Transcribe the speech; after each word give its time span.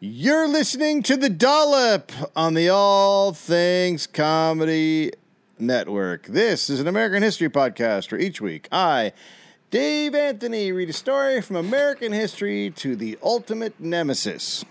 You're 0.00 0.46
listening 0.46 1.02
to 1.04 1.16
The 1.16 1.28
Dollop 1.28 2.12
on 2.36 2.54
the 2.54 2.68
All 2.68 3.32
Things 3.32 4.06
Comedy 4.06 5.12
Network. 5.58 6.26
This 6.26 6.70
is 6.70 6.78
an 6.80 6.86
American 6.86 7.22
history 7.22 7.48
podcast 7.48 8.12
where 8.12 8.20
each 8.20 8.40
week 8.40 8.68
I, 8.70 9.12
Dave 9.70 10.14
Anthony, 10.14 10.70
read 10.70 10.88
a 10.88 10.92
story 10.92 11.40
from 11.40 11.56
American 11.56 12.12
history 12.12 12.70
to 12.76 12.94
the 12.94 13.18
ultimate 13.22 13.80
nemesis. 13.80 14.64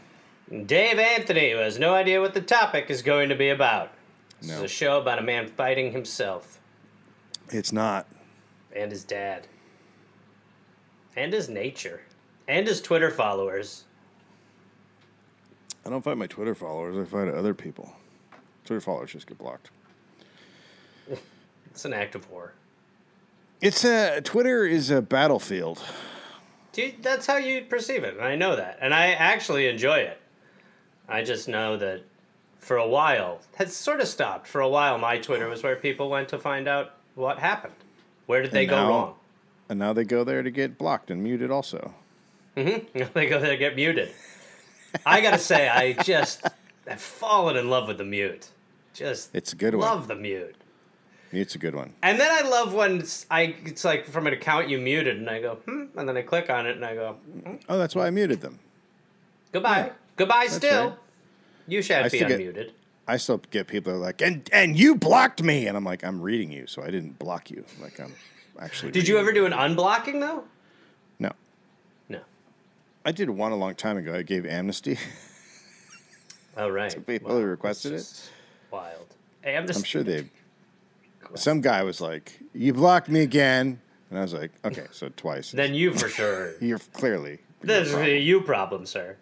Dave 0.65 0.97
Anthony 0.97 1.51
who 1.51 1.57
has 1.57 1.77
no 1.77 1.93
idea 1.93 2.21
what 2.21 2.33
the 2.33 2.41
topic 2.41 2.89
is 2.89 3.01
going 3.01 3.27
to 3.27 3.35
be 3.35 3.49
about. 3.49 3.91
This 4.39 4.49
No. 4.49 4.55
is 4.59 4.63
a 4.63 4.67
show 4.69 5.01
about 5.01 5.19
a 5.19 5.23
man 5.23 5.47
fighting 5.49 5.91
himself 5.91 6.57
It's 7.49 7.73
not. 7.73 8.07
and 8.73 8.91
his 8.91 9.03
dad. 9.03 9.47
And 11.17 11.33
his 11.33 11.49
nature. 11.49 12.01
And 12.47 12.65
his 12.65 12.79
Twitter 12.79 13.11
followers. 13.11 13.83
I 15.87 15.89
don't 15.89 16.01
fight 16.03 16.17
my 16.17 16.27
Twitter 16.27 16.53
followers, 16.53 16.97
I 16.97 17.09
fight 17.09 17.29
other 17.33 17.53
people. 17.53 17.93
Twitter 18.65 18.81
followers 18.81 19.13
just 19.13 19.25
get 19.25 19.37
blocked. 19.37 19.69
It's 21.71 21.85
an 21.85 21.93
act 21.93 22.13
of 22.13 22.29
war. 22.29 22.51
It's 23.61 23.85
a 23.85 24.19
Twitter 24.21 24.65
is 24.65 24.91
a 24.91 25.01
battlefield. 25.01 25.81
Dude, 26.73 27.01
that's 27.01 27.25
how 27.25 27.37
you 27.37 27.61
perceive 27.61 28.03
it, 28.03 28.15
and 28.15 28.23
I 28.25 28.35
know 28.35 28.57
that. 28.57 28.77
And 28.81 28.93
I 28.93 29.11
actually 29.13 29.67
enjoy 29.67 29.99
it. 29.99 30.19
I 31.07 31.23
just 31.23 31.47
know 31.47 31.77
that 31.77 32.01
for 32.57 32.75
a 32.77 32.87
while, 32.87 33.39
has 33.55 33.73
sort 33.73 34.01
of 34.01 34.07
stopped. 34.09 34.45
For 34.45 34.59
a 34.59 34.67
while, 34.67 34.97
my 34.97 35.17
Twitter 35.17 35.47
was 35.47 35.63
where 35.63 35.77
people 35.77 36.09
went 36.09 36.27
to 36.29 36.37
find 36.37 36.67
out 36.67 36.95
what 37.15 37.39
happened. 37.39 37.73
Where 38.25 38.41
did 38.41 38.51
they 38.51 38.63
And 38.63 38.69
go 38.71 38.75
now- 38.75 38.89
wrong? 38.89 39.13
And 39.69 39.79
now 39.79 39.93
they 39.93 40.03
go 40.03 40.23
there 40.25 40.43
to 40.43 40.51
get 40.51 40.77
blocked 40.77 41.09
and 41.11 41.23
muted 41.23 41.49
also. 41.49 41.93
Mm-hmm. 42.57 43.03
they 43.13 43.27
go 43.27 43.39
there 43.39 43.51
to 43.51 43.57
get 43.57 43.75
muted. 43.77 44.11
I 45.05 45.21
gotta 45.21 45.39
say, 45.39 45.67
I 45.69 45.93
just 46.03 46.41
have 46.87 47.01
fallen 47.01 47.57
in 47.57 47.69
love 47.69 47.87
with 47.87 47.97
the 47.97 48.03
mute. 48.05 48.49
Just 48.93 49.29
It's 49.35 49.53
a 49.53 49.55
good 49.55 49.75
one. 49.75 49.81
love 49.85 50.07
the 50.07 50.15
mute. 50.15 50.55
Mute's 51.31 51.55
a 51.55 51.57
good 51.59 51.75
one. 51.75 51.93
And 52.01 52.19
then 52.19 52.29
I 52.31 52.47
love 52.47 52.73
when 52.73 52.99
it's, 52.99 53.25
I 53.29 53.53
it's 53.65 53.83
like 53.83 54.05
from 54.05 54.27
an 54.27 54.33
account 54.33 54.69
you 54.69 54.77
muted, 54.79 55.17
and 55.17 55.29
I 55.29 55.41
go 55.41 55.55
hmm, 55.55 55.85
and 55.97 56.07
then 56.07 56.15
I 56.17 56.21
click 56.21 56.49
on 56.49 56.65
it 56.65 56.75
and 56.77 56.85
I 56.85 56.95
go 56.95 57.13
hmm, 57.13 57.55
Oh, 57.67 57.77
that's 57.77 57.95
why 57.95 58.07
I 58.07 58.09
muted 58.11 58.41
them. 58.41 58.59
goodbye, 59.51 59.87
Yeah. 59.87 59.93
goodbye. 60.15 60.47
Still, 60.47 60.89
right. 60.89 60.97
you 61.67 61.81
should 61.81 61.97
I 61.97 62.09
be 62.09 62.19
get- 62.19 62.29
unmuted. 62.31 62.71
I 63.09 63.15
still 63.17 63.37
get 63.51 63.67
people 63.67 63.93
that 63.93 63.99
are 63.99 64.01
like, 64.01 64.21
and 64.21 64.49
and 64.51 64.77
you 64.77 64.93
blocked 64.95 65.41
me, 65.43 65.67
and 65.67 65.77
I'm 65.77 65.83
like, 65.85 66.03
I'm 66.03 66.21
reading 66.21 66.51
you, 66.51 66.67
so 66.67 66.81
I 66.83 66.87
didn't 66.91 67.17
block 67.19 67.49
you. 67.51 67.63
Like 67.81 67.99
I'm 68.01 68.13
actually. 68.59 68.91
Did 68.91 69.07
you 69.07 69.17
ever 69.17 69.31
do 69.31 69.45
an 69.45 69.53
unblocking 69.53 70.19
though? 70.19 70.43
I 73.07 73.11
did 73.13 73.29
one 73.29 73.53
a 73.53 73.55
long 73.55 73.73
time 73.73 73.95
ago. 73.95 74.13
I 74.13 74.21
gave 74.21 74.45
amnesty. 74.45 74.97
Oh 76.59 76.69
right. 76.69 77.05
people 77.05 77.37
who 77.37 77.43
requested 77.43 77.93
it. 77.93 78.29
Wild. 78.71 79.05
Hey, 79.43 79.55
I'm 79.55 79.83
sure 79.83 80.01
they. 80.01 80.25
Some 81.35 81.61
guy 81.61 81.83
was 81.83 82.01
like, 82.01 82.39
"You 82.51 82.73
blocked 82.73 83.09
me 83.09 83.21
again," 83.21 83.79
and 84.09 84.17
I 84.17 84.23
was 84.23 84.33
like, 84.33 84.49
"Okay, 84.65 84.87
so 84.89 85.09
twice." 85.15 85.51
Then 85.51 85.75
you 85.75 85.93
for 85.93 86.09
sure. 86.09 86.53
You're 86.59 86.79
clearly. 86.93 87.37
this 87.61 87.89
is 87.89 87.93
a 87.93 88.17
you 88.17 88.41
problem, 88.41 88.87
sir. 88.87 89.17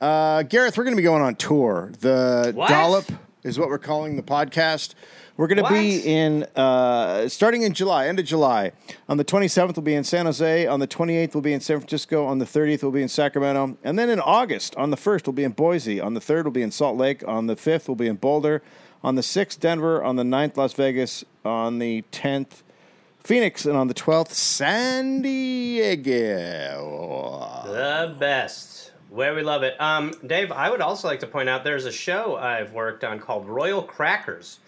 Uh, 0.00 0.44
Gareth, 0.44 0.78
we're 0.78 0.84
going 0.84 0.94
to 0.94 1.00
be 1.00 1.02
going 1.02 1.22
on 1.22 1.34
tour. 1.34 1.90
The 1.98 2.52
What? 2.54 2.68
Dollop 2.68 3.06
is 3.42 3.58
what 3.58 3.68
we're 3.68 3.78
calling 3.78 4.16
the 4.16 4.22
podcast. 4.22 4.94
We're 5.36 5.46
going 5.46 5.62
to 5.62 5.70
be 5.70 6.00
in, 6.00 6.44
uh, 6.56 7.28
starting 7.28 7.62
in 7.62 7.72
July, 7.72 8.08
end 8.08 8.18
of 8.18 8.24
July. 8.24 8.72
On 9.08 9.18
the 9.18 9.24
27th, 9.24 9.76
we'll 9.76 9.84
be 9.84 9.94
in 9.94 10.02
San 10.02 10.26
Jose. 10.26 10.66
On 10.66 10.80
the 10.80 10.88
28th, 10.88 11.34
we'll 11.34 11.42
be 11.42 11.52
in 11.52 11.60
San 11.60 11.78
Francisco. 11.78 12.26
On 12.26 12.38
the 12.38 12.44
30th, 12.44 12.82
we'll 12.82 12.90
be 12.90 13.02
in 13.02 13.08
Sacramento. 13.08 13.78
And 13.84 13.96
then 13.96 14.10
in 14.10 14.18
August, 14.18 14.74
on 14.74 14.90
the 14.90 14.96
1st, 14.96 15.26
we'll 15.26 15.34
be 15.34 15.44
in 15.44 15.52
Boise. 15.52 16.00
On 16.00 16.14
the 16.14 16.20
3rd, 16.20 16.44
we'll 16.44 16.52
be 16.52 16.62
in 16.62 16.72
Salt 16.72 16.96
Lake. 16.96 17.22
On 17.28 17.46
the 17.46 17.54
5th, 17.54 17.86
we'll 17.86 17.94
be 17.94 18.08
in 18.08 18.16
Boulder. 18.16 18.62
On 19.04 19.14
the 19.14 19.22
6th, 19.22 19.60
Denver. 19.60 20.02
On 20.02 20.16
the 20.16 20.24
9th, 20.24 20.56
Las 20.56 20.72
Vegas. 20.72 21.24
On 21.44 21.78
the 21.78 22.02
10th, 22.10 22.62
Phoenix. 23.20 23.64
And 23.64 23.76
on 23.76 23.86
the 23.86 23.94
12th, 23.94 24.32
San 24.32 25.22
Diego. 25.22 26.88
The 27.64 28.16
best. 28.18 28.87
Where 29.10 29.34
we 29.34 29.42
love 29.42 29.62
it. 29.62 29.80
Um, 29.80 30.12
Dave, 30.26 30.52
I 30.52 30.68
would 30.68 30.82
also 30.82 31.08
like 31.08 31.20
to 31.20 31.26
point 31.26 31.48
out 31.48 31.64
there's 31.64 31.86
a 31.86 31.92
show 31.92 32.36
I've 32.36 32.72
worked 32.72 33.04
on 33.04 33.18
called 33.18 33.48
Royal 33.48 33.82
Crackers, 33.82 34.58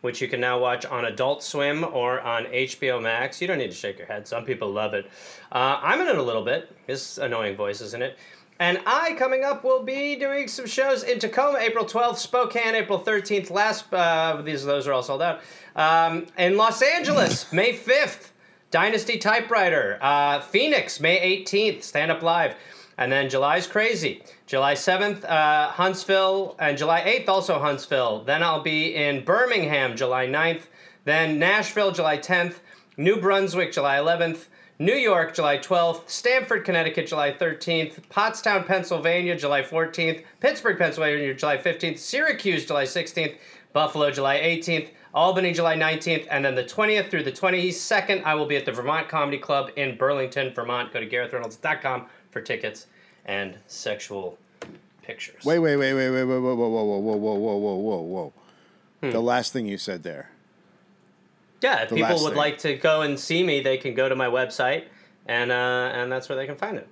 which 0.00 0.22
you 0.22 0.28
can 0.28 0.40
now 0.40 0.58
watch 0.58 0.86
on 0.86 1.04
Adult 1.04 1.42
Swim 1.42 1.84
or 1.84 2.20
on 2.20 2.46
HBO 2.46 3.02
Max. 3.02 3.42
You 3.42 3.46
don't 3.46 3.58
need 3.58 3.70
to 3.70 3.76
shake 3.76 3.98
your 3.98 4.06
head. 4.06 4.26
Some 4.26 4.44
people 4.46 4.70
love 4.70 4.94
it. 4.94 5.04
Uh, 5.52 5.78
I'm 5.82 6.00
in 6.00 6.06
it 6.06 6.16
a 6.16 6.22
little 6.22 6.44
bit. 6.44 6.74
His 6.86 7.18
annoying 7.18 7.56
voice 7.56 7.82
is 7.82 7.92
in 7.92 8.00
it. 8.00 8.16
And 8.58 8.78
I, 8.86 9.14
coming 9.14 9.44
up, 9.44 9.64
will 9.64 9.82
be 9.82 10.16
doing 10.16 10.48
some 10.48 10.66
shows 10.66 11.02
in 11.02 11.18
Tacoma, 11.18 11.58
April 11.58 11.84
12th, 11.84 12.16
Spokane, 12.16 12.74
April 12.74 13.00
13th. 13.00 13.50
Last, 13.50 13.92
uh, 13.92 14.40
these 14.42 14.64
those 14.64 14.86
are 14.86 14.92
all 14.92 15.02
sold 15.02 15.22
out. 15.22 15.40
Um, 15.76 16.26
in 16.38 16.56
Los 16.56 16.80
Angeles, 16.82 17.52
May 17.52 17.74
5th. 17.74 18.30
Dynasty 18.70 19.18
Typewriter. 19.18 19.98
Uh, 20.00 20.40
Phoenix, 20.40 21.00
May 21.00 21.44
18th, 21.44 21.82
Stand 21.82 22.10
Up 22.12 22.22
Live. 22.22 22.54
And 23.00 23.10
then 23.10 23.30
July's 23.30 23.66
crazy. 23.66 24.22
July 24.46 24.74
7th, 24.74 25.24
uh, 25.24 25.68
Huntsville. 25.70 26.54
And 26.58 26.76
July 26.76 27.00
8th, 27.00 27.28
also 27.28 27.58
Huntsville. 27.58 28.24
Then 28.24 28.42
I'll 28.42 28.62
be 28.62 28.94
in 28.94 29.24
Birmingham, 29.24 29.96
July 29.96 30.26
9th. 30.26 30.64
Then 31.06 31.38
Nashville, 31.38 31.92
July 31.92 32.18
10th. 32.18 32.56
New 32.98 33.18
Brunswick, 33.18 33.72
July 33.72 33.96
11th. 33.96 34.48
New 34.78 34.94
York, 34.94 35.34
July 35.34 35.56
12th. 35.56 36.10
Stamford, 36.10 36.66
Connecticut, 36.66 37.06
July 37.06 37.32
13th. 37.32 38.02
Pottstown, 38.10 38.66
Pennsylvania, 38.66 39.34
July 39.34 39.62
14th. 39.62 40.22
Pittsburgh, 40.40 40.78
Pennsylvania, 40.78 41.32
July 41.32 41.56
15th. 41.56 41.98
Syracuse, 41.98 42.66
July 42.66 42.84
16th. 42.84 43.34
Buffalo, 43.72 44.10
July 44.10 44.40
18th. 44.40 44.88
Albany, 45.14 45.54
July 45.54 45.74
19th. 45.74 46.26
And 46.30 46.44
then 46.44 46.54
the 46.54 46.64
20th 46.64 47.10
through 47.10 47.24
the 47.24 47.32
22nd, 47.32 48.24
I 48.24 48.34
will 48.34 48.46
be 48.46 48.56
at 48.56 48.66
the 48.66 48.72
Vermont 48.72 49.08
Comedy 49.08 49.38
Club 49.38 49.70
in 49.76 49.96
Burlington, 49.96 50.52
Vermont. 50.52 50.92
Go 50.92 51.00
to 51.00 51.08
GarethReynolds.com 51.08 52.06
for 52.30 52.40
tickets 52.40 52.86
and 53.24 53.56
sexual 53.66 54.38
pictures. 55.02 55.44
Wait, 55.44 55.58
wait, 55.58 55.76
wait, 55.76 55.94
wait, 55.94 56.10
wait, 56.10 56.24
wait, 56.24 56.36
whoa, 56.38 56.54
whoa, 56.54 56.68
whoa, 56.68 56.84
whoa, 56.98 57.16
whoa, 57.16 57.34
whoa, 57.34 57.56
whoa, 57.56 57.76
whoa, 57.76 58.00
whoa. 58.00 58.32
Hmm. 59.02 59.10
The 59.10 59.20
last 59.20 59.52
thing 59.52 59.66
you 59.66 59.78
said 59.78 60.02
there. 60.02 60.30
Yeah, 61.62 61.82
if 61.82 61.88
people 61.90 62.02
last 62.02 62.22
would 62.22 62.30
thing. 62.30 62.38
like 62.38 62.58
to 62.58 62.74
go 62.76 63.02
and 63.02 63.18
see 63.18 63.42
me, 63.42 63.60
they 63.60 63.76
can 63.76 63.94
go 63.94 64.08
to 64.08 64.16
my 64.16 64.26
website, 64.26 64.84
and 65.26 65.50
uh, 65.52 65.90
and 65.92 66.10
that's 66.10 66.28
where 66.28 66.36
they 66.36 66.46
can 66.46 66.56
find 66.56 66.76
it. 66.78 66.88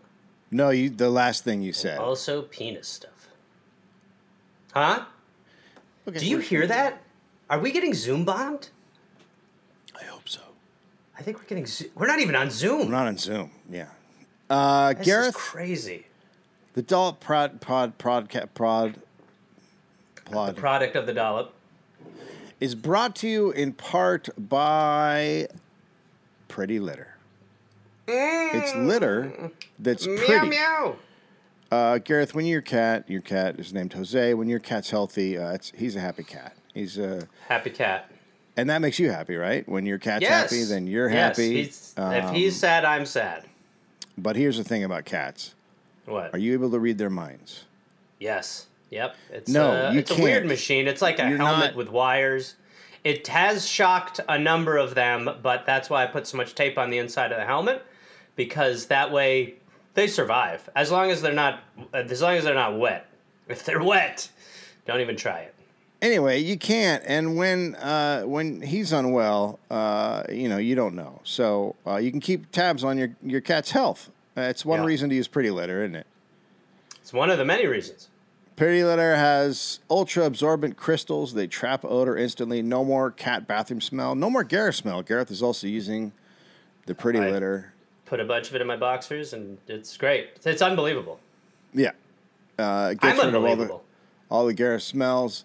No, 0.51 0.71
you. 0.71 0.91
The 0.91 1.09
last 1.11 1.45
thing 1.45 1.63
you 1.63 1.73
said. 1.73 1.99
Also, 1.99 2.43
penis 2.43 2.89
stuff. 2.89 3.29
Huh? 4.75 5.05
Okay, 6.07 6.19
Do 6.19 6.27
you 6.27 6.37
we're- 6.37 6.47
hear 6.47 6.67
that? 6.67 7.03
Are 7.51 7.59
we 7.59 7.71
getting 7.73 7.95
Zoom 7.95 8.25
bombed? 8.27 8.69
I 9.99 10.05
hope 10.05 10.29
so. 10.29 10.41
I 11.19 11.23
think 11.23 11.39
we're 11.39 11.45
getting. 11.47 11.67
Zo- 11.67 11.87
We're 11.95 12.07
not 12.07 12.21
even 12.21 12.37
on 12.37 12.51
Zoom. 12.51 12.83
I'm 12.83 12.91
not 12.91 13.07
on 13.07 13.17
Zoom. 13.17 13.51
Yeah. 13.71 13.87
Uh, 14.51 14.93
This 14.95 15.01
is 15.01 15.07
Gareth, 15.07 15.35
crazy. 15.35 16.07
the 16.75 16.83
doll 16.83 17.13
prod 17.13 17.61
prod 17.61 17.99
prod 17.99 18.29
prod 18.29 18.55
prod 18.55 18.95
plod 20.25 20.57
Product 20.57 20.97
of 20.97 21.07
the 21.07 21.13
dollop. 21.13 21.53
is 22.61 22.75
brought 22.75 23.15
to 23.17 23.29
you 23.29 23.51
in 23.51 23.73
part 23.73 24.29
by 24.39 25.49
Pretty 26.49 26.79
Litter. 26.81 27.15
It's 28.07 28.75
litter 28.75 29.51
that's 29.79 30.07
Meow 30.07 30.17
pretty. 30.27 30.49
meow. 30.49 30.97
Uh, 31.71 31.99
Gareth, 31.99 32.35
when 32.35 32.47
your 32.47 32.63
cat, 32.63 33.05
your 33.07 33.21
cat 33.21 33.61
is 33.61 33.75
named 33.75 33.93
Jose. 33.93 34.33
When 34.33 34.49
your 34.49 34.59
cat's 34.61 34.89
healthy, 34.89 35.37
uh, 35.37 35.53
it's, 35.53 35.71
he's 35.77 35.95
a 35.97 36.01
happy 36.01 36.25
cat. 36.25 36.57
He's 36.73 36.97
a 36.97 37.29
Happy 37.49 37.69
cat. 37.69 38.11
and 38.57 38.71
that 38.71 38.79
makes 38.81 38.99
you 38.99 39.11
happy, 39.11 39.37
right? 39.37 39.69
When 39.69 39.85
your 39.85 39.99
cat's 39.99 40.23
Yes. 40.23 40.51
happy, 40.51 40.65
then 40.65 40.87
you're 40.87 41.11
Yes, 41.11 41.37
happy. 41.37 41.55
he's- 41.57 41.93
if 41.99 42.25
Um, 42.25 42.35
he's 42.35 42.57
sad, 42.59 42.87
I'm 42.87 43.05
sad. 43.05 43.45
But 44.23 44.37
here's 44.37 44.57
the 44.59 44.65
thing 44.65 44.85
about 44.85 45.05
cats: 45.05 45.55
What? 46.07 46.35
Are 46.35 46.39
you 46.39 46.53
able 46.53 46.71
to 46.71 46.79
read 46.79 46.99
their 46.99 47.11
minds? 47.11 47.65
Yes. 48.19 48.67
Yep. 48.91 49.15
It's 49.31 49.51
No, 49.51 49.71
uh, 49.89 49.91
you 49.93 49.99
it's 50.01 50.11
a 50.11 50.21
weird 50.21 50.47
machine. 50.47 50.89
It's 50.89 51.03
like 51.03 51.19
a 51.19 51.29
You're 51.29 51.37
helmet 51.39 51.67
not- 51.71 51.75
with 51.77 51.89
wires. 51.91 52.55
It 53.05 53.27
has 53.29 53.67
shocked 53.69 54.19
a 54.29 54.39
number 54.39 54.77
of 54.77 54.95
them, 54.95 55.31
but 55.43 55.65
that's 55.67 55.89
why 55.89 56.03
I 56.03 56.07
put 56.07 56.27
so 56.27 56.37
much 56.37 56.55
tape 56.55 56.79
on 56.79 56.91
the 56.91 56.99
inside 56.99 57.31
of 57.31 57.39
the 57.39 57.45
helmet 57.45 57.83
because 58.35 58.87
that 58.87 59.13
way 59.13 59.55
they 59.95 60.07
survive 60.09 60.69
as 60.75 60.91
long 60.91 61.11
as 61.11 61.23
they're 61.23 61.33
not 61.33 61.61
as 61.93 62.21
long 62.23 62.35
as 62.35 62.45
they're 62.45 62.55
not 62.55 62.79
wet. 62.79 63.07
If 63.47 63.65
they're 63.65 63.83
wet, 63.83 64.29
don't 64.87 65.01
even 65.01 65.17
try 65.17 65.41
it. 65.41 65.55
Anyway, 66.01 66.39
you 66.39 66.57
can't. 66.57 67.03
And 67.07 67.37
when 67.37 67.75
uh, 67.77 68.23
when 68.23 68.63
he's 68.63 68.93
unwell, 68.93 69.59
uh, 69.71 70.23
you 70.31 70.49
know 70.49 70.59
you 70.59 70.75
don't 70.75 70.95
know. 70.95 71.21
So 71.25 71.75
uh, 71.87 71.97
you 71.97 72.11
can 72.13 72.21
keep 72.21 72.53
tabs 72.53 72.85
on 72.85 72.99
your 72.99 73.11
your 73.23 73.41
cat's 73.41 73.73
health. 73.73 74.11
It's 74.37 74.65
one 74.65 74.81
Yeah. 74.81 74.87
reason 74.87 75.09
to 75.11 75.17
use 75.17 75.27
Pretty 75.27 75.51
Litter, 75.51 75.83
isn't 75.83 75.97
it? 75.97 76.07
It's 77.01 77.13
one 77.13 77.31
of 77.31 77.39
the 77.39 77.45
many 77.45 77.67
reasons. 77.67 78.09
Pretty 78.55 78.85
Litter 78.85 79.17
has 79.17 79.81
ultra 79.91 80.25
absorbent 80.25 80.77
crystals. 80.77 81.35
They 81.35 81.47
trap 81.49 81.85
odor 81.85 82.17
instantly. 82.17 82.63
No 82.63 82.85
more 82.85 83.11
cat 83.11 83.49
bathroom 83.49 83.81
smell. 83.81 84.15
No 84.15 84.31
more 84.31 84.45
Gareth 84.45 84.77
smell. 84.77 85.03
Gareth 85.03 85.31
is 85.33 85.43
also 85.43 85.67
using 85.67 86.13
the 86.87 86.95
Pretty 86.95 87.19
I- 87.19 87.31
Litter. 87.31 87.73
Put 88.07 88.21
a 88.21 88.25
bunch 88.25 88.49
of 88.49 88.55
it 88.55 88.61
in 88.63 88.67
my 88.67 88.77
boxers, 88.77 89.33
and 89.35 89.59
it's 89.69 89.97
great. 89.97 90.31
It's 90.45 90.63
unbelievable. 90.63 91.21
Yeah. 91.75 91.91
Uh, 92.59 92.91
it 92.93 92.99
I'm 93.03 93.17
gets 93.17 93.25
rid 93.25 93.35
of 93.35 93.35
all 93.35 93.43
the 93.43 93.49
unbelievable. 93.51 93.85
all 94.31 94.47
the 94.47 94.55
Gareth 94.55 94.83
smells. 94.83 95.45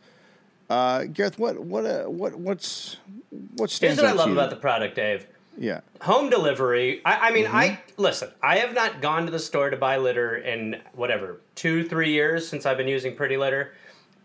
Uh, 0.73 1.03
Gareth, 1.05 1.37
what 1.37 1.59
what 1.59 1.85
uh, 1.85 2.05
what 2.05 2.33
what's 2.35 2.97
what 3.29 3.69
Here's 3.69 3.73
stands 3.73 4.01
what 4.01 4.09
I 4.09 4.13
love 4.13 4.27
you? 4.27 4.33
about 4.33 4.49
the 4.49 4.55
product, 4.55 4.95
Dave. 4.95 5.27
yeah. 5.55 5.81
home 6.01 6.31
delivery 6.31 6.99
i, 7.05 7.27
I 7.27 7.31
mean 7.31 7.45
i 7.45 7.67
Mm-hmm. 7.69 8.01
listen 8.01 8.29
i 8.41 8.57
have 8.57 8.73
not 8.73 9.01
gone 9.01 9.25
to 9.25 9.31
the 9.31 9.37
store 9.37 9.69
to 9.69 9.77
buy 9.77 9.97
litter 9.97 10.37
in 10.37 10.81
whatever 10.93 11.41
two 11.53 11.87
three 11.87 12.11
years 12.11 12.47
since 12.47 12.65
i've 12.65 12.75
been 12.77 12.87
using 12.87 13.15
pretty 13.15 13.37
litter 13.37 13.73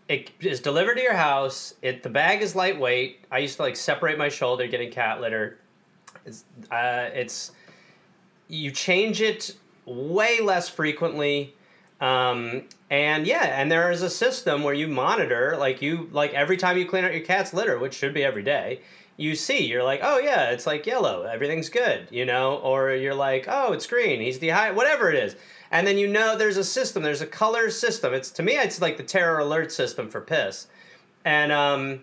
it 0.07 0.31
is 0.39 0.59
delivered 0.59 0.95
to 0.95 1.03
your 1.03 1.13
house 1.13 1.75
it 1.83 2.01
the 2.01 2.09
bag 2.09 2.41
is 2.41 2.55
lightweight 2.55 3.25
i 3.29 3.37
used 3.37 3.57
to 3.57 3.61
like 3.61 3.75
separate 3.75 4.17
my 4.17 4.27
shoulder 4.27 4.65
getting 4.65 4.89
cat 4.91 5.21
litter 5.21 5.59
it's 6.25 6.45
uh, 6.71 7.09
it's 7.13 7.51
you 8.47 8.71
change 8.71 9.21
it 9.21 9.55
way 9.85 10.41
less 10.41 10.67
frequently 10.67 11.53
um, 12.01 12.63
and 12.89 13.27
yeah 13.27 13.61
and 13.61 13.71
there 13.71 13.91
is 13.91 14.01
a 14.01 14.09
system 14.09 14.63
where 14.63 14.73
you 14.73 14.87
monitor 14.87 15.55
like 15.57 15.81
you 15.81 16.09
like 16.11 16.33
every 16.33 16.57
time 16.57 16.77
you 16.77 16.85
clean 16.85 17.05
out 17.05 17.13
your 17.13 17.23
cat's 17.23 17.53
litter 17.53 17.77
which 17.77 17.93
should 17.93 18.13
be 18.13 18.23
every 18.23 18.43
day 18.43 18.79
you 19.17 19.35
see 19.35 19.65
you're 19.65 19.83
like 19.83 19.99
oh 20.01 20.17
yeah 20.17 20.49
it's 20.49 20.65
like 20.65 20.85
yellow 20.85 21.23
everything's 21.23 21.69
good 21.69 22.07
you 22.09 22.25
know? 22.25 22.55
Or 22.55 22.91
you're 22.91 23.13
like 23.13 23.45
oh 23.47 23.73
it's 23.73 23.85
green 23.85 24.21
he's 24.21 24.39
dehydrated 24.39 24.77
whatever 24.77 25.09
it 25.09 25.15
is. 25.15 25.35
And 25.71 25.85
then 25.85 25.97
you 25.99 26.07
know 26.07 26.35
there's 26.35 26.57
a 26.57 26.63
system 26.63 27.03
there's 27.03 27.21
a 27.21 27.27
color 27.27 27.69
system. 27.69 28.13
It's 28.13 28.31
to 28.31 28.43
me 28.43 28.53
it's 28.53 28.81
like 28.81 28.97
the 28.97 29.03
terror 29.03 29.39
alert 29.39 29.71
system 29.71 30.09
for 30.09 30.21
piss. 30.21 30.67
And 31.25 31.51
um 31.51 31.99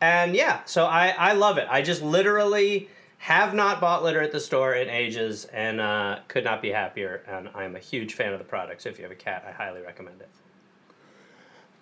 and 0.00 0.34
yeah 0.34 0.60
so 0.64 0.86
i 0.86 1.08
i 1.18 1.32
love 1.32 1.58
it. 1.58 1.66
I 1.68 1.82
just 1.82 2.00
literally 2.00 2.88
have 3.22 3.54
not 3.54 3.80
bought 3.80 4.02
litter 4.02 4.20
at 4.20 4.32
the 4.32 4.40
store 4.40 4.74
in 4.74 4.88
ages 4.88 5.44
and 5.52 5.80
uh, 5.80 6.18
could 6.26 6.42
not 6.42 6.60
be 6.60 6.70
happier 6.70 7.22
and 7.28 7.48
i'm 7.54 7.76
a 7.76 7.78
huge 7.78 8.14
fan 8.14 8.32
of 8.32 8.38
the 8.40 8.44
product 8.44 8.82
so 8.82 8.88
if 8.88 8.98
you 8.98 9.04
have 9.04 9.12
a 9.12 9.16
cat 9.16 9.44
i 9.48 9.52
highly 9.52 9.80
recommend 9.80 10.20
it 10.20 10.28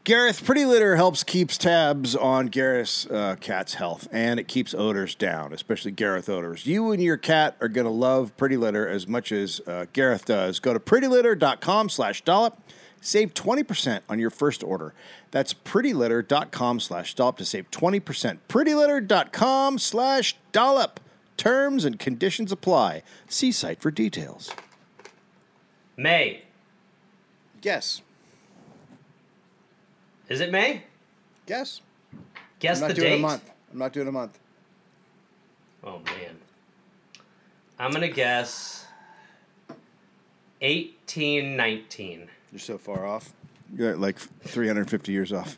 Gareth, 0.03 0.45
Pretty 0.45 0.65
Litter 0.65 0.97
helps 0.97 1.23
keeps 1.23 1.59
tabs 1.59 2.17
on 2.17 2.47
Gareth's 2.47 3.07
uh, 3.07 3.37
cat's 3.39 3.75
health, 3.75 4.09
and 4.11 4.41
it 4.41 4.49
keeps 4.49 4.73
odors 4.73 5.15
down, 5.15 5.53
especially 5.53 5.91
Gareth 5.91 6.27
odors. 6.27 6.65
You 6.65 6.91
and 6.91 7.03
your 7.03 7.19
cat 7.19 7.55
are 7.61 7.69
going 7.69 7.85
to 7.85 7.93
love 7.93 8.35
Pretty 8.39 8.57
Litter 8.57 8.89
as 8.89 9.07
much 9.07 9.31
as 9.31 9.61
uh, 9.67 9.85
Gareth 9.93 10.25
does. 10.25 10.59
Go 10.59 10.73
to 10.73 10.81
prettylitter.com 10.81 11.91
slash 11.91 12.23
dollop. 12.23 12.59
Save 13.03 13.35
20% 13.35 14.01
on 14.09 14.19
your 14.19 14.31
first 14.31 14.65
order. 14.65 14.95
That's 15.33 15.53
prettylitter.com 15.53 16.81
slash 16.81 17.15
dollop 17.15 17.37
to 17.37 17.45
save 17.45 17.71
20%. 17.71 18.39
prettylitter.com 18.49 19.79
slash 19.79 20.37
dollop. 20.51 20.99
Terms 21.41 21.87
and 21.87 21.99
conditions 21.99 22.53
apply. 22.53 23.03
See 23.27 23.51
site 23.51 23.81
for 23.81 23.91
details. 23.91 24.51
may 25.97 26.43
Yes. 27.63 28.03
is 30.29 30.41
it 30.41 30.53
may 30.53 30.83
Guess. 31.47 31.81
guess 32.59 32.77
I'm 32.77 32.89
not 32.89 32.89
the 32.89 33.01
doing 33.01 33.13
date 33.13 33.19
a 33.19 33.23
month. 33.23 33.51
I'm 33.73 33.79
not 33.79 33.93
doing 33.95 34.07
a 34.09 34.13
month. 34.13 34.39
oh 35.83 35.99
man 36.01 36.37
i'm 37.79 37.91
gonna 37.91 38.07
guess 38.09 38.85
1819 40.61 42.29
You're 42.53 42.59
so 42.59 42.77
far 42.77 43.07
off. 43.07 43.33
You're 43.75 43.97
like 43.97 44.19
350 44.19 45.11
years 45.11 45.33
off. 45.33 45.57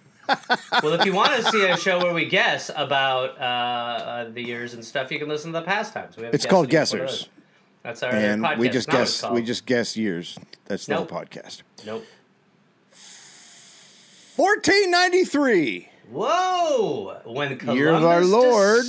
Well, 0.83 0.93
if 0.95 1.05
you 1.05 1.13
want 1.13 1.33
to 1.35 1.43
see 1.51 1.65
a 1.67 1.77
show 1.77 1.99
where 1.99 2.15
we 2.15 2.25
guess 2.27 2.71
about 2.75 3.39
uh, 3.39 3.43
uh, 3.43 4.31
the 4.31 4.43
years 4.43 4.75
and 4.75 4.85
stuff, 4.85 5.11
you 5.11 5.19
can 5.19 5.29
listen 5.29 5.53
to 5.53 5.59
the 5.61 5.65
past 5.65 5.93
times. 5.95 6.17
We 6.17 6.25
have 6.25 6.35
It's 6.35 6.47
called 6.47 6.69
the 6.69 6.73
Years. 6.73 6.93
What 6.93 7.01
are 7.01 7.05
Guessers. 7.07 7.29
That's 7.83 8.03
our 8.03 8.13
and 8.13 8.43
podcast. 8.43 8.59
we 8.59 8.69
just 8.69 8.89
Not 8.89 8.97
guess. 8.97 9.31
We 9.31 9.43
just 9.43 9.67
guess 9.67 9.97
years. 9.97 10.39
That's 10.67 10.87
the 10.87 10.95
Nope. 10.95 11.11
whole 11.11 11.21
podcast. 11.21 11.63
nope. 11.85 12.05
1493. 14.37 15.89
Whoa! 16.11 17.21
When 17.25 17.57
Columbus 17.59 17.79
Year 17.79 17.91
of 17.91 18.05
our 18.05 18.21
dis- 18.21 18.31
Lord. 18.31 18.85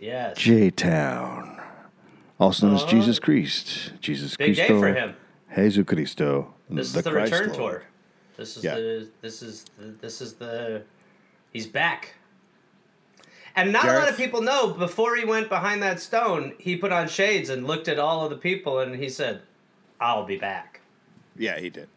Yes. 0.00 0.36
J 0.36 0.70
Town, 0.70 1.60
also 2.40 2.66
known 2.66 2.76
as 2.76 2.82
Uh-huh. 2.82 2.90
Jesus 2.90 3.18
Christ. 3.18 3.92
Jesus 4.00 4.36
Big 4.36 4.56
day 4.56 4.66
for 4.68 4.92
him. 4.92 5.14
Jesus 5.54 5.84
Cristo. 5.86 6.54
This 6.68 6.88
is 6.88 6.92
the 6.94 7.02
Christ 7.10 7.32
return 7.32 7.48
Lord. 7.52 7.58
tour. 7.58 7.82
This 8.36 8.56
is 8.56 8.64
Yeah. 8.64 8.74
the. 8.76 9.08
This 9.20 9.42
is 9.42 9.64
the. 9.78 9.86
This 10.00 10.20
is 10.20 10.34
the. 10.34 10.82
He's 11.52 11.66
back. 11.66 12.14
And 13.54 13.70
not 13.72 13.84
a 13.84 13.92
lot 13.92 14.08
of 14.08 14.16
people 14.16 14.40
know. 14.40 14.68
Before 14.72 15.14
he 15.14 15.24
went 15.26 15.50
behind 15.50 15.82
that 15.82 16.00
stone, 16.00 16.54
he 16.58 16.74
put 16.76 16.90
on 16.90 17.06
shades 17.08 17.50
and 17.50 17.66
looked 17.66 17.86
at 17.86 17.98
all 17.98 18.24
of 18.24 18.30
the 18.30 18.36
people, 18.38 18.78
and 18.78 18.96
he 18.96 19.08
said, 19.10 19.42
"I'll 20.00 20.24
be 20.24 20.38
back." 20.38 20.80
Yeah, 21.36 21.58
he 21.58 21.68
did. 21.68 21.88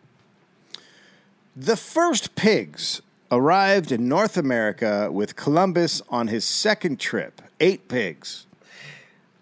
The 1.56 1.78
first 1.78 2.36
pigs 2.36 3.02
arrived 3.32 3.92
in 3.94 4.10
North 4.10 4.36
America 4.36 5.10
with 5.10 5.38
Columbus 5.38 6.02
on 6.10 6.28
his 6.28 6.44
second 6.44 7.00
trip. 7.00 7.42
Eight 7.62 7.88
pigs. 7.88 8.46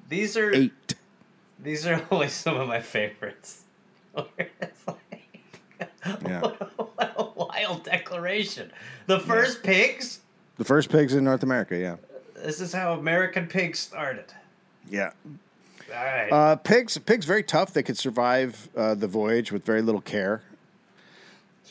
These 0.10 0.38
are 0.38 0.54
Eight. 0.54 0.94
These 1.60 1.88
are 1.88 2.06
always 2.12 2.34
some 2.34 2.57
of 2.57 2.68
my 2.68 2.81
favorites. 2.81 3.63
Yeah. 6.06 6.42
what 6.76 7.14
a 7.18 7.24
wild 7.36 7.84
declaration. 7.84 8.72
The 9.08 9.20
first 9.20 9.64
pigs? 9.64 10.20
The 10.58 10.66
first 10.66 10.90
pigs 10.90 11.14
in 11.16 11.24
North 11.24 11.44
America, 11.44 11.78
yeah. 11.78 11.96
This 12.36 12.60
is 12.62 12.74
how 12.74 12.94
American 12.94 13.48
pigs 13.48 13.80
started. 13.80 14.26
Yeah. 14.90 15.12
All 15.96 16.04
right. 16.04 16.30
Uh, 16.30 16.56
pigs, 16.58 16.98
pigs, 16.98 17.26
very 17.26 17.44
tough. 17.44 17.74
They 17.74 17.84
could 17.84 17.98
survive 17.98 18.70
uh, 18.76 18.96
the 18.96 19.08
voyage 19.08 19.52
with 19.52 19.66
very 19.66 19.82
little 19.82 20.02
care. 20.02 20.42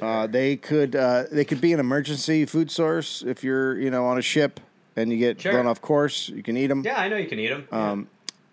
Uh, 0.00 0.26
they 0.26 0.56
could, 0.56 0.96
uh, 0.96 1.24
they 1.30 1.44
could 1.44 1.60
be 1.60 1.72
an 1.72 1.78
emergency 1.78 2.44
food 2.46 2.70
source 2.70 3.22
if 3.22 3.44
you're, 3.44 3.78
you 3.78 3.90
know, 3.90 4.04
on 4.06 4.18
a 4.18 4.22
ship 4.22 4.58
and 4.96 5.12
you 5.12 5.18
get 5.18 5.40
Sure. 5.40 5.52
blown 5.52 5.66
off 5.66 5.80
course. 5.80 6.28
You 6.28 6.42
can 6.42 6.56
eat 6.56 6.68
them. 6.68 6.82
yeah, 6.84 6.98
I 6.98 7.08
know 7.08 7.16
you 7.16 7.28
can 7.28 7.38
eat 7.38 7.48
them. 7.48 7.68
Um, 7.70 8.08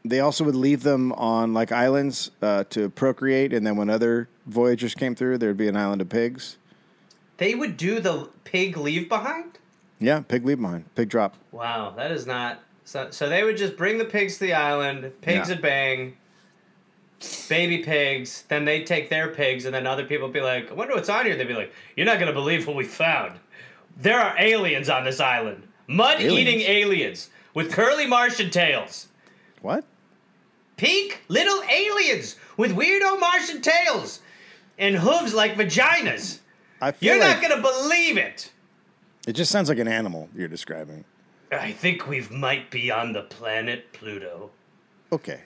They 0.06 0.20
also 0.22 0.44
would 0.46 0.56
leave 0.56 0.84
them 0.84 1.12
on 1.14 1.54
like 1.54 1.72
islands 1.72 2.32
uh, 2.42 2.64
to 2.70 2.90
procreate, 2.90 3.52
and 3.54 3.66
then 3.68 3.76
when 3.76 3.90
other 3.90 4.30
voyagers 4.46 4.96
came 4.96 5.14
through, 5.16 5.38
there'd 5.40 5.58
be 5.58 5.68
an 5.68 5.76
island 5.78 6.02
of 6.02 6.10
pigs. 6.10 6.58
they 7.38 7.54
would 7.56 7.78
do 7.78 8.00
the 8.00 8.30
pig 8.44 8.76
leave 8.78 9.08
behind? 9.10 9.58
Yeah, 10.00 10.22
pig 10.22 10.46
leave 10.46 10.60
behind, 10.62 10.94
pig 10.96 11.10
drop. 11.10 11.36
Wow, 11.52 11.94
that 11.98 12.12
is 12.12 12.26
not. 12.26 12.60
So, 12.86 13.10
so 13.12 13.28
they 13.30 13.44
would 13.44 13.58
just 13.58 13.76
bring 13.78 13.98
the 13.98 14.06
pigs 14.06 14.36
to 14.36 14.46
the 14.46 14.54
island, 14.54 15.12
pigs 15.22 15.50
Yeah. 15.50 15.56
would 15.56 15.62
bang, 15.62 16.18
baby 17.50 17.80
pigs, 17.80 18.44
then 18.48 18.66
they'd 18.66 18.86
take 18.88 19.10
their 19.10 19.28
pigs, 19.30 19.66
and 19.66 19.76
then 19.76 19.86
other 19.86 20.06
people 20.06 20.28
would 20.28 20.34
be 20.34 20.42
like, 20.42 20.72
I 20.72 20.74
wonder 20.74 20.96
what's 20.96 21.10
on 21.10 21.26
here. 21.26 21.36
They'd 21.36 21.48
be 21.48 21.54
like, 21.54 21.74
You're 21.96 22.06
not 22.06 22.16
going 22.20 22.28
to 22.28 22.34
believe 22.34 22.66
what 22.68 22.76
we 22.76 22.86
found. 22.86 23.40
There 23.98 24.20
are 24.20 24.34
aliens 24.40 24.90
on 24.90 25.04
this 25.04 25.20
island. 25.20 25.68
Mud 25.88 26.22
eating 26.22 26.62
aliens 26.62 27.30
with 27.54 27.72
curly 27.72 28.08
Martian 28.08 28.50
tails. 28.50 29.08
What? 29.62 29.84
Pink 30.80 31.22
little 31.28 31.62
aliens 31.70 32.38
with 32.56 32.72
weirdo 32.72 33.20
Martian 33.20 33.62
tails 33.62 34.22
and 34.78 34.96
hooves 34.96 35.34
like 35.34 35.56
vaginas. 35.56 36.40
I 36.80 36.94
feel 36.94 37.16
You're 37.18 37.22
like 37.26 37.42
not 37.42 37.50
going 37.50 37.62
to 37.62 37.68
believe 37.70 38.16
it. 38.18 38.50
it 39.28 39.34
just 39.34 39.52
sounds 39.52 39.68
like 39.68 39.78
an 39.78 39.90
animal 39.90 40.30
you're 40.34 40.48
describing. 40.48 41.04
I 41.52 41.74
think 41.74 42.08
we 42.08 42.22
might 42.32 42.72
be 42.72 42.92
on 42.92 43.12
the 43.12 43.24
planet 43.24 43.92
Pluto. 43.92 44.52
Okay, 45.12 45.42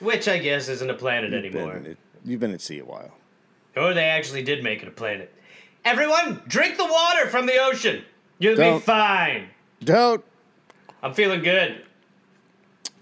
Which 0.00 0.28
I 0.28 0.36
guess 0.36 0.68
isn't 0.68 0.90
a 0.90 0.94
planet 0.94 1.32
You've 1.32 1.54
anymore. 1.54 1.78
been, 1.80 1.96
you've 2.26 2.40
been 2.40 2.52
at 2.52 2.60
sea 2.60 2.80
a 2.80 2.84
while. 2.84 3.12
Or 3.74 3.94
they 3.94 4.04
actually 4.04 4.42
did 4.42 4.62
make 4.62 4.82
it 4.82 4.88
a 4.88 4.90
planet. 4.90 5.32
Everyone, 5.86 6.42
drink 6.46 6.76
the 6.76 6.84
water 6.84 7.26
from 7.28 7.46
the 7.46 7.56
ocean. 7.56 8.04
You'll 8.38 8.56
Don't. 8.56 8.80
be 8.80 8.84
fine. 8.84 9.48
Don't. 9.82 10.22
I'm 11.02 11.14
feeling 11.14 11.42
good. 11.42 11.86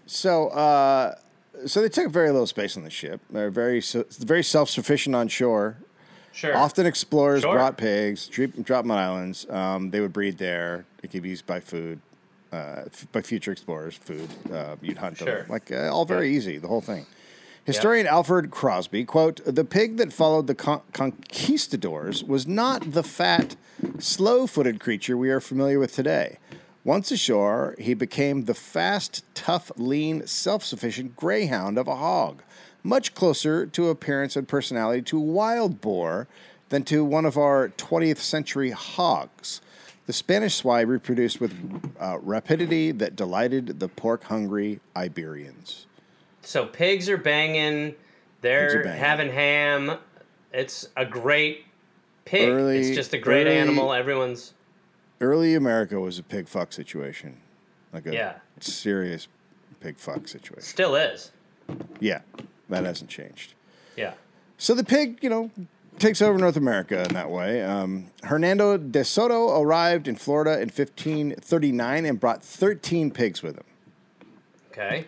So, 0.07 0.49
uh, 0.51 1.17
so 1.65 1.81
they 1.81 1.89
took 1.89 2.11
very 2.11 2.31
little 2.31 2.47
space 2.47 2.77
on 2.77 2.85
the 2.85 2.91
ship. 2.91 3.21
They're 3.31 3.51
very, 3.51 3.81
very 4.19 4.43
self-sufficient 4.43 5.15
on 5.17 5.29
shore. 5.29 5.79
Sure. 6.33 6.55
Often 6.55 6.85
explorers 6.87 7.43
Sure. 7.43 7.55
brought 7.55 7.79
pigs, 7.79 8.29
drop, 8.29 8.85
them 8.85 8.91
on 8.91 8.99
islands. 8.99 9.49
Um, 9.49 9.91
they 9.91 10.01
would 10.01 10.13
breed 10.13 10.37
there. 10.37 10.85
It 11.03 11.11
could 11.11 11.23
be 11.23 11.31
used 11.31 11.47
by 11.47 11.61
food, 11.61 12.01
uh, 12.53 12.83
f- 12.87 13.07
by 13.11 13.23
future 13.23 13.53
explorers. 13.53 13.95
Food. 13.95 14.29
Uh, 14.53 14.77
you'd 14.83 14.99
hunt 14.99 15.17
Sure. 15.17 15.27
them. 15.43 15.47
Like 15.49 15.73
uh, 15.73 15.89
all 15.91 16.05
very 16.05 16.37
easy. 16.37 16.59
The 16.59 16.69
whole 16.69 16.83
thing. 16.83 17.07
Historian 17.65 18.07
Alfred 18.07 18.51
Crosby 18.51 19.05
quote: 19.05 19.41
"The 19.47 19.65
pig 19.65 19.97
that 19.97 20.13
followed 20.13 20.47
the 20.47 20.55
con- 20.55 20.83
conquistadors 20.93 22.23
was 22.23 22.47
not 22.47 22.93
the 22.93 23.03
fat, 23.03 23.57
slow-footed 23.99 24.79
creature 24.79 25.17
we 25.17 25.31
are 25.31 25.41
familiar 25.41 25.79
with 25.79 25.95
today." 25.95 26.39
Once 26.87 27.11
ashore, 27.11 27.75
he 27.81 27.95
became 27.95 28.45
the 28.45 28.55
fast, 28.55 29.25
tough, 29.35 29.73
lean, 29.77 30.25
self 30.25 30.63
sufficient 30.63 31.17
greyhound 31.17 31.77
of 31.79 31.89
a 31.89 31.97
hog, 31.97 32.43
much 32.85 33.13
closer 33.13 33.67
to 33.67 33.89
appearance 33.89 34.37
and 34.37 34.47
personality 34.47 35.03
to 35.03 35.19
a 35.19 35.21
wild 35.21 35.81
boar 35.81 36.29
than 36.69 36.85
to 36.85 37.05
one 37.05 37.25
of 37.27 37.37
our 37.37 37.71
20th 37.71 38.19
century 38.19 38.71
hogs. 38.71 39.61
The 40.07 40.13
Spanish 40.13 40.55
swine 40.55 40.87
reproduced 40.87 41.41
with 41.41 41.53
uh, 41.99 42.19
rapidity 42.23 42.93
that 42.93 43.17
delighted 43.17 43.81
the 43.81 43.89
pork 43.89 44.23
hungry 44.23 44.79
Iberians. 44.95 45.87
so 46.43 46.67
pigs 46.67 47.09
are 47.09 47.17
banging. 47.17 47.97
They're 48.43 48.67
Pigs 48.69 48.75
are 48.77 48.85
banging. 48.85 49.01
having 49.01 49.33
ham. 49.33 49.99
It's 50.53 50.89
a 50.97 51.05
great 51.05 51.65
pig. 52.25 52.49
Early- 52.49 52.79
it's 52.79 52.95
just 52.95 53.13
a 53.13 53.19
great 53.19 53.49
early- 53.49 53.57
animal. 53.59 53.93
Everyone's 53.93 54.53
Early 55.21 55.55
America 55.55 55.99
was 56.01 56.19
a 56.19 56.23
pig 56.23 56.49
fuck 56.49 56.73
situation, 56.73 57.39
like 57.93 58.07
a 58.07 58.13
Yeah. 58.13 58.35
serious 58.61 59.29
pig 59.81 59.97
fuck 59.99 60.29
situation. 60.29 60.63
still 60.63 60.95
is. 60.95 61.31
Yeah, 62.01 62.21
that 62.69 62.85
hasn't 62.85 63.11
changed. 63.11 63.55
Yeah. 63.97 64.15
So 64.59 64.75
the 64.75 64.85
pig, 64.85 65.19
you 65.23 65.31
know, 65.31 65.51
takes 65.99 66.21
over 66.21 66.39
North 66.39 66.57
America 66.57 67.03
in 67.03 67.15
that 67.15 67.31
way. 67.31 67.63
Um, 67.63 68.11
Hernando 68.25 68.77
de 68.77 69.05
Soto 69.05 69.61
arrived 69.61 70.07
in 70.09 70.17
Florida 70.17 70.53
in 70.61 70.69
1539 70.69 72.05
and 72.07 72.21
brought 72.21 72.43
13 72.43 73.11
pigs 73.11 73.43
with 73.43 73.57
him. 73.57 73.65
Okay. 74.73 75.07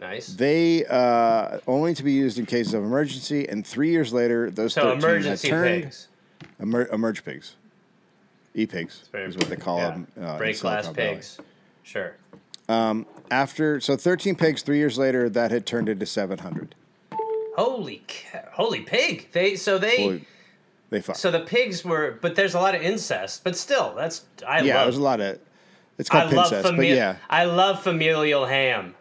Nice. 0.00 0.28
They 0.28 0.86
uh, 0.86 1.58
only 1.66 1.94
to 1.94 2.02
be 2.02 2.12
used 2.12 2.38
in 2.38 2.46
cases 2.46 2.72
of 2.72 2.82
emergency, 2.82 3.46
and 3.48 3.66
three 3.66 3.90
years 3.90 4.12
later, 4.12 4.50
those 4.50 4.72
So 4.72 4.82
13 4.82 4.98
emergency 4.98 5.48
had 5.48 5.54
turned 5.54 5.82
pigs. 5.84 6.08
Emer- 6.62 6.88
emerge 6.88 7.24
pigs, 7.24 7.56
e 8.54 8.66
pigs 8.66 9.08
is 9.14 9.36
what 9.36 9.48
they 9.48 9.56
call 9.56 9.78
yeah. 9.78 9.90
them. 9.90 10.06
Uh, 10.20 10.38
Break 10.38 10.60
glass 10.60 10.84
Silicon 10.84 10.94
Valley. 10.94 11.14
pigs. 11.16 11.38
Sure. 11.82 12.14
After 13.30 13.80
so 13.80 13.96
13 13.96 14.34
pigs, 14.34 14.62
three 14.62 14.78
years 14.78 14.98
later, 14.98 15.28
that 15.28 15.50
had 15.50 15.66
turned 15.66 15.88
into 15.88 16.04
700. 16.06 16.74
Holy 17.56 18.02
ca- 18.08 18.48
holy 18.52 18.80
pig. 18.80 19.28
They 19.32 19.56
so 19.56 19.78
they 19.78 20.06
Well, 20.06 20.20
they 20.90 21.00
so 21.00 21.30
the 21.30 21.40
pigs 21.40 21.84
were 21.84 22.18
but 22.20 22.34
there's 22.34 22.54
a 22.54 22.60
lot 22.60 22.74
of 22.74 22.82
incest, 22.82 23.44
but 23.44 23.56
still 23.56 23.94
that's 23.94 24.24
I 24.46 24.62
yeah, 24.62 24.76
love 24.76 24.84
there's 24.86 24.96
a 24.96 25.02
lot 25.02 25.20
of. 25.20 25.38
It's 25.98 26.10
I 26.10 26.22
called 26.22 26.32
love 26.32 26.50
pincest, 26.50 26.76
but 26.76 26.86
yeah, 26.86 27.16
I 27.28 27.44
love 27.44 27.82
familial 27.82 28.46
ham. 28.46 28.94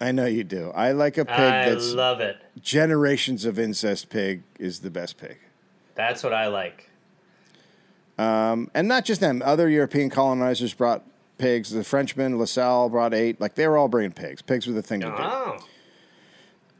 I 0.00 0.12
know 0.12 0.26
you 0.26 0.44
do. 0.44 0.70
I 0.74 0.92
like 0.92 1.16
a 1.18 1.24
pig 1.24 1.36
that's. 1.36 1.68
I 1.68 1.74
that's 1.74 1.92
love 1.92 2.20
it. 2.20 2.36
generations 2.60 3.44
of 3.44 3.58
incest 3.58 4.10
pig 4.10 4.42
is 4.58 4.80
the 4.80 4.90
best 4.90 5.16
pig. 5.16 5.38
That's 5.94 6.22
what 6.22 6.34
I 6.34 6.48
like. 6.48 6.90
And 8.18 8.88
not 8.88 9.04
just 9.04 9.20
them, 9.20 9.42
other 9.44 9.68
European 9.68 10.10
colonizers 10.10 10.74
brought 10.74 11.02
pigs. 11.38 11.70
The 11.70 11.84
Frenchman, 11.84 12.38
LaSalle, 12.38 12.88
brought 12.88 13.14
eight. 13.14 13.40
Like 13.40 13.54
they 13.54 13.66
were 13.68 13.76
all 13.76 13.88
bringing 13.88 14.12
pigs. 14.12 14.42
Pigs 14.42 14.66
were 14.66 14.72
the 14.72 14.82
thing 14.82 15.00
to 15.00 15.06
do. 15.06 15.14
Oh. 15.18 15.58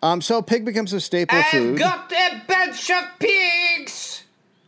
Um, 0.02 0.20
so 0.20 0.42
pig 0.42 0.64
becomes 0.66 0.92
a 0.92 1.00
staple 1.00 1.38
I've 1.38 1.46
food. 1.46 1.78
got 1.78 2.12
a 2.12 2.42
bunch 2.46 2.90
of 2.90 3.04
pigs. 3.18 4.24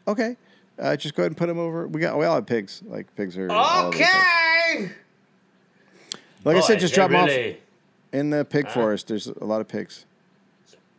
okay. 0.08 0.36
Uh, 0.78 0.96
just 0.96 1.14
go 1.14 1.22
ahead 1.22 1.32
and 1.32 1.36
put 1.36 1.46
them 1.46 1.58
over. 1.58 1.86
We 1.86 2.00
got 2.00 2.18
we 2.18 2.24
all 2.24 2.34
have 2.36 2.46
pigs. 2.46 2.82
Like 2.86 3.14
pigs 3.16 3.36
are. 3.36 3.50
all 3.50 3.86
over 3.86 3.90
the 3.90 4.04
place. 4.04 4.08
Okay. 4.10 4.92
Like 6.44 6.56
I 6.56 6.60
said, 6.60 6.80
just 6.80 6.94
drop 6.94 7.10
them 7.10 7.24
off 7.24 7.56
in 8.12 8.30
the 8.30 8.44
pig 8.44 8.70
forest. 8.70 9.08
There's 9.08 9.26
a 9.26 9.44
lot 9.44 9.60
of 9.60 9.68
pigs. 9.68 10.04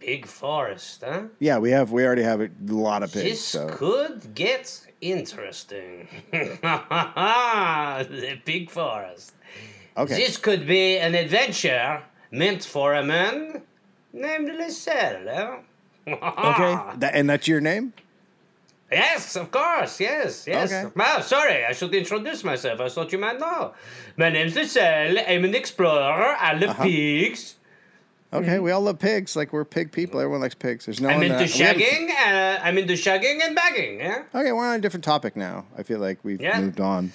Big 0.08 0.26
forest, 0.26 1.04
huh? 1.06 1.24
Yeah, 1.40 1.58
we 1.58 1.70
have. 1.72 1.92
We 1.92 2.06
already 2.06 2.24
have 2.24 2.40
a 2.40 2.50
lot 2.70 3.04
of 3.04 3.12
pigs. 3.12 3.26
This 3.30 3.44
So 3.44 3.68
could 3.68 4.34
get 4.34 4.88
interesting. 5.02 6.08
the 6.32 8.40
big 8.46 8.70
forest. 8.72 9.34
okay. 9.98 10.16
This 10.16 10.38
could 10.38 10.66
be 10.66 10.98
an 10.98 11.14
adventure 11.14 12.02
meant 12.32 12.64
for 12.64 12.94
a 12.94 13.04
man 13.04 13.64
named 14.14 14.48
Lascelles. 14.58 15.60
Okay. 16.08 16.78
That, 17.00 17.12
and 17.14 17.30
that's 17.30 17.50
your 17.50 17.60
name. 17.60 17.92
Yes, 18.90 19.36
of 19.36 19.52
course. 19.52 20.00
Yes, 20.00 20.48
yes. 20.48 20.72
Okay. 20.72 20.90
Oh, 20.98 21.20
sorry, 21.20 21.66
I 21.66 21.74
should 21.74 21.94
introduce 21.94 22.46
myself. 22.46 22.80
I 22.80 22.88
thought 22.88 23.12
you 23.12 23.18
might 23.20 23.42
know. 23.42 23.74
My 24.16 24.30
name's 24.30 24.56
Lucelle. 24.56 25.22
I'm 25.28 25.44
an 25.44 25.54
explorer. 25.54 26.34
I 26.40 26.54
love 26.54 26.70
Uh-huh. 26.70 26.84
pigs. 26.84 27.57
Okay, 28.34 28.60
we 28.60 28.72
all 28.72 28.82
love 28.82 29.00
pigs. 29.00 29.36
Like 29.36 29.54
we're 29.54 29.64
pig 29.66 29.92
people. 29.92 30.20
Everyone 30.20 30.42
likes 30.42 30.56
pigs. 30.56 30.86
There's 30.86 31.00
no 31.00 31.08
I'm 31.10 31.16
one. 31.18 31.24
into 31.28 31.38
uh, 31.38 31.40
we 31.42 31.48
haven't- 31.60 31.82
shagging. 31.82 32.10
Uh, 32.10 32.60
I'm 32.62 32.78
into 32.78 32.94
shagging 32.94 33.40
and 33.42 33.56
bagging. 33.56 34.00
Yeah. 34.00 34.24
Okay, 34.36 34.52
we're 34.52 34.66
on 34.68 34.76
a 34.76 34.82
different 34.82 35.04
topic 35.06 35.36
now. 35.38 35.66
I 35.78 35.84
feel 35.84 36.00
like 36.00 36.20
we've 36.24 36.42
Yeah. 36.42 36.60
moved 36.60 36.82
on. 36.82 37.14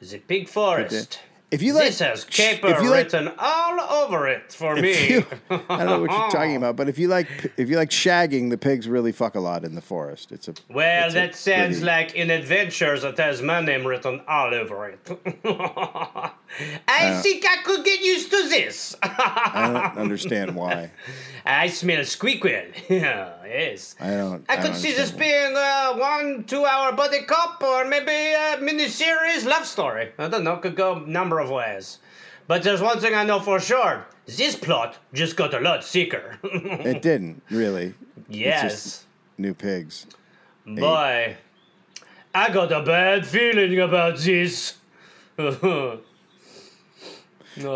The 0.00 0.18
pig 0.18 0.48
forest. 0.48 1.20
If 1.52 1.62
you 1.62 1.74
like, 1.74 1.84
this 1.84 2.00
has 2.00 2.24
caper 2.24 2.68
if 2.68 2.82
you 2.82 2.90
like, 2.90 3.04
written 3.04 3.30
all 3.38 3.80
over 3.80 4.26
it 4.26 4.52
for 4.52 4.74
me. 4.74 5.08
you- 5.10 5.26
I 5.50 5.56
don't 5.78 5.86
know 5.86 6.00
what 6.00 6.10
you're 6.10 6.30
talking 6.30 6.56
about, 6.56 6.74
but 6.74 6.88
if 6.88 6.98
you 6.98 7.06
like, 7.06 7.28
if 7.56 7.68
you 7.70 7.76
like 7.76 7.90
shagging, 7.90 8.50
the 8.50 8.58
pigs 8.58 8.88
really 8.88 9.12
fuck 9.12 9.36
a 9.36 9.40
lot 9.40 9.64
in 9.64 9.76
the 9.76 9.80
forest. 9.80 10.32
It's 10.32 10.48
a 10.48 10.54
Well, 10.68 11.06
it's 11.06 11.14
a 11.14 11.18
that 11.18 11.36
sounds 11.36 11.76
pretty- 11.76 11.86
like 11.86 12.16
an 12.18 12.30
adventure 12.30 12.98
that 12.98 13.16
has 13.18 13.42
my 13.42 13.60
name 13.60 13.86
written 13.86 14.22
all 14.26 14.52
over 14.52 14.88
it. 14.88 14.98
I 16.88 17.10
Uh. 17.12 17.22
think 17.22 17.44
I 17.46 17.62
could 17.62 17.84
get 17.84 18.00
used 18.00 18.30
to 18.30 18.48
this. 18.48 18.96
I 19.02 19.70
don't 19.72 19.98
understand 20.04 20.54
why. 20.56 20.90
I 21.44 21.68
smell 21.68 22.00
squeakquel. 22.00 22.72
yes. 22.90 23.94
I 24.00 24.10
don't. 24.10 24.44
I 24.48 24.56
don't 24.56 24.64
could 24.66 24.74
see 24.74 24.90
this 24.92 25.10
understand 25.12 25.20
being 25.20 25.54
a 25.56 25.94
one, 25.96 26.44
two 26.44 26.64
hour 26.64 26.92
buddy 26.92 27.22
cop 27.22 27.62
or 27.62 27.84
maybe 27.84 28.10
a 28.10 28.56
miniseries 28.58 29.44
love 29.46 29.64
story. 29.66 30.10
I 30.18 30.28
don't 30.28 30.42
know, 30.44 30.56
could 30.56 30.74
go 30.76 30.94
a 30.94 31.00
number 31.36 31.40
of 31.40 31.50
ways. 31.54 31.98
But 32.46 32.62
there's 32.62 32.80
one 32.80 33.00
thing 33.00 33.14
I 33.14 33.24
know 33.24 33.40
for 33.40 33.58
sure 33.60 34.06
this 34.26 34.56
plot 34.56 34.98
just 35.12 35.36
got 35.36 35.54
a 35.54 35.60
lot 35.60 35.84
sicker. 35.84 36.38
It 36.44 37.02
didn't 37.02 37.42
really. 37.50 37.94
yes. 38.28 39.04
New 39.38 39.54
pigs. 39.54 40.06
Boy, 40.64 41.36
I 42.34 42.50
got 42.50 42.72
a 42.72 42.82
bad 42.82 43.26
feeling 43.26 43.78
about 43.80 44.18
this. 44.18 44.74
Are 45.38 46.00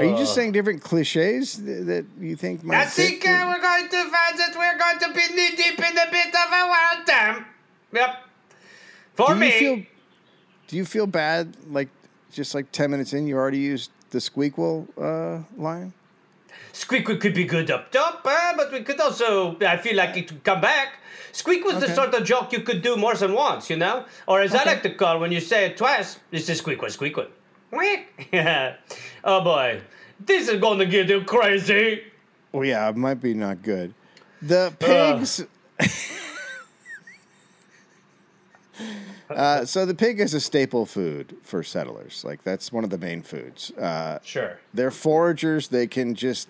you 0.04 0.16
just 0.16 0.34
saying 0.34 0.52
different 0.52 0.82
cliches 0.82 1.56
th- 1.56 1.86
that 1.86 2.04
you 2.18 2.36
think 2.36 2.64
might? 2.64 2.80
I 2.80 2.84
think 2.86 3.26
uh, 3.26 3.44
we're 3.48 3.62
going 3.62 3.88
to 3.88 4.02
find 4.10 4.38
that 4.38 4.52
we're 4.56 4.78
going 4.78 4.98
to 5.04 5.08
be 5.14 5.34
knee 5.34 5.56
deep 5.56 5.78
in 5.78 5.96
a 5.98 6.10
bit 6.10 6.34
of 6.34 6.48
a 6.52 6.62
wild 6.68 7.06
time. 7.06 7.46
Yep. 7.92 8.10
For 9.14 9.26
do 9.28 9.34
you 9.34 9.40
me. 9.40 9.50
feel? 9.58 9.76
Do 10.68 10.76
you 10.76 10.84
feel 10.84 11.06
bad? 11.06 11.56
Like 11.68 11.88
just 12.32 12.54
like 12.54 12.70
ten 12.72 12.90
minutes 12.90 13.12
in, 13.12 13.26
you 13.26 13.36
already 13.36 13.58
used 13.58 13.90
the 14.10 14.18
squeakquel 14.18 14.86
uh, 14.98 15.42
line. 15.56 15.92
Squeak 16.72 17.04
could 17.04 17.34
be 17.34 17.44
good 17.44 17.70
up 17.70 17.90
top, 17.90 18.22
uh, 18.24 18.52
but 18.56 18.72
we 18.72 18.82
could 18.82 19.00
also, 19.00 19.56
I 19.60 19.76
feel 19.76 19.96
like 19.96 20.16
it 20.16 20.28
could 20.28 20.44
come 20.44 20.60
back. 20.60 20.98
Squeak 21.32 21.64
was 21.64 21.80
the 21.80 21.88
sort 21.94 22.14
of 22.14 22.24
joke 22.24 22.52
you 22.52 22.60
could 22.60 22.82
do 22.82 22.96
more 22.96 23.14
than 23.14 23.34
once, 23.34 23.70
you 23.70 23.76
know? 23.76 24.04
Or 24.26 24.40
as 24.40 24.54
I 24.54 24.64
like 24.64 24.82
to 24.82 24.94
call 24.94 25.20
when 25.20 25.32
you 25.32 25.40
say 25.40 25.66
it 25.66 25.76
twice, 25.76 26.18
this 26.30 26.48
is 26.48 26.58
squeak 26.58 26.82
was 26.82 26.94
squeak 26.94 27.16
was. 27.16 27.28
oh 29.24 29.44
boy, 29.44 29.80
this 30.18 30.48
is 30.48 30.60
gonna 30.60 30.86
get 30.86 31.08
you 31.08 31.22
crazy. 31.22 32.02
Well, 32.52 32.64
yeah, 32.64 32.88
it 32.88 32.96
might 32.96 33.20
be 33.20 33.34
not 33.34 33.62
good. 33.62 33.94
The 34.42 34.74
pigs. 34.78 35.40
Uh, 35.78 35.86
so 39.64 39.86
the 39.86 39.94
pig 39.94 40.20
is 40.20 40.34
a 40.34 40.40
staple 40.40 40.86
food 40.86 41.36
for 41.42 41.62
settlers. 41.62 42.24
Like 42.24 42.42
that's 42.44 42.72
one 42.72 42.84
of 42.84 42.90
the 42.90 42.98
main 42.98 43.22
foods. 43.22 43.70
Uh, 43.72 44.18
Sure. 44.22 44.58
they're 44.74 44.90
foragers. 44.90 45.68
They 45.68 45.86
can 45.86 46.14
just 46.14 46.48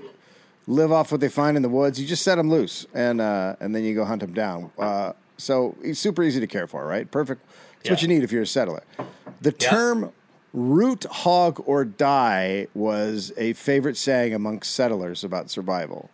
live 0.67 0.93
off 0.93 1.11
what 1.13 1.21
they 1.21 1.29
find 1.29 1.57
in 1.57 1.63
the 1.63 1.69
woods. 1.69 2.01
You 2.01 2.07
just 2.07 2.23
set 2.23 2.37
them 2.37 2.49
loose, 2.51 2.87
and 2.95 3.21
uh, 3.21 3.57
and 3.61 3.75
then 3.75 3.85
you 3.85 3.95
go 3.95 4.05
hunt 4.05 4.21
them 4.21 4.33
down. 4.35 4.71
Uh, 4.79 5.13
so 5.37 5.75
it's 5.83 5.99
super 5.99 6.23
easy 6.23 6.41
to 6.41 6.47
care 6.47 6.67
for, 6.67 6.87
right? 6.87 7.11
Perfect. 7.11 7.45
It's 7.81 7.89
what 7.91 8.03
you 8.03 8.09
need 8.09 8.23
if 8.23 8.31
you're 8.31 8.43
a 8.43 8.47
settler. 8.47 8.83
The 9.41 9.55
Yeah. 9.59 9.71
term 9.71 10.13
"root 10.53 11.05
hog 11.05 11.63
or 11.67 11.85
die" 11.85 12.67
was 12.75 13.33
a 13.39 13.55
favorite 13.55 13.97
saying 13.97 14.35
amongst 14.35 14.73
settlers 14.75 15.25
about 15.25 15.49
survival. 15.51 16.11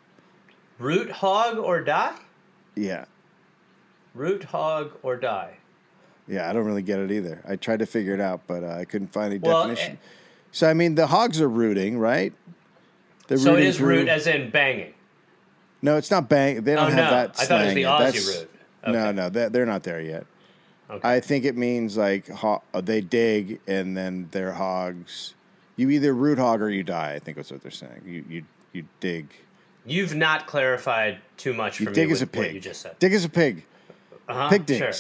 Root 0.78 1.10
hog 1.10 1.58
or 1.58 1.80
die? 1.82 2.14
Yeah. 2.76 3.06
Root 4.14 4.44
hog 4.44 4.92
or 5.02 5.16
die. 5.16 5.56
Yeah, 6.28 6.50
I 6.50 6.52
don't 6.52 6.64
really 6.64 6.82
get 6.82 6.98
it 6.98 7.10
either. 7.12 7.42
I 7.46 7.56
tried 7.56 7.78
to 7.80 7.86
figure 7.86 8.14
it 8.14 8.20
out, 8.20 8.42
but 8.46 8.64
uh, 8.64 8.68
I 8.68 8.84
couldn't 8.84 9.08
find 9.08 9.32
any 9.32 9.38
Well, 9.38 9.68
definition. 9.68 9.92
eh, 9.94 10.06
so 10.52 10.68
I 10.68 10.74
mean, 10.74 10.94
the 10.96 11.06
hogs 11.08 11.40
are 11.40 11.48
rooting, 11.48 11.98
right? 11.98 12.32
They're 13.28 13.38
So 13.38 13.54
it 13.56 13.64
is 13.64 13.76
through- 13.78 13.88
root 13.88 14.08
as 14.08 14.26
in 14.26 14.50
banging. 14.50 14.92
No, 15.82 15.96
it's 15.96 16.10
not 16.10 16.28
bang. 16.28 16.62
They 16.62 16.74
don't 16.74 16.86
Oh, 16.86 16.90
have 16.90 16.96
no. 16.96 17.10
that. 17.10 17.36
I 17.38 17.44
thought 17.44 17.60
it 17.62 17.64
was 17.66 17.74
the. 17.74 17.82
Aussie 17.82 17.98
That's- 17.98 18.26
root. 18.40 18.50
No, 18.86 18.98
Okay. 19.06 19.12
no, 19.16 19.28
they're, 19.28 19.48
they're 19.50 19.66
not 19.66 19.82
there 19.82 20.00
yet. 20.00 20.26
Okay. 20.88 21.08
I 21.08 21.18
think 21.20 21.44
it 21.44 21.56
means 21.56 21.96
like 21.96 22.28
ho- 22.28 22.62
uh, 22.72 22.80
they 22.80 23.00
dig 23.00 23.58
and 23.66 23.96
then 23.96 24.28
they're 24.30 24.52
hogs. 24.52 25.34
You 25.74 25.90
either 25.90 26.12
root 26.14 26.38
hog 26.38 26.62
or 26.62 26.70
you 26.70 26.84
die. 26.84 27.14
I 27.14 27.18
think 27.18 27.36
that's 27.36 27.50
what 27.50 27.62
they're 27.62 27.70
saying. 27.72 28.02
You 28.06 28.24
you 28.28 28.42
you 28.72 28.84
dig. 29.00 29.26
You've 29.84 30.14
not 30.14 30.46
clarified 30.46 31.18
too 31.36 31.52
much 31.52 31.80
You 31.80 31.86
for 31.86 31.92
dig 31.92 32.06
me 32.08 32.12
as 32.12 32.22
a 32.22 32.26
pig. 32.28 32.54
you 32.54 32.60
just 32.60 32.80
said. 32.82 32.96
Dig 33.00 33.12
as 33.12 33.24
a 33.24 33.28
pig. 33.28 33.64
Uh-huh, 34.28 34.48
Pig 34.48 34.66
sure. 34.68 34.92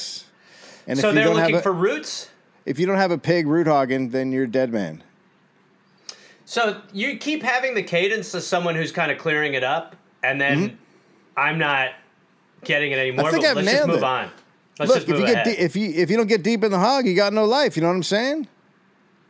And 0.86 0.98
So 0.98 1.08
if 1.08 1.14
you 1.14 1.20
they're 1.20 1.24
don't 1.24 1.36
have 1.38 1.44
looking 1.46 1.56
a, 1.58 1.62
for 1.62 1.72
roots? 1.72 2.30
if 2.64 2.78
you 2.78 2.86
don't 2.86 2.96
have 2.96 3.10
a 3.10 3.18
pig 3.18 3.46
root 3.46 3.66
hogging, 3.66 4.10
then 4.10 4.32
you're 4.32 4.44
a 4.44 4.50
dead 4.50 4.72
man. 4.72 5.02
So 6.44 6.80
you 6.92 7.16
keep 7.16 7.42
having 7.42 7.74
the 7.74 7.82
cadence 7.82 8.32
of 8.34 8.42
someone 8.42 8.74
who's 8.76 8.92
kind 8.92 9.10
of 9.10 9.18
clearing 9.18 9.54
it 9.54 9.64
up, 9.64 9.96
and 10.22 10.40
then 10.40 10.78
I'm 11.36 11.58
not 11.58 11.90
getting 12.64 12.92
it 12.92 12.98
anymore. 12.98 13.26
Mm-hmm. 13.30 13.40
think 13.40 13.44
but 13.44 13.50
I've 13.50 13.56
let's 13.56 13.66
just 13.66 13.76
nailed 13.78 13.88
move 13.88 13.98
it. 13.98 14.04
on. 14.04 14.30
Let's 14.78 14.88
Look, 14.90 14.98
just 15.06 15.08
if 15.08 15.18
you 15.20 15.26
get 15.26 15.44
de- 15.44 15.62
if 15.64 15.74
you 15.76 15.90
if 15.90 16.10
you 16.10 16.16
don't 16.16 16.26
get 16.28 16.42
deep 16.42 16.62
in 16.62 16.70
the 16.70 16.78
hog, 16.78 17.06
you 17.06 17.16
got 17.16 17.32
no 17.32 17.44
life. 17.46 17.76
You 17.76 17.82
know 17.82 17.88
what 17.88 17.94
I'm 17.94 18.02
saying? 18.02 18.48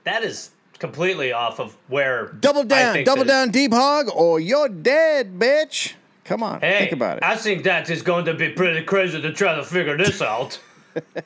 that 0.04 0.22
is 0.22 0.50
completely 0.78 1.32
off 1.32 1.58
of 1.58 1.76
where 1.88 2.26
Double 2.38 2.60
I 2.60 2.64
down, 2.64 3.04
double 3.04 3.24
down, 3.24 3.50
deep 3.50 3.72
hog, 3.72 4.08
or 4.14 4.38
you're 4.38 4.68
dead, 4.68 5.36
bitch. 5.38 5.94
Come 6.24 6.42
on, 6.44 6.60
Hey, 6.60 6.78
think 6.80 6.92
about 6.92 7.16
it. 7.16 7.24
I 7.24 7.34
think 7.36 7.64
that 7.64 7.88
is 7.90 8.02
going 8.02 8.24
to 8.26 8.34
be 8.34 8.50
pretty 8.50 8.84
crazy 8.84 9.20
to 9.22 9.32
try 9.32 9.54
to 9.56 9.64
figure 9.64 9.96
this 9.96 10.20
out. 10.22 10.60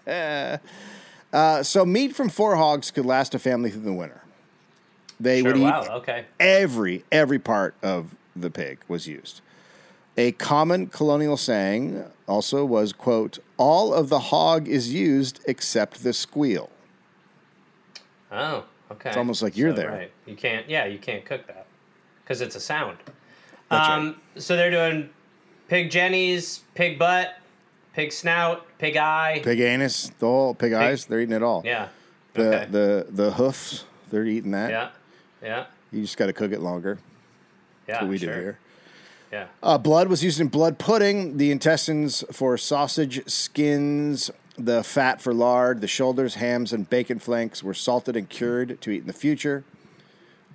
Uh, 1.32 1.62
so 1.62 1.86
meat 1.86 2.12
from 2.16 2.28
four 2.28 2.56
hogs 2.56 2.90
could 2.90 3.06
last 3.06 3.36
a 3.36 3.38
family 3.38 3.70
through 3.70 3.82
the 3.82 3.92
winter. 3.92 4.20
They 5.20 5.42
Sure, 5.42 5.52
would 5.52 5.60
eat 5.60 5.62
wow, 5.62 5.86
okay. 5.98 6.24
every 6.40 7.04
every 7.12 7.38
part 7.38 7.76
of 7.84 8.16
the 8.34 8.50
pig 8.50 8.78
was 8.88 9.06
used. 9.06 9.40
A 10.16 10.32
common 10.32 10.88
colonial 10.88 11.36
saying 11.36 12.02
also 12.26 12.64
was 12.64 12.92
quote 12.92 13.38
all 13.58 13.94
of 13.94 14.08
the 14.08 14.18
hog 14.18 14.66
is 14.66 14.92
used 14.92 15.38
except 15.46 16.02
the 16.02 16.12
squeal. 16.12 16.68
Oh, 18.32 18.64
okay. 18.90 19.10
It's 19.10 19.16
almost 19.16 19.40
like 19.40 19.56
you're 19.56 19.72
there. 19.72 19.90
Right. 19.90 20.12
You 20.26 20.34
can't. 20.34 20.68
Yeah, 20.68 20.86
you 20.86 20.98
can't 20.98 21.24
cook 21.24 21.46
that 21.46 21.66
because 22.24 22.40
it's 22.40 22.56
a 22.56 22.60
sound. 22.60 22.98
That's 23.70 23.88
right. 23.88 23.98
um, 23.98 24.20
So 24.36 24.56
they're 24.56 24.70
doing 24.72 25.10
pig 25.68 25.92
jennies, 25.92 26.64
pig 26.74 26.98
butt, 26.98 27.36
pig 27.94 28.12
snout, 28.12 28.66
pig 28.78 28.97
eye. 28.97 29.40
Pig 29.42 29.61
anus, 29.61 30.11
the 30.18 30.26
whole 30.26 30.54
pig 30.54 30.73
eyes, 30.73 31.06
they're 31.06 31.20
eating 31.20 31.35
it 31.35 31.42
all. 31.42 31.62
Yeah. 31.64 31.88
The 32.35 32.56
okay. 32.56 32.70
the 32.70 33.06
the 33.11 33.30
hoofs, 33.32 33.85
they're 34.11 34.25
eating 34.25 34.52
that. 34.52 34.70
yeah. 34.70 34.90
Yeah. 35.42 35.64
You 35.90 36.02
just 36.02 36.16
got 36.16 36.26
to 36.26 36.32
cook 36.32 36.52
it 36.52 36.61
longer. 36.61 36.99
Yeah. 37.87 37.94
That's 37.94 38.02
what 38.02 38.11
we 38.11 38.18
sure. 38.18 38.35
do 38.35 38.40
here. 38.40 38.59
Yeah. 39.32 39.47
Uh, 39.62 39.78
blood 39.78 40.09
was 40.09 40.25
used 40.25 40.40
in 40.40 40.49
blood 40.49 40.78
pudding, 40.78 41.37
the 41.37 41.50
intestines 41.50 42.25
for 42.32 42.59
sausage 42.59 43.28
skins, 43.28 44.30
the 44.59 44.82
fat 44.82 45.20
for 45.20 45.32
lard, 45.32 45.80
the 45.80 45.87
shoulders, 45.87 46.37
hams, 46.37 46.73
and 46.73 46.88
bacon 46.90 47.18
flanks 47.18 47.62
were 47.62 47.75
salted 47.75 48.16
and 48.16 48.28
cured 48.28 48.80
to 48.80 48.90
eat 48.90 49.02
in 49.02 49.06
the 49.06 49.12
future. 49.12 49.64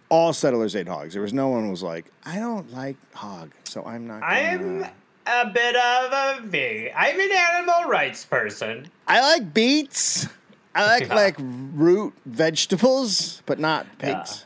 All 0.10 0.34
settlers 0.34 0.76
ate 0.76 0.88
hogs. 0.88 1.14
There 1.14 1.22
was 1.22 1.34
no 1.34 1.48
one 1.48 1.64
who 1.64 1.72
was 1.72 1.84
like, 1.84 2.06
I 2.26 2.38
don't 2.38 2.72
like 2.74 2.98
hog, 3.14 3.52
so 3.64 3.84
I'm 3.86 4.08
not. 4.08 4.22
Gonna. 4.22 4.32
I'm 4.34 4.86
a 5.28 5.48
bit 5.50 5.76
of 5.76 6.12
a 6.12 6.42
V. 6.44 6.90
I'm 6.96 7.20
an 7.20 7.30
animal 7.32 7.90
rights 7.90 8.26
person. 8.26 8.88
I 9.08 9.22
like 9.22 9.54
beets. 9.54 10.28
I 10.74 10.86
like 11.00 11.08
Yeah. 11.08 11.16
like 11.16 11.36
root 11.40 12.14
vegetables, 12.26 13.42
but 13.46 13.60
not 13.60 13.86
pigs. 14.00 14.46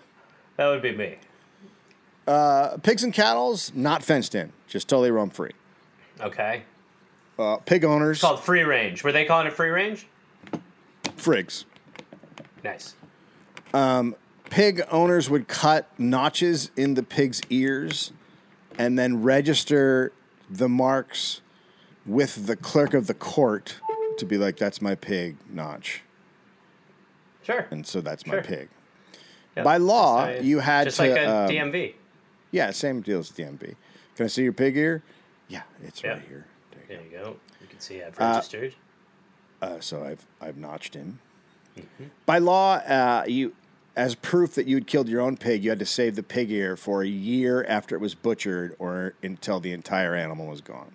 That 0.58 0.68
would 0.68 0.82
be 0.82 0.96
me. 0.96 1.16
Uh, 2.28 2.78
pigs 2.78 3.04
and 3.04 3.14
cattle's 3.14 3.72
not 3.74 4.04
fenced 4.04 4.36
in, 4.36 4.52
just 4.68 4.88
totally 4.88 5.10
roam 5.12 5.30
free. 5.30 5.52
Okay. 6.22 6.64
Uh, 7.40 7.58
pig 7.58 7.84
owners, 7.86 8.18
It's 8.18 8.22
called 8.22 8.42
free 8.44 8.64
range. 8.64 9.04
Were 9.04 9.12
they 9.12 9.26
calling 9.26 9.48
it 9.48 9.54
free 9.54 9.70
range? 9.70 10.06
frigs. 11.18 11.66
Nice. 12.64 12.96
pig 14.50 14.82
owners 14.92 15.30
would 15.30 15.48
cut 15.48 15.90
notches 15.98 16.72
in 16.76 16.94
the 16.96 17.04
pig's 17.04 17.42
ears 17.50 18.12
and 18.78 18.98
then 19.00 19.22
register 19.24 20.12
the 20.50 20.70
marks 20.70 21.42
with 22.06 22.48
the 22.48 22.56
clerk 22.56 22.94
of 22.94 23.08
the 23.08 23.14
court 23.14 23.76
to 24.18 24.26
be 24.26 24.38
like 24.38 24.58
that's 24.58 24.82
my 24.82 24.96
pig 24.96 25.38
notch 25.50 26.02
Sure. 27.44 27.68
and 27.72 27.86
so 27.86 28.02
that's 28.02 28.26
my 28.28 28.40
pig 28.40 28.70
Yeah, 29.56 29.64
by 29.64 29.78
law 29.78 30.28
just, 30.28 30.40
uh, 30.40 30.44
you 30.44 30.60
had 30.60 30.84
just 30.86 30.98
to 30.98 31.04
like 31.10 31.20
a 31.22 31.30
um, 31.30 31.50
DMV. 31.50 31.94
yeah 32.52 32.72
same 32.72 33.02
deal 33.02 33.20
as 33.20 33.32
dmv 33.32 33.76
can 34.16 34.26
i 34.26 34.28
see 34.28 34.44
your 34.44 34.54
pig 34.54 34.76
ear 34.78 35.04
yeah 35.48 35.64
it's 35.84 36.04
Yeah. 36.04 36.12
right 36.14 36.22
here 36.28 36.46
there 36.72 36.82
you 36.82 36.88
There 37.12 37.20
you 37.20 37.26
go. 37.26 37.36
You 37.62 37.68
can 37.68 37.80
see 37.80 38.02
I've 38.04 38.18
registered. 38.20 38.76
go. 39.62 39.68
Uh, 39.68 39.80
so 39.80 40.04
i've 40.04 40.26
i've 40.42 40.58
notched 40.58 40.94
him 40.96 41.20
Mm-hmm. 41.78 42.06
by 42.26 42.40
law 42.40 42.74
uh, 42.78 43.24
you 43.28 43.54
as 43.96 44.16
proof 44.16 44.56
that 44.56 44.66
you'd 44.68 44.88
killed 44.88 45.10
your 45.10 45.22
own 45.22 45.36
pig, 45.38 45.64
you 45.64 45.70
had 45.72 45.80
to 45.80 45.86
save 45.86 46.16
the 46.16 46.24
pig 46.24 46.52
ear 46.52 46.78
for 46.78 47.02
a 47.04 47.08
year 47.08 47.66
after 47.68 47.96
it 47.96 48.00
was 48.00 48.16
butchered 48.16 48.76
or 48.80 49.14
until 49.22 49.60
the 49.60 49.72
entire 49.74 50.16
animal 50.16 50.48
was 50.48 50.62
gone. 50.62 50.92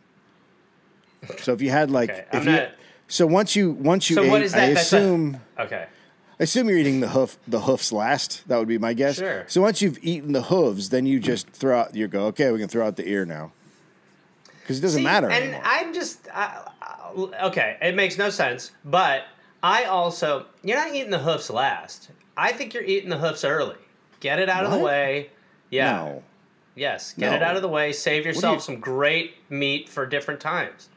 So 1.39 1.53
if 1.53 1.61
you 1.63 1.71
had 1.71 1.91
like, 1.91 2.11
Okay, 2.11 2.25
if 2.33 2.41
I'm 2.43 2.47
you, 2.47 2.53
not- 2.53 2.71
so 3.09 3.27
once 3.27 3.55
you 3.55 3.71
once 3.73 4.09
you 4.09 4.17
So 4.17 4.23
ate, 4.25 4.31
what 4.31 4.43
is 4.43 4.55
I 4.55 4.61
that? 4.61 4.69
A- 4.71 4.81
assume 4.81 5.41
okay. 5.59 5.87
I 6.41 6.43
assume 6.43 6.69
you're 6.69 6.79
eating 6.79 7.01
the 7.01 7.11
hoof 7.11 7.39
the 7.47 7.61
hoofs 7.61 7.93
last. 7.93 8.47
That 8.49 8.59
would 8.59 8.69
be 8.69 8.79
my 8.79 8.93
guess. 8.95 9.17
Sure. 9.17 9.45
So 9.47 9.61
once 9.61 9.81
you've 9.83 9.99
eaten 10.03 10.33
the 10.33 10.43
hooves, 10.43 10.89
then 10.89 11.05
you 11.07 11.21
just 11.21 11.49
throw 11.51 11.81
out. 11.81 11.95
You 11.95 12.09
go, 12.09 12.27
okay, 12.27 12.51
we 12.51 12.59
can 12.59 12.69
throw 12.69 12.87
out 12.87 12.97
the 12.97 13.07
ear 13.07 13.25
now, 13.27 13.53
because 14.61 14.79
it 14.79 14.83
doesn't 14.83 15.01
See, 15.01 15.05
matter 15.05 15.31
and 15.31 15.45
anymore. 15.45 15.63
I'm 15.65 15.93
just 15.95 16.27
okay. 17.43 17.77
It 17.81 17.95
makes 17.95 18.19
no 18.19 18.31
sense, 18.31 18.73
but 18.85 19.25
I 19.63 19.85
also 19.85 20.47
you're 20.63 20.77
not 20.77 20.95
eating 20.95 21.11
the 21.11 21.19
hoofs 21.21 21.51
last. 21.51 22.11
I 22.37 22.53
think 22.53 22.75
you're 22.75 22.83
eating 22.85 23.11
the 23.11 23.19
hoofs 23.19 23.45
early. 23.45 23.77
Get 24.21 24.39
it 24.39 24.49
out 24.49 24.65
of 24.65 24.73
the 24.73 24.79
way. 24.79 25.31
Yeah. 25.71 25.93
No. 25.93 26.23
Yes. 26.75 27.15
Get 27.17 27.33
it 27.35 27.43
out 27.43 27.57
of 27.57 27.63
the 27.63 27.69
way. 27.69 27.93
Save 27.93 28.27
yourself 28.27 28.57
you- 28.57 28.61
some 28.61 28.81
great 28.81 29.35
meat 29.51 29.89
for 29.89 30.07
different 30.07 30.41
times. 30.41 30.89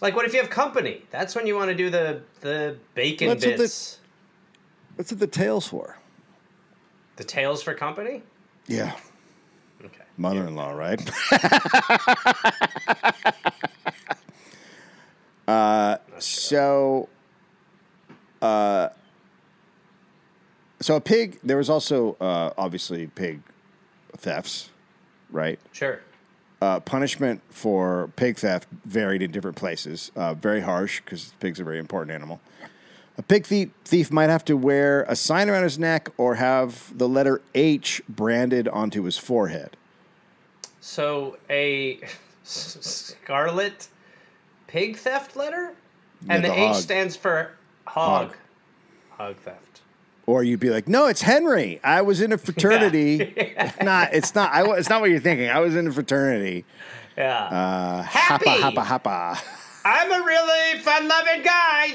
Like 0.00 0.16
what 0.16 0.24
if 0.24 0.32
you 0.34 0.40
have 0.40 0.50
company? 0.50 1.02
That's 1.10 1.36
when 1.36 1.46
you 1.46 1.54
want 1.54 1.70
to 1.70 1.76
do 1.76 1.90
the 1.90 2.22
the 2.40 2.76
bacon 2.94 3.28
That's 3.28 3.44
what 3.46 3.56
the- 3.56 3.62
bits. 3.62 3.98
What's 4.96 5.12
it 5.12 5.18
the 5.20 5.26
tails 5.26 5.68
for? 5.68 5.98
the 7.16 7.24
tails 7.24 7.62
for 7.62 7.74
company. 7.74 8.22
Yeah, 8.66 8.96
Okay. 9.84 10.02
mother-in-law, 10.16 10.72
right? 10.72 11.00
uh, 15.48 15.96
so, 16.18 17.08
uh, 18.40 18.88
so 20.82 20.96
a 20.96 21.00
pig. 21.00 21.38
There 21.42 21.56
was 21.56 21.70
also 21.70 22.16
uh, 22.20 22.50
obviously 22.58 23.06
pig 23.06 23.40
thefts, 24.16 24.70
right? 25.30 25.58
Sure. 25.72 26.00
Uh, 26.60 26.78
punishment 26.80 27.40
for 27.50 28.10
pig 28.16 28.38
theft 28.38 28.68
varied 28.84 29.22
in 29.22 29.32
different 29.32 29.56
places. 29.56 30.12
Uh, 30.14 30.34
very 30.34 30.60
harsh 30.60 31.00
because 31.00 31.32
pigs 31.40 31.58
are 31.58 31.64
a 31.64 31.66
very 31.66 31.78
important 31.78 32.14
animal. 32.14 32.40
A 33.18 33.22
pig 33.22 33.46
thief, 33.46 33.70
thief 33.84 34.10
might 34.10 34.30
have 34.30 34.44
to 34.46 34.56
wear 34.56 35.02
a 35.02 35.16
sign 35.16 35.50
around 35.50 35.64
his 35.64 35.78
neck 35.78 36.08
or 36.16 36.36
have 36.36 36.96
the 36.96 37.08
letter 37.08 37.42
H 37.54 38.00
branded 38.08 38.68
onto 38.68 39.02
his 39.02 39.18
forehead. 39.18 39.76
So 40.80 41.36
a 41.50 42.00
scarlet 42.42 43.88
pig 44.66 44.96
theft 44.96 45.36
letter, 45.36 45.74
and 46.28 46.42
Yeah, 46.42 46.48
the, 46.50 46.54
the 46.54 46.70
H 46.70 46.76
stands 46.76 47.16
for 47.16 47.52
hog. 47.86 48.28
Hog. 48.28 48.36
Hog 49.10 49.36
theft. 49.38 49.71
Or 50.26 50.44
you'd 50.44 50.60
be 50.60 50.70
like, 50.70 50.86
"No, 50.88 51.06
it's 51.06 51.22
Henry. 51.22 51.80
I 51.82 52.02
was 52.02 52.20
in 52.20 52.32
a 52.32 52.38
fraternity. 52.46 53.20
It's 53.36 53.80
not. 53.82 54.14
It's 54.14 54.34
not. 54.34 54.52
I, 54.52 54.64
it's 54.78 54.88
not 54.88 55.00
what 55.00 55.10
you're 55.10 55.20
thinking. 55.20 55.50
I 55.50 55.58
was 55.60 55.74
in 55.76 55.86
a 55.86 55.92
fraternity. 55.92 56.64
Yeah. 57.16 57.44
Uh, 57.44 58.02
Happy. 58.02 58.46
Happa. 58.46 59.38
I'm 59.84 60.12
a 60.12 60.24
really 60.24 60.78
fun-loving 60.78 61.42
guy. 61.42 61.94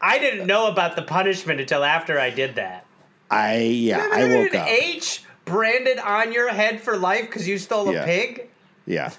I 0.00 0.18
didn't 0.18 0.46
know 0.48 0.66
about 0.66 0.96
the 0.96 1.02
punishment 1.02 1.60
until 1.60 1.84
after 1.84 2.18
I 2.18 2.30
did 2.30 2.56
that. 2.56 2.84
I 3.30 3.58
yeah. 3.58 4.08
I 4.12 4.24
woke 4.28 4.54
up. 4.54 4.66
H 4.68 5.22
branded 5.44 5.98
on 5.98 6.32
your 6.32 6.48
head 6.48 6.80
for 6.80 6.96
life 6.96 7.22
because 7.26 7.46
you 7.48 7.56
stole 7.58 7.88
a 7.88 7.92
Yeah. 7.94 8.04
pig. 8.04 8.48
Yeah. 8.84 9.10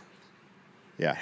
Yeah. 0.98 1.18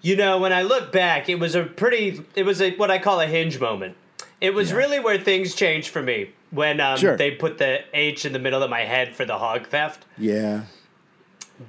You 0.00 0.16
know, 0.16 0.38
when 0.38 0.52
I 0.52 0.62
look 0.62 0.90
back, 0.90 1.28
it 1.28 1.36
was 1.38 1.54
a 1.54 1.62
pretty, 1.64 2.22
it 2.34 2.44
was 2.44 2.60
a 2.60 2.74
what 2.76 2.90
I 2.90 2.98
call 2.98 3.20
a 3.20 3.26
hinge 3.26 3.60
moment. 3.60 3.96
It 4.44 4.52
was 4.54 4.70
Yeah. 4.70 4.76
really 4.76 5.00
where 5.00 5.18
things 5.18 5.54
changed 5.54 5.88
for 5.88 6.02
me 6.02 6.30
when 6.50 6.78
um, 6.80 6.98
Sure. 6.98 7.16
they 7.16 7.30
put 7.30 7.56
the 7.58 7.80
H 7.94 8.24
in 8.26 8.32
the 8.32 8.38
middle 8.38 8.62
of 8.62 8.68
my 8.70 8.82
head 8.82 9.14
for 9.16 9.24
the 9.24 9.38
hog 9.38 9.66
theft. 9.68 10.04
Yeah. 10.18 10.62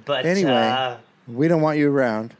But 0.04 0.26
Anyway, 0.26 0.50
uh, 0.52 0.96
we 1.26 1.48
don't 1.48 1.62
want 1.62 1.78
you 1.78 1.90
around. 1.90 2.34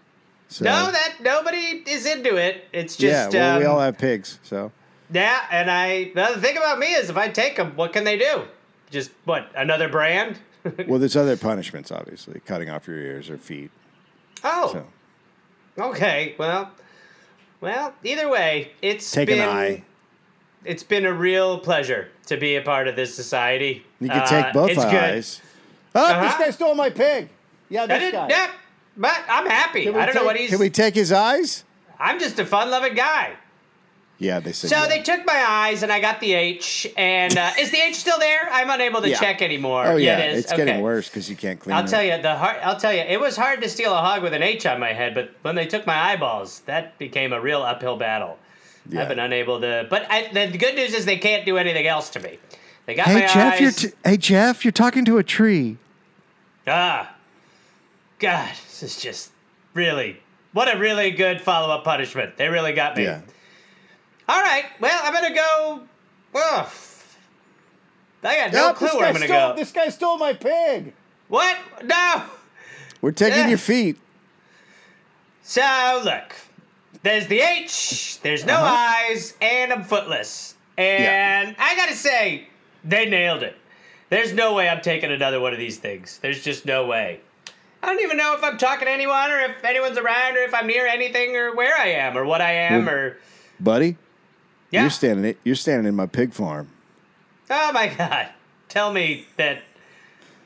So. 0.48 0.64
no, 0.64 0.90
that 0.92 1.14
nobody 1.20 1.82
is 1.86 2.06
into 2.06 2.36
it. 2.36 2.64
It's 2.72 3.00
yeah. 3.00 3.24
just 3.24 3.34
Well, 3.34 3.58
we 3.58 3.64
um, 3.64 3.72
all 3.72 3.80
have 3.80 3.98
pigs, 3.98 4.38
so 4.42 4.70
yeah. 5.12 5.40
And 5.50 5.70
I 5.70 6.12
well, 6.14 6.34
the 6.34 6.40
thing 6.40 6.56
about 6.56 6.78
me 6.78 6.92
is 6.94 7.08
if 7.10 7.16
I 7.16 7.28
take 7.28 7.56
them, 7.56 7.74
what 7.76 7.92
can 7.92 8.04
they 8.04 8.16
do? 8.18 8.42
Just 8.90 9.10
what 9.24 9.50
another 9.56 9.88
brand? 9.88 10.38
well, 10.86 10.98
there's 11.00 11.16
other 11.16 11.36
punishments, 11.36 11.90
obviously, 11.90 12.40
cutting 12.40 12.68
off 12.70 12.86
your 12.86 12.98
ears 12.98 13.28
or 13.30 13.38
feet. 13.38 13.70
oh, 14.44 14.70
So 14.72 15.82
okay. 15.82 16.34
Well, 16.38 16.70
well. 17.60 17.94
Either 18.04 18.28
way, 18.28 18.72
it's 18.82 19.10
take 19.10 19.28
been 19.28 19.40
an 19.40 19.48
eye. 19.48 19.82
It's 20.66 20.82
been 20.82 21.06
a 21.06 21.12
real 21.12 21.58
pleasure 21.58 22.08
to 22.26 22.36
be 22.36 22.56
a 22.56 22.62
part 22.62 22.88
of 22.88 22.96
this 22.96 23.14
society. 23.14 23.84
You 24.00 24.08
can 24.08 24.20
Uh, 24.20 24.26
take 24.26 24.52
both 24.52 24.70
it's 24.70 24.84
good. 24.84 24.94
eyes. 24.94 25.40
Oh, 25.94 26.06
this 26.06 26.32
Uh-huh. 26.32 26.44
guy 26.44 26.50
stole 26.50 26.74
my 26.74 26.90
pig. 26.90 27.28
Yeah, 27.68 27.86
this 27.86 28.12
guy. 28.12 28.26
yeah, 28.28 28.50
but 28.96 29.18
I'm 29.28 29.46
happy. 29.46 29.88
I 29.88 30.06
don't 30.06 30.14
know 30.14 30.24
what 30.24 30.36
he's. 30.36 30.50
Doing. 30.50 30.58
Can 30.58 30.64
we 30.66 30.70
take 30.70 30.94
his 30.94 31.12
eyes? 31.12 31.64
I'm 31.98 32.18
just 32.20 32.38
a 32.38 32.44
fun-loving 32.44 32.94
guy. 32.94 33.32
Yeah, 34.18 34.40
they 34.40 34.52
said. 34.52 34.70
So 34.70 34.76
yeah. 34.76 34.86
they 34.88 35.02
took 35.02 35.26
my 35.26 35.44
eyes, 35.46 35.82
and 35.82 35.92
I 35.92 36.00
got 36.00 36.20
the 36.20 36.32
H. 36.32 36.86
And 36.96 37.36
uh, 37.36 37.50
is 37.58 37.70
the 37.70 37.78
H 37.78 37.96
still 37.96 38.18
there? 38.18 38.48
I'm 38.50 38.70
unable 38.70 39.02
to 39.02 39.08
Yeah. 39.10 39.18
check 39.18 39.42
anymore. 39.42 39.86
Oh 39.86 39.96
yeah, 39.96 40.18
it 40.18 40.30
is. 40.32 40.44
it's 40.44 40.52
okay. 40.52 40.64
getting 40.64 40.80
worse 40.80 41.08
because 41.08 41.28
you 41.28 41.36
can't 41.36 41.60
clean 41.60 41.76
I'll 41.76 41.84
it. 41.84 41.88
tell 41.88 42.02
you 42.02 42.16
the 42.22 42.34
hard, 42.34 42.56
I'll 42.62 42.78
tell 42.78 42.94
you 42.94 43.00
it 43.00 43.20
was 43.20 43.36
hard 43.36 43.60
to 43.62 43.68
steal 43.68 43.92
a 43.92 43.98
hog 43.98 44.22
with 44.22 44.32
an 44.32 44.42
H 44.42 44.64
on 44.64 44.80
my 44.80 44.92
head, 44.94 45.14
but 45.14 45.32
when 45.42 45.54
they 45.54 45.66
took 45.66 45.86
my 45.86 45.98
eyeballs, 46.12 46.60
that 46.66 46.96
became 46.98 47.32
a 47.34 47.40
real 47.40 47.62
uphill 47.62 47.96
battle. 47.96 48.38
Yeah. 48.88 49.02
I've 49.02 49.08
been 49.08 49.18
unable 49.18 49.60
to. 49.60 49.86
But 49.90 50.06
I, 50.10 50.28
the 50.32 50.56
good 50.58 50.74
news 50.76 50.94
is 50.94 51.04
they 51.06 51.18
can't 51.18 51.44
do 51.44 51.56
anything 51.58 51.86
else 51.86 52.10
to 52.10 52.20
me. 52.20 52.38
They 52.86 52.94
got 52.94 53.06
Hey 53.06 53.14
my 53.14 53.20
Jeff, 53.22 53.54
eyes. 53.54 53.60
you're 53.60 53.70
t- 53.72 53.96
hey 54.04 54.16
Jeff, 54.16 54.64
you're 54.64 54.72
talking 54.72 55.04
to 55.06 55.18
a 55.18 55.24
tree. 55.24 55.76
ah. 56.66 57.12
God, 58.18 58.48
this 58.50 58.82
is 58.82 59.00
just 59.00 59.30
really 59.74 60.18
what 60.52 60.74
a 60.74 60.78
really 60.78 61.10
good 61.10 61.40
follow 61.40 61.74
up 61.74 61.84
punishment. 61.84 62.36
They 62.38 62.48
really 62.48 62.72
got 62.72 62.96
me. 62.96 63.02
Yeah. 63.04 63.20
All 64.28 64.40
right. 64.40 64.64
Well, 64.80 64.98
I'm 65.04 65.12
gonna 65.12 65.34
go. 65.34 65.80
Well, 66.32 66.70
I 68.22 68.36
got 68.36 68.52
no 68.52 68.72
clue 68.72 68.88
where 68.98 69.06
I'm 69.08 69.12
gonna 69.14 69.26
stole, 69.26 69.50
go. 69.50 69.56
This 69.56 69.70
guy 69.72 69.88
stole 69.90 70.16
my 70.18 70.32
pig. 70.32 70.94
What? 71.28 71.56
No. 71.84 72.22
We're 73.02 73.10
taking 73.12 73.40
Yeah. 73.40 73.48
your 73.48 73.58
feet. 73.58 73.98
So 75.42 76.00
look, 76.04 76.34
there's 77.02 77.26
the 77.26 77.40
H, 77.40 78.20
there's 78.22 78.44
no 78.44 78.54
Uh-huh. 78.54 79.10
eyes, 79.10 79.34
and 79.40 79.72
I'm 79.72 79.84
footless. 79.84 80.54
And 80.78 81.54
I 81.58 81.74
gotta 81.76 81.94
say, 81.94 82.48
they 82.84 83.06
nailed 83.06 83.42
it. 83.42 83.56
There's 84.10 84.32
no 84.32 84.54
way 84.54 84.68
I'm 84.68 84.80
taking 84.82 85.10
another 85.10 85.40
one 85.40 85.52
of 85.52 85.58
these 85.58 85.78
things. 85.78 86.18
There's 86.22 86.42
just 86.44 86.64
no 86.66 86.86
way. 86.86 87.20
I 87.82 87.86
don't 87.86 88.02
even 88.02 88.16
know 88.16 88.34
if 88.34 88.42
I'm 88.44 88.56
talking 88.58 88.86
to 88.86 88.90
anyone 88.92 89.30
or 89.30 89.38
if 89.40 89.64
anyone's 89.64 89.98
around 89.98 90.36
or 90.36 90.40
if 90.40 90.54
I'm 90.54 90.66
near 90.66 90.86
anything 90.86 91.36
or 91.36 91.54
where 91.54 91.76
I 91.76 91.88
am 91.88 92.16
or 92.16 92.24
what 92.24 92.40
I 92.40 92.52
am 92.52 92.88
or 92.88 93.16
Buddy, 93.60 93.96
yeah. 94.70 94.82
you're 94.82 94.90
standing 94.90 95.34
you're 95.44 95.54
standing 95.56 95.86
in 95.88 95.94
my 95.94 96.06
pig 96.06 96.32
farm. 96.32 96.70
Oh 97.50 97.72
my 97.72 97.88
god. 97.88 98.28
Tell 98.68 98.92
me 98.92 99.26
that 99.36 99.62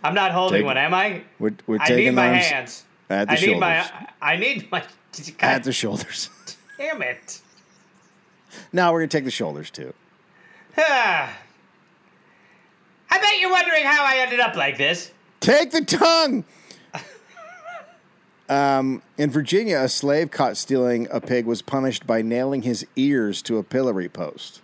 I'm 0.04 0.14
not 0.14 0.32
holding 0.32 0.58
Take- 0.60 0.66
one, 0.66 0.76
am 0.76 0.94
I? 0.94 1.22
We're, 1.38 1.52
we're 1.66 1.78
I 1.80 1.86
taking 1.86 2.04
need 2.06 2.10
my 2.14 2.26
hands. 2.26 2.84
at 3.08 3.26
the 3.28 3.32
I 3.32 3.36
shoulders. 3.36 3.54
need 3.54 3.60
my 3.60 3.90
I 4.22 4.36
need 4.36 4.70
my 4.70 4.80
God 5.38 5.48
at 5.48 5.64
the 5.64 5.72
shoulders. 5.72 6.30
damn 6.80 7.02
it. 7.02 7.42
now 8.72 8.92
we're 8.92 9.00
gonna 9.00 9.08
take 9.08 9.24
the 9.24 9.30
shoulders 9.30 9.70
too. 9.70 9.92
I 10.76 11.28
bet 13.10 13.38
you're 13.38 13.50
wondering 13.50 13.84
how 13.84 14.02
I 14.04 14.18
ended 14.18 14.40
up 14.40 14.56
like 14.56 14.78
this. 14.78 15.12
Take 15.40 15.72
the 15.72 15.84
tongue. 15.84 16.44
um, 18.48 19.02
in 19.18 19.30
Virginia, 19.30 19.80
a 19.80 19.88
slave 19.88 20.30
caught 20.30 20.56
stealing 20.56 21.06
a 21.10 21.20
pig 21.20 21.44
was 21.44 21.60
punished 21.60 22.06
by 22.06 22.22
nailing 22.22 22.62
his 22.62 22.86
ears 22.96 23.42
to 23.42 23.58
a 23.58 23.62
pillory 23.62 24.08
post. 24.08 24.62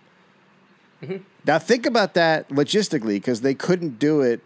Mm-hmm. 1.03 1.17
Now 1.45 1.59
think 1.59 1.85
about 1.85 2.15
that 2.15 2.49
logistically, 2.49 3.15
because 3.15 3.41
they 3.41 3.53
couldn't 3.53 3.99
do 3.99 4.21
it 4.21 4.41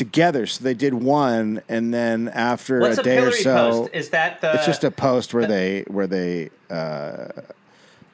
together, 0.00 0.46
so 0.46 0.64
they 0.64 0.72
did 0.72 0.94
one, 0.94 1.60
and 1.68 1.92
then 1.92 2.28
after 2.28 2.80
What's 2.80 2.96
a 2.96 3.02
a 3.02 3.04
day 3.04 3.18
or 3.18 3.32
so, 3.32 3.82
post? 3.82 3.90
Is 3.92 4.08
that 4.10 4.40
the? 4.40 4.54
it's 4.54 4.64
just 4.64 4.82
a 4.82 4.90
post 4.90 5.34
where 5.34 5.46
they 5.46 5.84
where 5.88 6.06
they 6.06 6.48
uh, 6.70 7.28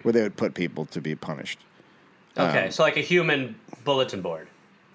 where 0.02 0.12
they 0.12 0.22
would 0.22 0.36
put 0.36 0.54
people 0.54 0.84
to 0.86 1.00
be 1.00 1.14
punished. 1.14 1.60
okay, 2.36 2.64
um, 2.64 2.70
so 2.72 2.82
like 2.82 2.96
a 2.96 3.02
human 3.02 3.54
bulletin 3.84 4.20
board. 4.20 4.48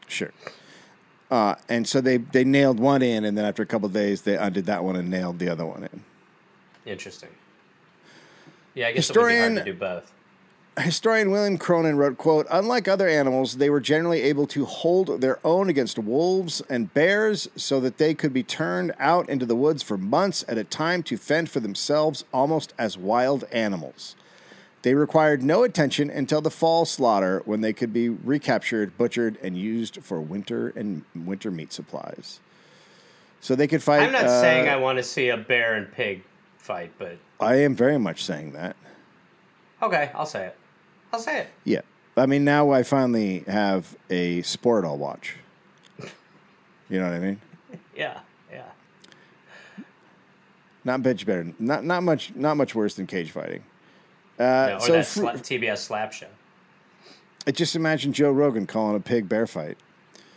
Sure. 0.10 0.32
Uh, 1.32 1.56
and 1.69 1.88
so 1.88 2.01
they, 2.01 2.17
they 2.17 2.43
nailed 2.43 2.77
one 2.77 3.01
in, 3.01 3.23
and 3.23 3.38
then 3.38 3.45
after 3.45 3.63
a 3.63 3.65
couple 3.65 3.86
of 3.86 3.93
days, 3.93 4.23
they 4.23 4.36
undid 4.36 4.65
that 4.65 4.84
one 4.84 4.97
and 4.97 5.10
nailed 5.10 5.39
the 5.39 5.47
other 5.47 5.65
one 5.65 5.84
in. 5.84 6.04
Interesting. 6.86 7.30
Yeah, 8.73 8.88
I 8.88 8.91
guess 8.91 9.10
it 9.10 9.15
would 9.15 9.27
be 9.27 9.38
hard 9.38 9.51
Historian- 9.54 9.56
to 9.65 9.71
do 9.71 9.80
both. 9.80 10.12
Historian 10.82 11.32
William 11.32 11.58
Cronon 11.58 11.98
wrote, 11.98 12.17
quote, 12.17 12.48
Unlike 12.50 12.88
other 12.88 13.08
animals, 13.08 13.58
they 13.58 13.70
were 13.70 13.80
generally 13.80 14.22
able 14.22 14.48
to 14.48 14.65
hold 14.65 15.22
their 15.22 15.39
own 15.46 15.70
against 15.70 15.98
wolves 16.00 16.62
and 16.70 16.94
bears 16.94 17.48
so 17.56 17.80
that 17.80 17.98
they 17.98 18.13
could 18.13 18.34
be 18.34 18.44
turned 18.44 18.94
out 19.00 19.30
into 19.30 19.46
the 19.46 19.56
woods 19.56 19.84
for 19.84 19.98
months 19.98 20.46
at 20.48 20.58
a 20.58 20.63
time 20.63 21.04
to 21.04 21.17
fend 21.17 21.50
for 21.50 21.60
themselves 21.60 22.26
almost 22.34 22.74
as 22.78 22.98
wild 22.98 23.44
animals. 23.52 24.15
They 24.82 24.96
required 24.96 25.44
no 25.44 25.63
attention 25.63 26.10
until 26.10 26.41
the 26.41 26.50
fall 26.50 26.86
slaughter 26.86 27.41
when 27.46 27.62
they 27.62 27.74
could 27.74 27.94
be 27.94 28.10
recaptured, 28.10 28.98
butchered, 28.98 29.38
and 29.44 29.58
used 29.58 30.02
for 30.02 30.20
winter 30.20 30.70
and 30.70 31.04
winter 31.15 31.52
meat 31.52 31.72
supplies. 31.72 32.39
So 33.41 33.56
they 33.56 33.67
could 33.67 33.84
fight. 33.84 34.02
I'm 34.04 34.12
not 34.12 34.26
uh, 34.26 34.41
saying 34.41 34.70
I 34.70 34.78
want 34.78 34.98
to 34.98 35.04
see 35.04 35.30
a 35.30 35.38
bear 35.38 35.76
and 35.76 35.91
pig 35.91 36.24
fight, 36.58 36.91
but 36.98 37.17
I 37.39 37.56
am 37.56 37.76
very 37.76 37.98
much 38.00 38.24
saying 38.24 38.54
that. 38.54 38.76
okay, 39.82 40.12
I'll 40.15 40.26
say 40.26 40.48
it. 40.48 40.58
I'll 41.13 41.19
say 41.19 41.39
it. 41.41 41.47
Yeah. 41.63 41.82
I 42.17 42.26
mean, 42.26 42.43
now 42.43 42.71
I 42.71 42.84
finally 42.84 43.43
have 43.47 43.95
a 44.10 44.41
sport 44.41 44.84
I'll 44.86 44.97
watch. 44.97 45.36
You 46.89 47.00
know 47.00 47.06
what 47.06 47.13
I 47.13 47.19
mean? 47.19 47.41
Yeah, 47.95 48.19
yeah. 48.52 48.63
Not 50.84 51.04
much 51.04 51.26
better. 51.26 51.54
Not 51.60 51.84
not 51.86 52.04
much. 52.04 52.34
Not 52.36 52.58
much 52.58 52.74
worse 52.74 52.95
than 52.95 53.06
cage 53.08 53.32
fighting. 53.32 53.63
Uh, 54.39 54.43
No, 54.43 54.76
or 54.76 54.80
so 54.80 54.91
that 54.93 55.06
fr- 55.06 55.19
sla- 55.21 55.34
TBS 55.39 55.78
slap 55.80 56.12
show. 56.13 56.28
I 57.45 57.52
just 57.52 57.76
imagine 57.76 58.13
Joe 58.13 58.32
Rogan 58.32 58.65
calling 58.65 58.95
a 58.95 59.00
pig 59.00 59.30
bear 59.30 59.45
fight. 59.47 59.78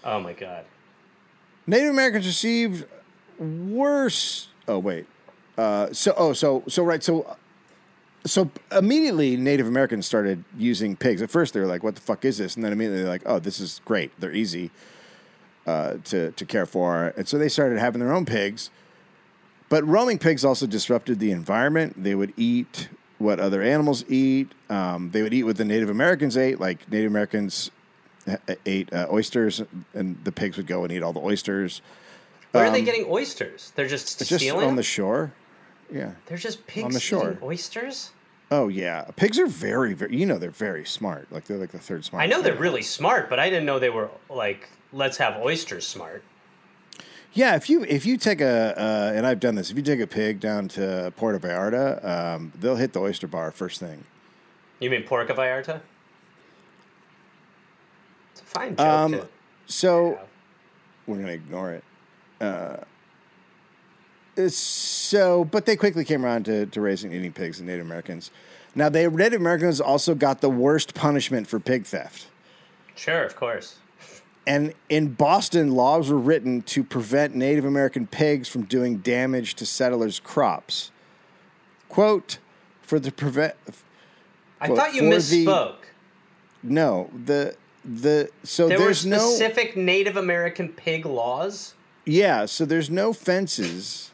Oh 0.04 0.20
my 0.20 0.32
god. 0.32 0.64
Native 1.66 1.90
Americans 1.90 2.26
received 2.26 2.84
worse. 3.38 4.48
Oh 4.68 4.78
wait. 4.78 5.06
Uh, 5.56 5.92
so 5.92 6.12
oh 6.16 6.32
so 6.32 6.62
so 6.68 6.82
right 6.84 7.02
so 7.02 7.36
so 8.26 8.50
immediately 8.72 9.36
Native 9.36 9.66
Americans 9.66 10.06
started 10.06 10.44
using 10.56 10.96
pigs. 10.96 11.20
At 11.22 11.30
first 11.30 11.54
they 11.54 11.60
were 11.60 11.66
like, 11.66 11.82
"What 11.82 11.94
the 11.94 12.00
fuck 12.00 12.24
is 12.24 12.38
this?" 12.38 12.54
And 12.56 12.64
then 12.64 12.72
immediately 12.72 13.02
they're 13.02 13.10
like, 13.10 13.22
"Oh, 13.26 13.38
this 13.38 13.60
is 13.60 13.80
great. 13.84 14.12
They're 14.18 14.32
easy 14.32 14.70
uh, 15.66 15.94
to 16.04 16.30
to 16.32 16.44
care 16.46 16.66
for." 16.66 17.12
And 17.16 17.28
so 17.28 17.38
they 17.38 17.48
started 17.48 17.78
having 17.78 18.00
their 18.00 18.12
own 18.12 18.24
pigs. 18.24 18.70
But 19.68 19.86
roaming 19.86 20.18
pigs 20.18 20.44
also 20.44 20.66
disrupted 20.66 21.18
the 21.18 21.30
environment. 21.30 22.02
They 22.02 22.14
would 22.14 22.32
eat 22.36 22.88
what 23.18 23.40
other 23.40 23.62
animals 23.62 24.04
eat. 24.08 24.52
Um, 24.68 25.10
they 25.10 25.22
would 25.22 25.32
eat 25.34 25.44
what 25.44 25.56
the 25.56 25.64
Native 25.64 25.88
Americans 25.88 26.36
ate. 26.36 26.60
Like 26.60 26.90
Native 26.90 27.10
Americans 27.10 27.70
uh, 28.28 28.36
ate 28.66 28.92
uh, 28.92 29.06
oysters, 29.10 29.62
and 29.94 30.18
the 30.24 30.32
pigs 30.32 30.56
would 30.56 30.66
go 30.66 30.84
and 30.84 30.92
eat 30.92 31.02
all 31.02 31.12
the 31.12 31.20
oysters. 31.20 31.82
Where 32.52 32.66
are 32.66 32.70
they 32.70 32.82
getting 32.82 33.06
oysters? 33.08 33.72
They're 33.74 33.88
just 33.88 34.20
Um, 34.22 34.26
Just 34.28 34.40
stealing. 34.44 34.60
on 34.62 34.66
them? 34.68 34.76
the 34.76 34.82
shore. 34.84 35.32
Yeah. 35.94 36.10
They're 36.26 36.36
just 36.36 36.66
pigs 36.66 36.84
on 36.84 36.90
the 36.92 37.00
shore. 37.00 37.30
eating 37.30 37.42
oysters. 37.42 38.10
Oh 38.50 38.66
yeah. 38.68 39.04
Pigs 39.16 39.38
are 39.38 39.46
very, 39.46 39.94
very. 39.94 40.16
You 40.16 40.26
know, 40.26 40.38
they're 40.38 40.50
very 40.50 40.84
smart. 40.84 41.30
Like 41.30 41.44
they're 41.44 41.56
like 41.56 41.70
the 41.70 41.78
third 41.78 42.04
smart. 42.04 42.22
I 42.22 42.26
know 42.26 42.42
they're 42.42 42.54
really 42.56 42.82
smart, 42.82 43.30
but 43.30 43.38
I 43.38 43.48
didn't 43.48 43.64
know 43.64 43.78
they 43.78 43.90
were 43.90 44.10
like 44.28 44.68
let's 44.92 45.16
have 45.18 45.40
oysters 45.40 45.86
smart. 45.86 46.24
Yeah. 47.32 47.54
If 47.54 47.70
you 47.70 47.84
if 47.84 48.04
you 48.04 48.16
take 48.16 48.40
a 48.40 48.74
uh, 48.76 49.12
and 49.14 49.24
I've 49.24 49.40
done 49.40 49.54
this. 49.54 49.70
If 49.70 49.76
you 49.76 49.82
take 49.84 50.00
a 50.00 50.06
pig 50.06 50.40
down 50.40 50.66
to 50.68 51.12
Puerto 51.16 51.38
Vallarta, 51.38 52.04
um, 52.04 52.52
they'll 52.58 52.76
hit 52.76 52.92
the 52.92 53.00
oyster 53.00 53.28
bar 53.28 53.52
first 53.52 53.78
thing. 53.78 54.04
You 54.80 54.90
mean 54.90 55.04
Porca 55.04 55.28
Vallarta? 55.34 55.80
It's 58.32 58.40
a 58.40 58.44
fine 58.44 58.76
joke. 58.76 58.80
Um, 58.86 59.20
So 59.66 60.16
have. 60.16 60.26
we're 61.06 61.16
gonna 61.18 61.32
ignore 61.32 61.72
it. 61.72 61.84
Uh, 62.40 62.78
so, 64.48 65.44
but 65.44 65.66
they 65.66 65.76
quickly 65.76 66.04
came 66.04 66.24
around 66.24 66.44
to, 66.46 66.66
to 66.66 66.80
raising 66.80 67.12
eating 67.12 67.32
pigs 67.32 67.58
and 67.58 67.68
Native 67.68 67.86
Americans. 67.86 68.30
Now, 68.74 68.88
they 68.88 69.06
Native 69.08 69.40
Americans 69.40 69.80
also 69.80 70.14
got 70.14 70.40
the 70.40 70.50
worst 70.50 70.94
punishment 70.94 71.46
for 71.46 71.60
pig 71.60 71.84
theft. 71.84 72.26
Sure, 72.96 73.22
of 73.24 73.36
course. 73.36 73.76
And 74.46 74.74
in 74.88 75.14
Boston, 75.14 75.72
laws 75.72 76.10
were 76.10 76.18
written 76.18 76.62
to 76.62 76.84
prevent 76.84 77.34
Native 77.34 77.64
American 77.64 78.06
pigs 78.06 78.48
from 78.48 78.64
doing 78.64 78.98
damage 78.98 79.54
to 79.54 79.66
settlers' 79.66 80.20
crops. 80.20 80.90
Quote, 81.88 82.38
for 82.82 82.98
the 82.98 83.10
prevent. 83.12 83.54
I 84.60 84.68
Well, 84.68 84.76
thought 84.76 84.94
you 84.94 85.00
for 85.10 85.20
the- 85.20 85.46
misspoke. 85.46 85.74
No, 86.62 87.10
the 87.24 87.56
the 87.84 88.30
so 88.42 88.66
There 88.68 88.78
were 88.78 88.84
there's 88.86 89.04
no 89.04 89.18
specific 89.18 89.76
Native 89.76 90.16
American 90.16 90.68
pig 90.70 91.04
laws. 91.04 91.74
yeah, 92.06 92.46
so 92.46 92.64
there's 92.64 92.88
no 92.90 93.12
fences 93.12 94.10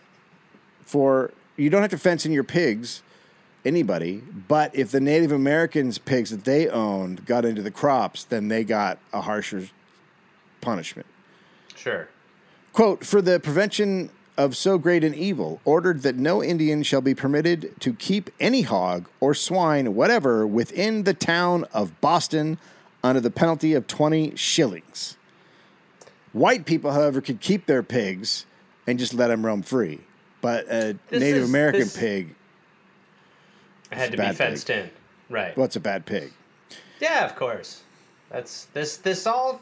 for 0.90 1.30
you 1.56 1.70
don't 1.70 1.82
have 1.82 1.90
to 1.92 1.98
fence 1.98 2.26
in 2.26 2.32
your 2.32 2.42
pigs, 2.42 3.02
anybody. 3.64 4.22
But 4.48 4.74
if 4.74 4.90
the 4.90 5.00
Native 5.00 5.30
Americans' 5.30 5.98
pigs 5.98 6.30
that 6.30 6.44
they 6.44 6.68
owned 6.68 7.26
got 7.26 7.44
into 7.44 7.62
the 7.62 7.70
crops, 7.70 8.24
then 8.24 8.48
they 8.48 8.64
got 8.64 8.98
a 9.12 9.20
harsher 9.20 9.68
punishment. 10.60 11.06
Sure. 11.76 12.08
Quote, 12.72 13.04
for 13.04 13.22
the 13.22 13.38
prevention 13.38 14.10
of 14.36 14.56
so 14.56 14.78
great 14.78 15.04
an 15.04 15.14
evil, 15.14 15.60
ordered 15.64 16.02
that 16.02 16.16
no 16.16 16.42
Indian 16.42 16.82
shall 16.82 17.00
be 17.00 17.14
permitted 17.14 17.78
to 17.80 17.92
keep 17.92 18.30
any 18.40 18.62
hog 18.62 19.08
or 19.20 19.34
swine, 19.34 19.94
whatever, 19.94 20.46
within 20.46 21.04
the 21.04 21.14
town 21.14 21.64
of 21.72 22.00
Boston 22.00 22.58
under 23.04 23.20
the 23.20 23.30
penalty 23.30 23.74
of 23.74 23.86
20 23.86 24.34
shillings. 24.36 25.16
White 26.32 26.64
people, 26.64 26.92
however, 26.92 27.20
could 27.20 27.40
keep 27.40 27.66
their 27.66 27.82
pigs 27.82 28.46
and 28.86 28.98
just 28.98 29.14
let 29.14 29.28
them 29.28 29.44
roam 29.44 29.62
free. 29.62 30.00
But 30.40 30.66
a 30.68 30.96
This 31.08 31.20
Native 31.20 31.42
is- 31.42 31.48
American 31.48 31.80
this- 31.82 31.96
pig, 31.96 32.34
It 33.92 33.94
had 33.96 34.02
It's 34.04 34.10
to 34.12 34.16
be 34.16 34.22
bad 34.22 34.36
fenced 34.36 34.70
in. 34.70 34.90
Right. 35.28 35.56
what's 35.56 35.76
a 35.76 35.80
bad 35.80 36.06
pig? 36.06 36.32
Yeah, 37.00 37.24
of 37.24 37.34
course. 37.36 37.80
That's 38.30 38.66
this 38.72 38.96
this 38.98 39.26
all 39.26 39.60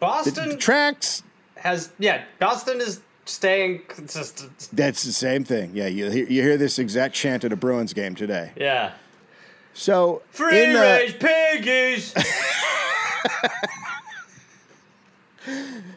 Boston 0.00 0.50
the 0.50 0.56
tracks, 0.56 1.22
has 1.56 1.90
yeah, 1.98 2.24
Boston 2.38 2.80
is 2.80 3.00
staying 3.26 3.82
consistent. 3.88 4.68
that's 4.72 5.02
the 5.04 5.12
same 5.12 5.44
thing. 5.44 5.72
Yeah, 5.74 5.86
you 5.88 6.10
hear, 6.10 6.26
you 6.26 6.42
hear 6.42 6.56
this 6.56 6.78
exact 6.78 7.14
chant 7.14 7.44
at 7.44 7.52
a 7.52 7.56
Bruins 7.56 7.92
game 7.92 8.14
today. 8.14 8.52
Yeah. 8.56 8.92
So, 9.74 10.22
Free 10.30 10.64
in, 10.64 10.76
uh, 10.76 10.80
range 10.80 11.18
piggies. 11.18 12.14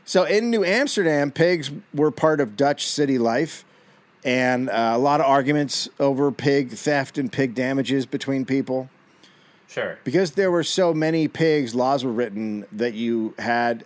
So 0.06 0.24
in 0.24 0.50
New 0.50 0.64
Amsterdam, 0.64 1.32
pigs 1.32 1.72
were 1.94 2.12
part 2.12 2.40
of 2.40 2.56
Dutch 2.58 2.88
city 2.88 3.18
life, 3.18 3.64
and 4.24 4.70
uh, 4.70 4.92
a 4.94 4.98
lot 4.98 5.20
of 5.22 5.26
arguments 5.26 5.88
over 6.00 6.32
pig 6.32 6.72
theft 6.72 7.18
and 7.18 7.32
pig 7.32 7.56
damages 7.56 8.06
between 8.06 8.46
people. 8.46 8.90
Sure. 9.68 10.00
Because 10.04 10.32
there 10.32 10.50
were 10.52 10.64
so 10.64 10.94
many 10.94 11.28
pigs, 11.28 11.76
laws 11.76 12.04
were 12.04 12.12
written 12.12 12.66
that 12.72 12.94
you 12.96 13.36
had 13.40 13.86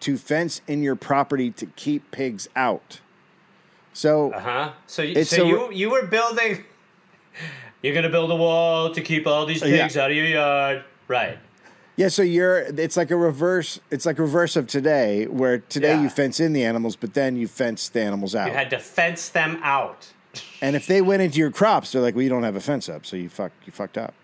to 0.00 0.16
fence 0.18 0.60
in 0.66 0.82
your 0.82 0.94
property 0.96 1.50
to 1.52 1.66
keep 1.66 2.10
pigs 2.10 2.48
out. 2.54 3.00
So 3.94 4.32
Uh 4.32 4.40
huh. 4.40 4.72
So, 4.86 5.12
so 5.22 5.42
a- 5.44 5.46
you 5.48 5.72
you 5.72 5.90
were 5.90 6.06
building. 6.06 6.64
You're 7.82 7.94
gonna 7.94 8.08
build 8.10 8.30
a 8.30 8.36
wall 8.36 8.92
to 8.94 9.00
keep 9.00 9.26
all 9.26 9.44
these 9.46 9.62
Yeah. 9.62 9.82
pigs 9.82 9.96
out 9.96 10.10
of 10.10 10.16
your 10.16 10.26
yard, 10.26 10.84
right? 11.08 11.38
Yeah, 11.96 12.08
so 12.08 12.22
you're 12.22 12.58
it's 12.58 12.96
like 12.96 13.10
a 13.10 13.16
reverse. 13.16 13.80
It's 13.90 14.06
like 14.06 14.18
reverse 14.18 14.56
of 14.56 14.66
today, 14.66 15.26
where 15.26 15.58
today 15.58 15.94
Yeah. 15.94 16.02
you 16.02 16.08
fence 16.08 16.40
in 16.40 16.52
the 16.52 16.64
animals, 16.64 16.96
but 16.96 17.14
then 17.14 17.36
you 17.36 17.46
fence 17.46 17.88
the 17.88 18.00
animals 18.00 18.34
out. 18.34 18.48
You 18.48 18.54
had 18.54 18.70
to 18.70 18.78
fence 18.78 19.28
them 19.28 19.58
out. 19.62 20.08
and 20.62 20.74
if 20.76 20.86
they 20.86 21.02
went 21.02 21.22
into 21.22 21.38
your 21.38 21.50
crops, 21.50 21.92
they're 21.92 22.02
like, 22.02 22.14
"Well, 22.14 22.22
you 22.22 22.30
don't 22.30 22.44
have 22.44 22.56
a 22.56 22.60
fence 22.60 22.88
up, 22.88 23.04
so 23.04 23.16
you 23.16 23.28
fuck 23.28 23.52
you 23.66 23.72
fucked 23.72 23.98
up." 23.98 24.14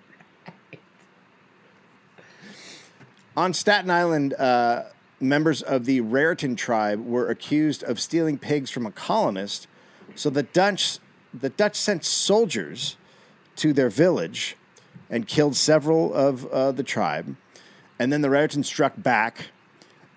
On 3.37 3.55
Staten 3.55 3.91
Island, 3.91 4.35
uh, 4.35 4.85
members 5.21 5.63
of 5.63 5.85
the 5.85 6.01
Raritan 6.01 6.57
tribe 6.57 7.05
were 7.05 7.29
accused 7.29 7.83
of 7.85 8.01
stealing 8.01 8.39
pigs 8.39 8.71
from 8.71 8.85
a 8.87 8.91
colonist. 8.91 9.69
So 10.17 10.29
the 10.31 10.43
Dutch, 10.43 10.99
the 11.33 11.51
Dutch 11.51 11.77
sent 11.77 12.05
soldiers 12.05 12.97
to 13.57 13.73
their 13.73 13.91
village 13.91 14.57
and 15.11 15.27
killed 15.29 15.55
several 15.55 16.13
of 16.13 16.47
uh, 16.47 16.73
the 16.73 16.83
tribe. 16.83 17.37
And 17.99 18.13
then 18.13 18.21
the 18.23 18.31
Raritan 18.31 18.63
struck 18.63 18.93
back, 18.97 19.47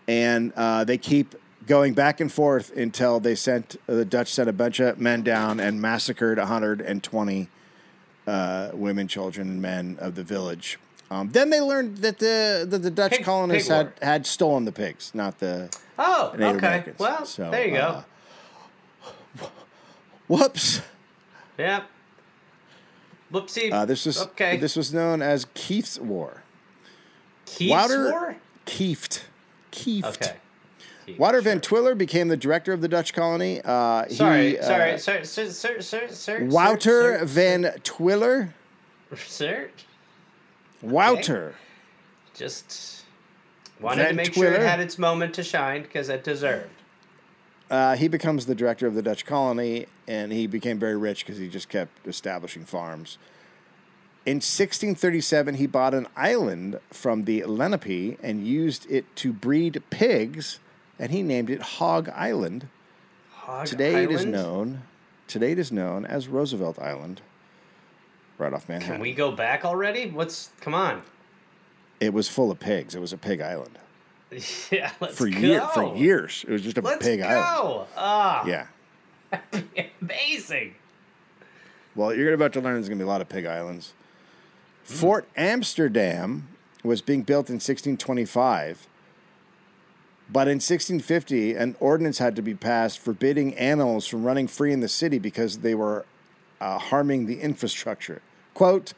and 0.07 0.53
uh, 0.55 0.83
they 0.83 0.97
keep 0.97 1.35
going 1.67 1.93
back 1.93 2.19
and 2.19 2.31
forth 2.31 2.75
until 2.75 3.19
they 3.19 3.35
sent 3.35 3.75
the 3.87 4.05
Dutch 4.05 4.31
sent 4.33 4.49
a 4.49 4.53
bunch 4.53 4.79
of 4.79 4.99
men 4.99 5.21
down 5.23 5.59
and 5.59 5.81
massacred 5.81 6.37
120 6.37 7.47
uh, 8.27 8.69
women, 8.73 9.07
children, 9.07 9.47
and 9.47 9.61
men 9.61 9.97
of 9.99 10.15
the 10.15 10.23
village. 10.23 10.79
Um, 11.09 11.29
then 11.31 11.49
they 11.49 11.59
learned 11.61 11.97
that 11.97 12.19
the 12.19 12.65
that 12.69 12.79
the 12.79 12.91
Dutch 12.91 13.11
Pig- 13.13 13.25
colonists 13.25 13.67
pig 13.69 13.75
had, 13.77 13.93
had 14.01 14.25
stolen 14.27 14.65
the 14.65 14.71
pigs, 14.71 15.11
not 15.13 15.39
the 15.39 15.69
Oh, 15.99 16.31
Native 16.37 16.55
okay. 16.57 16.67
Americans. 16.67 16.99
Well, 16.99 17.25
So, 17.25 17.51
there 17.51 17.65
you 17.67 17.73
go. 17.73 18.03
uh, 19.41 19.45
whoops. 20.27 20.81
Yep. 21.57 21.83
Whoopsie. 23.31 23.71
Uh, 23.71 23.85
this 23.85 24.05
was 24.05 24.21
okay. 24.21 24.57
this 24.57 24.75
was 24.75 24.93
known 24.93 25.21
as 25.21 25.45
Kieft's 25.53 25.99
War. 25.99 26.43
Wouter? 27.69 28.35
Kieft. 28.65 29.21
Kieft. 29.71 30.05
Okay. 30.05 30.35
Wouter 31.17 31.41
Sure. 31.41 31.51
Van 31.51 31.61
Twiller 31.61 31.95
became 31.95 32.27
the 32.29 32.37
director 32.37 32.71
of 32.73 32.81
the 32.81 32.87
Dutch 32.87 33.13
colony. 33.13 33.59
Uh, 33.63 34.07
Sorry, 34.07 34.51
he, 34.51 34.57
uh, 34.59 34.63
sorry, 34.65 34.97
sir, 34.97 35.23
sir, 35.23 35.49
sir, 35.49 35.81
sir, 35.81 36.07
sir. 36.09 36.45
Wouter 36.45 37.19
sir, 37.19 37.25
Van 37.25 37.73
Twiller. 37.83 38.53
Sir, 39.27 39.69
Wouter. 40.81 41.55
just 42.33 43.03
wanted 43.81 43.97
to 44.03 44.05
Van 44.07 44.15
make 44.15 44.33
sure 44.33 44.45
it 44.45 44.49
Twiller? 44.55 44.65
had 44.65 44.79
its 44.79 44.97
moment 44.97 45.33
to 45.35 45.43
shine 45.43 45.81
because 45.83 46.07
it 46.09 46.23
deserved. 46.23 46.69
Uh, 47.69 47.95
he 47.95 48.07
becomes 48.07 48.45
the 48.45 48.55
director 48.55 48.85
of 48.87 48.95
the 48.95 49.01
Dutch 49.01 49.25
colony, 49.25 49.87
and 50.07 50.31
he 50.31 50.45
became 50.47 50.77
very 50.79 50.95
rich 50.97 51.25
because 51.25 51.39
he 51.39 51.47
just 51.47 51.69
kept 51.69 52.05
establishing 52.07 52.65
farms. 52.65 53.17
In 54.23 54.35
1637, 54.37 55.55
he 55.55 55.65
bought 55.65 55.93
an 55.95 56.07
island 56.15 56.79
from 56.91 57.23
the 57.23 57.43
Lenape 57.43 58.19
and 58.21 58.45
used 58.45 58.89
it 58.89 59.13
to 59.17 59.33
breed 59.33 59.81
pigs, 59.89 60.59
and 60.99 61.11
he 61.11 61.23
named 61.23 61.49
it 61.49 61.61
Hog 61.61 62.07
Island. 62.09 62.67
Hog 63.31 63.65
Today 63.65 64.03
it 64.03 64.11
is 64.11 64.23
known. 64.25 64.83
Today 65.27 65.53
it 65.53 65.59
is 65.59 65.71
known 65.71 66.05
as 66.05 66.27
Roosevelt 66.27 66.77
Island, 66.77 67.21
right 68.37 68.53
off 68.53 68.69
Manhattan. 68.69 68.95
Can 68.97 69.01
we 69.01 69.11
go 69.13 69.31
back 69.31 69.65
already? 69.65 70.11
What's 70.11 70.51
come 70.61 70.75
on? 70.75 71.01
It 71.99 72.13
was 72.13 72.27
full 72.29 72.51
of 72.51 72.59
pigs. 72.59 72.93
It 72.93 72.99
was 72.99 73.13
a 73.13 73.17
pig 73.17 73.41
island 73.41 73.77
yeah, 74.71 74.91
let's 74.99 75.17
for 75.17 75.27
go. 75.29 75.37
year 75.39 75.61
for 75.73 75.95
years. 75.95 76.45
It 76.47 76.51
was 76.51 76.61
just 76.61 76.77
a 76.77 76.81
Let's 76.81 77.03
pig 77.05 77.19
go. 77.19 77.25
island. 77.27 77.87
Ah, 77.97 78.45
Yeah. 78.45 78.67
amazing. 80.01 80.75
Well, 81.95 82.13
you're 82.13 82.33
about 82.33 82.53
to 82.53 82.61
learn 82.61 82.75
there's 82.75 82.87
going 82.87 82.97
to 82.99 83.03
be 83.03 83.07
a 83.07 83.11
lot 83.11 83.21
of 83.21 83.27
pig 83.29 83.45
islands. 83.45 83.93
Fort 84.83 85.27
Amsterdam 85.37 86.47
was 86.83 87.01
being 87.01 87.21
built 87.23 87.49
in 87.49 87.55
1625, 87.55 88.87
but 90.31 90.47
in 90.47 90.55
1650, 90.55 91.53
an 91.55 91.75
ordinance 91.79 92.17
had 92.17 92.35
to 92.35 92.41
be 92.41 92.55
passed 92.55 92.99
forbidding 92.99 93.53
animals 93.55 94.07
from 94.07 94.23
running 94.23 94.47
free 94.47 94.71
in 94.73 94.79
the 94.79 94.87
city 94.87 95.19
because 95.19 95.59
they 95.59 95.75
were 95.75 96.05
uh, 96.59 96.77
harming 96.77 97.25
the 97.25 97.39
infrastructure. 97.41 98.21
Quote, 98.53 98.93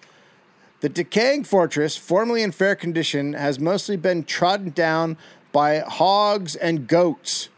the 0.82 0.90
decaying 0.90 1.46
fortress, 1.46 1.96
formerly 1.96 2.44
in 2.44 2.52
fair 2.52 2.76
condition, 2.76 3.34
has 3.34 3.58
mostly 3.60 3.96
been 3.96 4.24
trodden 4.26 4.70
down 4.72 5.18
by 5.52 5.80
hogs 5.80 6.56
and 6.56 6.88
goats. 6.88 7.50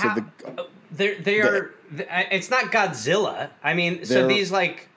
So 0.00 0.14
the, 0.14 0.66
they're 0.92 1.20
they 1.20 1.40
are. 1.40 1.70
th- 1.96 2.08
It's 2.30 2.48
not 2.50 2.64
Godzilla. 2.72 3.50
I 3.62 3.74
mean, 3.74 4.04
so 4.04 4.26
these 4.28 4.50
like 4.52 4.88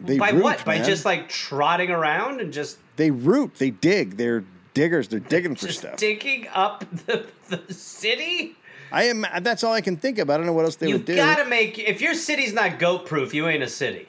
they 0.00 0.18
by 0.18 0.30
root, 0.30 0.42
what? 0.42 0.64
By 0.64 0.80
just 0.80 1.04
like 1.04 1.28
trotting 1.28 1.90
around 1.90 2.40
and 2.40 2.52
just 2.52 2.78
They 2.96 3.10
root. 3.10 3.56
They 3.56 3.70
dig. 3.70 4.16
They're 4.16 4.44
diggers. 4.74 5.08
They're 5.08 5.20
digging 5.20 5.56
for 5.56 5.68
stuff. 5.72 5.96
digging 5.96 6.46
up 6.52 6.84
the, 7.06 7.26
the 7.48 7.74
city. 7.74 8.56
I 8.90 9.04
am. 9.04 9.26
That's 9.40 9.64
all 9.64 9.72
I 9.72 9.80
can 9.80 9.96
think 9.96 10.18
of. 10.18 10.30
I 10.30 10.36
don't 10.36 10.46
know 10.46 10.52
what 10.52 10.64
else 10.64 10.76
they 10.76 10.88
You 10.88 10.94
would 10.94 11.04
do. 11.04 11.12
You 11.12 11.18
gotta 11.18 11.44
make 11.44 11.78
if 11.78 12.00
your 12.00 12.14
city's 12.14 12.52
not 12.52 12.78
goat 12.78 13.06
proof, 13.06 13.34
you 13.34 13.46
ain't 13.48 13.62
a 13.62 13.68
city. 13.68 14.08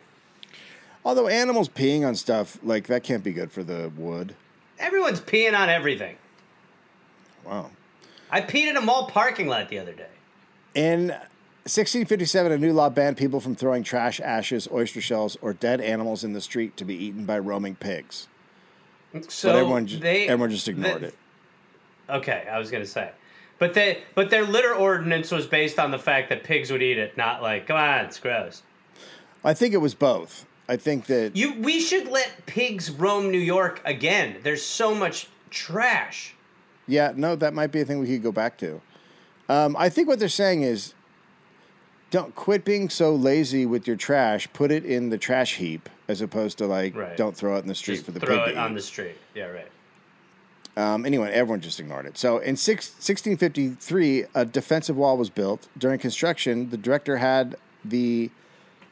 Although 1.03 1.27
animals 1.27 1.69
peeing 1.69 2.05
on 2.07 2.15
stuff 2.15 2.59
like 2.63 2.87
that 2.87 3.03
can't 3.03 3.23
be 3.23 3.31
good 3.31 3.51
for 3.51 3.63
the 3.63 3.91
wood. 3.95 4.35
Everyone's 4.77 5.19
peeing 5.19 5.57
on 5.57 5.69
everything. 5.69 6.17
Wow. 7.45 7.71
I 8.31 8.41
peed 8.41 8.67
in 8.69 8.77
a 8.77 8.81
mall 8.81 9.07
parking 9.07 9.47
lot 9.47 9.69
the 9.69 9.79
other 9.79 9.93
day. 9.93 10.07
In 10.75 11.15
1657, 11.69 12.51
a 12.51 12.57
new 12.57 12.73
law 12.73 12.89
banned 12.89 13.17
people 13.17 13.39
from 13.39 13.55
throwing 13.55 13.83
trash, 13.83 14.19
ashes, 14.19 14.67
oyster 14.71 15.01
shells, 15.01 15.37
or 15.41 15.53
dead 15.53 15.79
animals 15.81 16.23
in 16.23 16.33
the 16.33 16.41
street 16.41 16.75
to 16.77 16.85
be 16.85 16.95
eaten 16.95 17.25
by 17.25 17.37
roaming 17.37 17.75
pigs. 17.75 18.27
So 19.27 19.49
but 19.49 19.59
everyone, 19.59 19.87
ju- 19.87 19.99
they 19.99 20.27
everyone 20.27 20.51
just 20.51 20.67
ignored 20.67 21.01
the- 21.01 21.07
it. 21.07 21.15
Okay, 22.09 22.47
I 22.51 22.57
was 22.59 22.71
gonna 22.71 22.85
say, 22.85 23.11
but 23.59 23.73
they 23.73 24.03
but 24.15 24.29
their 24.29 24.43
litter 24.45 24.73
ordinance 24.73 25.31
was 25.31 25.45
based 25.47 25.77
on 25.79 25.91
the 25.91 25.99
fact 25.99 26.29
that 26.29 26.43
pigs 26.43 26.71
would 26.71 26.81
eat 26.81 26.97
it, 26.97 27.15
not 27.17 27.41
like 27.41 27.67
come 27.67 27.77
on, 27.77 28.05
it's 28.05 28.19
gross. 28.19 28.63
I 29.43 29.53
think 29.53 29.73
it 29.73 29.77
was 29.77 29.93
both. 29.93 30.45
I 30.67 30.75
think 30.75 31.05
that 31.05 31.35
You 31.35 31.53
we 31.59 31.79
should 31.79 32.07
let 32.07 32.45
pigs 32.45 32.91
roam 32.91 33.31
New 33.31 33.39
York 33.39 33.81
again. 33.85 34.37
There's 34.43 34.63
so 34.63 34.93
much 34.93 35.27
trash. 35.49 36.35
Yeah, 36.87 37.13
no, 37.15 37.35
that 37.35 37.53
might 37.53 37.71
be 37.71 37.81
a 37.81 37.85
thing 37.85 37.99
we 37.99 38.07
could 38.07 38.23
go 38.23 38.31
back 38.31 38.57
to. 38.59 38.81
Um, 39.47 39.75
I 39.79 39.89
think 39.89 40.07
what 40.07 40.19
they're 40.19 40.29
saying 40.29 40.61
is, 40.63 40.93
don't 42.11 42.35
quit 42.35 42.65
being 42.65 42.89
so 42.89 43.13
lazy 43.13 43.65
with 43.65 43.85
your 43.87 43.95
trash. 43.95 44.47
Put 44.53 44.71
it 44.71 44.83
in 44.85 45.09
the 45.09 45.17
trash 45.17 45.55
heap 45.57 45.89
as 46.07 46.21
opposed 46.21 46.57
to 46.57 46.65
like, 46.65 46.95
Right. 46.95 47.15
don't 47.15 47.35
throw 47.35 47.55
it 47.55 47.59
in 47.59 47.67
the 47.67 47.75
street 47.75 47.95
Just 47.95 48.05
for 48.05 48.11
the 48.11 48.19
throw 48.19 48.45
pig 48.45 48.55
it 48.55 48.57
on 48.57 48.71
eat. 48.71 48.75
the 48.75 48.81
street. 48.81 49.15
Yeah, 49.35 49.45
right. 49.45 49.67
Um, 50.77 51.05
anyway, 51.05 51.31
everyone 51.31 51.59
just 51.61 51.79
ignored 51.79 52.05
it. 52.05 52.17
So 52.17 52.37
in 52.37 52.55
six, 52.55 52.87
1653, 52.89 54.25
a 54.33 54.45
defensive 54.45 54.95
wall 54.95 55.17
was 55.17 55.29
built. 55.29 55.67
During 55.77 55.99
construction, 55.99 56.69
the 56.69 56.77
director 56.77 57.17
had 57.17 57.55
the 57.83 58.29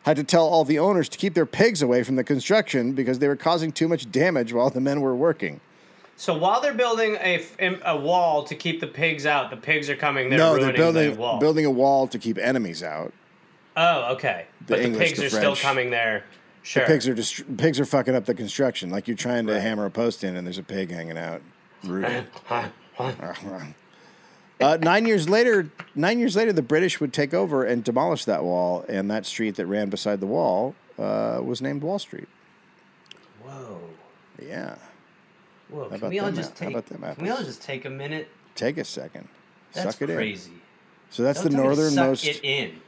had 0.04 0.16
to 0.18 0.24
tell 0.24 0.46
all 0.48 0.64
the 0.64 0.80
owners 0.80 1.10
to 1.10 1.18
keep 1.18 1.34
their 1.34 1.46
pigs 1.46 1.82
away 1.82 2.02
from 2.02 2.16
the 2.16 2.24
construction 2.24 2.94
because 2.94 3.20
they 3.20 3.28
were 3.28 3.36
causing 3.36 3.74
too 3.74 3.90
much 3.90 4.10
damage 4.10 4.54
while 4.54 4.70
the 4.70 4.80
men 4.80 5.02
were 5.02 5.14
working. 5.16 5.60
So 6.18 6.36
while 6.36 6.62
they're 6.62 6.74
building 6.74 7.16
a, 7.16 7.46
a 7.86 7.96
wall 7.96 8.44
to 8.44 8.56
keep 8.56 8.82
the 8.82 8.88
pigs 8.88 9.28
out, 9.28 9.52
the 9.52 9.58
pigs 9.58 9.88
are 9.88 9.96
coming 9.96 10.30
there 10.30 10.40
no, 10.40 10.56
ruining 10.56 10.66
they're 10.66 10.76
building 10.76 11.14
the 11.14 11.20
wall. 11.20 11.40
building 11.40 11.66
a 11.66 11.72
wall 11.72 12.08
to 12.08 12.18
keep 12.18 12.40
enemies 12.40 12.82
out. 12.82 13.14
oh, 13.78 14.14
okay. 14.16 14.48
but 14.66 14.80
English, 14.80 15.12
the 15.12 15.16
pigs 15.16 15.20
the 15.20 15.26
are 15.38 15.42
still 15.42 15.56
coming 15.56 15.92
there. 15.92 16.24
Sure. 16.64 16.86
Pigs 16.86 17.08
are 17.08 17.14
dist- 17.14 17.58
pigs 17.58 17.80
are 17.80 17.86
fucking 17.86 18.16
up 18.16 18.26
the 18.26 18.34
construction. 18.34 18.90
Like 18.90 19.08
you're 19.08 19.16
trying 19.16 19.46
to 19.48 19.62
hammer 19.62 19.86
a 19.86 19.92
post 19.92 20.24
in, 20.24 20.36
and 20.36 20.46
there's 20.46 20.58
a 20.58 20.64
pig 20.64 20.92
hanging 20.92 21.18
out. 21.18 21.42
Rude. 21.84 22.28
uh, 23.00 24.78
nine 24.82 25.06
years 25.06 25.30
later, 25.30 25.70
nine 25.94 26.20
years 26.20 26.36
later, 26.36 26.52
the 26.52 26.64
British 26.64 27.00
would 27.00 27.14
take 27.14 27.34
over 27.34 27.64
and 27.64 27.84
demolish 27.84 28.26
that 28.26 28.44
wall, 28.44 28.84
and 28.90 29.10
that 29.12 29.26
street 29.26 29.56
that 29.56 29.68
ran 29.68 29.90
beside 29.90 30.20
the 30.20 30.26
wall 30.28 30.76
uh, 30.98 31.40
was 31.44 31.62
named 31.62 31.84
Wall 31.84 32.00
Street. 32.00 32.28
Whoa. 33.44 33.80
Yeah, 34.44 34.76
Whoa. 35.70 35.90
Can 35.90 36.10
we 36.10 36.20
all 36.20 36.32
just 36.32 36.56
take? 36.56 36.88
can 36.88 37.16
we 37.20 37.30
all 37.30 37.44
just 37.44 37.62
take 37.62 37.86
a 37.86 37.90
minute? 37.90 38.30
take 38.56 38.78
a 38.78 38.84
second. 38.84 39.28
That's 39.74 39.98
Suck 39.98 40.10
it 40.10 40.16
crazy. 40.16 40.52
in. 40.52 40.62
So 41.10 41.24
that's 41.24 41.42
Don't 41.42 41.52
the 41.52 41.58
tell 41.58 41.70
me 41.70 41.76
to 41.76 41.82
northernmost. 41.82 42.24
Suck 42.24 42.36
it 42.36 42.44
in. 42.44 42.82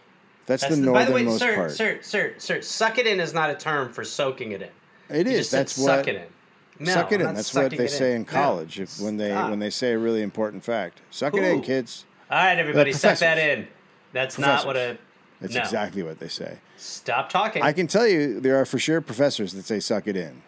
That's, 0.45 0.63
That's 0.63 0.75
the 0.75 0.81
the, 0.81 0.91
by 0.91 1.05
the 1.05 1.11
way, 1.13 1.29
sir, 1.37 1.55
part. 1.55 1.71
sir, 1.71 1.99
sir, 2.01 2.33
sir. 2.39 2.61
Suck 2.61 2.97
it 2.97 3.05
in 3.05 3.19
is 3.19 3.33
not 3.35 3.51
a 3.51 3.55
term 3.55 3.93
for 3.93 4.03
soaking 4.03 4.51
it 4.51 4.63
in. 4.63 4.69
It 5.15 5.27
is. 5.27 5.51
That's 5.51 5.73
suck 5.73 5.99
what. 5.99 6.07
it 6.07 6.15
in. 6.15 6.85
No, 6.85 6.93
suck 6.93 7.11
it 7.11 7.21
in. 7.21 7.33
That's 7.35 7.53
what 7.53 7.71
they 7.71 7.87
say 7.87 8.15
in 8.15 8.21
No. 8.23 8.27
college 8.27 8.79
if, 8.79 8.99
when 8.99 9.17
they 9.17 9.31
when 9.33 9.59
they 9.59 9.69
say 9.69 9.91
a 9.91 9.99
really 9.99 10.21
important 10.23 10.63
fact. 10.63 11.01
Suck 11.11 11.35
it 11.35 11.43
in, 11.43 11.61
kids. 11.61 12.05
All 12.31 12.37
right, 12.37 12.57
everybody, 12.57 12.93
suck 12.93 13.19
that 13.19 13.37
in. 13.37 13.67
That's 14.13 14.37
not 14.39 14.65
what 14.65 14.75
a. 14.75 14.97
That's 15.39 15.53
no. 15.53 15.61
exactly 15.61 16.03
what 16.03 16.19
they 16.19 16.27
say. 16.27 16.57
Stop 16.77 17.29
talking. 17.29 17.61
I 17.61 17.71
can 17.71 17.87
tell 17.87 18.07
you 18.07 18.39
there 18.39 18.59
are 18.59 18.65
for 18.65 18.79
sure 18.79 19.01
professors 19.01 19.53
that 19.53 19.65
say 19.65 19.79
suck 19.79 20.07
it 20.07 20.15
in. 20.17 20.41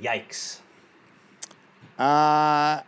Yikes. 0.00 0.60
Uh, 2.02 2.82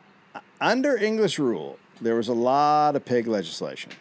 under 0.61 0.97
English 0.97 1.39
rule, 1.39 1.79
there 2.01 2.17
was 2.17 2.27
a 2.27 2.33
lot 2.33 2.97
of 2.97 3.05
pig 3.05 3.27
legislation. 3.29 3.93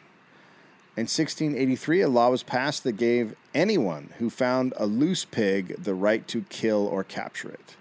In 0.95 1.03
1683, 1.03 2.01
a 2.01 2.07
law 2.09 2.29
was 2.29 2.41
passed 2.43 2.83
that 2.83 2.93
gave 2.93 3.35
anyone 3.53 4.09
who 4.19 4.29
found 4.29 4.73
a 4.77 4.85
loose 4.85 5.25
pig 5.25 5.75
the 5.83 5.93
right 5.93 6.27
to 6.27 6.41
kill 6.49 6.87
or 6.87 7.03
capture 7.03 7.49
it. 7.49 7.75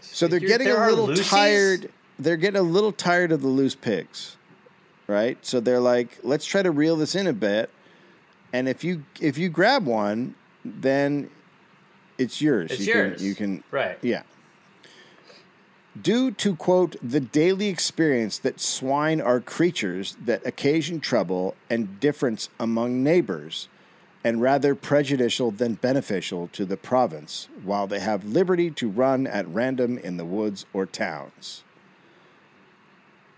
So 0.00 0.26
they're 0.26 0.38
There- 0.40 0.48
getting 0.48 0.68
a 0.68 0.86
little 0.88 1.08
loosies? 1.08 1.28
tired. 1.28 1.90
They're 2.18 2.36
getting 2.36 2.60
a 2.60 2.64
little 2.64 2.92
tired 2.92 3.32
of 3.32 3.42
the 3.42 3.48
loose 3.48 3.74
pigs, 3.74 4.36
right? 5.06 5.38
So 5.44 5.60
they're 5.60 5.80
like, 5.80 6.18
let's 6.22 6.46
try 6.46 6.62
to 6.62 6.70
reel 6.70 6.96
this 6.96 7.14
in 7.14 7.26
a 7.26 7.32
bit. 7.32 7.70
And 8.52 8.68
if 8.68 8.82
you 8.84 9.04
if 9.20 9.36
you 9.36 9.48
grab 9.48 9.84
one, 9.84 10.34
then 10.64 11.28
it's 12.18 12.40
yours. 12.40 12.70
It's 12.70 12.86
you 12.86 12.94
yours. 12.94 13.18
Can, 13.18 13.26
you 13.26 13.34
can 13.34 13.64
Right. 13.70 13.98
yeah. 14.00 14.22
Due 16.02 16.30
to, 16.32 16.54
quote, 16.56 16.96
the 17.02 17.20
daily 17.20 17.68
experience 17.68 18.38
that 18.38 18.60
swine 18.60 19.20
are 19.20 19.40
creatures 19.40 20.16
that 20.24 20.44
occasion 20.46 21.00
trouble 21.00 21.54
and 21.70 22.00
difference 22.00 22.48
among 22.58 23.02
neighbors, 23.02 23.68
and 24.24 24.42
rather 24.42 24.74
prejudicial 24.74 25.50
than 25.52 25.74
beneficial 25.74 26.48
to 26.48 26.64
the 26.64 26.76
province, 26.76 27.48
while 27.62 27.86
they 27.86 28.00
have 28.00 28.24
liberty 28.24 28.70
to 28.72 28.88
run 28.88 29.26
at 29.26 29.46
random 29.48 29.96
in 29.98 30.16
the 30.16 30.24
woods 30.24 30.66
or 30.72 30.84
towns. 30.84 31.62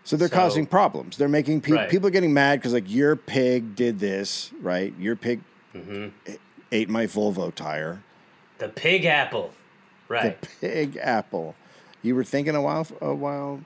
So 0.05 0.17
they're 0.17 0.29
So- 0.29 0.35
causing 0.37 0.67
problems. 0.67 1.19
They're 1.19 1.29
making 1.29 1.61
people 1.61 1.81
Right. 1.81 1.91
people 1.91 2.09
are 2.09 2.11
getting 2.11 2.33
mad 2.33 2.59
because 2.61 2.73
like 2.73 2.89
your 2.91 3.15
pig 3.15 3.77
did 3.77 3.99
this, 4.01 4.53
right? 4.63 4.95
Your 4.99 5.17
pig 5.17 5.41
Mm-hmm. 5.75 6.33
ate 6.73 6.89
my 6.89 7.05
Volvo 7.07 7.55
tire. 7.55 8.03
The 8.57 8.69
pig 8.71 9.05
apple. 9.05 9.53
Right. 10.09 10.41
The 10.41 10.47
pig 10.61 10.97
apple. 11.01 11.55
You 12.03 12.15
were 12.15 12.25
thinking 12.25 12.55
a 12.55 12.63
while 12.63 12.87
a 13.01 13.15
while 13.15 13.61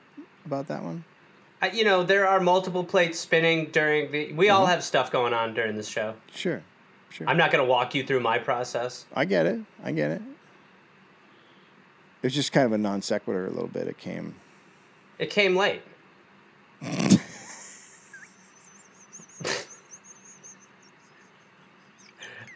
about 0.47 0.69
that 0.69 0.83
one. 0.83 1.05
Uh, 1.61 1.67
you 1.73 1.85
know, 1.85 2.03
there 2.03 2.27
are 2.27 2.41
multiple 2.41 2.83
plates 2.83 3.19
spinning 3.19 3.67
during 3.71 4.11
the. 4.11 4.33
We 4.33 4.47
Mm-hmm. 4.47 4.57
all 4.57 4.67
have 4.67 4.83
stuff 4.83 5.13
going 5.13 5.33
on 5.33 5.55
during 5.55 5.77
this 5.77 5.87
show. 5.89 6.15
Sure, 6.35 6.63
sure. 7.11 7.29
I'm 7.29 7.37
not 7.37 7.51
going 7.53 7.63
to 7.65 7.69
walk 7.71 7.95
you 7.95 8.05
through 8.05 8.21
my 8.21 8.39
process. 8.39 9.05
I 9.15 9.25
get 9.27 9.47
it. 9.47 9.61
I 9.85 9.93
get 9.93 10.11
it. 10.11 10.23
It 12.23 12.27
was 12.27 12.35
just 12.35 12.53
kind 12.53 12.67
of 12.67 12.73
a 12.73 12.79
non 12.79 13.03
sequitur 13.03 13.47
a 13.47 13.51
little 13.51 13.69
bit. 13.69 13.87
It 13.87 13.99
came. 13.99 14.35
It 15.19 15.31
came 15.31 15.55
late. 15.57 15.83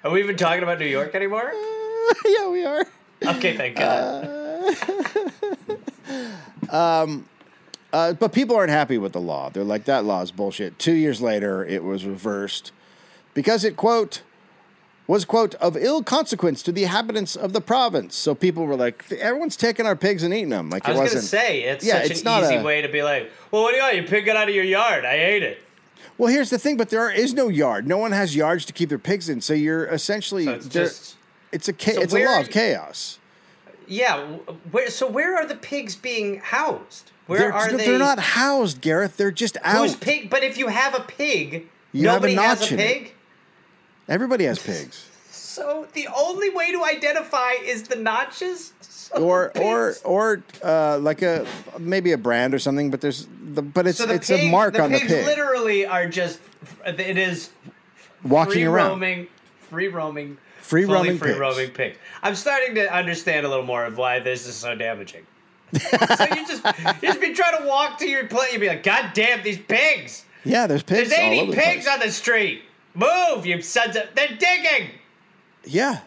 Are 0.04 0.10
we 0.10 0.20
even 0.22 0.36
talking 0.36 0.62
about 0.62 0.78
New 0.78 0.86
York 0.86 1.14
anymore? 1.14 1.50
yeah, 2.24 2.48
we 2.48 2.64
are. 2.64 2.84
Okay, 3.24 3.56
thank 3.56 3.76
God. 3.76 4.24
Uh, 4.24 5.30
Um, 6.70 7.28
uh, 7.92 8.12
but 8.14 8.32
people 8.32 8.56
aren't 8.56 8.70
happy 8.70 8.98
with 8.98 9.12
the 9.12 9.20
law. 9.20 9.48
They're 9.50 9.64
like, 9.64 9.84
that 9.84 10.04
law 10.04 10.20
is 10.22 10.30
bullshit. 10.30 10.78
Two 10.78 10.92
years 10.92 11.20
later, 11.20 11.64
it 11.64 11.82
was 11.84 12.04
reversed 12.04 12.72
because 13.32 13.64
it, 13.64 13.76
quote, 13.76 14.22
was, 15.06 15.24
quote, 15.24 15.54
of 15.56 15.76
ill 15.76 16.02
consequence 16.02 16.62
to 16.64 16.72
the 16.72 16.82
inhabitants 16.82 17.36
of 17.36 17.52
the 17.52 17.60
province. 17.60 18.16
So 18.16 18.34
people 18.34 18.66
were 18.66 18.76
like, 18.76 19.10
everyone's 19.12 19.56
taking 19.56 19.86
our 19.86 19.94
pigs 19.96 20.22
and 20.24 20.34
eating 20.34 20.48
them. 20.50 20.68
Like, 20.68 20.86
I 20.88 20.92
it 20.92 20.98
was 20.98 21.12
going 21.12 21.22
to 21.22 21.28
say, 21.28 21.62
it's 21.62 21.84
Yeah, 21.84 22.02
such 22.02 22.10
it's 22.10 22.20
an 22.20 22.24
not 22.24 22.42
easy 22.42 22.56
a- 22.56 22.62
way 22.62 22.82
to 22.82 22.88
be 22.88 23.02
like, 23.02 23.30
well, 23.50 23.62
what 23.62 23.70
do 23.70 23.76
you 23.76 23.82
want? 23.84 23.96
You 23.96 24.02
pig 24.02 24.26
got 24.26 24.36
out 24.36 24.48
of 24.48 24.54
your 24.54 24.64
yard. 24.64 25.04
I 25.04 25.14
ate 25.14 25.42
it. 25.44 25.58
Well, 26.18 26.28
here's 26.32 26.50
the 26.50 26.58
thing, 26.58 26.76
but 26.76 26.88
there 26.90 27.10
is 27.10 27.34
no 27.34 27.48
yard. 27.48 27.86
No 27.86 27.98
one 27.98 28.12
has 28.12 28.34
yards 28.34 28.64
to 28.66 28.72
keep 28.72 28.88
their 28.88 28.98
pigs 28.98 29.28
in. 29.28 29.40
So 29.40 29.52
you're 29.54 29.86
essentially. 29.86 30.46
So 30.46 30.52
it's 30.52 30.66
just. 30.66 31.16
it's 31.52 31.68
a, 31.68 31.72
cha- 31.72 31.92
So 31.92 32.00
it's 32.00 32.14
a 32.14 32.24
law 32.24 32.32
are 32.36 32.40
of 32.40 32.50
chaos. 32.50 33.18
Yeah. 33.86 34.24
Where, 34.70 34.90
so 34.90 35.06
where 35.06 35.36
are 35.36 35.46
the 35.46 35.54
pigs 35.54 35.96
being 35.96 36.38
housed? 36.38 37.10
Where 37.26 37.38
They're, 37.40 37.52
are 37.52 37.70
they? 37.72 37.86
they're 37.86 37.98
not 37.98 38.18
housed, 38.18 38.80
Gareth. 38.80 39.16
They're 39.16 39.30
just 39.32 39.56
out. 39.62 39.82
Who's 39.82 39.96
pig? 39.96 40.30
But 40.30 40.44
if 40.44 40.56
you 40.58 40.68
have 40.68 40.94
a 40.94 41.00
pig, 41.00 41.66
You 41.92 42.08
have 42.08 42.22
a 42.24 42.28
nobody 42.28 42.34
has 42.34 42.72
a 42.72 42.76
pig. 42.76 43.14
Everybody 44.08 44.44
has 44.44 44.58
pigs. 44.58 45.08
So 45.56 45.86
the 45.94 46.06
only 46.14 46.50
way 46.50 46.70
to 46.70 46.84
identify 46.84 47.52
is 47.64 47.84
the 47.84 47.96
notches. 47.96 48.74
So 48.82 49.16
or 49.24 49.52
the 49.54 49.62
or 49.62 49.94
or 50.04 50.42
uh, 50.62 50.98
like 50.98 51.22
a 51.22 51.46
maybe 51.78 52.12
a 52.12 52.18
brand 52.18 52.52
or 52.52 52.58
something, 52.58 52.90
but 52.90 53.00
there's 53.00 53.26
the 53.42 53.62
but 53.62 53.86
it's 53.86 53.96
so 53.96 54.04
the 54.04 54.16
it's 54.16 54.28
pig, 54.28 54.48
a 54.48 54.50
mark 54.50 54.74
the 54.74 54.82
on 54.82 54.92
the 54.92 54.98
pig 54.98 55.24
literally 55.24 55.86
are 55.86 56.06
just. 56.10 56.40
It 56.84 57.16
is 57.16 57.48
walking 58.22 58.52
free 58.52 58.64
around. 58.64 58.90
roaming, 58.90 59.26
free 59.70 59.88
roaming, 59.88 60.36
Free 60.66 60.84
fully 60.84 60.94
roaming 60.94 61.18
free 61.18 61.28
pigs. 61.30 61.38
roaming. 61.38 61.92
I'm 62.24 62.34
starting 62.34 62.74
to 62.74 62.92
understand 62.92 63.46
a 63.46 63.48
little 63.48 63.64
more 63.64 63.84
of 63.84 63.98
why 63.98 64.18
this 64.18 64.48
is 64.48 64.56
so 64.56 64.74
damaging. 64.74 65.24
so 65.72 66.24
you 66.34 66.44
just 66.44 66.64
you 66.64 67.08
just 67.08 67.20
be 67.20 67.32
trying 67.32 67.56
to 67.58 67.68
walk 67.68 67.98
to 67.98 68.08
your 68.08 68.26
place, 68.26 68.52
you'd 68.52 68.60
be 68.60 68.66
like, 68.66 68.82
God 68.82 69.12
damn 69.14 69.44
these 69.44 69.58
pigs! 69.58 70.24
Yeah, 70.44 70.66
there's 70.66 70.82
pigs. 70.82 71.10
There's 71.10 71.20
all 71.20 71.30
80 71.32 71.40
over 71.40 71.50
the 71.52 71.56
pigs 71.56 71.84
place. 71.84 71.94
on 71.94 72.00
the 72.00 72.10
street. 72.10 72.62
Move, 72.94 73.46
you 73.46 73.62
sons 73.62 73.94
of! 73.94 74.08
They're 74.16 74.36
digging. 74.36 74.90
Yeah. 75.64 76.00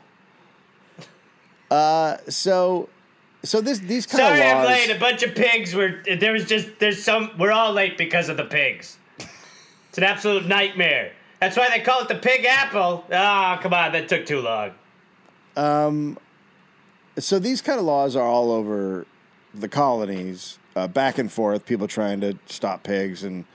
Uh, 1.71 2.17
so 2.27 2.89
so 3.43 3.61
this 3.61 3.79
these 3.79 4.05
kind 4.05 4.23
Sorry, 4.23 4.41
of 4.41 4.57
I'm 4.57 4.65
late. 4.65 4.89
A 4.89 4.99
bunch 4.99 5.23
of 5.23 5.35
pigs 5.35 5.73
were. 5.73 6.03
There 6.19 6.33
was 6.33 6.45
just. 6.45 6.67
There's 6.79 7.01
some. 7.01 7.31
We're 7.39 7.53
all 7.53 7.71
late 7.71 7.97
because 7.97 8.27
of 8.27 8.35
the 8.35 8.43
pigs. 8.43 8.97
It's 9.87 9.97
an 9.97 10.03
absolute 10.03 10.47
nightmare. 10.47 11.13
That's 11.39 11.55
why 11.55 11.69
they 11.69 11.79
call 11.79 12.01
it 12.01 12.07
the 12.09 12.15
pig 12.15 12.45
apple. 12.45 13.05
Ah, 13.11 13.59
come 13.61 13.73
on, 13.73 13.93
that 13.93 14.09
took 14.09 14.25
too 14.25 14.41
long. 14.41 14.71
Um, 15.55 16.17
so 17.17 17.39
these 17.39 17.61
kind 17.61 17.79
of 17.79 17.85
laws 17.85 18.15
are 18.15 18.25
all 18.27 18.51
over 18.51 19.05
the 19.53 19.69
colonies, 19.69 20.59
uh, 20.75 20.87
back 20.87 21.17
and 21.17 21.31
forth. 21.31 21.65
People 21.65 21.87
trying 21.87 22.21
to 22.21 22.37
stop 22.45 22.83
pigs, 22.83 23.23
and 23.23 23.45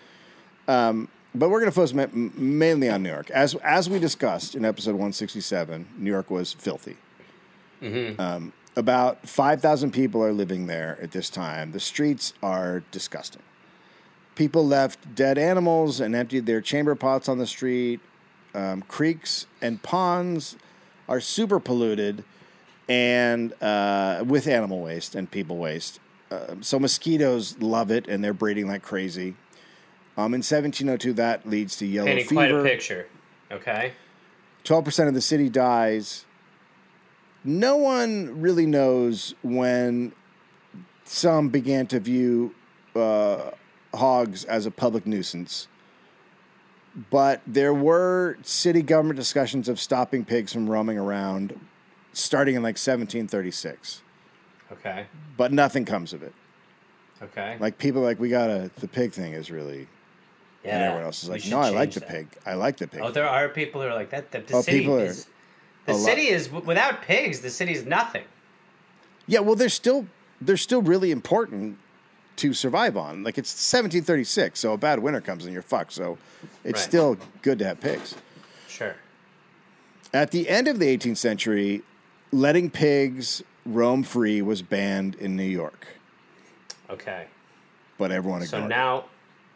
um, 0.66 1.08
but 1.34 1.50
we're 1.50 1.60
going 1.60 1.70
to 1.70 1.74
focus 1.74 1.92
ma- 1.94 2.06
mainly 2.12 2.88
on 2.88 3.02
New 3.02 3.10
York, 3.10 3.30
as 3.30 3.54
as 3.56 3.88
we 3.90 3.98
discussed 3.98 4.54
in 4.54 4.64
episode 4.64 4.96
one 4.96 5.12
sixty 5.12 5.40
seven. 5.40 5.86
New 5.96 6.10
York 6.10 6.30
was 6.30 6.52
filthy. 6.52 6.96
Um, 8.18 8.54
about 8.76 9.28
five 9.28 9.60
thousand 9.60 9.90
people 9.92 10.22
are 10.24 10.32
living 10.32 10.66
there 10.68 10.98
at 11.02 11.10
this 11.12 11.28
time. 11.28 11.72
The 11.72 11.80
streets 11.80 12.32
are 12.42 12.82
disgusting. 12.90 13.42
People 14.34 14.66
left 14.66 15.14
dead 15.14 15.38
animals 15.38 16.00
and 16.00 16.14
emptied 16.14 16.46
their 16.46 16.60
chamber 16.60 16.94
pots 16.94 17.28
on 17.28 17.38
the 17.38 17.46
street. 17.46 18.00
Um, 18.54 18.82
creeks 18.82 19.46
and 19.60 19.82
ponds 19.82 20.56
are 21.08 21.20
super 21.20 21.60
polluted 21.60 22.24
and 22.88 23.52
uh, 23.62 24.24
with 24.26 24.46
animal 24.46 24.80
waste 24.82 25.14
and 25.14 25.30
people 25.30 25.56
waste. 25.56 26.00
Uh, 26.30 26.56
so 26.60 26.78
mosquitoes 26.78 27.58
love 27.60 27.90
it 27.90 28.08
and 28.08 28.22
they're 28.24 28.34
breeding 28.34 28.66
like 28.66 28.82
crazy. 28.82 29.34
Um, 30.16 30.32
in 30.34 30.38
1702, 30.38 31.12
that 31.14 31.48
leads 31.48 31.76
to 31.76 31.86
yellow 31.86 32.06
Painting 32.06 32.28
quite 32.28 32.50
a 32.50 32.54
fever. 32.54 32.62
picture. 32.62 33.06
Okay. 33.50 33.92
12% 34.64 35.08
of 35.08 35.14
the 35.14 35.20
city 35.20 35.48
dies. 35.48 36.24
No 37.42 37.76
one 37.76 38.40
really 38.40 38.66
knows 38.66 39.34
when 39.42 40.12
some 41.04 41.48
began 41.50 41.86
to 41.88 42.00
view 42.00 42.54
uh, 42.96 43.50
hogs 43.96 44.44
as 44.44 44.66
a 44.66 44.70
public 44.70 45.06
nuisance. 45.06 45.68
But 47.10 47.40
there 47.46 47.74
were 47.74 48.38
city 48.42 48.82
government 48.82 49.16
discussions 49.16 49.68
of 49.68 49.80
stopping 49.80 50.24
pigs 50.24 50.52
from 50.52 50.70
roaming 50.70 50.96
around 50.98 51.58
starting 52.12 52.54
in 52.54 52.62
like 52.62 52.74
1736. 52.76 54.02
Okay. 54.72 55.06
But 55.36 55.52
nothing 55.52 55.84
comes 55.84 56.12
of 56.12 56.22
it. 56.22 56.32
Okay. 57.22 57.56
Like 57.58 57.78
people 57.78 58.02
are 58.02 58.04
like, 58.04 58.20
we 58.20 58.28
gotta, 58.28 58.70
the 58.76 58.86
pig 58.88 59.12
thing 59.12 59.32
is 59.32 59.50
really, 59.50 59.88
yeah. 60.64 60.74
and 60.74 60.82
everyone 60.84 61.04
else 61.04 61.22
is 61.24 61.28
like, 61.28 61.46
no, 61.46 61.58
I 61.58 61.70
like 61.70 61.90
change 61.90 61.94
the 61.94 62.00
pig. 62.02 62.28
I 62.46 62.54
like 62.54 62.76
the 62.76 62.86
pig. 62.86 63.00
Oh, 63.02 63.10
there 63.10 63.28
are 63.28 63.48
people 63.48 63.80
who 63.80 63.88
are 63.88 63.94
like 63.94 64.10
that. 64.10 64.30
The, 64.30 64.40
the 64.40 64.54
Oh, 64.54 64.62
city 64.62 64.78
people 64.80 64.96
are 65.00 65.04
is. 65.06 65.26
The 65.86 65.94
lot- 65.94 66.00
city 66.00 66.28
is 66.28 66.50
without 66.50 67.02
pigs. 67.02 67.40
The 67.40 67.50
city's 67.50 67.84
nothing. 67.84 68.24
Yeah, 69.26 69.40
well, 69.40 69.54
they're 69.54 69.68
still 69.68 70.06
they're 70.40 70.56
still 70.56 70.82
really 70.82 71.10
important 71.10 71.78
to 72.36 72.52
survive 72.52 72.96
on. 72.96 73.22
Like 73.22 73.38
it's 73.38 73.50
1736, 73.50 74.58
so 74.58 74.72
a 74.72 74.76
bad 74.76 74.98
winter 75.00 75.20
comes 75.20 75.44
and 75.44 75.52
you're 75.52 75.62
fucked. 75.62 75.92
So 75.92 76.18
it's 76.64 76.80
Right. 76.80 76.88
still 76.88 77.16
good 77.42 77.58
to 77.60 77.64
have 77.64 77.80
pigs. 77.80 78.14
Sure. 78.68 78.96
At 80.12 80.30
the 80.30 80.48
end 80.48 80.68
of 80.68 80.78
the 80.78 80.86
18th 80.88 81.18
century, 81.18 81.82
letting 82.32 82.70
pigs 82.70 83.42
roam 83.64 84.02
free 84.02 84.42
was 84.42 84.62
banned 84.62 85.14
in 85.16 85.36
New 85.36 85.42
York, 85.44 85.86
Okay. 86.90 87.26
but 87.98 88.12
everyone 88.12 88.42
So 88.46 88.64
it. 88.64 88.68
now, 88.68 89.04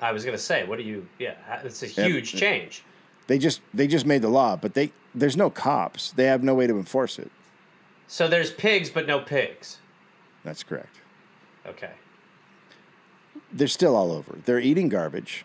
I 0.01 0.12
was 0.12 0.24
gonna 0.24 0.39
say, 0.39 0.64
what 0.64 0.79
do 0.79 0.85
you? 0.85 1.07
Yeah, 1.18 1.35
it's 1.64 1.83
a 1.83 1.87
huge 1.87 2.35
uh, 2.35 2.39
change. 2.39 2.83
They 3.26 3.39
just 3.39 3.61
they 3.74 3.87
just 3.87 4.07
made 4.07 4.22
the 4.22 4.29
law, 4.29 4.57
but 4.57 4.74
they 4.74 4.93
there's 5.14 5.37
no 5.37 5.51
cops. 5.51 6.12
They 6.12 6.24
have 6.24 6.43
no 6.43 6.55
way 6.55 6.66
to 6.66 6.76
enforce 6.76 7.18
it. 7.18 7.31
So 8.07 8.26
there's 8.29 8.51
pigs, 8.51 8.89
but 8.89 9.07
no 9.07 9.18
pigs. 9.20 9.79
That's 10.45 10.62
correct. 10.62 10.97
Okay. 11.66 11.91
They're 13.53 13.68
still 13.68 13.96
all 13.96 14.12
over. 14.12 14.38
They're 14.44 14.61
eating 14.61 14.88
garbage. 14.88 15.44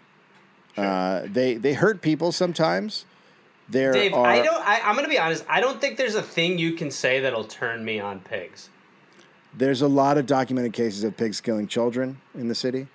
Uh, 0.75 1.21
they 1.25 1.55
they 1.55 1.73
hurt 1.73 2.01
people 2.01 2.31
sometimes. 2.31 3.05
There 3.69 3.93
Dave, 3.93 4.13
are 4.13 4.25
I 4.25 4.41
don't. 4.41 4.67
I, 4.67 4.81
I'm 4.81 4.93
going 4.95 5.05
to 5.05 5.09
be 5.09 5.19
honest. 5.19 5.45
I 5.47 5.61
don't 5.61 5.79
think 5.79 5.97
there's 5.97 6.15
a 6.15 6.21
thing 6.21 6.59
you 6.59 6.73
can 6.73 6.91
say 6.91 7.19
that'll 7.21 7.45
turn 7.45 7.85
me 7.85 7.99
on 7.99 8.19
pigs. 8.19 8.69
there's 9.55 9.81
a 9.81 9.87
lot 9.87 10.17
of 10.17 10.25
documented 10.25 10.73
cases 10.73 11.03
of 11.03 11.15
pigs 11.15 11.39
killing 11.39 11.67
children 11.67 12.19
in 12.35 12.47
the 12.49 12.55
city. 12.55 12.87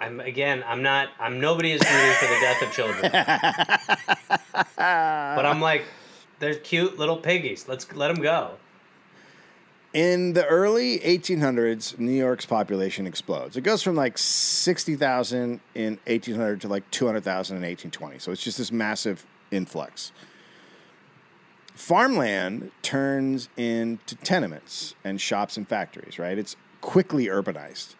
I'm 0.00 0.20
again. 0.20 0.64
I'm 0.66 0.82
not. 0.82 1.10
I'm 1.20 1.40
nobody 1.40 1.72
is 1.72 1.80
rooting 1.80 2.12
for 2.14 2.26
the 2.26 2.40
death 2.40 2.62
of 2.62 2.72
children. 2.72 3.10
but 4.76 5.46
I'm 5.46 5.60
like, 5.60 5.84
they're 6.38 6.54
cute 6.54 6.98
little 6.98 7.16
piggies. 7.16 7.68
Let's 7.68 7.92
let 7.94 8.08
them 8.08 8.22
go. 8.22 8.52
In 9.94 10.32
the 10.32 10.44
early 10.46 10.98
1800s, 10.98 12.00
New 12.00 12.10
York's 12.10 12.44
population 12.44 13.06
explodes. 13.06 13.56
It 13.56 13.60
goes 13.60 13.80
from 13.80 13.94
like 13.94 14.18
60,000 14.18 15.60
in 15.76 16.00
1800 16.08 16.62
to 16.62 16.68
like 16.68 16.90
200,000 16.90 17.56
in 17.56 17.62
1820. 17.62 18.18
So 18.18 18.32
it's 18.32 18.42
just 18.42 18.58
this 18.58 18.72
massive 18.72 19.24
influx. 19.52 20.10
Farmland 21.76 22.72
turns 22.82 23.48
into 23.56 24.16
tenements 24.16 24.96
and 25.04 25.20
shops 25.20 25.56
and 25.56 25.68
factories, 25.68 26.18
right? 26.18 26.38
It's 26.38 26.56
quickly 26.80 27.26
urbanized. 27.26 27.94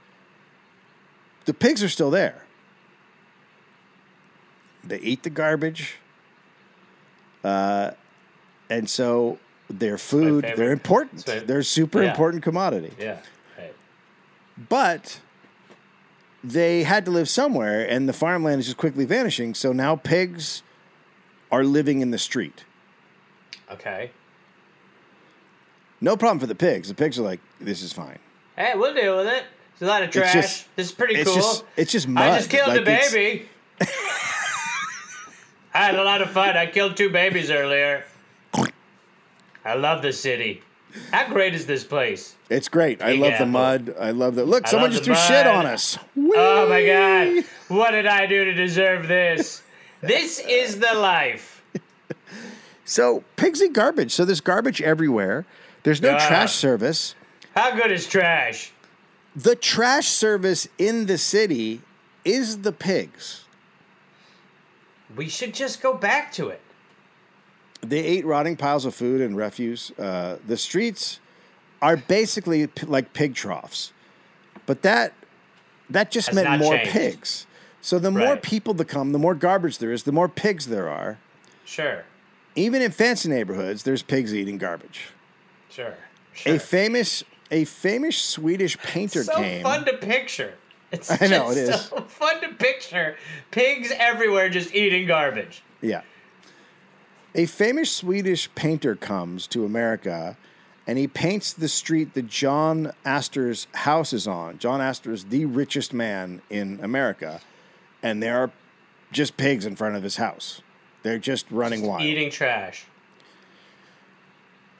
The 1.44 1.54
pigs 1.54 1.80
are 1.84 1.88
still 1.88 2.10
there. 2.10 2.42
They 4.82 4.98
eat 4.98 5.22
the 5.22 5.30
garbage. 5.30 5.98
Uh, 7.44 7.92
and 8.68 8.90
so 8.90 9.38
their 9.78 9.98
food, 9.98 10.44
they're 10.56 10.72
important. 10.72 11.26
My- 11.26 11.38
They're 11.40 11.62
super 11.62 12.02
Yeah. 12.02 12.10
important 12.10 12.42
commodity. 12.42 12.92
Yeah. 12.98 13.18
Right. 13.58 13.74
But 14.68 15.20
they 16.42 16.82
had 16.84 17.04
to 17.06 17.10
live 17.10 17.28
somewhere, 17.28 17.86
and 17.88 18.08
the 18.08 18.12
farmland 18.12 18.60
is 18.60 18.66
just 18.66 18.76
quickly 18.76 19.04
vanishing. 19.04 19.54
So 19.54 19.72
now 19.72 19.96
pigs 19.96 20.62
are 21.50 21.64
living 21.64 22.00
in 22.00 22.10
the 22.10 22.18
street. 22.18 22.64
Okay. 23.70 24.10
No 26.00 26.16
problem 26.16 26.38
for 26.38 26.46
the 26.46 26.54
pigs. 26.54 26.88
The 26.88 26.94
pigs 26.94 27.18
are 27.18 27.22
like, 27.22 27.40
this 27.60 27.82
is 27.82 27.92
fine. 27.92 28.18
Hey, 28.56 28.72
we'll 28.76 28.94
deal 28.94 29.16
with 29.16 29.26
it. 29.26 29.44
It's 29.72 29.82
a 29.82 29.86
lot 29.86 30.02
of 30.02 30.10
trash. 30.10 30.32
just- 30.34 30.66
this 30.76 30.86
is 30.86 30.92
pretty 30.92 31.14
It's 31.16 31.28
cool. 31.28 31.36
just 31.36 31.64
it's 31.76 31.90
just 31.90 32.06
mud. 32.06 32.30
I 32.30 32.36
just 32.36 32.50
killed 32.50 32.68
Like, 32.68 32.82
a 32.82 32.84
baby. 32.84 33.48
I 33.80 33.86
had 35.86 35.96
a 35.96 36.04
lot 36.04 36.22
of 36.22 36.30
fun. 36.30 36.56
I 36.56 36.66
killed 36.66 36.96
two 36.96 37.10
babies 37.10 37.50
earlier. 37.50 38.04
I 39.64 39.74
love 39.74 40.02
the 40.02 40.12
city. 40.12 40.62
How 41.12 41.28
great 41.28 41.54
is 41.54 41.66
this 41.66 41.82
place? 41.84 42.36
It's 42.50 42.68
great. 42.68 43.02
I 43.02 43.12
Big 43.12 43.20
love 43.20 43.38
the 43.38 43.46
mud. 43.46 43.94
I 43.98 44.12
love 44.12 44.36
the 44.36 44.44
look. 44.44 44.66
I 44.66 44.70
someone 44.70 44.92
just 44.92 45.04
threw 45.04 45.14
shit 45.14 45.46
on 45.46 45.66
us. 45.66 45.98
Oh 46.16 46.68
my 46.68 46.84
god. 46.86 47.44
What 47.68 47.90
did 47.92 48.06
I 48.06 48.26
do 48.26 48.44
to 48.44 48.52
deserve 48.54 49.08
this? 49.08 49.62
This 50.00 50.38
is 50.46 50.78
the 50.78 50.94
life. 50.94 51.62
So 52.86 53.24
pigs 53.36 53.62
eat 53.62 53.72
garbage. 53.72 54.12
So 54.12 54.26
there's 54.26 54.42
garbage 54.42 54.82
everywhere. 54.82 55.46
There's 55.84 56.02
no 56.02 56.10
Yeah. 56.10 56.28
trash 56.28 56.54
service. 56.54 57.14
How 57.56 57.74
good 57.74 57.90
is 57.90 58.06
trash? 58.06 58.72
The 59.34 59.56
trash 59.56 60.08
service 60.08 60.68
in 60.76 61.06
the 61.06 61.16
city 61.16 61.80
is 62.26 62.58
the 62.58 62.72
pigs. 62.72 63.44
We 65.16 65.30
should 65.30 65.54
just 65.54 65.80
go 65.80 65.94
back 65.94 66.30
to 66.32 66.48
it. 66.48 66.60
They 67.84 68.00
ate 68.04 68.24
rotting 68.24 68.56
piles 68.56 68.84
of 68.84 68.94
food 68.94 69.20
and 69.20 69.36
refuse. 69.36 69.90
Uh, 69.98 70.38
the 70.46 70.56
streets 70.56 71.20
are 71.82 71.96
basically 71.96 72.66
p- 72.66 72.86
like 72.86 73.12
pig 73.12 73.34
troughs, 73.34 73.92
but 74.66 74.82
that 74.82 75.12
that 75.90 76.10
just 76.10 76.28
Has 76.28 76.34
meant 76.36 76.60
more 76.60 76.76
changed. 76.76 76.90
pigs. 76.92 77.46
So 77.80 77.98
the 77.98 78.10
more 78.10 78.36
people 78.38 78.72
that 78.74 78.86
come, 78.86 79.12
the 79.12 79.18
more 79.18 79.34
garbage 79.34 79.76
there 79.78 79.92
is, 79.92 80.04
the 80.04 80.12
more 80.12 80.28
pigs 80.28 80.66
there 80.68 80.88
are. 80.88 81.18
Sure. 81.66 82.04
Even 82.56 82.80
in 82.80 82.90
fancy 82.92 83.28
neighborhoods, 83.28 83.82
there's 83.82 84.02
pigs 84.02 84.34
eating 84.34 84.56
garbage. 84.58 85.08
Sure. 85.68 85.94
Sure. 86.32 86.54
A 86.54 86.58
famous 86.58 87.22
a 87.50 87.64
famous 87.64 88.16
Swedish 88.16 88.78
painter 88.78 89.22
came. 89.22 89.34
so 89.34 89.34
came. 89.42 89.62
fun 89.62 89.84
to 89.84 89.92
picture. 89.98 90.54
It's 90.90 91.10
I 91.10 91.26
know, 91.26 91.46
just 91.52 91.58
it 91.58 91.68
is. 91.68 91.80
so 91.86 92.00
fun 92.02 92.40
to 92.40 92.48
picture. 92.54 93.16
Pigs 93.50 93.92
everywhere 93.96 94.48
just 94.48 94.74
eating 94.74 95.06
garbage. 95.06 95.62
Yeah. 95.82 96.02
A 97.34 97.46
famous 97.46 97.90
Swedish 97.90 98.52
painter 98.54 98.94
comes 98.94 99.48
to 99.48 99.64
America 99.64 100.36
and 100.86 100.98
he 100.98 101.08
paints 101.08 101.52
the 101.52 101.68
street 101.68 102.14
that 102.14 102.28
John 102.28 102.92
Astor's 103.04 103.66
house 103.74 104.12
is 104.12 104.28
on. 104.28 104.58
John 104.58 104.80
Astor 104.80 105.12
is 105.12 105.24
the 105.24 105.46
richest 105.46 105.92
man 105.92 106.42
in 106.50 106.78
America, 106.82 107.40
and 108.02 108.22
there 108.22 108.38
are 108.38 108.50
just 109.10 109.36
pigs 109.36 109.64
in 109.64 109.76
front 109.76 109.96
of 109.96 110.02
his 110.02 110.16
house. 110.16 110.60
They're 111.02 111.18
just 111.18 111.50
running 111.50 111.86
wild. 111.86 112.02
Eating 112.02 112.30
trash. 112.30 112.84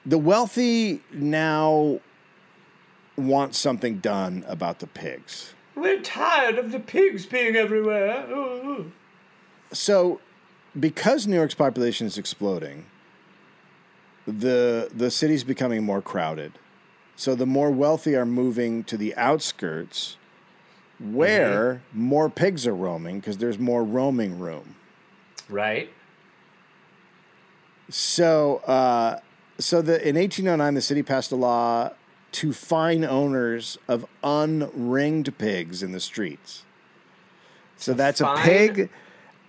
The 0.05 0.19
wealthy 0.19 1.01
now 1.11 2.01
want 3.17 3.55
something 3.55 3.99
done 3.99 4.45
about 4.47 4.81
the 4.81 4.87
pigs. 4.87 5.55
We're 5.75 6.03
tired 6.03 6.59
of 6.59 6.71
the 6.71 6.81
pigs 6.81 7.25
being 7.25 7.57
everywhere. 7.57 8.27
Ooh. 8.31 8.93
So, 9.73 10.21
because 10.79 11.27
New 11.27 11.37
York's 11.37 11.55
population 11.55 12.07
is 12.07 12.19
exploding, 12.19 12.87
the 14.27 14.91
the 14.95 15.11
city's 15.11 15.45
becoming 15.45 15.85
more 15.85 16.03
crowded. 16.03 16.53
So 17.17 17.35
the 17.35 17.47
more 17.47 17.71
wealthy 17.71 18.17
are 18.17 18.27
moving 18.27 18.83
to 18.85 18.97
the 18.97 19.15
outskirts, 19.17 20.17
where 20.99 21.83
more 21.93 22.29
pigs 22.29 22.67
are 22.67 22.75
roaming 22.75 23.21
because 23.21 23.39
there's 23.39 23.59
more 23.59 23.85
roaming 23.85 24.39
room. 24.39 24.77
Right? 25.49 25.93
So, 27.91 28.57
uh, 28.67 29.21
so 29.59 29.83
the 29.83 29.97
in 30.07 30.17
1809, 30.17 30.75
the 30.75 30.81
city 30.81 31.03
passed 31.03 31.31
a 31.31 31.37
law 31.37 31.91
to 32.33 32.53
fine 32.53 33.05
owners 33.05 33.79
of 33.87 34.07
unringed 34.25 35.39
pigs 35.39 35.83
in 35.83 35.93
the 35.93 36.01
streets. 36.01 36.65
So 37.77 37.93
that's 37.93 38.21
a 38.21 38.25
fine? 38.25 38.45
pig, 38.45 38.91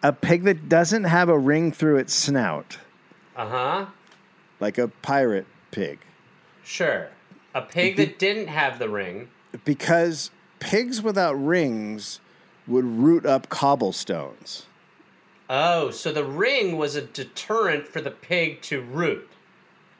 a 0.06 0.14
pig 0.14 0.44
that 0.44 0.70
doesn't 0.70 1.06
have 1.06 1.30
a 1.30 1.38
ring 1.38 1.72
through 1.72 1.98
its 1.98 2.14
snout, 2.14 2.78
Uh 3.36 3.48
huh. 3.50 3.86
like 4.60 4.78
a 4.78 4.88
pirate 4.88 5.48
pig, 5.72 6.00
Sure. 6.64 7.10
A 7.56 7.62
pig 7.62 7.96
that 7.98 8.20
didn't 8.20 8.48
have 8.48 8.78
the 8.80 8.88
ring. 8.90 9.30
because 9.64 10.30
pigs 10.60 11.02
without 11.02 11.34
rings 11.34 12.20
would 12.68 12.86
root 12.86 13.26
up 13.26 13.50
cobblestones. 13.50 14.66
Oh, 15.50 15.90
so 15.92 16.12
the 16.12 16.24
ring 16.26 16.78
was 16.78 16.96
a 16.96 17.02
deterrent 17.02 17.88
for 17.88 18.02
the 18.02 18.12
pig 18.12 18.62
to 18.64 18.82
root. 18.82 19.28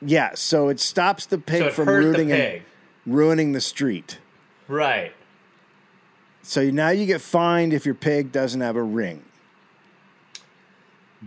Yeah, 0.02 0.32
so 0.36 0.70
it 0.70 0.80
stops 0.80 1.26
the 1.26 1.38
pig 1.38 1.62
So 1.64 1.70
from 1.72 1.88
rooting 1.90 2.30
pig. 2.30 2.64
and 3.06 3.14
ruining 3.14 3.54
the 3.54 3.62
street. 3.62 4.20
Right. 4.68 5.14
So 6.44 6.70
now 6.70 6.90
you 6.90 7.06
get 7.06 7.22
fined 7.22 7.74
if 7.74 7.86
your 7.86 7.96
pig 7.96 8.32
doesn't 8.32 8.62
have 8.62 8.76
a 8.76 8.84
ring. 8.84 9.24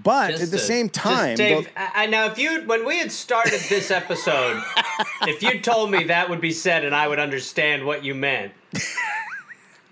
But 0.03 0.31
Just 0.33 0.45
at 0.45 0.51
the 0.51 0.59
same 0.59 0.89
time, 0.89 1.37
Dave, 1.37 1.57
both- 1.57 1.73
I, 1.77 2.05
I, 2.05 2.07
now 2.07 2.27
if 2.27 2.39
you 2.39 2.63
when 2.67 2.85
we 2.85 2.99
had 2.99 3.11
started 3.11 3.61
this 3.69 3.91
episode, 3.91 4.63
if 5.23 5.43
you 5.43 5.61
told 5.61 5.91
me 5.91 6.05
that 6.05 6.29
would 6.31 6.41
be 6.41 6.53
said 6.53 6.85
and 6.85 6.95
I 6.95 7.09
would 7.09 7.19
understand 7.19 7.85
what 7.85 8.05
you 8.05 8.15
meant, 8.15 8.53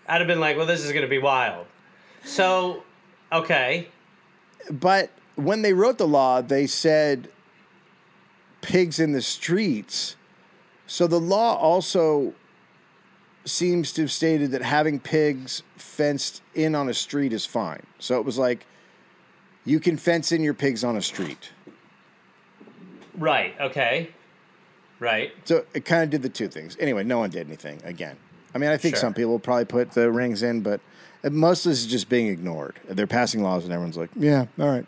I'd 0.07 0.19
have 0.21 0.27
been 0.27 0.41
like, 0.41 0.57
"Well, 0.57 0.67
this 0.67 0.85
is 0.85 0.93
going 0.93 1.03
to 1.03 1.09
be 1.09 1.19
wild." 1.19 1.67
So, 2.25 2.85
okay, 3.33 3.89
but 4.71 5.11
when 5.35 5.63
they 5.63 5.73
wrote 5.73 5.99
the 5.99 6.09
law, 6.09 6.41
they 6.41 6.67
said 6.67 7.29
pigs 8.61 8.99
in 8.99 9.13
the 9.13 9.23
streets. 9.23 10.17
So 10.87 11.07
the 11.07 11.21
law 11.21 11.57
also 11.57 12.35
seems 13.45 13.93
to 13.93 14.03
have 14.03 14.13
stated 14.13 14.51
that 14.51 14.63
having 14.63 14.99
pigs 15.01 15.63
fenced 15.77 16.43
in 16.55 16.75
on 16.75 16.89
a 16.89 16.95
street 16.95 17.33
is 17.33 17.47
fine. 17.47 17.87
So 17.99 18.19
it 18.19 18.25
was 18.25 18.39
like 18.39 18.67
you 19.67 19.79
can 19.81 19.99
fence 19.99 20.33
in 20.33 20.43
your 20.43 20.55
pigs 20.55 20.83
on 20.83 20.97
a 20.97 21.03
street. 21.03 21.51
right, 23.19 23.55
okay, 23.61 24.09
right. 25.01 25.33
So 25.45 25.65
it 25.75 25.85
kind 25.85 26.03
of 26.05 26.11
did 26.11 26.23
the 26.23 26.29
two 26.29 26.49
things. 26.49 26.77
Anyway, 26.81 27.05
no 27.05 27.19
one 27.19 27.31
did 27.31 27.47
anything 27.47 27.81
again. 27.85 28.17
I 28.55 28.59
mean, 28.59 28.71
I 28.71 28.77
think 28.79 28.95
Sure. 28.95 29.01
some 29.03 29.15
people 29.15 29.39
probably 29.39 29.65
put 29.67 29.91
the 29.93 30.11
rings 30.11 30.43
in, 30.43 30.63
but 30.63 30.81
most 31.31 31.67
of 31.67 31.71
this 31.73 31.81
is 31.81 31.87
just 31.87 32.09
being 32.09 32.29
ignored. 32.29 32.77
They're 32.89 33.07
passing 33.07 33.43
laws, 33.43 33.65
and 33.65 33.73
everyone's 33.73 33.97
like, 33.99 34.11
"Yeah, 34.17 34.47
all 34.59 34.69
right." 34.71 34.87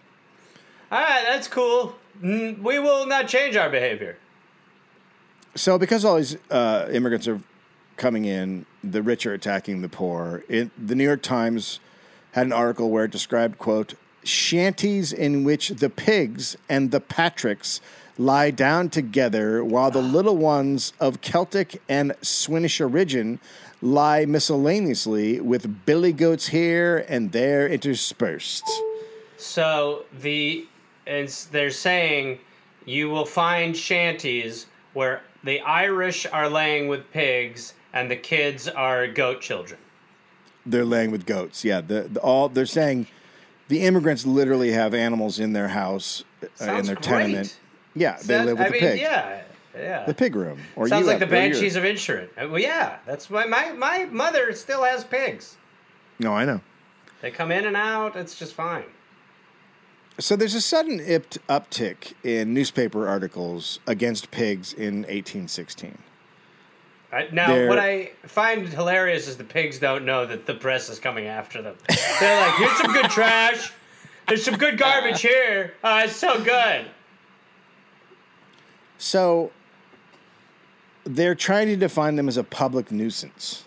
All 0.90 1.00
right, 1.02 1.24
that's 1.26 1.48
cool. 1.48 1.94
Mm, 2.22 2.62
We 2.62 2.78
will 2.78 3.04
not 3.06 3.28
change 3.28 3.56
our 3.56 3.68
behavior. 3.68 4.16
So 5.54 5.76
because 5.78 6.04
all 6.04 6.16
these 6.16 6.36
uh, 6.50 6.88
immigrants 6.90 7.26
are 7.28 7.40
coming 7.96 8.24
in, 8.24 8.64
the 8.84 9.02
rich 9.02 9.26
are 9.26 9.34
attacking 9.34 9.82
the 9.82 9.88
poor. 9.88 10.44
It, 10.48 10.70
the 10.86 10.94
New 10.94 11.04
York 11.04 11.20
Times 11.22 11.80
had 12.32 12.46
an 12.46 12.52
article 12.52 12.90
where 12.90 13.04
it 13.04 13.10
described, 13.10 13.58
"quote 13.58 13.94
shanties 14.28 15.12
in 15.12 15.44
which 15.44 15.68
the 15.70 15.90
pigs 15.90 16.56
and 16.68 16.90
the 16.90 17.00
Patricks 17.00 17.80
lie 18.18 18.50
down 18.50 18.90
together 18.90 19.64
while 19.64 19.90
the 19.90 20.02
little 20.02 20.36
ones 20.36 20.92
of 21.00 21.20
Celtic 21.20 21.80
and 21.88 22.12
Swinish 22.20 22.80
origin 22.80 23.40
lie 23.80 24.24
miscellaneously 24.24 25.40
with 25.40 25.86
billy 25.86 26.12
goats 26.12 26.48
here 26.48 27.04
and 27.08 27.32
there 27.32 27.68
interspersed. 27.68 28.64
So 29.36 30.04
the 30.20 30.66
it's, 31.06 31.46
they're 31.46 31.70
saying 31.70 32.40
you 32.84 33.08
will 33.08 33.24
find 33.24 33.76
shanties 33.76 34.66
where 34.92 35.22
the 35.44 35.60
Irish 35.60 36.26
are 36.26 36.48
laying 36.48 36.88
with 36.88 37.10
pigs 37.12 37.74
and 37.92 38.10
the 38.10 38.16
kids 38.16 38.68
are 38.68 39.06
goat 39.06 39.40
children. 39.40 39.80
They're 40.66 40.84
laying 40.84 41.10
with 41.10 41.24
goats. 41.24 41.64
Yeah, 41.64 41.80
the, 41.80 42.02
the 42.02 42.20
all 42.20 42.48
they're 42.48 42.66
saying 42.66 43.06
the 43.68 43.80
immigrants 43.82 44.26
literally 44.26 44.72
have 44.72 44.94
animals 44.94 45.38
in 45.38 45.52
their 45.52 45.68
house 45.68 46.24
uh, 46.42 46.46
in 46.72 46.86
their 46.86 46.94
great. 46.96 47.02
tenement. 47.04 47.58
Yeah, 47.94 48.18
they 48.24 48.42
live 48.44 48.58
with 48.58 48.66
I 48.66 48.70
the 48.70 48.72
mean, 48.72 48.80
pig. 48.80 49.00
Yeah, 49.00 49.42
yeah. 49.76 50.04
The 50.06 50.14
pig 50.14 50.34
room. 50.36 50.60
Or 50.76 50.88
Sounds 50.88 51.06
like 51.06 51.18
the 51.18 51.24
have- 51.26 51.30
banshees 51.30 51.76
of 51.76 51.84
Inisherin. 51.84 52.28
Uh, 52.40 52.48
Well, 52.48 52.60
yeah, 52.60 52.98
that's 53.06 53.28
why 53.30 53.44
my 53.46 53.72
my 53.72 54.04
mother 54.06 54.52
still 54.54 54.84
has 54.84 55.04
pigs. 55.04 55.56
No, 56.18 56.32
I 56.34 56.44
know. 56.44 56.60
They 57.22 57.30
come 57.30 57.50
in 57.50 57.64
and 57.66 57.76
out. 57.76 58.16
It's 58.16 58.38
just 58.38 58.54
fine. 58.54 58.84
So 60.20 60.34
there's 60.34 60.54
a 60.54 60.60
sudden 60.60 60.98
ipt- 61.00 61.38
uptick 61.48 62.14
in 62.24 62.52
newspaper 62.52 63.06
articles 63.08 63.78
against 63.86 64.30
pigs 64.32 64.72
in 64.72 65.02
1816. 65.02 65.98
Now, 67.32 67.46
They're- 67.48 67.68
what 67.68 67.78
I 67.78 68.10
find 68.26 68.68
hilarious 68.68 69.28
is 69.28 69.36
the 69.38 69.44
pigs 69.44 69.78
don't 69.78 70.04
know 70.04 70.26
that 70.26 70.44
the 70.46 70.54
press 70.54 70.88
is 70.90 70.98
coming 70.98 71.26
after 71.26 71.62
them. 71.62 71.76
They're 72.20 72.40
like, 72.40 72.54
"Here's 72.56 72.76
some 72.76 72.92
good 72.92 73.10
trash. 73.10 73.72
There's 74.26 74.44
some 74.44 74.56
good 74.56 74.76
garbage 74.76 75.22
here. 75.22 75.74
Oh, 75.82 75.98
it's 76.00 76.16
so 76.16 76.42
good." 76.44 76.86
So 78.98 79.52
they're 81.04 81.34
trying 81.34 81.68
to 81.68 81.76
define 81.76 82.16
them 82.16 82.28
as 82.28 82.36
a 82.36 82.44
public 82.44 82.90
nuisance. 82.92 83.64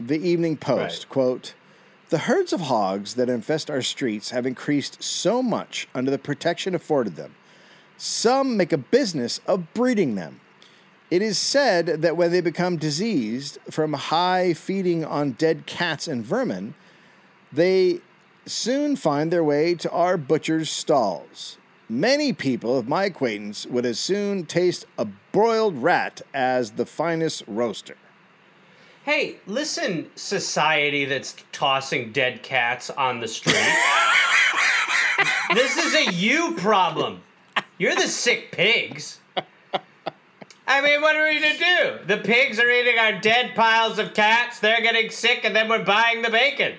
The 0.00 0.16
Evening 0.18 0.56
Post, 0.56 1.04
Right. 1.04 1.08
quote, 1.08 1.54
the 2.08 2.18
herds 2.18 2.52
of 2.52 2.62
hogs 2.62 3.14
that 3.14 3.28
infest 3.28 3.70
our 3.70 3.82
streets 3.82 4.30
have 4.30 4.46
increased 4.46 5.02
so 5.02 5.42
much 5.42 5.86
under 5.94 6.10
the 6.10 6.18
protection 6.18 6.74
afforded 6.74 7.16
them. 7.16 7.34
Some 7.96 8.56
make 8.56 8.72
a 8.72 8.78
business 8.78 9.40
of 9.46 9.72
breeding 9.74 10.14
them. 10.14 10.40
It 11.10 11.22
is 11.22 11.38
said 11.38 11.86
that 12.02 12.16
when 12.16 12.32
they 12.32 12.42
become 12.42 12.76
diseased 12.76 13.58
from 13.70 13.94
high 13.94 14.52
feeding 14.52 15.04
on 15.04 15.32
dead 15.32 15.64
cats 15.64 16.06
and 16.06 16.24
vermin, 16.24 16.74
they 17.50 18.00
soon 18.44 18.94
find 18.94 19.30
their 19.30 19.44
way 19.44 19.74
to 19.74 19.90
our 19.90 20.18
butcher's 20.18 20.70
stalls. 20.70 21.56
Many 21.88 22.34
people 22.34 22.76
of 22.76 22.86
my 22.86 23.06
acquaintance 23.06 23.64
would 23.64 23.86
as 23.86 23.98
soon 23.98 24.44
taste 24.44 24.84
a 24.98 25.06
broiled 25.32 25.82
rat 25.82 26.20
as 26.34 26.72
the 26.72 26.84
finest 26.84 27.42
roaster. 27.46 27.96
Hey, 29.04 29.36
listen, 29.46 30.10
society 30.14 31.06
that's 31.06 31.36
tossing 31.52 32.12
dead 32.12 32.42
cats 32.42 32.90
on 32.90 33.20
the 33.20 33.28
street. 33.28 33.56
this 35.54 35.78
is 35.78 35.94
a 35.94 36.12
you 36.12 36.54
problem. 36.56 37.22
You're 37.78 37.94
the 37.94 38.08
sick 38.08 38.52
pigs. 38.52 39.20
I 40.68 40.82
mean, 40.82 41.00
what 41.00 41.16
are 41.16 41.26
we 41.26 41.40
to 41.40 41.56
do? 41.58 42.06
The 42.06 42.18
pigs 42.18 42.60
are 42.60 42.70
eating 42.70 42.98
our 42.98 43.18
dead 43.18 43.54
piles 43.54 43.98
of 43.98 44.12
cats, 44.12 44.60
they're 44.60 44.82
getting 44.82 45.10
sick, 45.10 45.40
and 45.44 45.56
then 45.56 45.66
we're 45.68 45.82
buying 45.82 46.20
the 46.20 46.28
bacon. 46.30 46.74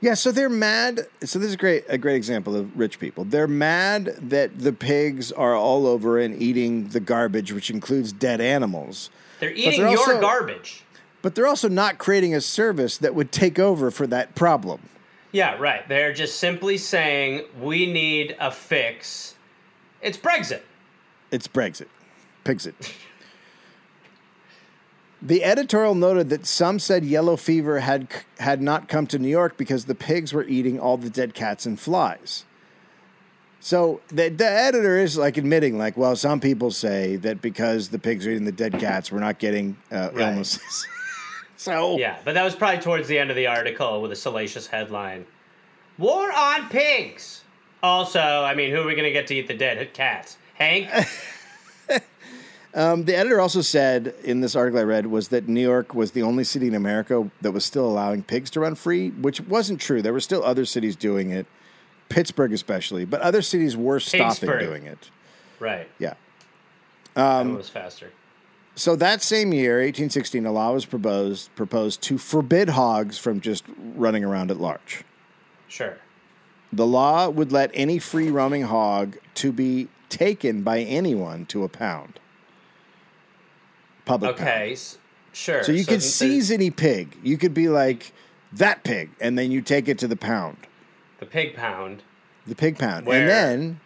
Yeah, 0.00 0.14
so 0.14 0.30
they're 0.32 0.48
mad. 0.48 1.06
So 1.24 1.38
this 1.38 1.48
is 1.48 1.56
great 1.56 1.84
a 1.88 1.98
great 1.98 2.16
example 2.16 2.56
of 2.56 2.76
rich 2.78 2.98
people. 3.00 3.24
They're 3.24 3.48
mad 3.48 4.16
that 4.20 4.60
the 4.60 4.72
pigs 4.72 5.30
are 5.32 5.54
all 5.54 5.86
over 5.86 6.18
and 6.18 6.40
eating 6.40 6.88
the 6.88 7.00
garbage, 7.00 7.52
which 7.52 7.68
includes 7.68 8.12
dead 8.12 8.40
animals. 8.40 9.10
They're 9.40 9.52
eating 9.52 9.80
they're 9.80 9.90
your 9.90 9.98
also- 9.98 10.20
garbage. 10.20 10.84
But 11.20 11.36
they're 11.36 11.46
also 11.46 11.68
not 11.68 11.98
creating 11.98 12.34
a 12.34 12.40
service 12.40 12.98
that 12.98 13.14
would 13.14 13.30
take 13.30 13.60
over 13.60 13.92
for 13.92 14.08
that 14.08 14.34
problem. 14.34 14.88
Yeah, 15.30 15.56
right. 15.56 15.88
They're 15.88 16.12
just 16.12 16.38
simply 16.40 16.76
saying, 16.78 17.44
we 17.60 17.90
need 17.90 18.36
a 18.40 18.50
fix. 18.50 19.36
It's 20.00 20.18
Brexit. 20.18 20.62
It's 21.30 21.46
Brexit. 21.46 21.86
Pigsit. 22.44 22.74
The 25.20 25.44
editorial 25.44 25.94
noted 25.94 26.30
that 26.30 26.46
some 26.46 26.80
said 26.80 27.04
yellow 27.04 27.36
fever 27.36 27.80
had 27.80 28.08
had 28.40 28.60
not 28.60 28.88
come 28.88 29.06
to 29.08 29.18
New 29.18 29.28
York 29.28 29.56
because 29.56 29.84
the 29.84 29.94
pigs 29.94 30.32
were 30.32 30.42
eating 30.44 30.80
all 30.80 30.96
the 30.96 31.10
dead 31.10 31.32
cats 31.34 31.64
and 31.64 31.78
flies. 31.78 32.44
So 33.60 34.00
the, 34.08 34.28
the 34.28 34.48
editor 34.48 34.98
is 34.98 35.16
like 35.16 35.36
admitting, 35.36 35.78
like, 35.78 35.96
well, 35.96 36.16
some 36.16 36.40
people 36.40 36.72
say 36.72 37.14
that 37.16 37.40
because 37.40 37.90
the 37.90 37.98
pigs 38.00 38.26
are 38.26 38.30
eating 38.30 38.44
the 38.44 38.50
dead 38.50 38.80
cats, 38.80 39.12
we're 39.12 39.20
not 39.20 39.38
getting 39.38 39.76
uh, 39.92 40.10
Right. 40.12 40.32
illnesses. 40.32 40.88
so 41.56 41.96
Yeah, 41.96 42.18
but 42.24 42.34
that 42.34 42.42
was 42.42 42.56
probably 42.56 42.80
towards 42.80 43.06
the 43.06 43.20
end 43.20 43.30
of 43.30 43.36
the 43.36 43.46
article 43.46 44.02
with 44.02 44.10
a 44.10 44.16
salacious 44.16 44.66
headline 44.66 45.26
War 45.98 46.32
on 46.32 46.68
pigs. 46.70 47.44
Also, 47.84 48.18
I 48.18 48.54
mean, 48.56 48.72
who 48.72 48.80
are 48.80 48.86
we 48.86 48.94
going 48.94 49.04
to 49.04 49.12
get 49.12 49.28
to 49.28 49.34
eat 49.36 49.46
the 49.46 49.54
dead 49.54 49.92
cats? 49.94 50.38
Hank? 50.54 50.88
Um, 52.74 53.04
the 53.04 53.14
editor 53.14 53.38
also 53.38 53.60
said 53.60 54.14
in 54.24 54.40
this 54.40 54.56
article 54.56 54.80
I 54.80 54.84
read 54.84 55.06
was 55.06 55.28
that 55.28 55.46
New 55.46 55.60
York 55.60 55.94
was 55.94 56.12
the 56.12 56.22
only 56.22 56.42
city 56.42 56.68
in 56.68 56.74
America 56.74 57.30
that 57.42 57.52
was 57.52 57.64
still 57.64 57.84
allowing 57.86 58.22
pigs 58.22 58.50
to 58.50 58.60
run 58.60 58.74
free, 58.74 59.10
which 59.10 59.42
wasn't 59.42 59.80
true. 59.80 60.00
There 60.00 60.12
were 60.12 60.20
still 60.20 60.42
other 60.42 60.64
cities 60.64 60.96
doing 60.96 61.30
it, 61.30 61.46
Pittsburgh 62.08 62.52
especially, 62.52 63.04
but 63.04 63.20
other 63.20 63.42
cities 63.42 63.76
were 63.76 64.00
stopping 64.00 64.48
Pigsburg. 64.48 64.60
doing 64.60 64.86
it. 64.86 65.10
right. 65.60 65.88
Yeah. 65.98 66.14
Um, 67.14 67.52
that 67.52 67.58
was 67.58 67.68
faster. 67.68 68.10
So 68.74 68.96
that 68.96 69.20
same 69.20 69.52
year, 69.52 69.74
1816, 69.74 70.46
a 70.46 70.52
law 70.52 70.72
was 70.72 70.86
proposed 70.86 71.54
proposed 71.54 72.00
to 72.02 72.16
forbid 72.16 72.70
hogs 72.70 73.18
from 73.18 73.42
just 73.42 73.64
running 73.78 74.24
around 74.24 74.50
at 74.50 74.56
large. 74.58 75.04
Sure. 75.68 75.98
The 76.72 76.86
law 76.86 77.28
would 77.28 77.52
let 77.52 77.70
any 77.74 77.98
free 77.98 78.30
roaming 78.30 78.62
hog 78.62 79.18
to 79.34 79.52
be 79.52 79.88
taken 80.08 80.62
by 80.62 80.80
anyone 80.80 81.44
to 81.46 81.64
a 81.64 81.68
pound. 81.68 82.18
Public. 84.04 84.32
Okay. 84.40 84.72
s- 84.72 84.98
Sure. 85.34 85.62
So 85.64 85.72
you 85.72 85.84
could 85.86 86.00
th- 86.00 86.12
seize 86.12 86.50
any 86.50 86.70
pig. 86.70 87.16
You 87.22 87.38
could 87.38 87.54
be 87.54 87.68
like 87.68 88.12
that 88.52 88.84
pig, 88.84 89.10
and 89.18 89.38
then 89.38 89.50
you 89.50 89.62
take 89.62 89.88
it 89.88 89.98
to 90.00 90.06
the 90.06 90.16
pound, 90.16 90.58
the 91.20 91.24
pig 91.26 91.54
pound. 91.56 92.02
the 92.46 92.54
pig 92.54 92.78
pound, 92.78 93.06
Where- 93.06 93.20
and 93.20 93.30
then 93.30 93.80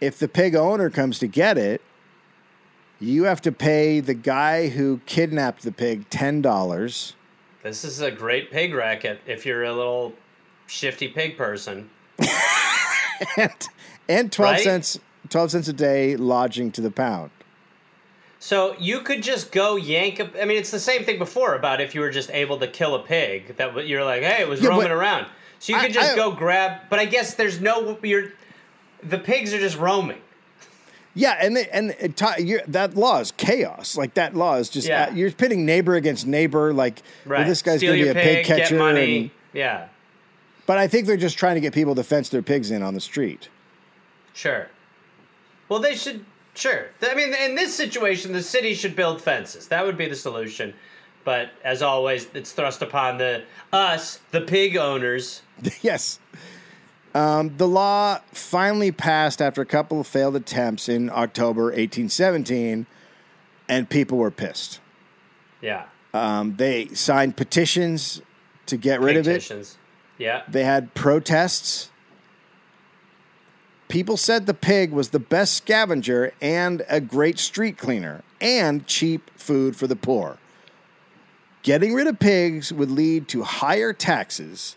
if 0.00 0.18
the 0.18 0.26
pig 0.26 0.56
owner 0.56 0.90
comes 0.90 1.20
to 1.20 1.28
get 1.28 1.56
it, 1.56 1.80
you 2.98 3.24
have 3.24 3.40
to 3.42 3.52
pay 3.52 4.00
the 4.00 4.14
guy 4.14 4.68
who 4.68 5.00
kidnapped 5.06 5.62
the 5.62 5.70
pig 5.72 6.10
ten 6.10 6.42
dollars. 6.42 7.14
This 7.62 7.84
is 7.84 8.00
a 8.00 8.10
great 8.10 8.50
pig 8.50 8.74
racket 8.74 9.20
if 9.26 9.46
you're 9.46 9.62
a 9.62 9.72
little 9.72 10.12
shifty 10.66 11.06
pig 11.06 11.36
person. 11.36 11.88
and 13.36 13.52
and 14.08 14.32
twelve 14.32 14.54
Right? 14.54 14.64
cents 14.64 14.98
twelve 15.28 15.50
cents 15.52 15.68
a 15.68 15.72
day 15.72 16.16
lodging 16.16 16.72
to 16.72 16.80
the 16.80 16.90
pound. 16.90 17.30
So 18.44 18.76
you 18.78 19.00
could 19.00 19.22
just 19.22 19.52
go 19.52 19.76
yank 19.76 20.20
a. 20.20 20.28
I 20.38 20.44
mean, 20.44 20.58
it's 20.58 20.70
the 20.70 20.78
same 20.78 21.02
thing 21.02 21.18
before 21.18 21.54
about 21.54 21.80
if 21.80 21.94
you 21.94 22.02
were 22.02 22.10
just 22.10 22.28
able 22.28 22.58
to 22.58 22.66
kill 22.66 22.94
a 22.94 22.98
pig. 22.98 23.56
That 23.56 23.86
you're 23.86 24.04
like, 24.04 24.20
hey, 24.22 24.42
it 24.42 24.46
was 24.46 24.60
Yeah, 24.60 24.68
roaming 24.68 24.90
around. 24.90 25.28
So 25.60 25.72
you 25.72 25.78
I- 25.78 25.86
could 25.86 25.94
just 25.94 26.12
I- 26.12 26.14
go 26.14 26.30
grab. 26.30 26.82
But 26.90 26.98
I 26.98 27.06
guess 27.06 27.32
there's 27.36 27.58
no. 27.62 27.96
You're. 28.02 28.32
The 29.02 29.16
pigs 29.16 29.54
are 29.54 29.58
just 29.58 29.78
roaming. 29.78 30.18
Yeah, 31.14 31.38
and 31.40 31.56
they, 31.56 31.68
and 31.70 31.96
it, 31.98 32.20
you're, 32.38 32.60
that 32.68 32.96
law 32.96 33.20
is 33.20 33.32
chaos. 33.32 33.96
Like 33.96 34.12
that 34.12 34.34
law 34.36 34.56
is 34.56 34.68
just 34.68 34.88
Yeah. 34.88 35.04
uh, 35.04 35.14
you're 35.14 35.30
pitting 35.30 35.64
neighbor 35.64 35.94
against 35.94 36.26
neighbor. 36.26 36.74
Like 36.74 37.00
Right. 37.24 37.38
well, 37.38 37.48
this 37.48 37.62
guy's 37.62 37.78
Steal 37.78 37.94
going 37.94 38.08
to 38.08 38.12
be 38.12 38.20
a 38.20 38.22
pig, 38.22 38.44
get 38.46 38.58
catcher. 38.58 38.76
money. 38.76 39.16
and- 39.16 39.30
Yeah. 39.54 39.86
but 40.66 40.76
I 40.76 40.86
think 40.86 41.06
they're 41.06 41.16
just 41.16 41.38
trying 41.38 41.54
to 41.54 41.62
get 41.62 41.72
people 41.72 41.94
to 41.94 42.04
fence 42.04 42.28
their 42.28 42.42
pigs 42.42 42.70
in 42.70 42.82
on 42.82 42.92
the 42.92 43.00
street. 43.00 43.48
Sure. 44.34 44.66
Well, 45.70 45.78
they 45.80 45.94
should. 45.94 46.26
Sure. 46.54 46.86
I 47.02 47.14
mean, 47.14 47.34
in 47.34 47.54
this 47.56 47.74
situation, 47.74 48.32
the 48.32 48.42
city 48.42 48.74
should 48.74 48.94
build 48.94 49.20
fences. 49.20 49.68
That 49.68 49.84
would 49.84 49.98
be 49.98 50.08
the 50.08 50.16
solution. 50.16 50.74
But 51.24 51.50
as 51.64 51.82
always, 51.82 52.28
it's 52.34 52.52
thrust 52.52 52.82
upon 52.82 53.18
the 53.18 53.42
us, 53.72 54.20
the 54.30 54.40
pig 54.40 54.76
owners. 54.76 55.42
yes. 55.82 56.20
Um, 57.14 57.56
the 57.56 57.68
law 57.68 58.20
finally 58.32 58.92
passed 58.92 59.40
after 59.40 59.62
a 59.62 59.66
couple 59.66 60.00
of 60.00 60.06
failed 60.06 60.36
attempts 60.36 60.88
in 60.88 61.10
October 61.10 61.64
1817, 61.64 62.86
and 63.68 63.88
people 63.88 64.18
were 64.18 64.30
pissed. 64.30 64.80
Yeah. 65.60 65.84
Um, 66.12 66.56
they 66.56 66.88
signed 66.88 67.36
petitions 67.36 68.20
to 68.66 68.76
get 68.76 69.00
rid 69.00 69.16
of 69.16 69.26
it. 69.26 69.34
Petitions. 69.34 69.78
Yeah. 70.18 70.42
They 70.48 70.64
had 70.64 70.94
protests. 70.94 71.90
People 73.94 74.16
said 74.16 74.46
the 74.46 74.54
pig 74.54 74.90
was 74.90 75.10
the 75.10 75.20
best 75.20 75.54
scavenger 75.54 76.32
and 76.42 76.84
a 76.88 77.00
great 77.00 77.38
street 77.38 77.78
cleaner 77.78 78.24
and 78.40 78.84
cheap 78.88 79.30
food 79.36 79.76
for 79.76 79.86
the 79.86 79.94
poor. 79.94 80.38
Getting 81.62 81.94
rid 81.94 82.08
of 82.08 82.18
pigs 82.18 82.72
would 82.72 82.90
lead 82.90 83.28
to 83.28 83.44
higher 83.44 83.92
taxes, 83.92 84.74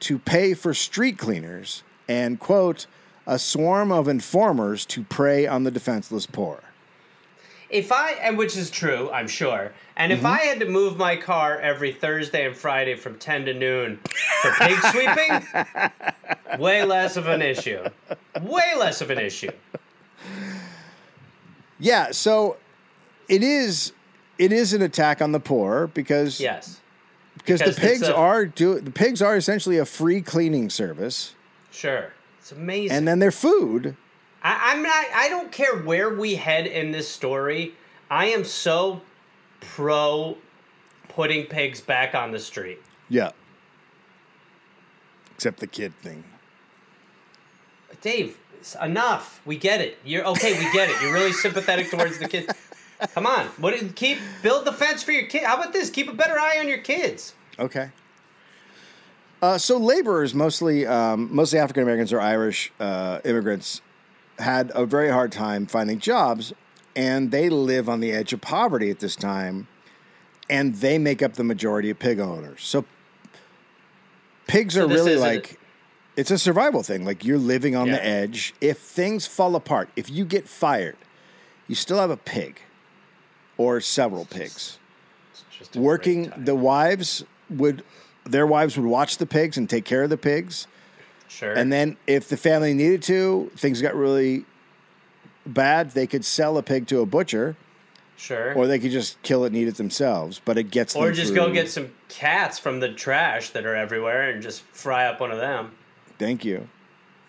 to 0.00 0.18
pay 0.18 0.52
for 0.52 0.74
street 0.74 1.16
cleaners 1.16 1.82
and, 2.06 2.38
quote, 2.38 2.86
a 3.26 3.38
swarm 3.38 3.90
of 3.90 4.06
informers 4.06 4.84
to 4.84 5.02
prey 5.02 5.46
on 5.46 5.64
the 5.64 5.70
defenseless 5.70 6.26
poor. 6.26 6.60
If 7.72 7.90
I, 7.90 8.12
and 8.12 8.36
which 8.36 8.54
is 8.54 8.70
true, 8.70 9.10
I'm 9.10 9.26
sure, 9.26 9.72
and 9.96 10.12
if 10.12 10.18
mm-hmm. 10.18 10.26
I 10.26 10.38
had 10.40 10.60
to 10.60 10.66
move 10.68 10.98
my 10.98 11.16
car 11.16 11.58
every 11.58 11.90
Thursday 11.90 12.46
and 12.46 12.54
Friday 12.54 12.94
from 12.96 13.18
10 13.18 13.46
to 13.46 13.54
noon 13.54 13.98
for 14.42 14.52
pig 14.58 14.78
sweeping, 14.92 16.60
way 16.60 16.84
less 16.84 17.16
of 17.16 17.28
an 17.28 17.40
issue. 17.40 17.82
Way 18.42 18.74
less 18.78 19.00
of 19.00 19.08
an 19.10 19.18
issue. 19.18 19.50
Yeah, 21.78 22.12
so 22.12 22.58
it 23.28 23.42
is 23.42 23.92
it 24.38 24.52
is 24.52 24.72
an 24.74 24.82
attack 24.82 25.22
on 25.22 25.32
the 25.32 25.40
poor 25.40 25.86
because 25.86 26.40
Yes. 26.40 26.80
because 27.38 27.60
the 27.60 27.66
because 27.66 27.78
it's 27.78 27.78
pigs 27.78 28.08
a- 28.08 28.14
are 28.14 28.44
do 28.46 28.80
the 28.80 28.90
pigs 28.90 29.22
are 29.22 29.34
essentially 29.34 29.78
a 29.78 29.84
free 29.86 30.20
cleaning 30.20 30.68
service 30.68 31.34
Sure. 31.70 32.12
It's 32.38 32.52
amazing. 32.52 32.96
and 32.96 33.08
then 33.08 33.18
their 33.18 33.32
food 33.32 33.96
I, 34.42 34.72
I'm 34.72 34.82
not. 34.82 35.04
I 35.14 35.28
don't 35.28 35.52
care 35.52 35.76
where 35.76 36.10
we 36.14 36.34
head 36.34 36.66
in 36.66 36.90
this 36.92 37.08
story. 37.08 37.74
I 38.10 38.26
am 38.26 38.44
so 38.44 39.00
pro 39.60 40.36
putting 41.08 41.46
pigs 41.46 41.80
back 41.80 42.14
on 42.14 42.30
the 42.32 42.38
street. 42.38 42.80
yeah 43.08 43.30
except 45.34 45.60
the 45.60 45.66
kid 45.66 45.92
thing 46.02 46.24
Dave, 48.00 48.36
enough. 48.82 49.40
We 49.44 49.56
get 49.56 49.80
it. 49.80 49.98
You're 50.04 50.24
okay. 50.26 50.58
We 50.58 50.72
get 50.72 50.88
it. 50.90 51.00
You're 51.02 51.12
really 51.12 51.32
sympathetic 51.32 51.88
towards 51.90 52.18
the 52.18 52.26
kids. 52.26 52.52
Come 53.14 53.26
on. 53.26 53.46
What? 53.58 53.74
Keep 53.94 54.18
build 54.42 54.64
the 54.64 54.72
fence 54.72 55.02
for 55.04 55.12
your 55.12 55.26
kid. 55.26 55.44
How 55.44 55.54
about 55.56 55.72
this? 55.72 55.88
Keep 55.90 56.08
a 56.08 56.12
better 56.12 56.36
eye 56.38 56.56
on 56.58 56.66
your 56.68 56.78
kids. 56.78 57.34
okay 57.58 57.90
uh, 59.42 59.58
so 59.58 59.76
laborers 59.76 60.34
mostly 60.34 60.86
um, 60.86 61.28
mostly 61.34 61.58
african 61.58 61.82
americans 61.82 62.12
or 62.12 62.20
irish 62.20 62.72
uh, 62.80 63.20
immigrants 63.24 63.80
had 64.42 64.70
a 64.74 64.84
very 64.86 65.10
hard 65.10 65.32
time 65.32 65.66
finding 65.66 65.98
jobs 65.98 66.52
and 66.94 67.30
they 67.30 67.48
live 67.48 67.88
on 67.88 68.00
the 68.00 68.12
edge 68.12 68.32
of 68.32 68.40
poverty 68.40 68.90
at 68.90 68.98
this 69.00 69.16
time 69.16 69.66
and 70.50 70.76
they 70.76 70.98
make 70.98 71.22
up 71.22 71.34
the 71.34 71.44
majority 71.44 71.88
of 71.90 71.98
pig 71.98 72.20
owners. 72.20 72.62
So 72.62 72.84
pigs 74.46 74.74
So 74.74 74.84
are 74.84 74.88
this 74.88 74.96
really 74.98 75.12
isn't- 75.12 75.26
like 75.26 75.58
it's 76.14 76.30
a 76.30 76.38
survival 76.38 76.82
thing. 76.82 77.04
Like 77.06 77.24
you're 77.24 77.38
living 77.38 77.74
on 77.74 77.86
Yeah. 77.86 77.94
the 77.94 78.04
edge. 78.06 78.54
If 78.60 78.78
things 78.78 79.26
fall 79.26 79.56
apart 79.56 79.88
if 79.96 80.10
you 80.10 80.24
get 80.24 80.48
fired 80.48 80.96
you 81.68 81.74
still 81.74 81.98
have 81.98 82.10
a 82.10 82.16
pig 82.16 82.60
or 83.56 83.80
several 83.80 84.24
pigs. 84.26 84.78
Just 85.58 85.76
working 85.76 86.32
the 86.36 86.54
wives 86.54 87.24
would 87.48 87.82
their 88.24 88.46
wives 88.46 88.76
would 88.76 88.86
watch 88.86 89.16
the 89.18 89.26
pigs 89.26 89.56
and 89.56 89.68
take 89.70 89.84
care 89.84 90.02
of 90.04 90.10
the 90.10 90.16
pigs 90.16 90.66
sure. 91.32 91.52
and 91.52 91.72
then 91.72 91.96
if 92.06 92.28
the 92.28 92.36
family 92.36 92.74
needed 92.74 93.02
to 93.02 93.50
things 93.56 93.80
got 93.82 93.94
really 93.94 94.44
bad 95.46 95.90
they 95.92 96.06
could 96.06 96.24
sell 96.24 96.56
a 96.58 96.62
pig 96.62 96.86
to 96.86 97.00
a 97.00 97.06
butcher 97.06 97.56
sure. 98.16 98.54
or 98.54 98.66
they 98.66 98.78
could 98.78 98.90
just 98.92 99.20
kill 99.22 99.44
it 99.44 99.48
and 99.48 99.56
eat 99.56 99.68
it 99.68 99.76
themselves 99.76 100.40
but 100.44 100.56
it 100.58 100.70
gets 100.70 100.94
Or 100.94 101.10
just 101.12 101.34
go 101.34 101.52
get 101.52 101.68
some 101.68 101.92
cats 102.08 102.58
from 102.58 102.80
the 102.80 102.92
trash 102.92 103.50
that 103.50 103.66
are 103.66 103.74
everywhere 103.74 104.30
and 104.30 104.42
just 104.42 104.62
fry 104.72 105.06
up 105.06 105.20
one 105.20 105.30
of 105.32 105.38
them. 105.38 105.72
thank 106.18 106.44
you 106.44 106.68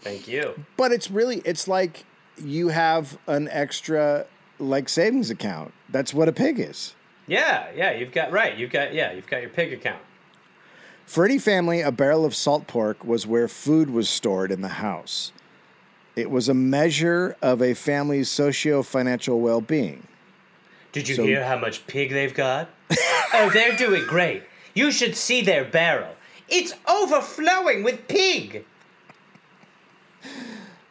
Thank 0.02 0.28
you. 0.28 0.66
but 0.78 0.92
it's 0.92 1.10
really 1.10 1.42
it's 1.46 1.68
like 1.68 2.06
you 2.38 2.68
have 2.70 3.18
an 3.28 3.48
extra 3.50 4.26
like 4.60 4.90
savings 4.90 5.30
account 5.30 5.74
that's 5.90 6.14
what 6.14 6.28
a 6.28 6.32
pig 6.34 6.60
is 6.60 6.94
Yeah, 7.26 7.68
yeah. 7.76 7.92
You've 7.94 8.12
got 8.12 8.32
right. 8.34 8.58
You've 8.58 8.72
got 8.72 8.94
yeah. 8.94 9.14
You've 9.14 9.28
got 9.28 9.40
your 9.42 9.50
pig 9.50 9.72
account. 9.72 10.02
For 11.06 11.26
any 11.26 11.38
family, 11.38 11.82
a 11.82 11.92
barrel 11.92 12.26
of 12.26 12.36
salt 12.36 12.68
pork 12.68 13.04
was 13.04 13.28
where 13.28 13.48
food 13.48 13.90
was 13.90 14.10
stored 14.10 14.52
in 14.52 14.62
the 14.62 14.68
house. 14.80 15.32
It 16.16 16.30
was 16.30 16.48
a 16.50 16.54
measure 16.54 17.36
of 17.42 17.62
a 17.62 17.74
family's 17.74 18.30
socio 18.30 18.84
financial 18.84 19.40
well 19.40 19.62
being. 19.62 20.08
Did 20.92 21.08
you 21.10 21.16
So- 21.16 21.24
hear 21.24 21.44
how 21.46 21.58
much 21.58 21.86
pig 21.88 22.12
they've 22.12 22.34
got? 22.34 22.70
oh, 23.34 23.50
they're 23.54 23.76
doing 23.76 24.06
great. 24.08 24.44
You 24.74 24.92
should 24.92 25.16
see 25.16 25.42
their 25.42 25.66
barrel. 25.66 26.16
It's 26.50 26.74
overflowing 26.88 27.84
with 27.84 28.08
pig. 28.08 28.66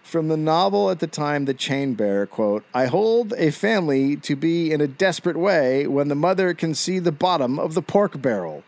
From 0.03 0.29
the 0.29 0.37
novel 0.37 0.91
at 0.91 0.99
the 0.99 1.07
time, 1.07 1.47
The 1.47 1.55
Chain 1.55 1.95
Bearer, 1.95 2.27
quote, 2.27 2.65
I 2.75 2.87
hold 2.87 3.33
a 3.39 3.51
family 3.51 4.17
to 4.17 4.37
be 4.37 4.71
in 4.71 4.81
a 4.81 4.87
desperate 4.87 5.37
way 5.39 5.87
when 5.87 6.09
the 6.09 6.15
mother 6.15 6.53
can 6.53 6.75
see 6.75 6.99
the 6.99 7.13
bottom 7.13 7.59
of 7.59 7.75
the 7.75 7.81
pork 7.83 8.21
barrel. 8.21 8.63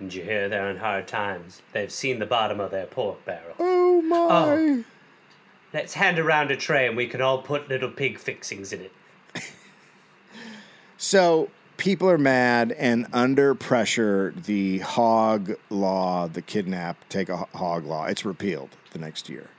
Did 0.00 0.14
you 0.14 0.22
hear 0.22 0.48
they're 0.48 0.70
in 0.70 0.76
hard 0.76 1.08
times? 1.08 1.62
They've 1.72 1.90
seen 1.90 2.18
the 2.18 2.26
bottom 2.26 2.60
of 2.60 2.70
their 2.70 2.86
pork 2.86 3.24
barrel. 3.24 3.54
Oh 3.58 4.02
my. 4.02 4.16
Oh. 4.30 4.84
Let's 5.72 5.94
hand 5.94 6.18
around 6.18 6.50
a 6.50 6.56
tray 6.56 6.86
and 6.86 6.96
we 6.96 7.06
can 7.06 7.20
all 7.20 7.42
put 7.42 7.68
little 7.68 7.90
pig 7.90 8.18
fixings 8.18 8.72
in 8.72 8.82
it. 8.82 8.92
So 10.98 11.50
people 11.76 12.08
are 12.08 12.18
mad 12.18 12.72
and 12.72 13.06
under 13.12 13.54
pressure. 13.54 14.32
The 14.34 14.78
hog 14.78 15.52
law, 15.70 16.26
the 16.26 16.42
kidnap, 16.42 17.06
take 17.08 17.28
a 17.28 17.36
hog 17.36 17.84
law, 17.84 18.06
it's 18.06 18.24
repealed 18.24 18.70
the 18.92 18.98
next 18.98 19.28
year. 19.28 19.50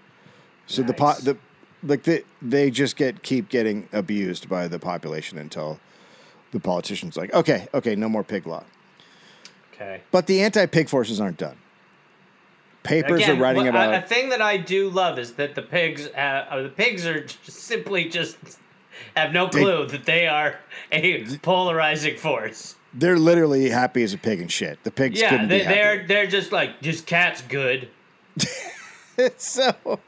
So 0.66 0.82
the 0.82 0.94
po- 0.94 1.10
Nice. 1.10 1.20
the 1.20 1.38
like 1.84 2.04
the, 2.04 2.24
they 2.42 2.72
just 2.72 2.96
get 2.96 3.22
keep 3.22 3.50
getting 3.50 3.88
abused 3.94 4.50
by 4.50 4.68
the 4.68 4.80
population 4.80 5.38
until 5.38 5.80
the 6.52 6.60
politicians 6.60 7.16
like 7.16 7.32
okay 7.34 7.68
okay 7.74 7.96
no 7.96 8.10
more 8.10 8.24
pig 8.24 8.48
law. 8.48 8.64
Okay. 9.80 10.02
But 10.12 10.28
the 10.28 10.42
anti-pig 10.42 10.90
forces 10.90 11.22
aren't 11.22 11.38
done. 11.38 11.56
Papers 12.84 13.22
Again, 13.24 13.38
are 13.38 13.42
writing 13.42 13.62
what- 13.64 13.70
about 13.70 13.94
a, 13.94 13.98
a 14.00 14.02
thing 14.02 14.30
that 14.30 14.42
I 14.42 14.58
do 14.58 14.90
love 14.90 15.20
is 15.20 15.34
that 15.34 15.56
the 15.56 15.62
pigs, 15.62 16.08
uh, 16.16 16.46
uh, 16.50 16.62
the 16.64 16.70
pigs 16.70 17.06
are 17.06 17.22
just 17.46 17.60
simply 17.60 18.10
just 18.10 18.38
have 19.16 19.32
no 19.34 19.48
They- 19.48 19.60
clue 19.62 19.86
that 19.88 20.06
they 20.06 20.28
are 20.28 20.60
a 20.92 21.26
polarizing 21.44 22.18
force. 22.18 22.76
they're 22.94 23.20
literally 23.20 23.70
happy 23.70 24.04
as 24.04 24.14
a 24.14 24.18
pig 24.18 24.42
and 24.42 24.52
shit. 24.52 24.84
The 24.84 24.92
pigs 24.92 25.20
Yeah, 25.22 25.30
couldn't 25.30 25.50
they, 25.50 25.60
be 25.60 25.66
they're 25.66 26.08
they're 26.08 26.28
just 26.28 26.52
like 26.52 26.80
this 26.82 27.02
cat's 27.02 27.42
good. 27.44 27.90
so 29.38 30.00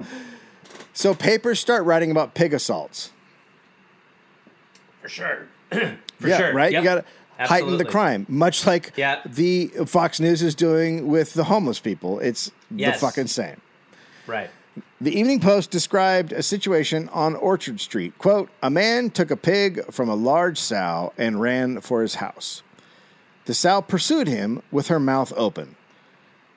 so 0.93 1.13
papers 1.13 1.59
start 1.59 1.83
writing 1.85 2.09
about 2.11 2.33
pig 2.33 2.53
assaults. 2.53 3.11
For 5.01 5.09
sure. 5.09 5.47
For 5.71 6.27
yeah, 6.27 6.37
sure. 6.37 6.53
right. 6.53 6.71
Yep. 6.71 6.81
You 6.83 6.89
got 6.89 7.05
to 7.39 7.47
heighten 7.47 7.77
the 7.77 7.85
crime, 7.85 8.25
much 8.29 8.65
like 8.67 8.91
Yeah. 8.95 9.19
the 9.25 9.67
Fox 9.85 10.19
News 10.19 10.41
is 10.41 10.55
doing 10.55 11.07
with 11.07 11.33
the 11.33 11.45
homeless 11.45 11.79
people. 11.79 12.19
It's 12.19 12.51
Yes. 12.69 12.99
the 12.99 13.05
fucking 13.07 13.27
same. 13.27 13.61
Right. 14.27 14.49
The 15.01 15.17
Evening 15.17 15.39
Post 15.39 15.71
described 15.71 16.31
a 16.31 16.43
situation 16.43 17.09
on 17.13 17.35
Orchard 17.35 17.79
Street. 17.79 18.17
Quote, 18.17 18.49
a 18.61 18.69
man 18.69 19.09
took 19.09 19.31
a 19.31 19.37
pig 19.37 19.91
from 19.91 20.09
a 20.09 20.15
large 20.15 20.57
sow 20.59 21.13
and 21.17 21.41
ran 21.41 21.81
for 21.81 22.01
his 22.01 22.15
house. 22.15 22.61
The 23.45 23.53
sow 23.53 23.81
pursued 23.81 24.27
him 24.27 24.61
with 24.71 24.87
her 24.89 24.99
mouth 24.99 25.33
open. 25.35 25.75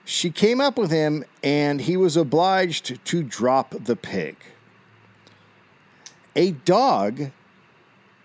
She 0.04 0.30
came 0.30 0.60
up 0.60 0.76
with 0.76 0.90
him 0.90 1.24
and 1.42 1.80
he 1.82 1.96
was 1.96 2.16
obliged 2.16 3.04
to 3.04 3.22
drop 3.22 3.74
the 3.84 3.96
pig. 3.96 4.36
A 6.34 6.50
dog, 6.52 7.30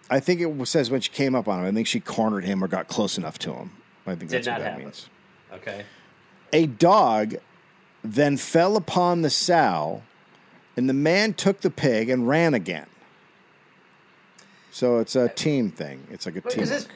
I 0.09 0.19
think 0.19 0.41
it 0.41 0.67
says 0.67 0.89
when 0.89 1.01
she 1.01 1.11
came 1.11 1.35
up 1.35 1.47
on 1.47 1.59
him, 1.59 1.65
I 1.65 1.71
think 1.71 1.87
she 1.87 1.99
cornered 1.99 2.45
him 2.45 2.63
or 2.63 2.67
got 2.67 2.87
close 2.87 3.17
enough 3.17 3.37
to 3.39 3.53
him. 3.53 3.71
I 4.05 4.15
think 4.15 4.31
Did 4.31 4.43
that's 4.43 4.47
what 4.47 4.59
that 4.59 4.63
happen. 4.69 4.83
means. 4.85 5.09
Okay. 5.53 5.83
A 6.53 6.65
dog 6.65 7.35
then 8.03 8.37
fell 8.37 8.77
upon 8.77 9.21
the 9.21 9.29
sow, 9.29 10.01
and 10.77 10.87
the 10.89 10.93
man 10.93 11.33
took 11.33 11.59
the 11.61 11.69
pig 11.69 12.09
and 12.09 12.27
ran 12.27 12.53
again. 12.53 12.85
So 14.71 14.99
it's 14.99 15.15
a 15.15 15.27
team 15.29 15.71
thing. 15.71 16.05
It's 16.11 16.25
like 16.25 16.35
a 16.35 16.41
Wait, 16.45 16.53
team. 16.53 16.63
is 16.63 16.69
this 16.69 16.87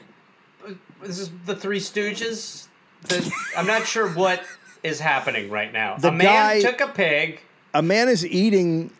is 1.04 1.18
this 1.18 1.30
the 1.46 1.56
Three 1.56 1.80
Stooges? 1.80 2.68
The, 3.08 3.30
I'm 3.56 3.66
not 3.66 3.86
sure 3.86 4.08
what 4.08 4.42
is 4.84 5.00
happening 5.00 5.50
right 5.50 5.72
now. 5.72 5.96
The 5.98 6.08
a 6.08 6.12
man 6.12 6.26
guy- 6.26 6.60
took 6.62 6.80
a 6.80 6.86
pig. 6.88 7.40
A 7.74 7.82
man 7.82 8.08
is 8.08 8.24
eating 8.24 8.86
a 8.86 8.90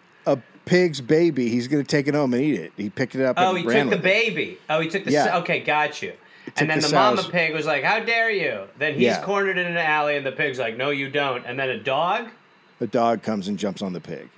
pig's 0.64 1.00
baby. 1.00 1.48
He's 1.48 1.68
going 1.68 1.82
to 1.82 1.88
take 1.88 2.06
it 2.08 2.14
home 2.14 2.34
and 2.34 2.42
eat 2.42 2.58
it. 2.60 2.72
He 2.76 2.90
picked 2.90 3.14
it 3.14 3.22
up. 3.24 3.36
Oh, 3.38 3.54
he 3.54 3.62
took 3.62 3.90
the 3.90 3.96
it. 3.96 4.02
baby. 4.02 4.58
Oh, 4.68 4.80
he 4.80 4.88
took 4.88 5.04
the. 5.04 5.10
Yeah. 5.12 5.38
Okay, 5.38 5.60
got 5.60 6.02
you. 6.02 6.12
And 6.56 6.68
then 6.68 6.80
the 6.80 6.88
the, 6.88 6.94
mama 6.94 7.22
pig 7.30 7.54
was 7.54 7.66
like, 7.66 7.84
"How 7.84 8.00
dare 8.00 8.30
you?" 8.30 8.64
Then 8.78 8.94
he's 8.94 9.02
Yeah. 9.04 9.22
cornered 9.22 9.58
in 9.58 9.66
an 9.66 9.76
alley, 9.76 10.16
and 10.16 10.26
the 10.26 10.32
pig's 10.32 10.58
like, 10.58 10.76
"No, 10.76 10.90
you 10.90 11.08
don't." 11.08 11.44
And 11.46 11.58
then 11.58 11.68
a 11.68 11.78
dog. 11.78 12.28
A 12.80 12.86
dog 12.88 13.22
comes 13.22 13.46
and 13.46 13.56
jumps 13.58 13.80
on 13.80 13.92
the 13.92 14.00
pig, 14.00 14.28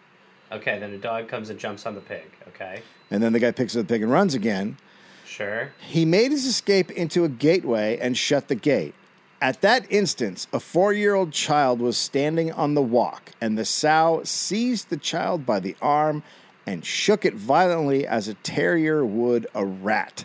Okay, 0.52 0.78
then 0.78 0.92
a 0.92 0.98
dog 0.98 1.28
comes 1.28 1.48
and 1.48 1.58
jumps 1.58 1.86
on 1.86 1.94
the 1.94 2.02
pig. 2.02 2.26
Okay, 2.48 2.82
and 3.10 3.22
then 3.22 3.32
the 3.32 3.38
guy 3.40 3.50
picks 3.52 3.74
up 3.74 3.86
the 3.86 3.94
pig 3.94 4.02
and 4.02 4.12
runs 4.12 4.34
again. 4.34 4.76
sure. 5.24 5.70
He 5.80 6.04
made 6.04 6.30
his 6.30 6.44
escape 6.44 6.90
into 6.90 7.24
a 7.24 7.28
gateway 7.30 7.96
and 7.98 8.18
shut 8.18 8.48
the 8.48 8.54
gate. 8.54 8.94
At 9.40 9.60
that 9.60 9.90
instant, 9.90 10.46
a 10.52 10.60
four 10.60 10.92
year 10.92 11.14
old 11.14 11.32
child 11.32 11.80
was 11.80 11.96
standing 11.96 12.52
on 12.52 12.74
the 12.74 12.82
walk, 12.82 13.32
and 13.40 13.58
the 13.58 13.64
sow 13.64 14.22
seized 14.24 14.88
the 14.88 14.96
child 14.96 15.44
by 15.44 15.60
the 15.60 15.76
arm 15.82 16.22
and 16.66 16.84
shook 16.84 17.24
it 17.24 17.34
violently 17.34 18.06
as 18.06 18.26
a 18.26 18.34
terrier 18.34 19.04
would 19.04 19.46
a 19.54 19.64
rat, 19.64 20.24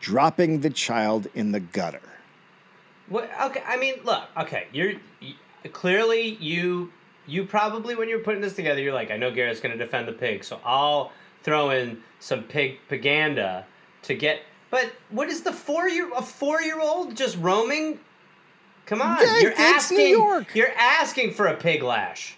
dropping 0.00 0.60
the 0.60 0.70
child 0.70 1.26
in 1.34 1.52
the 1.52 1.60
gutter. 1.60 2.02
What? 3.08 3.30
Okay, 3.42 3.62
I 3.66 3.76
mean, 3.76 3.94
look. 4.04 4.24
Okay, 4.36 4.66
you're. 4.72 4.92
you- 5.20 5.34
clearly 5.68 6.36
you 6.40 6.90
you 7.26 7.44
probably 7.44 7.94
when 7.94 8.08
you're 8.08 8.20
putting 8.20 8.40
this 8.40 8.54
together, 8.54 8.80
you're 8.80 8.94
like, 8.94 9.10
I 9.10 9.16
know 9.16 9.30
Gareth's 9.30 9.60
going 9.60 9.76
to 9.76 9.78
defend 9.82 10.08
the 10.08 10.12
pig, 10.12 10.42
so 10.42 10.58
I'll 10.64 11.12
throw 11.42 11.70
in 11.70 12.02
some 12.18 12.42
pig 12.42 12.78
propaganda 12.88 13.66
to 14.02 14.14
get. 14.14 14.42
But 14.70 14.92
what 15.10 15.28
is 15.28 15.42
the 15.42 15.52
four 15.52 15.88
year 15.88 16.10
a 16.16 16.22
four 16.22 16.60
year 16.60 16.80
old 16.80 17.16
just 17.16 17.36
roaming? 17.38 18.00
Come 18.90 19.02
on, 19.02 19.18
Yeah, 19.22 19.38
you're 19.38 19.52
asking. 19.56 19.98
New 19.98 20.18
York. 20.18 20.52
You're 20.52 20.72
asking 20.76 21.34
for 21.34 21.46
a 21.46 21.54
pig 21.54 21.80
lash. 21.80 22.36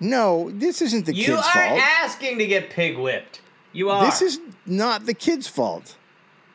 No, 0.00 0.50
this 0.50 0.82
isn't 0.82 1.06
the 1.06 1.14
You 1.14 1.26
kid's 1.26 1.48
fault. 1.48 1.54
You 1.54 1.74
are 1.76 1.78
asking 1.78 2.38
to 2.38 2.46
get 2.48 2.70
pig 2.70 2.98
whipped. 2.98 3.40
You 3.72 3.88
are. 3.88 4.04
this 4.04 4.20
is 4.20 4.40
not 4.66 5.06
the 5.06 5.14
kid's 5.14 5.46
fault. 5.46 5.96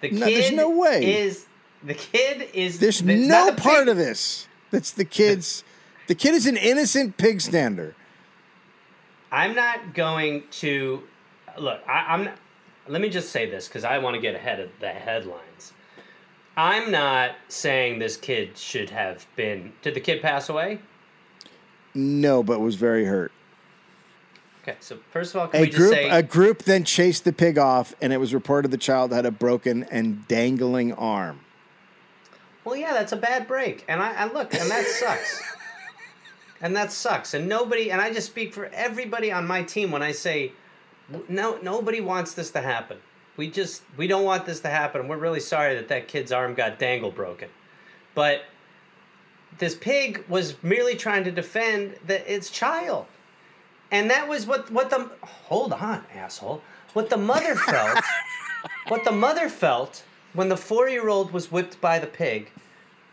the 0.02 0.12
no, 0.12 0.26
kid. 0.26 0.36
there's 0.44 0.52
no 0.52 0.70
way. 0.70 1.22
Is 1.22 1.46
the 1.82 1.94
kid 1.94 2.50
is 2.54 2.80
There's 2.80 3.02
no 3.02 3.46
the 3.46 3.54
part 3.54 3.86
pig. 3.86 3.88
of 3.88 3.96
this 3.96 4.50
that's 4.70 4.92
the 4.92 5.06
kid's. 5.06 5.64
The 6.08 6.16
kid 6.16 6.36
is 6.36 6.46
an 6.46 6.58
innocent 6.58 7.16
pig 7.16 7.40
stander. 7.40 7.96
I'm 9.32 9.56
not 9.56 9.94
going 9.94 10.44
to 10.60 11.04
look. 11.58 11.80
I, 11.88 12.14
I'm. 12.14 12.30
Let 12.90 13.02
me 13.02 13.08
just 13.08 13.30
say 13.30 13.50
this 13.50 13.70
because 13.70 13.86
I 13.86 13.98
want 14.00 14.16
to 14.16 14.22
get 14.22 14.36
ahead 14.36 14.60
of 14.60 14.72
the 14.82 14.90
headlines. 14.90 15.47
I'm 16.58 16.90
not 16.90 17.36
saying 17.50 18.00
this 18.00 18.18
kid 18.18 18.58
should 18.58 18.90
have 18.90 19.28
been. 19.36 19.74
Did 19.84 19.94
the 19.94 20.00
kid 20.00 20.24
pass 20.24 20.50
away? 20.50 20.80
No, 21.94 22.42
but 22.42 22.60
was 22.60 22.76
very 22.76 23.06
hurt. 23.06 23.32
Okay, 24.64 24.76
so 24.80 24.98
first 25.12 25.34
of 25.34 25.42
all, 25.42 25.48
can 25.48 25.60
A 25.60 25.62
we 25.62 25.68
just 25.68 25.78
group, 25.78 25.94
say 25.94 26.10
a 26.10 26.24
group 26.24 26.64
then 26.64 26.84
chased 26.84 27.24
the 27.26 27.32
pig 27.32 27.60
off, 27.60 27.96
and 28.02 28.12
it 28.12 28.18
was 28.18 28.34
reported 28.34 28.72
the 28.72 28.78
child 28.78 29.14
had 29.14 29.26
a 29.26 29.32
broken 29.32 29.84
and 29.84 30.28
dangling 30.28 30.94
arm. 30.94 31.42
Well, 32.66 32.76
yeah, 32.76 32.92
that's 32.92 33.14
a 33.14 33.18
bad 33.18 33.48
break, 33.48 33.86
and 33.88 34.02
I, 34.02 34.14
I 34.14 34.26
look, 34.26 34.54
and 34.54 34.70
that 34.70 34.86
sucks, 35.00 35.42
and 36.60 36.76
that 36.76 36.92
sucks, 36.92 37.34
and 37.34 37.48
nobody, 37.48 37.92
and 37.92 38.02
I 38.02 38.12
just 38.12 38.28
speak 38.28 38.54
for 38.54 38.66
everybody 38.74 39.32
on 39.32 39.48
my 39.48 39.64
team 39.64 39.92
when 39.92 40.04
I 40.04 40.12
say, 40.12 40.52
no, 41.30 41.60
nobody 41.62 42.02
wants 42.02 42.34
this 42.34 42.52
to 42.52 42.62
happen. 42.62 42.98
We 43.38 43.50
just, 43.50 43.84
we 43.96 44.08
don't 44.08 44.24
want 44.24 44.46
this 44.46 44.60
to 44.62 44.70
happen. 44.70 45.08
We're 45.08 45.18
really 45.18 45.40
sorry 45.40 45.76
that 45.76 45.88
that 45.88 46.08
kid's 46.08 46.32
arm 46.32 46.56
got 46.56 46.80
dangle 46.80 47.12
broken, 47.12 47.50
but 48.16 48.42
this 49.60 49.76
pig 49.76 50.26
was 50.28 50.56
merely 50.64 50.96
trying 50.96 51.24
to 51.24 51.32
defend 51.32 51.96
the, 52.06 52.32
its 52.32 52.50
child, 52.50 53.06
and 53.92 54.10
that 54.10 54.28
was 54.28 54.46
what 54.46 54.70
what 54.72 54.90
the 54.90 55.10
hold 55.24 55.72
on, 55.74 56.04
asshole, 56.14 56.62
what 56.94 57.10
the 57.10 57.18
mother 57.18 57.56
felt 57.68 58.04
what 58.88 59.04
the 59.04 59.12
mother 59.12 59.50
felt 59.50 60.04
when 60.34 60.50
the 60.50 60.58
four 60.58 60.90
year 60.90 61.10
old 61.10 61.32
was 61.32 61.52
whipped 61.52 61.80
by 61.82 62.00
the 62.00 62.08
pig 62.08 62.52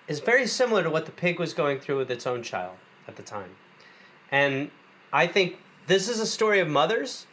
is 0.06 0.20
very 0.20 0.46
similar 0.46 0.82
to 0.82 0.90
what 0.90 1.06
the 1.06 1.12
pig 1.12 1.38
was 1.38 1.54
going 1.54 1.78
through 1.80 1.98
with 1.98 2.10
its 2.10 2.26
own 2.26 2.42
child 2.42 2.76
at 3.08 3.16
the 3.16 3.22
time. 3.22 3.50
And 4.30 4.70
I 5.12 5.26
think 5.26 5.58
this 5.86 6.08
is 6.08 6.20
a 6.20 6.26
story 6.26 6.60
of 6.60 6.68
mothers, 6.68 7.26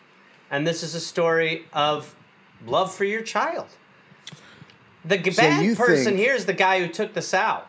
and 0.49 0.65
this 0.65 0.83
is 0.83 0.95
a 0.95 0.99
story 0.99 1.65
of 1.73 2.15
love 2.65 2.93
for 2.93 3.03
your 3.03 3.21
child. 3.21 3.67
The 5.03 5.17
So 5.31 5.41
bad 5.41 5.77
person 5.77 6.03
think- 6.03 6.17
here 6.17 6.33
is 6.35 6.45
the 6.45 6.53
guy 6.53 6.79
who 6.79 6.87
took 6.87 7.13
the 7.13 7.21
sow. 7.21 7.61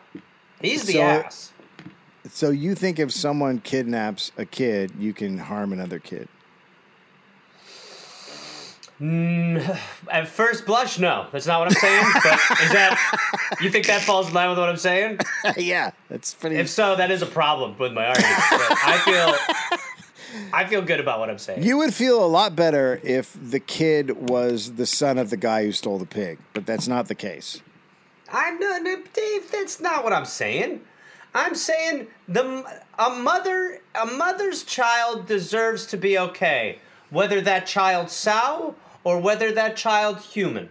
He's 0.61 0.83
the 0.85 0.93
So- 0.93 1.01
ass. 1.01 1.49
So 2.31 2.51
you 2.51 2.73
think 2.73 2.99
if 2.99 3.11
someone 3.11 3.59
kidnaps 3.59 4.31
a 4.37 4.45
kid, 4.45 4.93
you 4.97 5.13
can 5.13 5.37
harm 5.39 5.73
another 5.73 5.99
kid? 5.99 6.29
Mm, 9.01 9.77
at 10.11 10.27
first 10.27 10.65
blush, 10.65 10.99
no. 10.99 11.27
That's 11.31 11.45
not 11.47 11.59
what 11.59 11.67
I'm 11.69 11.73
saying. 11.73 12.05
but 12.23 12.39
is 12.61 12.71
that, 12.71 13.57
you 13.61 13.69
think 13.69 13.87
that 13.87 14.01
falls 14.01 14.29
in 14.29 14.33
line 14.33 14.49
with 14.49 14.57
what 14.59 14.69
I'm 14.69 14.77
saying? 14.77 15.19
yeah, 15.57 15.91
that's 16.09 16.33
pretty. 16.33 16.55
If 16.57 16.69
so, 16.69 16.95
that 16.95 17.11
is 17.11 17.21
a 17.21 17.25
problem 17.25 17.77
with 17.77 17.93
my 17.93 18.05
argument. 18.07 18.35
But 18.51 18.77
I 18.83 18.97
feel 19.03 19.79
I 20.51 20.65
feel 20.65 20.81
good 20.81 20.99
about 20.99 21.19
what 21.19 21.29
I'm 21.29 21.37
saying. 21.37 21.63
you 21.63 21.77
would 21.77 21.93
feel 21.93 22.23
a 22.23 22.27
lot 22.27 22.55
better 22.55 22.99
if 23.03 23.37
the 23.39 23.59
kid 23.59 24.29
was 24.29 24.73
the 24.73 24.85
son 24.85 25.17
of 25.17 25.29
the 25.29 25.37
guy 25.37 25.65
who 25.65 25.71
stole 25.71 25.97
the 25.97 26.05
pig, 26.05 26.39
but 26.53 26.65
that's 26.65 26.87
not 26.87 27.07
the 27.07 27.15
case. 27.15 27.61
I'm 28.31 28.59
not, 28.59 28.81
no, 28.81 28.97
Dave. 29.13 29.51
That's 29.51 29.79
not 29.79 30.03
what 30.03 30.13
I'm 30.13 30.25
saying. 30.25 30.81
I'm 31.35 31.55
saying 31.55 32.07
the 32.27 32.63
a 32.99 33.09
mother 33.09 33.81
a 33.99 34.05
mother's 34.05 34.63
child 34.63 35.27
deserves 35.27 35.85
to 35.87 35.97
be 35.97 36.17
okay, 36.17 36.79
whether 37.09 37.41
that 37.41 37.65
child 37.65 38.09
sow 38.09 38.75
or 39.03 39.19
whether 39.19 39.51
that 39.51 39.75
child 39.75 40.19
human. 40.19 40.69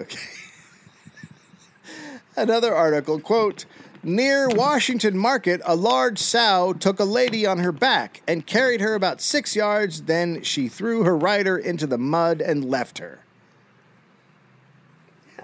Okay. 0.00 0.18
Another 2.36 2.74
article 2.74 3.18
quote 3.18 3.64
Near 4.06 4.48
Washington 4.48 5.18
Market, 5.18 5.60
a 5.64 5.74
large 5.74 6.20
sow 6.20 6.72
took 6.72 7.00
a 7.00 7.04
lady 7.04 7.44
on 7.44 7.58
her 7.58 7.72
back 7.72 8.22
and 8.28 8.46
carried 8.46 8.80
her 8.80 8.94
about 8.94 9.20
six 9.20 9.56
yards. 9.56 10.02
Then 10.02 10.44
she 10.44 10.68
threw 10.68 11.02
her 11.02 11.18
rider 11.18 11.58
into 11.58 11.88
the 11.88 11.98
mud 11.98 12.40
and 12.40 12.64
left 12.64 12.98
her. 12.98 13.18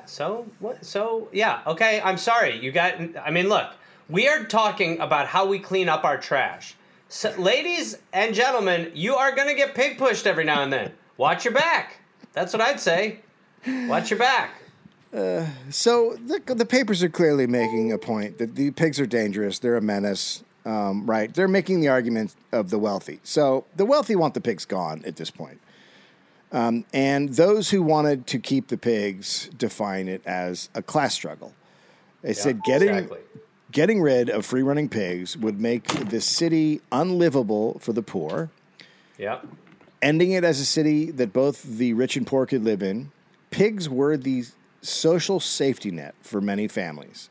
So 0.07 0.47
what? 0.61 0.85
So 0.85 1.29
yeah, 1.33 1.63
okay. 1.67 2.01
I'm 2.05 2.17
sorry. 2.17 2.57
You 2.57 2.71
got. 2.71 2.95
I 3.19 3.33
mean, 3.33 3.49
look. 3.49 3.73
We 4.09 4.29
are 4.29 4.45
talking 4.45 5.01
about 5.01 5.27
how 5.27 5.45
we 5.45 5.59
clean 5.59 5.89
up 5.89 6.05
our 6.05 6.17
trash. 6.17 6.77
So, 7.09 7.35
ladies 7.39 7.99
and 8.13 8.33
gentlemen, 8.33 8.93
you 8.95 9.17
are 9.17 9.35
gonna 9.35 9.55
get 9.55 9.75
pig 9.75 9.99
pushed 9.99 10.25
every 10.25 10.45
now 10.45 10.63
and 10.63 10.73
then. 10.73 10.93
Watch 11.17 11.45
your 11.45 11.55
back. 11.55 11.99
That's 12.33 12.53
what 12.53 12.63
I'd 12.63 12.79
say. 12.79 13.23
Watch 13.67 14.11
your 14.11 14.21
back. 14.21 14.62
So 15.13 16.17
the, 16.17 16.41
the 16.55 16.65
papers 16.67 17.03
are 17.03 17.09
clearly 17.09 17.47
making 17.47 17.93
a 17.93 17.99
point 17.99 18.39
that 18.39 18.55
the 18.55 18.71
pigs 18.71 18.99
are 18.99 19.07
dangerous. 19.07 19.59
They're 19.59 19.77
a 19.77 19.83
menace, 19.83 20.43
um, 20.65 21.05
right? 21.07 21.33
They're 21.33 21.49
making 21.49 21.81
the 21.81 21.89
argument 21.89 22.35
of 22.51 22.71
the 22.71 22.79
wealthy. 22.79 23.21
So 23.23 23.67
the 23.77 23.85
wealthy 23.85 24.17
want 24.17 24.35
the 24.35 24.41
pigs 24.41 24.65
gone 24.65 25.03
at 25.07 25.17
this 25.17 25.31
point. 25.31 25.61
Um, 26.51 26.85
and 26.93 27.31
those 27.31 27.71
who 27.71 27.83
wanted 27.83 28.27
to 28.29 28.39
keep 28.39 28.69
the 28.69 28.77
pigs 28.77 29.49
define 29.57 30.09
it 30.09 30.23
as 30.27 30.69
a 30.75 30.83
class 30.83 31.15
struggle. 31.15 31.55
They 32.21 32.35
said 32.35 32.63
getting 32.63 32.91
exactly. 32.91 33.19
getting 33.73 34.01
rid 34.03 34.29
of 34.29 34.47
free 34.47 34.63
running 34.63 34.89
pigs 34.89 35.37
would 35.37 35.61
make 35.61 35.89
the 36.11 36.21
city 36.21 36.81
unlivable 36.93 37.79
for 37.81 37.93
the 37.93 38.03
poor, 38.03 38.51
Yep. 39.19 39.47
ending 40.03 40.33
it 40.33 40.45
as 40.45 40.61
a 40.61 40.65
city 40.67 41.11
that 41.11 41.33
both 41.33 41.63
the 41.63 41.95
rich 41.95 42.17
and 42.17 42.27
poor 42.27 42.45
could 42.47 42.63
live 42.63 42.83
in. 42.83 43.11
Pigs 43.51 43.89
were 43.89 44.17
the 44.17 44.45
social 44.83 45.41
safety 45.41 45.91
net 45.91 46.15
for 46.21 46.41
many 46.41 46.69
families. 46.69 47.31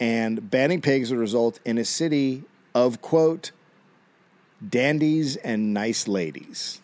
And 0.00 0.50
banning 0.50 0.80
pigs 0.80 1.10
would 1.10 1.20
result 1.20 1.60
in 1.64 1.78
a 1.78 1.84
city 1.84 2.42
of, 2.74 3.00
quote, 3.00 3.52
dandies 4.68 5.36
and 5.36 5.72
nice 5.72 6.08
ladies. 6.08 6.80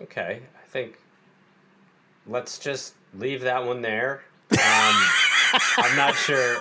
Okay. 0.00 0.40
I 0.54 0.66
think. 0.68 0.98
Let's 2.28 2.60
just 2.60 2.94
leave 3.18 3.40
that 3.42 3.64
one 3.66 3.82
there. 3.82 4.22
Um, 4.52 4.58
I'm 5.78 5.96
not 5.96 6.14
sure. 6.14 6.58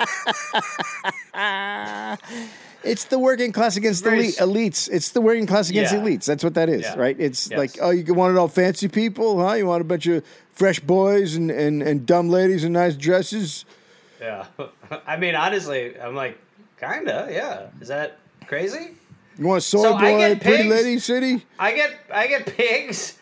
It's 2.84 3.06
the 3.06 3.20
working 3.20 3.52
class 3.52 3.78
against 3.78 4.04
the 4.04 4.12
elite, 4.14 4.38
elites. 4.38 4.90
It's 4.92 5.10
the 5.10 5.22
working 5.22 5.46
class 5.46 5.70
against 5.70 5.94
Yeah. 5.94 6.00
elites. 6.00 6.26
That's 6.26 6.44
what 6.44 6.56
that 6.56 6.68
is, 6.70 6.82
Yeah. 6.82 6.96
right? 6.98 7.16
It's 7.20 7.50
Yes. 7.52 7.58
like, 7.60 7.72
oh, 7.80 7.92
you 7.92 8.12
want 8.16 8.36
it 8.36 8.40
all 8.40 8.48
fancy 8.48 8.88
people, 8.88 9.46
huh? 9.46 9.54
You 9.54 9.68
want 9.68 9.82
a 9.82 9.84
bunch 9.84 10.08
of 10.08 10.24
fresh 10.62 10.80
boys 10.80 11.36
and, 11.36 11.50
and, 11.50 11.82
and 11.82 12.06
dumb 12.06 12.30
ladies 12.30 12.64
in 12.64 12.74
nice 12.74 12.96
dresses? 12.96 13.66
Yeah. 14.22 14.46
I 15.08 15.18
mean, 15.18 15.34
honestly, 15.34 16.00
I'm 16.00 16.14
like, 16.16 16.38
kinda. 16.80 17.28
Yeah. 17.32 17.70
Is 17.82 17.88
that 17.88 18.20
crazy? 18.46 18.92
You 19.40 19.48
want 19.48 19.58
a 19.58 19.62
soy 19.62 19.82
So 19.82 19.98
boy, 19.98 20.36
pretty 20.40 20.70
lady 20.70 21.00
city? 21.00 21.44
I 21.58 21.72
get 21.74 21.98
I 22.14 22.28
get 22.28 22.46
pigs 22.46 23.18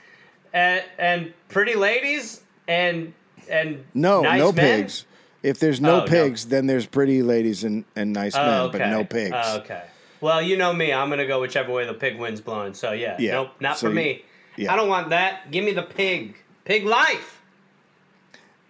and 0.53 0.83
and 0.97 1.33
pretty 1.47 1.75
ladies 1.75 2.41
and 2.67 3.13
and 3.49 3.85
No, 3.93 4.19
nice 4.21 4.39
no 4.39 4.51
men? 4.51 4.81
pigs. 4.81 5.05
If 5.41 5.59
there's 5.59 5.79
no 5.79 5.97
Oh, 5.97 5.99
no. 5.99 6.05
pigs, 6.07 6.47
then 6.47 6.67
there's 6.67 6.85
pretty 6.85 7.23
ladies 7.23 7.63
and, 7.63 7.85
and 7.95 8.11
nice 8.11 8.35
Oh, 8.35 8.41
men, 8.45 8.59
okay. 8.63 8.77
but 8.79 8.89
no 8.89 9.05
pigs. 9.05 9.31
Oh, 9.33 9.57
okay. 9.59 9.83
Well, 10.19 10.41
you 10.41 10.57
know 10.57 10.73
me. 10.73 10.91
I'm 10.91 11.07
gonna 11.09 11.25
go 11.25 11.39
whichever 11.39 11.71
way 11.71 11.85
the 11.85 11.93
pig 11.93 12.19
wind's 12.19 12.41
blowing. 12.41 12.73
So 12.73 12.91
yeah. 12.91 13.15
Yeah. 13.17 13.31
Nope. 13.31 13.51
Not 13.61 13.77
So 13.77 13.87
for 13.87 13.89
you- 13.91 13.95
me. 13.95 14.25
yeah. 14.57 14.73
I 14.73 14.75
don't 14.75 14.89
want 14.89 15.11
that. 15.11 15.49
Give 15.51 15.63
me 15.63 15.71
the 15.71 15.83
pig. 15.83 16.35
Pig 16.69 16.85
life. 16.85 17.41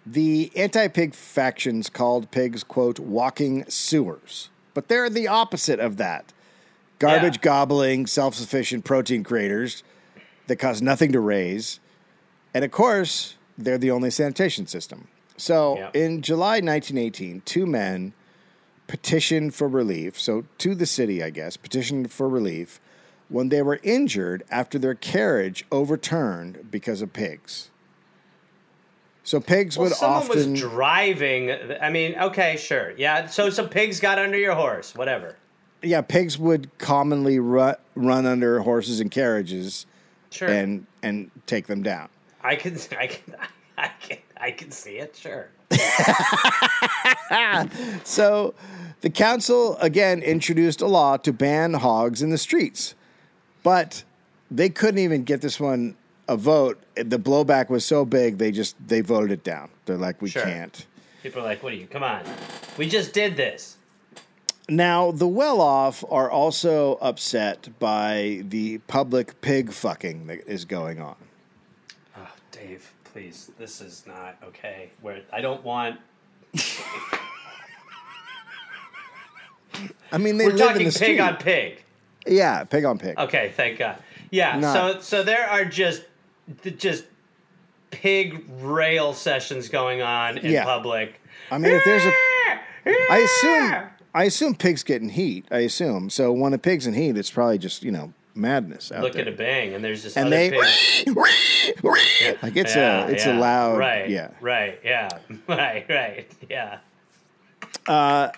The 0.06 0.50
anti 0.56 0.88
pig 0.88 1.14
factions 1.14 1.90
called 1.90 2.30
pigs, 2.30 2.64
quote, 2.64 2.98
walking 2.98 3.66
sewers. 3.68 4.48
But 4.72 4.88
they're 4.88 5.10
the 5.10 5.28
opposite 5.28 5.78
of 5.78 5.98
that 5.98 6.32
garbage 6.98 7.36
Yeah. 7.36 7.42
gobbling, 7.42 8.06
self 8.06 8.34
sufficient 8.34 8.86
protein 8.86 9.22
creators 9.22 9.82
that 10.46 10.56
cost 10.56 10.80
nothing 10.80 11.12
to 11.12 11.20
raise. 11.20 11.78
And 12.54 12.64
of 12.64 12.70
course, 12.70 13.34
they're 13.58 13.76
the 13.76 13.90
only 13.90 14.10
sanitation 14.10 14.66
system. 14.66 15.08
So 15.36 15.76
Yeah. 15.76 15.90
in 15.92 16.22
July 16.22 16.60
1918, 16.60 17.42
two 17.44 17.66
men 17.66 18.14
petitioned 18.86 19.54
for 19.54 19.68
relief. 19.68 20.18
So 20.18 20.46
to 20.56 20.74
the 20.74 20.86
city, 20.86 21.22
I 21.22 21.28
guess, 21.28 21.58
petitioned 21.58 22.10
for 22.10 22.30
relief 22.30 22.80
when 23.28 23.50
they 23.50 23.60
were 23.60 23.78
injured 23.82 24.42
after 24.50 24.78
their 24.78 24.94
carriage 24.94 25.66
overturned 25.70 26.70
because 26.70 27.02
of 27.02 27.12
pigs. 27.12 27.66
So 29.30 29.38
pigs 29.38 29.78
Well, 29.78 29.86
would 29.88 29.96
someone 29.96 30.22
often. 30.24 30.52
was 30.54 30.60
driving. 30.60 31.52
I 31.80 31.88
mean, 31.88 32.16
okay, 32.18 32.56
sure, 32.56 32.90
yeah. 32.96 33.28
So 33.28 33.48
some 33.48 33.68
pigs 33.68 34.00
got 34.00 34.18
under 34.18 34.36
your 34.36 34.56
horse, 34.56 34.92
whatever. 34.96 35.36
yeah, 35.82 36.00
pigs 36.00 36.36
would 36.36 36.76
commonly 36.78 37.38
run 37.38 37.76
run 37.94 38.26
under 38.26 38.58
horses 38.62 38.98
and 38.98 39.08
carriages 39.08 39.86
Sure, 40.30 40.48
and 40.48 40.84
and 41.04 41.30
take 41.46 41.68
them 41.68 41.84
down. 41.84 42.08
I 42.42 42.56
can, 42.56 42.74
I 42.98 43.06
can, 43.06 43.36
I 43.78 43.90
can, 44.00 44.18
I 44.36 44.50
can 44.50 44.72
see 44.72 44.98
it. 44.98 45.14
Sure. 45.14 45.48
So 48.02 48.54
the 49.02 49.10
council 49.10 49.76
again 49.76 50.22
introduced 50.22 50.80
a 50.80 50.88
law 50.88 51.18
to 51.18 51.32
ban 51.32 51.74
hogs 51.74 52.20
in 52.20 52.30
the 52.30 52.38
streets, 52.38 52.96
but 53.62 54.02
they 54.50 54.70
couldn't 54.70 54.98
even 54.98 55.22
get 55.22 55.40
this 55.40 55.60
one 55.60 55.94
a 56.30 56.36
vote. 56.36 56.80
The 56.94 57.18
blowback 57.18 57.68
was 57.68 57.84
so 57.84 58.04
big 58.04 58.38
they 58.38 58.52
just 58.52 58.76
they 58.86 59.00
voted 59.00 59.32
it 59.32 59.42
down. 59.44 59.68
They're 59.84 59.96
like, 59.98 60.22
we 60.22 60.30
Sure. 60.30 60.42
can't. 60.44 60.86
People 61.22 61.42
are 61.42 61.44
like, 61.44 61.62
"What 61.62 61.72
are 61.72 61.76
you? 61.76 61.86
Come 61.86 62.02
on, 62.04 62.22
we 62.78 62.88
just 62.88 63.12
did 63.12 63.36
this." 63.36 63.76
Now 64.68 65.10
the 65.10 65.26
well-off 65.26 66.04
are 66.08 66.30
also 66.30 66.94
upset 67.02 67.68
by 67.80 68.42
the 68.48 68.78
public 68.86 69.40
pig 69.40 69.72
fucking 69.72 70.28
that 70.28 70.46
is 70.46 70.64
going 70.64 71.00
on. 71.00 71.16
Oh, 72.16 72.28
Dave, 72.52 72.92
please, 73.02 73.50
this 73.58 73.80
is 73.80 74.04
not 74.06 74.36
okay. 74.44 74.90
Where 75.02 75.22
I 75.32 75.40
don't 75.40 75.64
want. 75.64 75.98
I 80.12 80.18
mean, 80.18 80.36
they 80.38 80.46
We're 80.46 80.52
live 80.52 80.60
in 80.60 80.66
talking 80.68 80.86
the 80.86 80.92
pig 80.92 80.92
street. 80.94 81.20
on 81.20 81.36
pig. 81.36 81.82
Yeah, 82.26 82.64
pig 82.64 82.84
on 82.84 82.98
pig. 82.98 83.18
Okay, 83.18 83.52
thank 83.56 83.78
God. 83.78 83.96
Yeah, 84.30 84.58
Not- 84.58 84.72
so 84.72 85.00
so 85.00 85.22
there 85.22 85.46
are 85.48 85.64
just 85.64 86.02
th- 86.62 86.78
just 86.78 87.04
pig 87.90 88.44
rail 88.60 89.12
sessions 89.12 89.68
going 89.68 90.02
on 90.02 90.38
in 90.38 90.52
Yeah. 90.52 90.64
public. 90.64 91.20
I 91.50 91.58
mean, 91.58 91.72
if 91.72 91.84
there's 91.84 92.04
a, 92.04 92.12
I 93.10 93.18
assume, 93.18 93.90
I 94.14 94.24
assume 94.24 94.54
pigs 94.54 94.82
get 94.82 95.02
in 95.02 95.08
heat. 95.10 95.44
I 95.50 95.58
assume 95.60 96.10
so. 96.10 96.32
When 96.32 96.52
a 96.54 96.58
pig's 96.58 96.86
in 96.86 96.94
heat, 96.94 97.16
it's 97.16 97.30
probably 97.30 97.58
just 97.58 97.82
you 97.82 97.90
know 97.90 98.12
madness 98.34 98.92
out 98.92 99.02
look 99.02 99.12
there. 99.14 99.22
at 99.22 99.28
a 99.28 99.32
bang, 99.32 99.74
and 99.74 99.82
there's 99.84 100.02
just 100.02 100.16
and 100.16 100.26
other 100.28 100.36
they 100.36 100.50
pigs. 100.50 101.04
like 102.42 102.56
it's 102.56 102.74
Yeah, 102.76 103.06
a 103.06 103.08
it's 103.10 103.26
yeah. 103.26 103.38
a 103.38 103.40
loud 103.40 103.78
right, 103.78 104.08
yeah. 104.08 104.30
right, 104.40 104.78
yeah, 104.84 105.08
right, 105.48 105.84
right, 105.88 106.30
yeah. 106.48 106.78
Uh, 107.86 108.30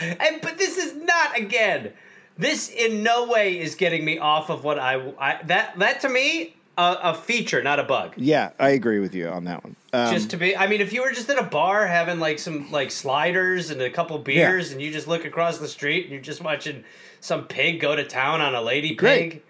and 0.00 0.40
but 0.42 0.58
this 0.58 0.76
is 0.78 0.94
not 0.94 1.36
again. 1.38 1.92
This 2.38 2.68
in 2.70 3.02
no 3.02 3.26
way 3.26 3.58
is 3.58 3.74
getting 3.74 4.04
me 4.04 4.18
off 4.18 4.50
of 4.50 4.62
what 4.64 4.78
I, 4.78 5.12
I 5.18 5.42
that 5.44 5.78
that 5.78 6.00
to 6.02 6.08
me 6.08 6.54
a, 6.78 6.98
a 7.02 7.14
feature, 7.14 7.62
not 7.62 7.78
a 7.78 7.84
bug. 7.84 8.12
Yeah, 8.16 8.50
I 8.58 8.70
agree 8.70 8.98
with 9.00 9.14
you 9.14 9.28
on 9.28 9.44
that 9.44 9.64
one. 9.64 9.76
Um, 9.92 10.12
just 10.12 10.28
to 10.30 10.36
be 10.36 10.54
i 10.54 10.66
mean 10.66 10.82
if 10.82 10.92
you 10.92 11.00
were 11.02 11.10
just 11.12 11.30
at 11.30 11.38
a 11.38 11.42
bar 11.42 11.86
having 11.86 12.20
like 12.20 12.38
some 12.38 12.70
like 12.70 12.90
sliders 12.90 13.70
and 13.70 13.80
a 13.80 13.88
couple 13.88 14.18
beers 14.18 14.70
and 14.72 14.82
you 14.82 14.92
just 14.92 15.08
look 15.08 15.24
across 15.24 15.56
the 15.56 15.68
street 15.68 16.02
and 16.04 16.12
you're 16.12 16.20
just 16.20 16.42
watching 16.42 16.84
some 17.20 17.44
pig 17.44 17.80
go 17.80 17.96
to 17.96 18.04
town 18.04 18.42
on 18.42 18.54
a 18.54 18.60
lady 18.60 18.94
Great. 18.94 19.30
pig 19.30 19.42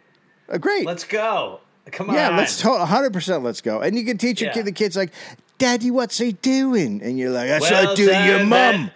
uh, 0.48 0.58
great. 0.58 0.86
let's 0.86 1.02
go 1.02 1.58
come 1.90 2.10
on. 2.10 2.14
yeah, 2.16 2.36
let's 2.36 2.60
to- 2.60 2.68
100% 2.68 3.42
let's 3.42 3.60
go. 3.60 3.80
And 3.80 3.96
you 3.96 4.04
can 4.04 4.18
teach 4.18 4.40
your 4.40 4.50
Yeah. 4.50 4.54
kid 4.54 4.64
the 4.66 4.72
kids 4.72 4.96
like, 4.96 5.10
"Daddy, 5.58 5.90
what's 5.90 6.18
he 6.18 6.32
doing?" 6.32 7.00
And 7.02 7.18
you're 7.18 7.30
like, 7.30 7.48
"That's 7.48 7.62
what 7.62 7.72
Well, 7.72 7.90
I 7.90 7.94
do 7.94 8.04
your 8.04 8.38
mom. 8.40 8.48
mum." 8.48 8.90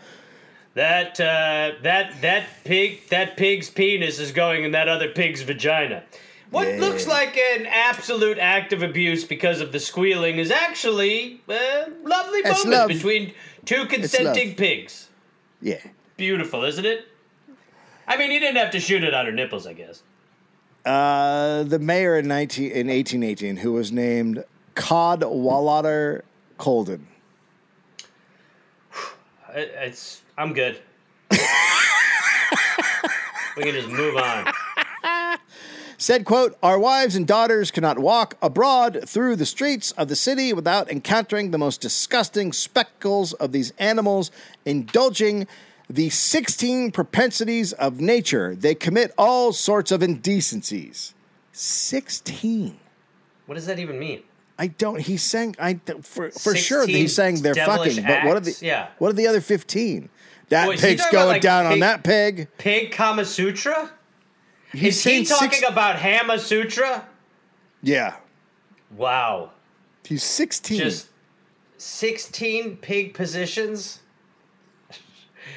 that 0.75 1.19
uh, 1.21 1.73
that 1.83 2.21
that 2.23 2.45
pig 2.65 3.09
that 3.09 3.37
pig's 3.37 3.69
penis 3.71 4.19
is 4.21 4.31
going 4.33 4.65
in 4.65 4.71
that 4.73 4.89
other 4.89 5.09
pig's 5.09 5.43
vagina 5.43 6.05
what 6.51 6.69
Yeah. 6.69 6.81
looks 6.81 7.07
like 7.07 7.37
an 7.37 7.67
absolute 7.67 8.39
act 8.39 8.73
of 8.73 8.83
abuse 8.83 9.25
because 9.25 9.61
of 9.61 9.73
the 9.73 9.81
squealing 9.81 10.39
is 10.39 10.51
actually 10.51 11.41
a 11.49 11.87
lovely 12.05 12.41
It's 12.41 12.65
moment 12.65 12.71
love. 12.71 12.89
between 12.89 13.33
two 13.65 13.87
consenting 13.87 14.55
pigs 14.55 15.09
Yeah. 15.63 15.81
Beautiful, 16.17 16.65
isn't 16.65 16.85
it? 16.85 17.07
I 18.07 18.17
mean, 18.17 18.31
he 18.31 18.39
didn't 18.39 18.57
have 18.57 18.71
to 18.73 18.81
shoot 18.81 19.05
it 19.05 19.15
on 19.15 19.27
her 19.27 19.33
nipples, 19.33 19.67
I 19.67 19.73
guess. 19.75 20.03
Uh, 20.85 21.63
the 21.63 21.79
mayor 21.79 22.19
in 22.19 22.27
19 22.27 22.71
in 22.73 22.89
1818 22.89 23.59
who 23.59 23.73
was 23.73 23.93
named 23.93 24.45
Cadwallader 24.75 26.25
Colden. 26.59 27.07
It's 29.55 30.23
I'm 30.39 30.53
good. 30.55 30.81
we 31.31 31.37
can 33.63 33.75
just 33.75 33.89
move 33.89 34.17
on. 34.17 34.53
Said 36.01 36.25
quote 36.25 36.57
our 36.63 36.79
wives 36.79 37.15
and 37.15 37.27
daughters 37.27 37.71
cannot 37.71 37.99
walk 37.99 38.35
abroad 38.41 39.03
through 39.07 39.37
the 39.37 39.45
streets 39.45 39.93
of 39.93 40.09
the 40.09 40.17
city 40.17 40.51
without 40.53 40.91
encountering 40.91 41.51
the 41.51 41.59
most 41.59 41.81
disgusting 41.83 42.53
spectacles 42.53 43.35
of 43.35 43.53
these 43.53 43.73
animals 43.79 44.31
indulging 44.65 45.47
the 45.91 46.09
16 46.09 46.91
propensities 46.91 47.75
of 47.75 48.01
nature 48.01 48.55
they 48.55 48.75
commit 48.75 49.13
all 49.19 49.53
sorts 49.53 49.93
of 49.93 50.03
indecencies 50.03 51.13
16 51.53 52.79
What 53.45 53.57
does 53.57 53.67
that 53.67 53.79
even 53.79 53.99
mean? 53.99 54.23
I 54.59 54.67
don't. 54.67 55.01
He's 55.01 55.23
saying 55.23 55.57
I 55.59 55.81
for 56.03 56.31
for 56.31 56.55
sure 56.55 56.81
that 56.81 56.93
16 56.93 56.95
he's 56.95 57.15
saying 57.15 57.43
they're 57.43 57.55
fucking. 57.55 58.05
But 58.05 58.25
what 58.25 58.37
are 58.37 58.41
the? 58.41 58.57
Yeah. 58.61 58.89
what 58.99 59.09
are 59.09 59.15
the 59.15 59.27
other 59.27 59.41
fifteen? 59.41 60.11
That 60.51 60.71
he 60.71 60.77
pig's 60.77 61.07
going 61.11 61.29
like, 61.29 61.41
down 61.41 61.65
on 61.65 61.79
that 61.79 62.05
pig. 62.05 62.47
Pig 62.59 62.93
Kama 62.93 63.25
Sutra? 63.25 63.91
He's 64.73 64.97
Is 64.99 65.05
he 65.05 65.25
talking 65.25 65.51
six- 65.51 65.69
about 65.69 65.97
Hama 65.97 66.39
Sutra? 66.39 67.07
Yeah, 67.83 68.17
Wow. 68.97 69.51
he's 70.05 70.23
sixteen. 70.23 70.79
Just 70.79 71.09
16 71.79 72.77
pig 72.77 73.15
positions? 73.15 74.01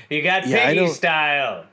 You 0.10 0.22
got 0.22 0.48
Yeah, 0.48 0.68
piggy 0.68 0.80
don't- 0.80 0.94
style. 0.94 1.66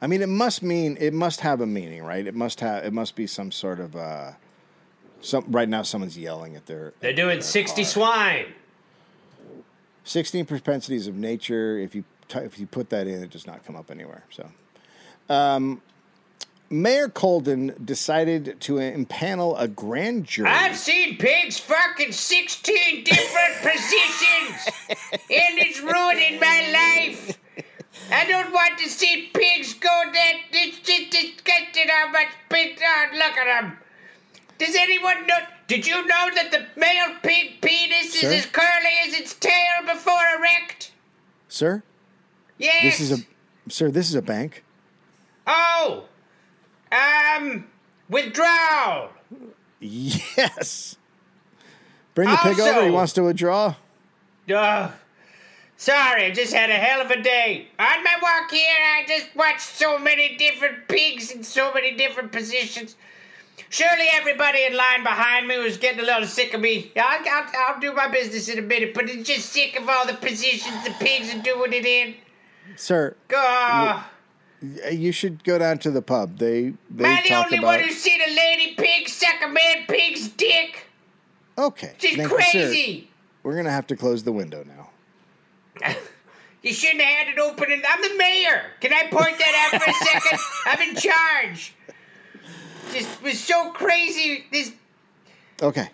I 0.00 0.06
mean, 0.06 0.22
it 0.22 0.28
must 0.28 0.62
mean 0.62 0.96
it 1.00 1.12
must 1.14 1.40
have 1.40 1.60
a 1.60 1.66
meaning, 1.66 2.02
right? 2.04 2.26
It 2.26 2.34
must 2.34 2.60
have. 2.60 2.84
It 2.84 2.92
must 2.92 3.16
be 3.16 3.26
some 3.26 3.50
sort 3.50 3.80
of. 3.80 3.96
uh 3.96 4.32
Some 5.22 5.46
right 5.48 5.68
now, 5.68 5.82
someone's 5.82 6.16
yelling 6.18 6.54
at 6.54 6.66
their. 6.66 6.92
They're 7.00 7.12
doing 7.14 7.40
60 7.40 7.82
swine. 7.84 8.46
Sixteen 10.04 10.44
propensities 10.44 11.06
of 11.08 11.16
nature. 11.16 11.78
If 11.78 11.94
you 11.94 12.04
if 12.34 12.58
you 12.58 12.66
put 12.66 12.90
that 12.90 13.06
in, 13.06 13.22
it 13.22 13.30
does 13.30 13.46
not 13.46 13.64
come 13.64 13.74
up 13.74 13.90
anywhere. 13.90 14.24
So, 14.30 14.48
um, 15.28 15.80
Mayor 16.68 17.08
Colden 17.08 17.74
decided 17.84 18.60
to 18.60 18.74
impanel 18.74 19.54
a 19.58 19.68
grand 19.68 20.24
jury. 20.24 20.48
I've 20.48 20.76
seen 20.76 21.16
pigs 21.16 21.58
fucking 21.58 22.12
16 22.12 23.04
different 23.04 23.54
positions, 23.62 24.74
and 25.10 25.58
it's 25.58 25.80
ruining 25.80 26.40
my 26.40 27.06
life. 27.06 27.38
I 28.10 28.26
don't 28.26 28.52
want 28.52 28.78
to 28.78 28.88
see 28.88 29.30
pigs 29.32 29.74
go 29.74 29.88
that. 30.12 30.32
It's 30.52 30.78
just 30.80 31.10
disgusting 31.10 31.88
how 31.88 32.10
much 32.10 32.28
pigs 32.48 32.80
are. 32.82 33.12
Look 33.12 33.36
at 33.38 33.60
them. 33.62 33.78
Does 34.58 34.74
anyone 34.74 35.26
know? 35.26 35.38
Did 35.68 35.86
you 35.86 36.04
know 36.06 36.28
that 36.34 36.50
the 36.50 36.66
male 36.80 37.16
pig 37.22 37.60
penis 37.60 38.12
Sir? 38.20 38.28
is 38.28 38.44
as 38.44 38.46
curly 38.46 38.94
as 39.06 39.14
its 39.14 39.34
tail 39.34 39.82
before 39.84 40.20
erect? 40.38 40.92
Sir, 41.48 41.82
Yes. 42.58 42.82
this 42.98 43.00
is 43.00 43.12
a 43.20 43.70
sir. 43.70 43.90
This 43.90 44.08
is 44.08 44.14
a 44.14 44.22
bank. 44.22 44.64
Oh! 45.46 46.04
Um. 46.96 47.66
Withdrawal! 48.08 49.10
Yes. 49.80 50.96
Bring 52.14 52.30
the 52.30 52.36
pig 52.36 52.60
over. 52.60 52.84
He 52.84 52.90
wants 52.90 53.12
to 53.14 53.22
withdraw. 53.22 53.74
Ugh. 54.54 54.92
Sorry, 55.76 56.24
I 56.24 56.30
just 56.30 56.54
had 56.54 56.70
a 56.70 56.74
hell 56.74 57.02
of 57.02 57.10
a 57.10 57.20
day. 57.20 57.68
On 57.78 58.04
my 58.04 58.14
walk 58.22 58.50
here, 58.50 58.78
I 58.80 59.04
just 59.06 59.34
watched 59.36 59.60
so 59.60 59.98
many 59.98 60.36
different 60.36 60.88
pigs 60.88 61.32
in 61.32 61.42
so 61.42 61.72
many 61.74 61.96
different 61.96 62.32
positions. 62.32 62.96
Surely 63.68 64.06
everybody 64.12 64.64
in 64.64 64.76
line 64.76 65.02
behind 65.02 65.48
me 65.48 65.58
was 65.58 65.76
getting 65.76 66.00
a 66.00 66.04
little 66.04 66.26
sick 66.26 66.54
of 66.54 66.60
me. 66.60 66.92
I'll, 66.96 67.20
I'll, 67.28 67.50
I'll 67.58 67.80
do 67.80 67.92
my 67.92 68.08
business 68.08 68.48
in 68.48 68.58
a 68.58 68.62
minute, 68.62 68.94
but 68.94 69.10
it's 69.10 69.28
just 69.28 69.52
sick 69.52 69.78
of 69.78 69.88
all 69.88 70.06
the 70.06 70.14
positions 70.14 70.84
the 70.84 70.94
pigs 71.00 71.34
are 71.34 71.42
doing 71.42 71.72
it 71.72 71.84
in. 71.84 72.14
Sir, 72.76 73.16
Gah. 73.28 74.04
You 74.92 75.12
should 75.12 75.44
go 75.44 75.58
down 75.58 75.78
to 75.78 75.90
the 75.90 76.02
pub. 76.02 76.38
They 76.38 76.74
they 76.90 77.04
Am 77.04 77.18
I 77.18 77.22
the 77.22 77.28
talk 77.28 77.44
only 77.46 77.58
about. 77.58 77.66
one 77.66 77.80
who's 77.80 77.96
seen 77.98 78.20
a 78.20 78.34
lady 78.34 78.74
pig 78.74 79.08
suck 79.08 79.36
a 79.44 79.48
man 79.48 79.86
pig's 79.88 80.28
dick? 80.28 80.86
okay. 81.58 81.94
She's 81.98 82.16
thank 82.16 82.30
you, 82.30 82.36
crazy. 82.36 83.10
We're 83.42 83.56
gonna 83.56 83.70
have 83.70 83.86
to 83.88 83.96
close 83.96 84.22
the 84.24 84.32
window 84.32 84.64
now. 84.64 84.90
You 86.62 86.72
shouldn't 86.72 87.00
have 87.00 87.26
had 87.26 87.28
it 87.32 87.38
open. 87.38 87.70
And 87.70 87.84
I'm 87.88 88.02
the 88.02 88.16
mayor. 88.18 88.72
Can 88.80 88.92
I 88.92 89.02
point 89.08 89.38
that 89.38 89.70
out 89.72 89.80
for 89.80 89.88
a 89.88 89.94
second? 89.94 90.38
I'm 90.66 90.88
in 90.88 90.96
charge. 90.96 91.74
This 92.90 93.22
was 93.22 93.38
so 93.38 93.70
crazy. 93.70 94.46
This 94.50 94.72
Okay. 95.62 95.88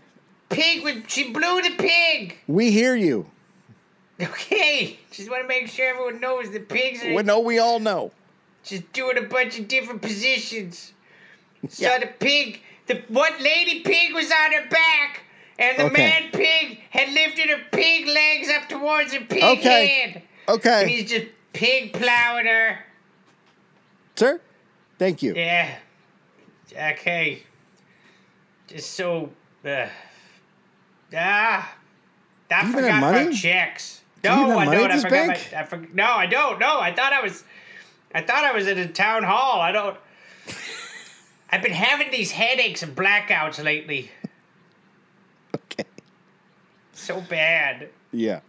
pig 0.49 0.83
was. 0.83 0.95
She 1.09 1.31
blew 1.31 1.61
the 1.61 1.75
pig. 1.77 2.39
We 2.47 2.71
hear 2.71 2.97
you. 2.97 3.27
Okay. 4.23 4.99
Just 5.11 5.29
want 5.29 5.43
to 5.43 5.49
make 5.49 5.69
sure 5.69 5.89
everyone 5.91 6.21
knows 6.21 6.51
the 6.51 6.61
pigs 6.61 7.05
are 7.05 7.13
We 7.13 7.23
know 7.23 7.41
we 7.41 7.59
all 7.59 7.79
know. 7.81 8.13
Just 8.63 8.93
doing 8.93 9.19
a 9.19 9.23
bunch 9.23 9.59
of 9.59 9.69
different 9.69 10.03
positions. 10.03 10.93
Yeah. 11.77 11.95
So 11.95 12.01
the 12.01 12.07
pig, 12.07 12.61
the 12.87 13.03
one 13.09 13.33
lady 13.43 13.81
pig 13.81 14.15
was 14.15 14.31
on 14.31 14.53
her 14.53 14.69
back, 14.69 15.23
And 15.59 15.79
the 15.79 15.85
Okay. 15.85 15.93
man 15.93 16.31
pig 16.33 16.81
had 16.91 17.13
lifted 17.13 17.51
her 17.51 17.61
pig 17.71 18.07
legs 18.09 18.49
up 18.49 18.69
towards 18.69 19.13
her 19.13 19.21
pig 19.21 19.43
Okay. 19.45 19.87
head. 19.87 20.23
Okay. 20.49 20.81
And 20.83 20.91
he's 20.91 21.09
just 21.11 21.27
pig 21.53 21.93
plowing 21.93 22.47
her. 22.47 22.79
Sir, 24.17 24.41
thank 24.99 25.23
you. 25.23 25.35
Yeah. 25.37 25.77
Okay. 26.75 27.43
Just 28.67 28.93
so. 28.93 29.31
Uh, 29.65 29.87
ah. 31.15 31.75
I 32.51 32.67
You 32.67 32.73
forgot 32.73 33.01
my 33.01 33.31
checks. 33.33 34.01
Do 34.23 34.31
you 34.31 34.35
No, 34.35 34.43
even 34.43 34.51
have 34.51 34.59
I 34.59 34.65
money 34.65 34.77
don't. 34.79 34.85
at 34.87 34.91
I 34.91 34.95
this 34.95 35.05
bank? 35.05 35.49
my. 35.53 35.61
I 35.61 35.65
for, 35.65 35.77
no, 35.93 36.05
I 36.13 36.27
don't. 36.27 36.59
No, 36.59 36.81
I 36.81 36.95
thought 36.95 37.13
I 37.13 37.21
was. 37.23 37.45
I 38.15 38.23
thought 38.23 38.45
I 38.45 38.53
was 38.53 38.67
at 38.67 38.79
a 38.79 38.89
town 38.89 39.23
hall. 39.23 39.61
I 39.61 39.73
don't. 39.73 39.97
I've 41.51 41.63
been 41.63 41.73
having 41.73 42.11
these 42.11 42.31
headaches 42.31 42.83
and 42.83 42.97
blackouts 42.97 43.63
lately. 43.63 44.11
Okay. 45.55 45.85
So 46.93 47.21
bad. 47.21 47.89
Yeah. 48.11 48.41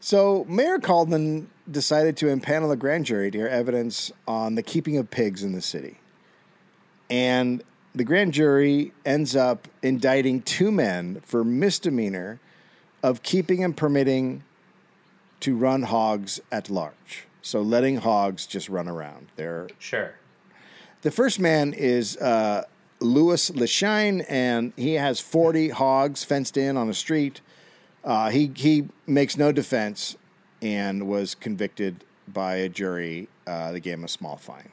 So 0.00 0.44
Mayor 0.48 0.78
Colden 0.78 1.48
decided 1.70 2.16
to 2.18 2.26
impanel 2.26 2.70
a 2.70 2.76
grand 2.76 3.06
jury 3.06 3.30
to 3.30 3.38
hear 3.38 3.48
evidence 3.48 4.12
on 4.28 4.54
the 4.54 4.62
keeping 4.62 4.98
of 4.98 5.10
pigs 5.10 5.42
in 5.42 5.52
the 5.52 5.62
city. 5.62 5.98
And 7.08 7.62
the 7.94 8.04
grand 8.04 8.34
jury 8.34 8.92
ends 9.06 9.34
up 9.34 9.68
indicting 9.82 10.42
two 10.42 10.70
men 10.70 11.22
for 11.24 11.42
misdemeanor 11.44 12.40
of 13.02 13.22
keeping 13.22 13.64
and 13.64 13.76
permitting 13.76 14.42
to 15.40 15.56
run 15.56 15.84
hogs 15.84 16.40
at 16.50 16.68
large. 16.68 17.26
So 17.44 17.60
letting 17.60 17.98
hogs 17.98 18.46
just 18.46 18.70
run 18.70 18.88
around. 18.88 19.28
They're 19.36 19.68
Sure. 19.78 20.14
the 21.02 21.10
first 21.10 21.38
man 21.38 21.74
is 21.74 22.16
uh, 22.16 22.64
Louis 23.00 23.50
Leshine, 23.50 24.24
and 24.30 24.72
he 24.76 24.94
has 24.94 25.20
40 25.20 25.68
hogs 25.68 26.24
fenced 26.24 26.56
in 26.56 26.78
on 26.78 26.88
a 26.88 26.94
street. 26.94 27.42
Uh, 28.02 28.30
he, 28.30 28.50
he 28.56 28.88
makes 29.06 29.36
no 29.36 29.52
defense 29.52 30.16
and 30.62 31.06
was 31.06 31.34
convicted 31.34 32.02
by 32.26 32.54
a 32.54 32.68
jury. 32.70 33.28
Uh, 33.46 33.72
they 33.72 33.80
gave 33.80 33.98
him 33.98 34.04
a 34.04 34.08
small 34.08 34.38
fine. 34.38 34.70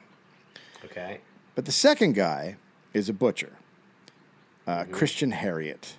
Okay. 0.82 1.20
But 1.54 1.66
the 1.66 1.72
second 1.72 2.14
guy 2.14 2.56
is 2.94 3.10
a 3.10 3.12
butcher, 3.12 3.52
uh, 4.66 4.84
Christian 4.90 5.32
Harriet, 5.32 5.96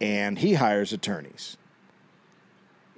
and 0.00 0.38
he 0.38 0.54
hires 0.54 0.92
attorneys. 0.92 1.56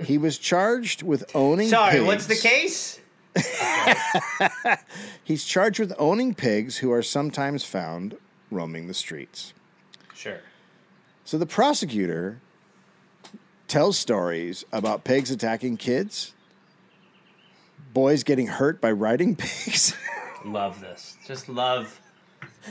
He 0.04 0.18
was 0.18 0.38
charged 0.38 1.02
with 1.02 1.24
owning 1.34 1.68
Sorry, 1.68 1.94
pigs. 1.94 2.04
what's 2.06 2.26
the 2.26 2.36
case? 2.36 3.00
He's 5.24 5.44
charged 5.44 5.78
with 5.80 5.92
owning 5.98 6.34
pigs 6.34 6.78
who 6.78 6.92
are 6.92 7.02
sometimes 7.02 7.64
found 7.64 8.16
roaming 8.50 8.88
the 8.88 8.94
streets. 8.94 9.54
Sure. 10.14 10.40
So 11.24 11.38
the 11.38 11.46
prosecutor 11.46 12.40
tells 13.68 13.98
stories 13.98 14.64
about 14.72 15.04
pigs 15.04 15.30
attacking 15.30 15.78
kids, 15.78 16.34
boys 17.94 18.22
getting 18.22 18.48
hurt 18.48 18.80
by 18.80 18.92
riding 18.92 19.34
pigs. 19.36 19.94
Love 20.44 20.80
this. 20.80 21.16
Just 21.26 21.48
love. 21.48 22.00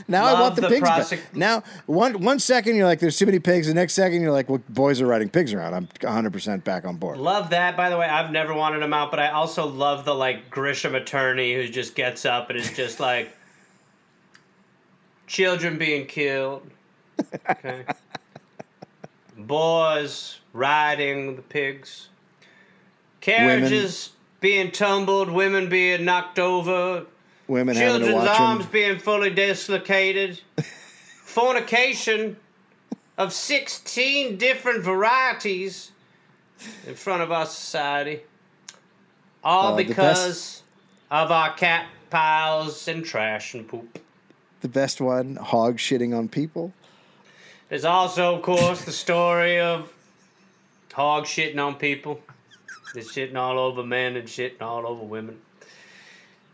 Now 0.08 0.24
I 0.24 0.40
want 0.40 0.56
the, 0.56 0.62
the 0.62 0.68
pigs 0.68 0.88
back. 0.88 1.34
Now 1.34 1.62
one 1.86 2.22
one 2.22 2.38
second 2.38 2.76
you're 2.76 2.86
like 2.86 3.00
there's 3.00 3.18
too 3.18 3.26
many 3.26 3.38
pigs, 3.38 3.66
the 3.66 3.74
next 3.74 3.94
second 3.94 4.22
you're 4.22 4.32
like 4.32 4.48
well 4.48 4.62
boys 4.68 5.00
are 5.00 5.06
riding 5.06 5.28
pigs 5.28 5.52
around. 5.52 5.74
I'm 5.74 5.86
100% 5.86 6.64
back 6.64 6.84
on 6.84 6.96
board. 6.96 7.18
Love 7.18 7.50
that. 7.50 7.76
By 7.76 7.90
the 7.90 7.98
way, 7.98 8.06
I've 8.06 8.30
never 8.30 8.54
wanted 8.54 8.82
him 8.82 8.92
out, 8.92 9.10
but 9.10 9.20
I 9.20 9.30
also 9.30 9.66
love 9.66 10.04
the 10.04 10.14
like 10.14 10.50
Grisham 10.50 10.94
attorney 10.94 11.54
who 11.54 11.68
just 11.68 11.94
gets 11.94 12.24
up 12.24 12.50
and 12.50 12.58
is 12.58 12.72
just 12.72 13.00
like, 13.00 13.32
children 15.26 15.78
being 15.78 16.06
killed, 16.06 16.68
okay, 17.48 17.84
boys 19.38 20.40
riding 20.52 21.36
the 21.36 21.42
pigs, 21.42 22.08
carriages 23.20 24.10
being 24.40 24.70
tumbled, 24.70 25.30
women 25.30 25.70
being 25.70 26.04
knocked 26.04 26.38
over, 26.38 27.06
Women 27.48 27.74
children's 27.74 28.28
arms 28.28 28.64
them. 28.64 28.72
being 28.72 28.98
fully 28.98 29.30
dislocated, 29.30 30.40
fornication 31.24 32.36
of 33.18 33.32
16 33.32 34.36
different 34.36 34.82
varieties 34.82 35.90
in 36.86 36.94
front 36.94 37.22
of 37.22 37.32
our 37.32 37.46
society, 37.46 38.20
all 39.42 39.72
Uh, 39.72 39.76
because 39.76 40.62
of 41.10 41.30
our 41.30 41.52
cat 41.54 41.86
piles 42.10 42.88
and 42.88 43.04
trash 43.04 43.54
and 43.54 43.66
poop. 43.66 43.98
The 44.60 44.68
best 44.68 45.00
one, 45.00 45.36
hog 45.36 45.78
shitting 45.78 46.16
on 46.16 46.28
people. 46.28 46.72
There's 47.68 47.84
also, 47.84 48.36
of 48.36 48.42
course, 48.42 48.84
the 48.84 48.92
story 48.92 49.58
of 49.58 49.92
hog 50.92 51.24
shitting 51.24 51.58
on 51.58 51.74
people. 51.76 52.20
They're 52.94 53.02
shitting 53.02 53.36
all 53.36 53.58
over 53.58 53.82
men 53.82 54.16
and 54.16 54.28
shitting 54.28 54.60
all 54.60 54.86
over 54.86 55.02
women. 55.02 55.40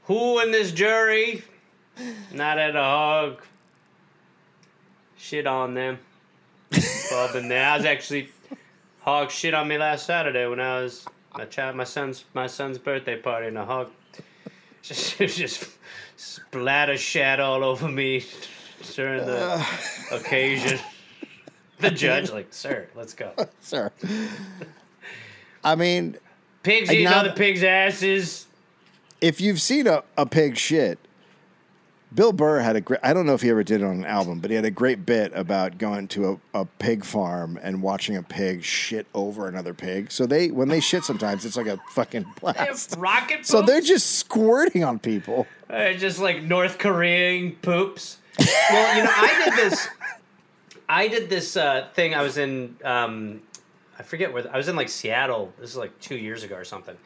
Who 0.09 0.41
in 0.41 0.51
this 0.51 0.73
jury 0.73 1.43
not 2.33 2.59
at 2.59 2.75
a 2.75 2.83
hog 2.83 3.43
shit 5.19 5.47
on 5.47 5.75
them? 5.75 5.99
Well, 7.11 7.33
been 7.33 7.49
there. 7.49 7.69
I 7.69 7.77
was 7.77 7.85
actually 7.85 8.31
hog 9.01 9.31
shit 9.31 9.53
on 9.53 9.69
me 9.69 9.77
last 9.77 10.07
Saturday 10.07 10.47
when 10.47 10.61
I 10.61 10.81
was 10.81 11.07
my 11.37 11.45
child, 11.45 11.77
my 11.77 11.85
son's 11.85 12.25
my 12.33 12.47
son's 12.47 12.79
birthday 12.79 13.17
party, 13.17 13.49
and 13.49 13.59
a 13.59 13.67
hog 13.67 13.91
just 14.81 15.19
just 15.19 15.69
splatter 16.17 16.97
shat 16.97 17.39
all 17.39 17.63
over 17.63 17.87
me 17.87 18.25
during 18.95 19.27
the 19.27 19.67
occasion. 20.11 20.79
The 21.81 21.91
judge, 21.91 22.31
like, 22.31 22.53
sir, 22.53 22.89
let's 22.97 23.15
go. 23.15 23.33
Sir. 23.61 23.93
I 25.63 25.77
mean, 25.77 26.17
Pigs 26.65 26.91
eating 26.91 27.07
other 27.07 27.33
pigs' 27.33 27.63
asses. 27.63 28.48
If 29.21 29.41
you've 29.41 29.61
seen 29.61 29.87
a, 29.87 30.03
a 30.16 30.27
pig 30.27 30.57
shit, 30.57 30.99
Bill 32.14 32.33
Burr 32.33 32.61
had 32.61 32.75
a 32.75 32.81
great, 32.81 33.01
I 33.03 33.12
don't 33.12 33.27
know 33.27 33.35
if 33.35 33.43
he 33.43 33.51
ever 33.51 33.62
did 33.62 33.83
it 33.83 33.85
on 33.85 33.97
an 33.97 34.05
album, 34.07 34.41
but 34.41 34.51
he 34.51 34.57
had 34.57 34.64
a 34.64 34.71
great 34.71 35.05
bit 35.05 35.31
about 35.35 35.77
going 35.77 36.09
to 36.09 36.41
a, 36.55 36.61
a 36.61 36.64
pig 36.64 37.05
farm 37.05 37.59
and 37.62 37.83
watching 37.83 38.16
a 38.16 38.23
pig 38.23 38.62
shit 38.64 39.07
over 39.12 39.47
another 39.47 39.75
pig. 39.75 40.11
So 40.11 40.25
they, 40.25 40.51
when 40.51 40.69
they 40.69 40.81
shit 40.81 41.05
sometimes, 41.05 41.45
it's 41.45 41.57
like 41.57 41.66
a 41.66 41.79
fucking 41.91 42.23
They 42.35 42.41
blast. 42.41 42.91
have 42.95 43.01
rocket 43.01 43.45
So 43.45 43.61
they're 43.61 43.83
just 43.83 44.16
squirting 44.16 44.85
on 44.85 44.99
people. 44.99 45.47
Uh, 45.69 45.93
just 45.93 46.19
like 46.19 46.43
North 46.43 46.79
Korean 46.79 47.53
poops. 47.61 48.16
well, 48.39 48.97
you 48.97 49.05
know, 49.05 49.11
I 49.14 49.43
did 49.45 49.71
this. 49.71 49.89
I 50.89 51.09
did 51.09 51.29
this 51.29 51.57
uh, 51.59 51.89
thing. 51.93 52.14
I 52.14 52.23
was 52.23 52.39
in. 52.39 52.75
Um, 52.83 53.43
I 53.99 54.03
forget 54.03 54.33
where. 54.33 54.51
I 54.51 54.57
was 54.57 54.69
in 54.69 54.77
like 54.77 54.89
Seattle. 54.89 55.53
This 55.61 55.71
is 55.71 55.77
like 55.77 55.99
two 56.01 56.16
years 56.16 56.43
ago 56.45 56.55
or 56.55 56.64
something. 56.64 56.97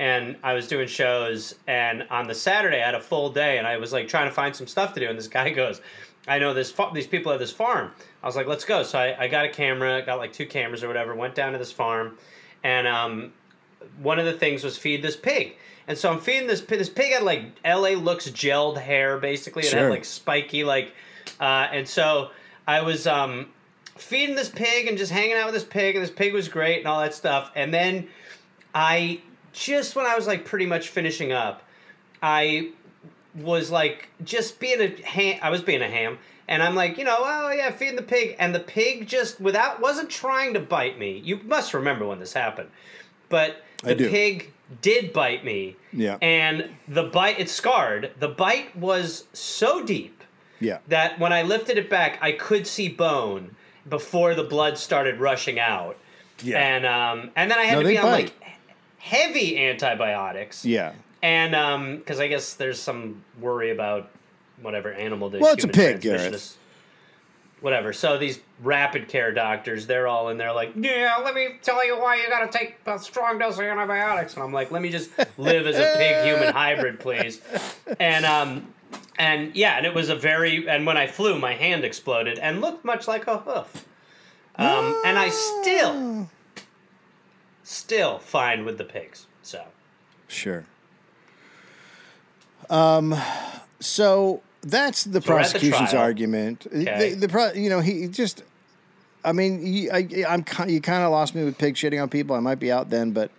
And 0.00 0.36
I 0.42 0.54
was 0.54 0.66
doing 0.66 0.88
shows, 0.88 1.54
and 1.66 2.06
on 2.10 2.26
the 2.26 2.34
Saturday 2.34 2.82
I 2.82 2.86
had 2.86 2.94
a 2.94 3.00
full 3.00 3.28
day, 3.30 3.58
and 3.58 3.66
I 3.66 3.76
was 3.76 3.92
like 3.92 4.08
trying 4.08 4.28
to 4.28 4.34
find 4.34 4.56
some 4.56 4.66
stuff 4.66 4.94
to 4.94 5.00
do. 5.00 5.06
And 5.10 5.18
this 5.18 5.28
guy 5.28 5.50
goes, 5.62 5.82
"I 6.26 6.38
know 6.38 6.54
this. 6.54 6.72
Fa- 6.72 6.90
these 6.94 7.06
people 7.06 7.30
at 7.32 7.38
this 7.38 7.52
farm." 7.52 7.92
I 8.22 8.26
was 8.26 8.34
like, 8.34 8.46
"Let's 8.46 8.64
go." 8.64 8.82
So 8.82 8.98
I, 8.98 9.24
I 9.24 9.28
got 9.28 9.44
a 9.44 9.50
camera, 9.50 10.00
got 10.00 10.16
like 10.18 10.32
two 10.32 10.46
cameras 10.46 10.82
or 10.82 10.88
whatever. 10.88 11.14
Went 11.14 11.34
down 11.34 11.52
to 11.52 11.58
this 11.58 11.70
farm, 11.70 12.16
and 12.64 12.88
um, 12.88 13.32
one 14.00 14.18
of 14.18 14.24
the 14.24 14.32
things 14.32 14.64
was 14.64 14.78
feed 14.78 15.02
this 15.02 15.16
pig. 15.16 15.56
And 15.86 15.98
so 15.98 16.10
I'm 16.10 16.18
feeding 16.18 16.46
this 16.48 16.62
pig. 16.62 16.78
This 16.78 16.88
pig 16.88 17.12
had 17.12 17.22
like 17.22 17.42
LA 17.62 17.90
looks 17.90 18.26
gelled 18.30 18.78
hair, 18.80 19.18
basically. 19.18 19.64
And 19.64 19.68
it 19.68 19.70
Sure. 19.72 19.80
had 19.82 19.90
like 19.90 20.04
spiky, 20.06 20.64
like, 20.64 20.94
uh, 21.40 21.68
and 21.72 21.86
so 21.86 22.30
I 22.66 22.80
was 22.80 23.06
um, 23.06 23.48
feeding 23.98 24.34
this 24.34 24.48
pig 24.48 24.86
and 24.86 24.96
just 24.96 25.12
hanging 25.12 25.34
out 25.34 25.44
with 25.44 25.54
this 25.54 25.64
pig, 25.64 25.94
and 25.96 26.02
this 26.02 26.10
pig 26.10 26.32
was 26.32 26.48
great 26.48 26.78
and 26.78 26.86
all 26.86 27.00
that 27.00 27.12
stuff. 27.12 27.50
And 27.54 27.74
then 27.74 28.08
I 28.74 29.20
just 29.52 29.96
when 29.96 30.06
I 30.06 30.14
was 30.16 30.26
like 30.26 30.44
pretty 30.44 30.66
much 30.66 30.88
finishing 30.88 31.32
up, 31.32 31.62
I 32.22 32.70
was 33.34 33.70
like 33.70 34.08
just 34.24 34.60
being 34.60 34.80
a 34.80 34.88
ham. 35.06 35.38
I 35.42 35.50
was 35.50 35.62
being 35.62 35.82
a 35.82 35.88
ham, 35.88 36.18
and 36.48 36.62
I'm 36.62 36.74
like, 36.74 36.98
you 36.98 37.04
know, 37.04 37.16
oh 37.18 37.50
yeah, 37.50 37.70
feeding 37.70 37.96
the 37.96 38.02
pig, 38.02 38.36
and 38.38 38.54
the 38.54 38.60
pig 38.60 39.06
just 39.06 39.40
without 39.40 39.80
wasn't 39.80 40.10
trying 40.10 40.54
to 40.54 40.60
bite 40.60 40.98
me. 40.98 41.18
You 41.24 41.38
must 41.44 41.74
remember 41.74 42.06
when 42.06 42.18
this 42.20 42.32
happened, 42.32 42.70
but 43.28 43.62
the 43.82 43.94
pig 43.96 44.52
did 44.82 45.12
bite 45.12 45.44
me. 45.44 45.76
Yeah. 45.92 46.18
and 46.22 46.70
the 46.86 47.02
bite 47.04 47.40
it 47.40 47.48
scarred. 47.50 48.12
The 48.20 48.28
bite 48.28 48.76
was 48.76 49.24
so 49.32 49.84
deep 49.84 50.22
Yeah. 50.60 50.78
that 50.86 51.18
when 51.18 51.32
I 51.32 51.42
lifted 51.42 51.76
it 51.78 51.90
back, 51.90 52.18
I 52.22 52.30
could 52.30 52.64
see 52.68 52.88
bone 52.88 53.56
before 53.88 54.36
the 54.36 54.44
blood 54.44 54.78
started 54.78 55.18
rushing 55.18 55.58
out. 55.58 55.96
Yeah. 56.44 56.58
And 56.60 56.86
um, 56.86 57.30
and 57.34 57.50
then 57.50 57.58
I 57.58 57.64
had 57.64 57.76
No, 57.78 57.82
to 57.82 57.88
be 57.88 57.98
on 57.98 58.04
bite. 58.04 58.10
like 58.26 58.39
heavy 59.00 59.58
antibiotics. 59.58 60.64
Yeah. 60.64 60.92
And 61.22 61.54
um, 61.54 61.98
because 61.98 62.20
I 62.20 62.28
guess 62.28 62.54
there's 62.54 62.80
some 62.80 63.22
worry 63.40 63.70
about 63.70 64.10
whatever 64.62 64.92
animal 64.92 65.28
disease. 65.28 65.42
Well, 65.42 65.54
it's 65.54 65.64
a 65.64 65.68
pig, 65.68 66.00
Whatever. 67.60 67.92
So 67.92 68.16
these 68.16 68.40
rapid 68.62 69.08
care 69.08 69.32
doctors, 69.32 69.86
they're 69.86 70.06
all 70.06 70.30
in 70.30 70.38
there 70.38 70.52
like, 70.52 70.72
yeah, 70.76 71.16
let 71.22 71.34
me 71.34 71.56
tell 71.60 71.84
you 71.84 71.98
why 71.98 72.16
you 72.16 72.28
got 72.28 72.50
to 72.50 72.58
take 72.58 72.76
a 72.86 72.98
strong 72.98 73.38
dose 73.38 73.56
of 73.56 73.64
antibiotics. 73.64 74.32
And 74.32 74.42
I'm 74.42 74.52
like, 74.52 74.70
let 74.70 74.80
me 74.80 74.88
just 74.88 75.10
live 75.36 75.66
as 75.66 75.76
a 75.76 75.94
pig 75.98 76.24
human 76.24 76.54
hybrid, 76.54 77.00
please. 77.00 77.42
And 77.98 78.24
um, 78.24 78.72
And 79.18 79.54
yeah, 79.54 79.76
and 79.76 79.84
it 79.84 79.94
was 79.94 80.08
a 80.08 80.16
very 80.16 80.66
and 80.66 80.86
when 80.86 80.96
I 80.96 81.06
flew, 81.06 81.38
my 81.38 81.52
hand 81.52 81.84
exploded 81.84 82.38
and 82.38 82.62
looked 82.62 82.86
much 82.86 83.06
like 83.06 83.26
a 83.26 83.36
hoof. 83.36 83.84
Um, 84.56 85.00
and 85.04 85.18
I 85.18 85.28
still, 85.28 86.30
still 87.70 88.18
fine 88.18 88.64
with 88.64 88.78
the 88.78 88.84
pigs. 88.84 89.26
So 89.42 89.62
Sure. 90.28 90.64
Um, 92.68 93.14
so 93.80 94.42
that's 94.62 95.04
the 95.04 95.10
So 95.10 95.10
we're 95.10 95.12
the 95.12 95.20
prosecution's 95.20 95.94
argument. 95.94 96.66
Okay. 96.66 97.10
The, 97.10 97.16
the 97.16 97.28
pro, 97.28 97.52
you 97.52 97.68
know, 97.68 97.80
he 97.80 98.06
just, 98.06 98.44
I 99.24 99.32
mean, 99.32 99.64
he, 99.64 99.90
I, 99.90 100.06
I'm 100.28 100.44
you 100.68 100.80
kind 100.80 101.02
of 101.02 101.10
lost 101.10 101.34
me 101.34 101.44
with 101.44 101.58
pig 101.58 101.74
shitting 101.74 102.00
on 102.00 102.08
people. 102.08 102.36
I 102.36 102.40
might 102.40 102.60
be 102.60 102.70
out 102.70 102.90
then, 102.90 103.10
but 103.12 103.30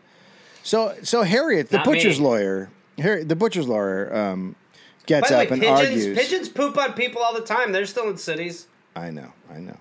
so 0.64 0.96
so 1.04 1.24
Harriet, 1.24 1.70
the 1.70 1.78
Not 1.78 1.86
butcher's 1.86 2.20
me. 2.20 2.26
lawyer, 2.26 2.70
Harriet, 2.98 3.30
the 3.30 3.36
butcher's 3.36 3.68
lawyer, 3.68 4.14
um, 4.14 4.52
by 4.52 4.86
gets 5.08 5.32
way, 5.32 5.46
up 5.46 5.52
and 5.52 5.62
pigeons 5.62 6.06
argues. 6.06 6.18
pigeons 6.18 6.50
poop 6.50 6.78
on 6.78 6.94
people 6.94 7.22
all 7.22 7.34
the 7.34 7.42
time. 7.42 7.72
They're 7.72 7.86
still 7.86 8.10
in 8.10 8.18
cities. 8.18 8.68
I 8.96 9.12
know, 9.12 9.32
I 9.50 9.60
know. 9.60 9.78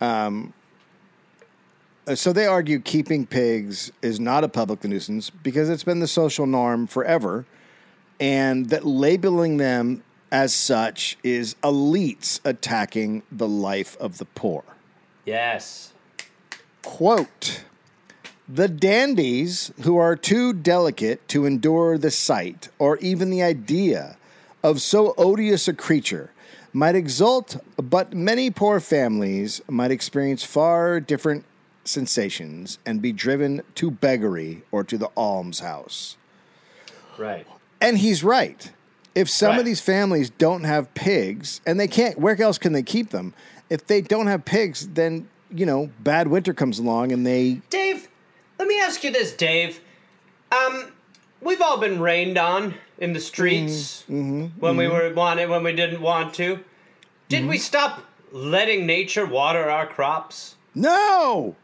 Um, 0.00 0.52
Uh, 2.10 2.14
so 2.16 2.32
they 2.32 2.44
argue 2.46 2.80
keeping 2.80 3.24
pigs 3.24 3.92
is 4.02 4.18
not 4.18 4.42
a 4.42 4.48
public 4.48 4.82
nuisance 4.82 5.30
because 5.30 5.70
it's 5.70 5.84
been 5.84 6.00
the 6.00 6.08
social 6.08 6.44
norm 6.44 6.88
forever, 6.88 7.46
and 8.18 8.68
that 8.70 8.84
labeling 8.84 9.58
them 9.58 10.02
as 10.32 10.52
such 10.52 11.16
is 11.22 11.54
elites 11.62 12.40
attacking 12.44 13.22
the 13.30 13.46
life 13.46 13.96
of 13.98 14.18
the 14.18 14.24
poor. 14.24 14.64
Yes. 15.24 15.92
Quote 16.82 17.62
The 18.48 18.66
dandies 18.66 19.72
who 19.82 19.96
are 19.96 20.16
too 20.16 20.52
delicate 20.52 21.28
to 21.28 21.46
endure 21.46 21.96
the 21.96 22.10
sight 22.10 22.70
or 22.80 22.96
even 22.98 23.30
the 23.30 23.44
idea 23.44 24.16
of 24.64 24.82
so 24.82 25.14
odious 25.16 25.68
a 25.68 25.74
creature 25.74 26.32
might 26.72 26.96
exult, 26.96 27.56
but 27.76 28.14
many 28.14 28.50
poor 28.50 28.80
families 28.80 29.60
might 29.68 29.92
experience 29.92 30.42
far 30.42 30.98
different 30.98 31.44
sensations 31.84 32.78
and 32.84 33.00
be 33.00 33.12
driven 33.12 33.62
to 33.76 33.90
beggary 33.90 34.62
or 34.70 34.84
to 34.84 34.98
the 34.98 35.10
almshouse. 35.16 36.16
Right. 37.18 37.46
And 37.80 37.98
he's 37.98 38.22
right. 38.22 38.70
If 39.14 39.28
some 39.28 39.50
Right. 39.50 39.60
of 39.60 39.64
these 39.64 39.80
families 39.80 40.30
don't 40.30 40.64
have 40.64 40.92
pigs, 40.94 41.60
and 41.66 41.80
they 41.80 41.88
can't, 41.88 42.18
where 42.18 42.40
else 42.40 42.58
can 42.58 42.72
they 42.72 42.82
keep 42.82 43.10
them? 43.10 43.34
If 43.68 43.86
they 43.86 44.00
don't 44.00 44.26
have 44.26 44.44
pigs, 44.44 44.88
then, 44.88 45.28
you 45.50 45.66
know, 45.66 45.90
bad 46.00 46.28
winter 46.28 46.54
comes 46.54 46.78
along 46.78 47.12
and 47.12 47.26
they 47.26 47.60
Dave, 47.70 48.08
let 48.58 48.68
me 48.68 48.80
ask 48.80 49.02
you 49.02 49.10
this, 49.10 49.32
Dave. 49.32 49.80
Um, 50.52 50.92
we've 51.40 51.60
all 51.60 51.78
been 51.78 52.00
rained 52.00 52.38
on 52.38 52.74
in 52.98 53.12
the 53.12 53.20
streets 53.20 54.04
mm, 54.08 54.14
mm-hmm, 54.14 54.60
when 54.60 54.76
we 54.76 54.84
mm-hmm. 54.84 54.94
were 54.94 55.14
wanted, 55.14 55.48
when 55.48 55.62
we 55.62 55.72
didn't 55.72 56.00
want 56.00 56.34
to. 56.34 56.60
Did 57.28 57.46
we 57.46 57.56
mm-hmm. 57.56 57.62
stop 57.62 58.04
letting 58.32 58.86
nature 58.86 59.26
water 59.26 59.68
our 59.70 59.86
crops? 59.86 60.56
No. 60.74 61.56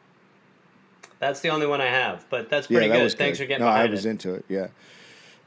That's 1.19 1.41
the 1.41 1.49
only 1.49 1.67
one 1.67 1.81
I 1.81 1.87
have, 1.87 2.27
but 2.29 2.51
that's 2.51 2.67
pretty 2.67 2.89
good. 2.89 3.13
Thanks 3.13 3.39
for 3.39 3.47
getting 3.47 3.65
no, 3.65 3.71
behind 3.71 3.89
I 3.89 3.91
was 3.91 4.07
it. 4.07 4.11
into 4.11 4.35
it. 4.35 4.45
Yeah. 4.49 4.69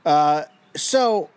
Uh, 0.06 0.44
so 0.76 1.30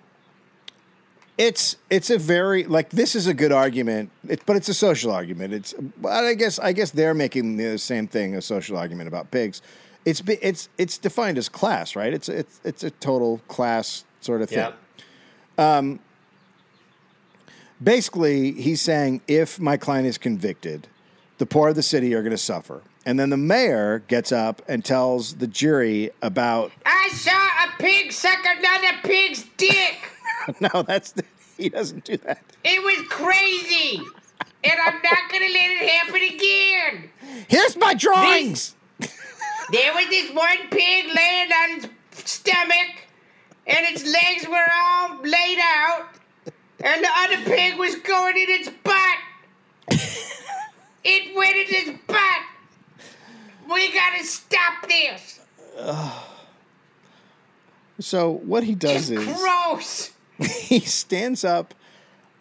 it's 1.38 1.76
it's 1.90 2.10
a 2.10 2.18
very 2.18 2.64
like 2.64 2.90
this 2.90 3.14
is 3.14 3.26
a 3.26 3.34
good 3.34 3.52
argument, 3.52 4.10
it, 4.28 4.44
but 4.46 4.56
it's 4.56 4.68
a 4.68 4.74
social 4.74 5.10
argument. 5.10 5.52
It's 5.52 5.74
but 6.00 6.12
I 6.12 6.34
guess 6.34 6.58
I 6.58 6.72
guess 6.72 6.90
they're 6.90 7.14
making 7.14 7.56
the 7.56 7.78
same 7.78 8.06
thing 8.06 8.34
a 8.34 8.42
social 8.42 8.76
argument 8.76 9.08
about 9.08 9.30
pigs. 9.30 9.60
It's 10.04 10.22
it's 10.26 10.68
it's 10.78 10.98
defined 10.98 11.38
as 11.38 11.48
class, 11.48 11.94
right? 11.94 12.12
It's 12.12 12.28
it's 12.28 12.60
it's 12.64 12.84
a 12.84 12.90
total 12.90 13.38
class 13.48 14.04
sort 14.20 14.42
of 14.42 14.48
thing. 14.48 14.72
Yeah. 15.58 15.96
Basically, 17.82 18.52
he's 18.52 18.80
saying 18.80 19.22
if 19.26 19.58
my 19.58 19.76
client 19.76 20.06
is 20.06 20.16
convicted, 20.16 20.86
the 21.38 21.46
poor 21.46 21.70
of 21.70 21.74
the 21.74 21.82
city 21.82 22.14
are 22.14 22.22
going 22.22 22.30
to 22.30 22.38
suffer. 22.38 22.82
And 23.04 23.18
then 23.18 23.30
the 23.30 23.36
mayor 23.36 24.04
gets 24.06 24.30
up 24.30 24.62
and 24.68 24.84
tells 24.84 25.34
the 25.34 25.46
jury 25.46 26.10
about 26.20 26.72
I 26.86 27.08
saw 27.08 27.30
a 27.30 27.82
pig 27.82 28.12
suck 28.12 28.38
another 28.44 28.98
pig's 29.02 29.44
dick. 29.56 30.10
no, 30.60 30.82
that's 30.82 31.14
he 31.56 31.68
doesn't 31.68 32.04
do 32.04 32.16
that. 32.18 32.42
It 32.64 32.82
was 32.82 33.06
crazy. 33.08 34.00
And 34.64 34.74
I'm 34.84 34.94
not 35.02 35.30
gonna 35.30 35.48
let 35.48 35.70
it 35.70 35.90
happen 35.90 36.22
again. 36.22 37.10
Here's 37.48 37.76
my 37.76 37.94
drawings. 37.94 38.76
There 39.72 39.94
was 39.94 40.06
this 40.08 40.30
one 40.32 40.68
pig 40.70 41.06
laying 41.14 41.50
on 41.50 41.76
its 41.78 42.30
stomach, 42.30 43.06
and 43.66 43.86
its 43.86 44.04
legs 44.04 44.46
were 44.48 44.66
all 44.72 45.16
laid 45.22 45.58
out, 45.60 46.08
and 46.80 47.02
the 47.02 47.08
other 47.16 47.36
pig 47.44 47.78
was 47.78 47.96
going 47.96 48.36
in 48.36 48.50
its 48.50 48.68
butt. 48.84 49.18
it 51.04 51.36
went 51.36 51.56
in 51.56 51.66
its 51.68 51.98
butt. 52.06 52.42
We 53.72 53.92
gotta 53.92 54.24
stop 54.24 54.88
this. 54.88 55.40
So 58.00 58.32
what 58.32 58.64
he 58.64 58.74
does 58.74 59.10
It's 59.10 59.22
is 59.22 59.36
gross. 59.36 60.10
he 60.62 60.80
stands 60.80 61.44
up 61.44 61.72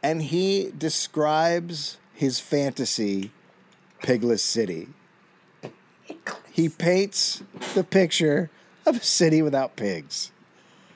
and 0.01 0.21
he 0.23 0.71
describes 0.75 1.97
his 2.13 2.39
fantasy 2.39 3.31
pigless 4.01 4.39
city. 4.39 4.87
He 6.51 6.67
paints 6.67 7.43
the 7.75 7.83
picture 7.83 8.49
of 8.87 8.97
a 8.97 9.03
city 9.03 9.41
without 9.43 9.75
pigs. 9.75 10.31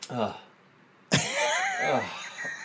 Oh 0.10 0.36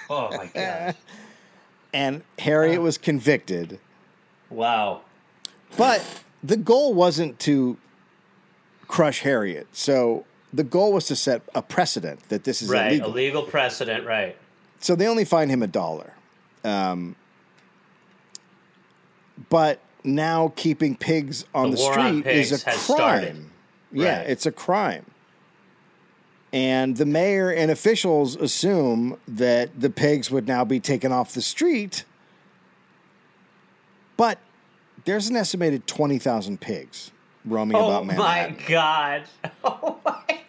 my 0.08 0.48
god! 0.54 0.96
And 1.92 2.22
Harriet 2.38 2.80
was 2.80 2.96
convicted, 2.98 3.80
Wow. 4.48 5.00
but 5.76 6.04
the 6.42 6.56
goal 6.56 6.94
wasn't 6.94 7.38
to 7.40 7.76
crush 8.88 9.20
Harriet. 9.20 9.66
So 9.72 10.24
the 10.52 10.64
goal 10.64 10.92
was 10.92 11.06
to 11.06 11.16
set 11.16 11.42
a 11.54 11.62
precedent 11.62 12.28
that 12.28 12.44
this 12.44 12.60
is 12.62 12.68
Right. 12.70 12.88
illegal. 12.92 13.10
Illegal 13.12 13.42
precedent. 13.44 14.06
Right. 14.06 14.36
So 14.80 14.94
they 14.96 15.06
only 15.06 15.24
fine 15.24 15.48
him 15.48 15.62
a 15.62 15.66
dollar. 15.66 16.14
Um, 16.64 17.14
but 19.48 19.80
now 20.04 20.52
keeping 20.56 20.96
pigs 20.96 21.44
on 21.54 21.70
The 21.70 21.76
the, 21.76 21.82
war 21.82 21.98
on 21.98 22.20
street 22.22 22.26
is 22.34 22.52
a 22.52 22.64
crime. 22.64 22.78
started. 22.78 23.44
Yeah, 23.92 24.18
Right. 24.18 24.30
it's 24.30 24.46
a 24.46 24.52
crime. 24.52 25.04
And 26.52 26.96
the 26.96 27.06
mayor 27.06 27.50
and 27.50 27.70
officials 27.70 28.34
assume 28.36 29.18
that 29.28 29.80
the 29.80 29.90
pigs 29.90 30.30
would 30.30 30.48
now 30.48 30.64
be 30.64 30.80
taken 30.80 31.12
off 31.12 31.32
the 31.32 31.42
street. 31.42 32.04
But 34.16 34.38
there's 35.04 35.28
an 35.28 35.36
estimated 35.36 35.86
20,000 35.86 36.60
pigs 36.60 37.10
roaming. 37.44 37.76
Oh 37.76 37.86
about 37.86 38.06
my 38.06 38.54
god! 38.66 39.24
Oh 39.64 39.98
my 40.04 40.40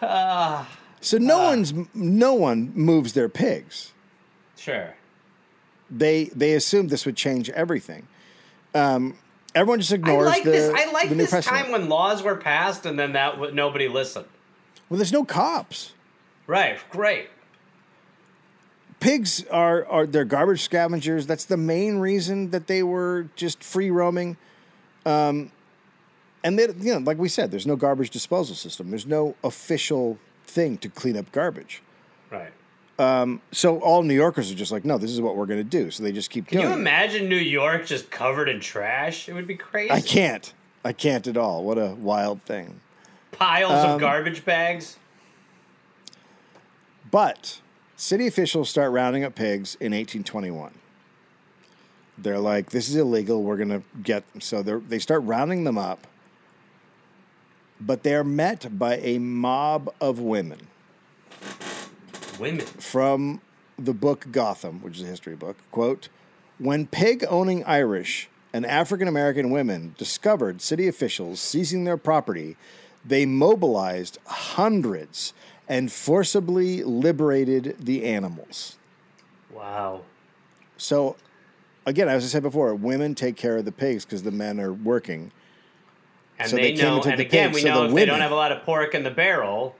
god! 0.00 0.66
So 1.00 1.18
no 1.18 1.38
one's 1.38 1.72
no 1.94 2.34
one 2.34 2.72
moves 2.74 3.12
their 3.12 3.28
pigs. 3.28 3.92
Sure. 4.56 4.94
they 5.90 6.24
they 6.34 6.54
assumed 6.54 6.90
this 6.90 7.06
would 7.06 7.16
change 7.16 7.48
everything. 7.50 8.08
Um, 8.74 9.16
everyone 9.54 9.78
just 9.78 9.92
ignores 9.92 10.26
I 10.26 10.30
like 10.30 10.44
the, 10.44 10.50
this. 10.50 10.72
I 10.74 10.90
like 10.92 11.10
this 11.10 11.30
precedent. 11.30 11.64
time 11.64 11.72
when 11.72 11.88
laws 11.88 12.22
were 12.22 12.34
passed 12.36 12.84
and 12.86 12.98
then 12.98 13.12
that 13.12 13.54
nobody 13.54 13.86
listened. 13.88 14.26
well, 14.88 14.98
there's 14.98 15.12
no 15.12 15.24
cops. 15.24 15.92
Right. 16.48 16.78
Great. 16.90 17.28
Pigs 19.00 19.44
are 19.50 19.84
are 19.86 20.06
they're 20.06 20.24
garbage 20.24 20.62
scavengers. 20.62 21.26
That's 21.26 21.44
the 21.44 21.56
main 21.56 21.98
reason 21.98 22.50
that 22.50 22.66
they 22.66 22.82
were 22.82 23.28
just 23.36 23.62
free 23.62 23.90
roaming. 23.90 24.36
Um, 25.04 25.52
and 26.42 26.58
they, 26.58 26.64
you 26.78 26.92
know, 26.94 26.98
like 26.98 27.18
we 27.18 27.28
said, 27.28 27.50
there's 27.50 27.66
no 27.66 27.76
garbage 27.76 28.10
disposal 28.10 28.54
system. 28.56 28.90
There's 28.90 29.06
no 29.06 29.34
official 29.44 30.18
thing 30.46 30.78
to 30.78 30.88
clean 30.88 31.16
up 31.16 31.30
garbage. 31.32 31.82
Right. 32.30 32.52
So 33.52 33.78
all 33.80 34.02
New 34.02 34.14
Yorkers 34.14 34.50
are 34.50 34.54
just 34.54 34.72
like, 34.72 34.84
no, 34.84 34.96
this 34.96 35.10
is 35.10 35.20
what 35.20 35.36
we're 35.36 35.44
going 35.46 35.58
to 35.60 35.64
do. 35.64 35.90
So 35.90 36.02
they 36.02 36.12
just 36.12 36.30
keep 36.30 36.46
Can 36.48 36.58
doing 36.58 36.70
you 36.70 36.76
it. 36.76 36.80
imagine 36.80 37.28
New 37.28 37.36
York 37.36 37.84
just 37.84 38.10
covered 38.10 38.48
in 38.48 38.58
trash? 38.60 39.28
It 39.28 39.34
would 39.34 39.46
be 39.46 39.56
crazy. 39.56 39.90
I 39.90 40.00
can't. 40.00 40.52
I 40.84 40.92
can't 40.94 41.26
at 41.26 41.36
all. 41.36 41.62
What 41.62 41.76
a 41.78 41.94
wild 41.94 42.40
thing. 42.42 42.80
Piles 43.32 43.84
Um, 43.84 43.90
of 43.96 44.00
garbage 44.00 44.44
bags. 44.46 44.96
But 47.10 47.60
city 47.96 48.26
officials 48.26 48.68
start 48.68 48.92
rounding 48.92 49.24
up 49.24 49.34
pigs 49.34 49.74
in 49.76 49.92
1821. 49.92 50.72
They're 52.18 52.38
like, 52.38 52.70
this 52.70 52.88
is 52.88 52.96
illegal. 52.96 53.42
We're 53.42 53.56
going 53.56 53.68
to 53.68 53.82
get. 54.02 54.24
So 54.40 54.62
they 54.62 54.74
they 54.76 54.98
start 54.98 55.22
rounding 55.24 55.64
them 55.64 55.76
up. 55.78 56.06
But 57.78 58.02
they're 58.02 58.24
met 58.24 58.78
by 58.78 58.96
a 58.96 59.18
mob 59.18 59.92
of 60.00 60.18
women 60.18 60.68
Women. 62.38 62.64
from 62.64 63.42
the 63.78 63.92
book 63.92 64.28
Gotham, 64.32 64.80
which 64.80 64.96
is 64.96 65.02
a 65.02 65.06
history 65.06 65.36
book. 65.36 65.58
Quote 65.70 66.08
When 66.58 66.86
pig 66.86 67.24
owning 67.28 67.62
Irish 67.64 68.30
and 68.54 68.64
African 68.64 69.08
American 69.08 69.50
women 69.50 69.94
discovered 69.98 70.62
city 70.62 70.88
officials 70.88 71.38
seizing 71.38 71.84
their 71.84 71.98
property, 71.98 72.56
they 73.04 73.26
mobilized 73.26 74.18
hundreds 74.26 75.34
and 75.68 75.90
forcibly 75.90 76.82
liberated 76.84 77.76
the 77.80 78.04
animals. 78.04 78.76
Wow. 79.52 80.02
So, 80.76 81.16
again, 81.86 82.08
as 82.08 82.24
I 82.24 82.28
said 82.28 82.42
before, 82.42 82.74
women 82.74 83.14
take 83.14 83.36
care 83.36 83.56
of 83.56 83.64
the 83.64 83.72
pigs 83.72 84.04
because 84.04 84.22
the 84.22 84.30
men 84.30 84.60
are 84.60 84.72
working. 84.72 85.32
And 86.38 86.50
So 86.50 86.56
they, 86.56 86.72
they 86.74 86.82
know, 86.82 87.00
and 87.02 87.18
again, 87.20 87.48
pigs, 87.50 87.54
we 87.54 87.60
so 87.62 87.68
know 87.68 87.80
the 87.84 87.88
if 87.88 87.94
they 87.94 88.04
don't 88.04 88.20
have 88.20 88.30
a 88.30 88.34
lot 88.36 88.52
of 88.52 88.62
pork 88.64 88.94
in 88.94 89.02
the 89.02 89.10
barrel, 89.10 89.74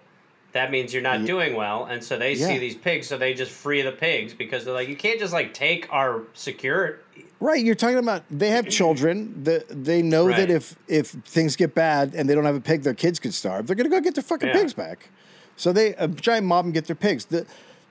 that 0.52 0.70
means 0.70 0.94
you're 0.94 1.02
not 1.02 1.26
doing 1.26 1.54
well. 1.54 1.84
And 1.84 2.02
so 2.02 2.16
they 2.18 2.34
see 2.34 2.56
these 2.58 2.74
pigs, 2.74 3.06
so 3.06 3.18
they 3.18 3.34
just 3.34 3.50
free 3.52 3.82
the 3.82 3.92
pigs 3.92 4.32
because 4.32 4.64
they're 4.64 4.72
like, 4.72 4.88
you 4.88 4.96
can't 4.96 5.20
just 5.20 5.34
like 5.34 5.52
take 5.52 5.86
our 5.92 6.22
secure. 6.32 7.00
Right, 7.40 7.62
you're 7.62 7.74
talking 7.74 7.98
about 7.98 8.22
they 8.30 8.48
have 8.48 8.66
children. 8.70 9.44
The, 9.44 9.66
they 9.68 10.00
know 10.00 10.26
Right. 10.28 10.38
that 10.38 10.50
if 10.50 10.74
if 10.88 11.08
things 11.08 11.54
get 11.56 11.74
bad 11.74 12.14
and 12.14 12.26
they 12.30 12.34
don't 12.34 12.46
have 12.46 12.54
a 12.54 12.60
pig, 12.62 12.82
their 12.84 12.94
kids 12.94 13.18
could 13.18 13.34
starve. 13.34 13.66
They're 13.66 13.76
gonna 13.76 13.90
go 13.90 14.00
get 14.00 14.14
their 14.14 14.24
fucking 14.24 14.48
Yeah. 14.48 14.54
pigs 14.54 14.72
back. 14.72 15.10
So 15.56 15.72
they 15.72 15.94
a 15.94 16.06
giant 16.08 16.46
mob 16.46 16.66
and 16.66 16.74
get 16.74 16.86
their 16.86 16.96
pigs. 16.96 17.26
The 17.26 17.46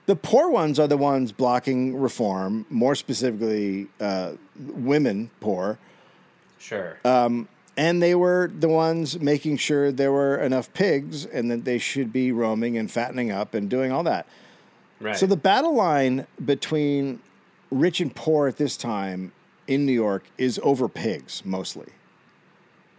the 0.06 0.14
poor 0.16 0.48
ones 0.50 0.78
are 0.78 0.86
the 0.86 0.96
ones 0.96 1.32
blocking 1.32 1.96
reform. 1.98 2.64
More 2.70 2.94
specifically, 2.94 3.88
uh, 4.00 4.32
women 4.56 5.30
poor, 5.40 5.78
Sure. 6.58 6.98
and 7.04 8.00
they 8.02 8.14
were 8.14 8.50
the 8.56 8.68
ones 8.68 9.18
making 9.20 9.56
sure 9.56 9.90
there 9.92 10.12
were 10.12 10.36
enough 10.36 10.72
pigs 10.74 11.26
and 11.26 11.50
that 11.50 11.64
they 11.64 11.78
should 11.78 12.12
be 12.12 12.30
roaming 12.32 12.78
and 12.78 12.90
fattening 12.90 13.30
up 13.32 13.52
and 13.52 13.68
doing 13.68 13.90
all 13.92 14.04
that. 14.04 14.26
right. 15.00 15.16
So 15.16 15.26
the 15.26 15.36
battle 15.36 15.74
line 15.74 16.26
between 16.42 17.20
rich 17.70 18.00
and 18.00 18.14
poor 18.14 18.46
at 18.48 18.56
this 18.58 18.76
time 18.76 19.32
in 19.66 19.84
New 19.84 19.92
York 19.92 20.24
is 20.38 20.60
over 20.62 20.88
pigs 20.88 21.42
mostly. 21.44 21.88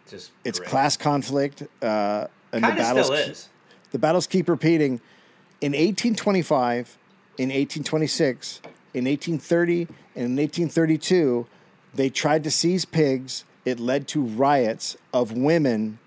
just 0.09 0.31
It's 0.43 0.59
great. 0.59 0.69
class 0.69 0.97
conflict, 0.97 1.63
uh, 1.81 2.27
and 2.51 2.63
the 2.63 2.67
Kind 2.67 2.71
of 2.79 2.85
battles 2.85 3.05
still 3.07 3.17
is. 3.31 3.49
The 3.97 4.01
battles 4.01 4.27
keep 4.27 4.47
repeating. 4.47 5.01
In 5.59 5.71
1825, 5.71 6.99
in 7.39 7.49
1826, 7.49 8.61
in 8.93 9.05
1830, 9.05 9.87
and 10.15 10.25
in 10.25 10.35
1832, 10.35 11.47
they 11.95 12.11
tried 12.11 12.43
to 12.43 12.51
seize 12.51 12.85
pigs. 12.85 13.43
It 13.65 13.79
led 13.79 14.07
to 14.09 14.21
riots 14.21 14.97
of 15.11 15.31
women, 15.31 15.97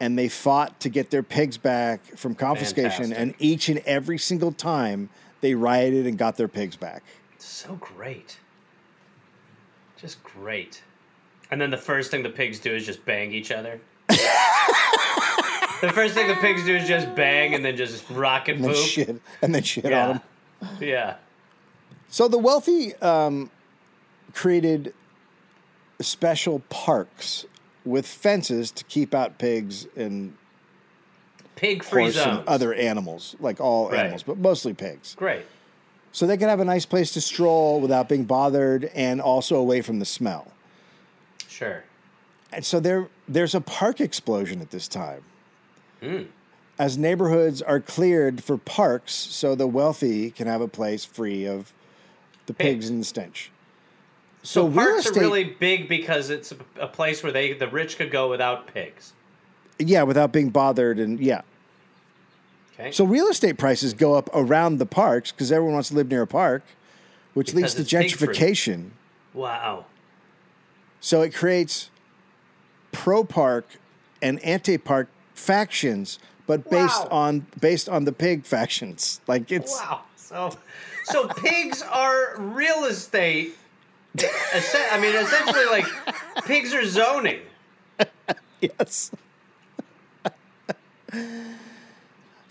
and 0.00 0.18
they 0.18 0.30
fought 0.30 0.80
to 0.80 0.88
get 0.88 1.10
their 1.10 1.22
pigs 1.22 1.58
back 1.58 2.02
from 2.16 2.34
confiscation. 2.34 3.10
Fantastic. 3.10 3.18
And 3.18 3.34
each 3.38 3.68
and 3.68 3.80
every 3.80 4.16
single 4.16 4.52
time, 4.52 5.10
they 5.42 5.52
rioted 5.52 6.06
and 6.06 6.16
got 6.16 6.38
their 6.38 6.48
pigs 6.48 6.76
back. 6.76 7.02
So 7.36 7.74
great. 7.74 8.38
Just 9.98 10.22
great. 10.24 10.82
And 11.50 11.60
then 11.60 11.70
the 11.70 11.76
first 11.76 12.10
thing 12.10 12.22
the 12.22 12.30
pigs 12.30 12.58
do 12.58 12.74
is 12.74 12.86
just 12.86 13.04
bang 13.04 13.32
each 13.32 13.50
other. 13.52 13.80
the 15.80 15.90
first 15.92 16.14
thing 16.14 16.28
the 16.28 16.34
pigs 16.36 16.64
do 16.64 16.76
is 16.76 16.86
just 16.88 17.14
bang 17.14 17.54
and 17.54 17.64
then 17.64 17.76
just 17.76 18.08
rock 18.10 18.48
and 18.48 18.56
And 18.58 18.64
then 18.66 18.74
poop. 18.74 18.84
shit, 18.86 19.20
and 19.42 19.54
then 19.54 19.62
shit 19.62 19.84
yeah. 19.84 20.08
on 20.08 20.20
them. 20.60 20.76
Yeah. 20.80 21.16
So 22.08 22.26
the 22.28 22.38
wealthy 22.38 22.94
um, 22.96 23.50
created 24.34 24.94
special 26.00 26.60
parks 26.70 27.44
with 27.84 28.06
fences 28.06 28.70
to 28.72 28.84
keep 28.84 29.14
out 29.14 29.38
pigs 29.38 29.86
and 29.96 30.36
Pig 31.56 31.82
free 31.82 32.10
zones. 32.10 32.38
and 32.38 32.48
other 32.48 32.72
animals, 32.74 33.34
like 33.40 33.60
all 33.60 33.90
Right. 33.90 34.00
animals, 34.00 34.22
but 34.22 34.38
mostly 34.38 34.74
pigs. 34.74 35.14
Great. 35.16 35.44
So 36.12 36.26
they 36.26 36.36
can 36.36 36.48
have 36.48 36.60
a 36.60 36.64
nice 36.64 36.86
place 36.86 37.12
to 37.12 37.20
stroll 37.20 37.80
without 37.80 38.08
being 38.08 38.24
bothered 38.24 38.84
and 38.94 39.20
also 39.20 39.56
away 39.56 39.82
from 39.82 39.98
the 39.98 40.04
smell. 40.04 40.52
Sure. 41.48 41.84
And 42.52 42.64
so 42.64 42.80
there, 42.80 43.08
there's 43.28 43.54
a 43.54 43.60
park 43.60 44.00
explosion 44.00 44.60
at 44.62 44.70
this 44.70 44.88
time. 44.88 45.22
Hmm. 46.02 46.22
As 46.78 46.96
neighborhoods 46.96 47.60
are 47.62 47.80
cleared 47.80 48.42
for 48.44 48.56
parks, 48.56 49.12
so 49.12 49.54
the 49.54 49.66
wealthy 49.66 50.30
can 50.30 50.46
have 50.46 50.60
a 50.60 50.68
place 50.68 51.04
free 51.04 51.44
of 51.44 51.72
the 52.46 52.54
pigs 52.54 52.86
Pigs. 52.86 52.88
and 52.90 53.00
the 53.00 53.04
stench. 53.04 53.50
So, 54.44 54.66
real 54.68 54.86
parks 54.92 55.06
estate- 55.06 55.18
are 55.18 55.20
really 55.20 55.44
big 55.44 55.88
because 55.88 56.30
it's 56.30 56.52
a, 56.80 56.86
place 56.86 57.22
where 57.22 57.32
they 57.32 57.52
the 57.52 57.66
rich 57.68 57.98
could 57.98 58.10
go 58.12 58.30
without 58.30 58.68
pigs. 58.72 59.12
Yeah, 59.80 60.04
without 60.04 60.32
being 60.32 60.50
bothered, 60.50 60.98
and 61.00 61.18
yeah. 61.18 61.42
Okay. 62.78 62.92
So 62.92 63.04
real 63.04 63.26
estate 63.26 63.58
prices 63.58 63.92
go 63.92 64.14
up 64.14 64.30
around 64.32 64.78
the 64.78 64.86
parks 64.86 65.32
because 65.32 65.50
everyone 65.50 65.74
wants 65.74 65.88
to 65.88 65.96
live 65.96 66.08
near 66.08 66.22
a 66.22 66.26
park, 66.28 66.62
which 67.34 67.48
Because 67.48 67.76
leads 67.76 67.90
to 67.90 67.98
it's 67.98 68.12
pig 68.12 68.18
free. 68.18 68.34
gentrification. 68.34 68.90
wow. 69.34 69.84
So 71.00 71.22
it 71.22 71.34
creates 71.34 71.90
pro 72.92 73.24
park 73.24 73.66
and 74.22 74.42
anti 74.44 74.78
park 74.78 75.08
factions, 75.38 76.18
but 76.46 76.68
based 76.70 77.04
Wow. 77.04 77.08
on 77.10 77.46
based 77.60 77.88
on 77.88 78.04
the 78.04 78.12
pig 78.12 78.44
factions. 78.44 79.20
Like 79.26 79.50
it's 79.50 79.72
Wow. 79.74 80.02
So 80.16 80.50
so 81.04 81.28
pigs 81.28 81.82
are 81.82 82.36
real 82.38 82.84
estate. 82.84 83.54
I 84.18 84.98
mean, 85.00 85.14
essentially, 85.14 85.66
like 85.66 85.86
pigs 86.44 86.74
are 86.74 86.84
zoning. 86.84 87.40
yes. 88.60 89.10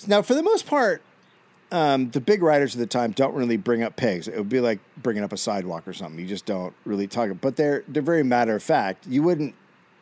now, 0.07 0.21
for 0.21 0.33
the 0.33 0.43
most 0.43 0.65
part, 0.65 1.01
um, 1.71 2.11
the 2.11 2.21
big 2.21 2.41
writers 2.41 2.73
of 2.73 2.79
the 2.79 2.87
time 2.87 3.11
don't 3.11 3.33
really 3.33 3.57
bring 3.57 3.83
up 3.83 3.95
pigs. 3.95 4.27
It 4.27 4.37
would 4.37 4.49
be 4.49 4.61
like 4.61 4.79
bringing 4.95 5.23
up 5.23 5.33
a 5.33 5.37
sidewalk 5.37 5.87
or 5.87 5.93
something. 5.93 6.19
You 6.19 6.25
just 6.27 6.45
don't 6.45 6.73
really 6.85 7.07
talk. 7.07 7.29
But 7.41 7.57
they're 7.57 7.83
they're 7.87 8.01
very 8.01 8.23
matter 8.23 8.55
of 8.55 8.63
fact. 8.63 9.05
You 9.07 9.23
wouldn't, 9.23 9.53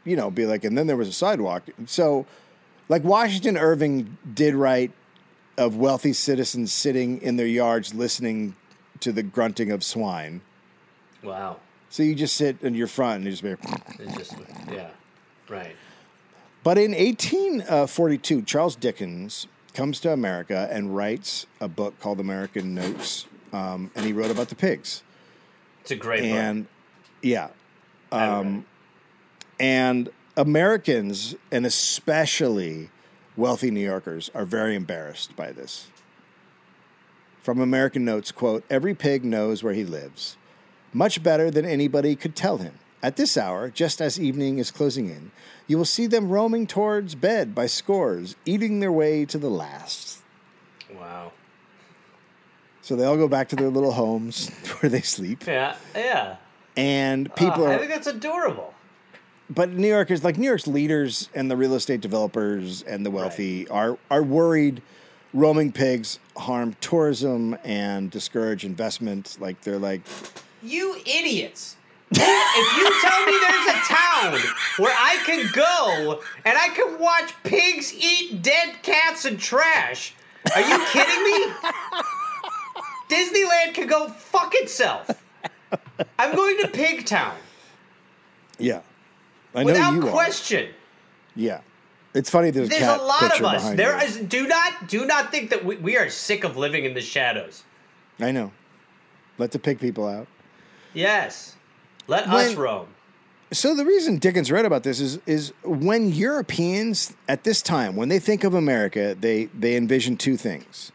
you 0.03 0.16
know, 0.16 0.30
be 0.30 0.45
like, 0.45 0.64
and 0.64 0.78
then 0.78 0.88
there 0.88 0.98
was 0.98 1.07
a 1.07 1.14
sidewalk. 1.14 1.64
So, 1.88 2.26
like 2.90 3.03
Washington 3.03 3.57
Irving 3.57 4.18
did 4.34 4.53
write 4.56 4.91
of 5.57 5.76
wealthy 5.78 6.14
citizens 6.14 6.74
sitting 6.74 7.22
in 7.22 7.38
their 7.38 7.48
yards 7.48 7.94
listening 7.94 8.56
to 8.99 9.12
the 9.12 9.24
grunting 9.24 9.72
of 9.72 9.84
swine. 9.84 10.41
Wow. 11.24 11.57
So 11.90 12.03
you 12.03 12.14
just 12.16 12.36
sit 12.36 12.57
in 12.62 12.76
your 12.76 12.88
front 12.88 13.18
and 13.18 13.26
you 13.26 13.32
just 13.32 13.44
be. 13.44 14.07
Just 14.18 14.36
yeah. 14.72 14.90
Right. 15.48 15.76
But 16.64 16.78
in 16.78 16.91
1842, 16.91 18.41
Charles 18.41 18.76
Dickens 18.76 19.48
comes 19.74 19.99
to 20.02 20.12
America 20.12 20.68
and 20.72 20.95
writes 20.95 21.45
a 21.62 21.68
book 21.68 21.99
called 21.99 22.20
American 22.20 22.74
Notes, 22.74 23.28
um, 23.53 23.91
and 23.95 24.06
he 24.06 24.12
wrote 24.14 24.32
about 24.32 24.49
the 24.49 24.56
pigs. 24.56 25.03
It's 25.82 25.91
a 25.91 25.95
great 25.95 26.24
And 26.24 26.66
yeah, 27.22 27.48
book. 27.48 27.56
Read 28.12 28.22
it. 28.24 28.30
um, 28.30 28.66
and 29.60 30.10
Americans, 30.38 31.36
and 31.52 31.66
especially 31.66 32.90
wealthy 33.38 33.72
New 33.72 33.86
Yorkers, 33.86 34.30
are 34.36 34.45
very 34.45 34.76
embarrassed 34.76 35.36
by 35.36 35.52
this. 35.52 35.88
From 37.41 37.60
American 37.60 38.03
Notes, 38.03 38.32
quote, 38.32 38.64
every 38.70 38.94
pig 38.95 39.24
knows 39.24 39.64
where 39.64 39.74
he 39.74 39.86
lives, 39.86 40.36
much 40.94 41.22
better 41.24 41.49
than 41.52 41.66
anybody 41.66 42.16
could 42.16 42.36
tell 42.36 42.57
him. 42.57 42.74
At 43.03 43.18
this 43.18 43.38
hour, 43.38 43.70
just 43.70 44.02
as 44.02 44.20
evening 44.20 44.57
is 44.57 44.72
closing 44.72 45.10
in, 45.10 45.32
you 45.68 45.78
will 45.78 45.86
see 45.86 46.07
them 46.07 46.30
roaming 46.30 46.66
towards 46.66 47.14
bed 47.16 47.53
by 47.53 47.68
scores, 47.68 48.36
eating 48.45 48.80
their 48.80 48.91
way 48.91 49.26
to 49.26 49.38
the 49.38 49.49
last. 49.49 50.22
wow. 50.94 51.32
So 52.82 52.95
they 52.95 53.03
all 53.03 53.18
go 53.18 53.28
back 53.28 53.49
to 53.49 53.56
their 53.56 53.70
little 53.70 53.94
homes 53.94 54.49
where 54.80 54.91
they 54.91 55.02
sleep. 55.02 55.48
Yeah. 55.48 55.76
Yeah. 55.95 56.36
And 56.78 57.34
people 57.34 57.64
Oh, 57.64 57.72
I 57.72 57.80
think 57.80 57.90
that's 57.90 58.06
adorable. 58.06 58.74
But 59.50 59.70
New 59.70 59.88
Yorkers, 59.88 60.24
like 60.24 60.38
New 60.38 60.48
York's 60.48 60.68
leaders 60.68 61.30
and 61.36 61.50
the 61.50 61.58
real 61.58 61.76
estate 61.76 62.02
developers 62.02 62.82
and 62.84 63.06
the 63.06 63.12
wealthy, 63.12 63.68
are 63.70 63.98
are 64.10 64.24
worried 64.24 64.82
roaming 65.34 65.72
pigs 65.72 66.20
harm 66.38 66.76
tourism 66.82 67.58
and 67.64 68.10
discourage 68.10 68.66
investment. 68.66 69.38
Like 69.40 69.62
they're 69.62 69.80
like, 69.80 70.02
You 70.64 70.96
idiots. 71.06 71.78
if 72.12 72.78
you 72.78 73.02
tell 73.02 73.26
me 73.26 73.32
there's 73.42 73.76
a 73.76 73.80
town 73.88 74.40
where 74.78 74.96
I 74.96 75.18
can 75.26 75.50
go 75.54 76.22
and 76.46 76.58
I 76.58 76.70
can 76.70 77.00
watch 77.00 77.34
pigs 77.44 77.94
eat 77.94 78.42
dead 78.42 78.76
cats 78.84 79.26
and 79.26 79.40
trash, 79.40 80.14
are 80.54 80.62
you 80.62 80.86
kidding 80.92 81.24
me? 81.24 81.54
Disneyland 83.10 83.74
can 83.74 83.88
go 83.88 84.08
fuck 84.08 84.54
itself. 84.56 85.10
I'm 86.20 86.36
going 86.36 86.58
to 86.60 86.68
Pigtown 86.68 87.34
yeah, 88.58 88.82
I 89.56 89.61
know 89.64 89.65
without 89.68 89.94
you 89.94 90.02
question. 90.02 90.65
are. 90.68 90.73
Yeah, 91.36 91.61
it's 92.14 92.30
funny. 92.30 92.49
There's, 92.52 92.69
There's 92.69 92.82
cat 92.82 92.99
a 92.99 93.03
lot 93.03 93.40
of 93.40 93.45
us. 93.45 93.72
There 93.72 93.98
you. 93.98 94.06
is. 94.06 94.18
Do 94.18 94.48
not, 94.48 94.88
do 94.88 95.06
not 95.06 95.32
think 95.32 95.49
that 95.49 95.65
we, 95.65 95.76
we 95.77 95.98
are 95.98 96.10
sick 96.10 96.44
of 96.44 96.57
living 96.57 96.86
in 96.86 96.94
the 96.94 97.02
shadows. 97.02 97.64
I 98.19 98.32
know. 98.32 98.52
Let 99.38 99.52
the 99.52 99.60
pig 99.60 99.80
people 99.80 100.07
out. 100.07 100.27
Yes, 100.94 101.56
let 102.07 102.27
us 102.27 102.49
When- 102.49 102.57
roam. 102.57 102.88
So 103.52 103.76
the 103.76 103.86
reason 103.86 104.18
Dickens 104.18 104.52
read 104.52 104.65
about 104.65 104.84
this 104.84 104.99
is 104.99 105.19
is 105.26 105.53
when 105.64 106.11
Europeans 106.11 107.15
at 107.27 107.44
this 107.44 107.61
time, 107.61 107.95
when 107.95 108.10
they 108.10 108.19
think 108.19 108.44
of 108.44 108.53
America, 108.53 109.15
they 109.18 109.45
they 109.57 109.76
envision 109.76 110.18
two 110.18 110.36
things: 110.36 110.91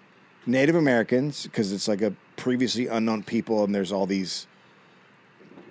Native 0.46 0.74
Americans, 0.74 1.44
because 1.44 1.72
it's 1.72 1.86
like 1.86 2.02
a 2.02 2.12
previously 2.36 2.86
unknown 2.88 3.22
people, 3.22 3.62
and 3.62 3.74
there's 3.74 3.92
all 3.92 4.04
these 4.04 4.46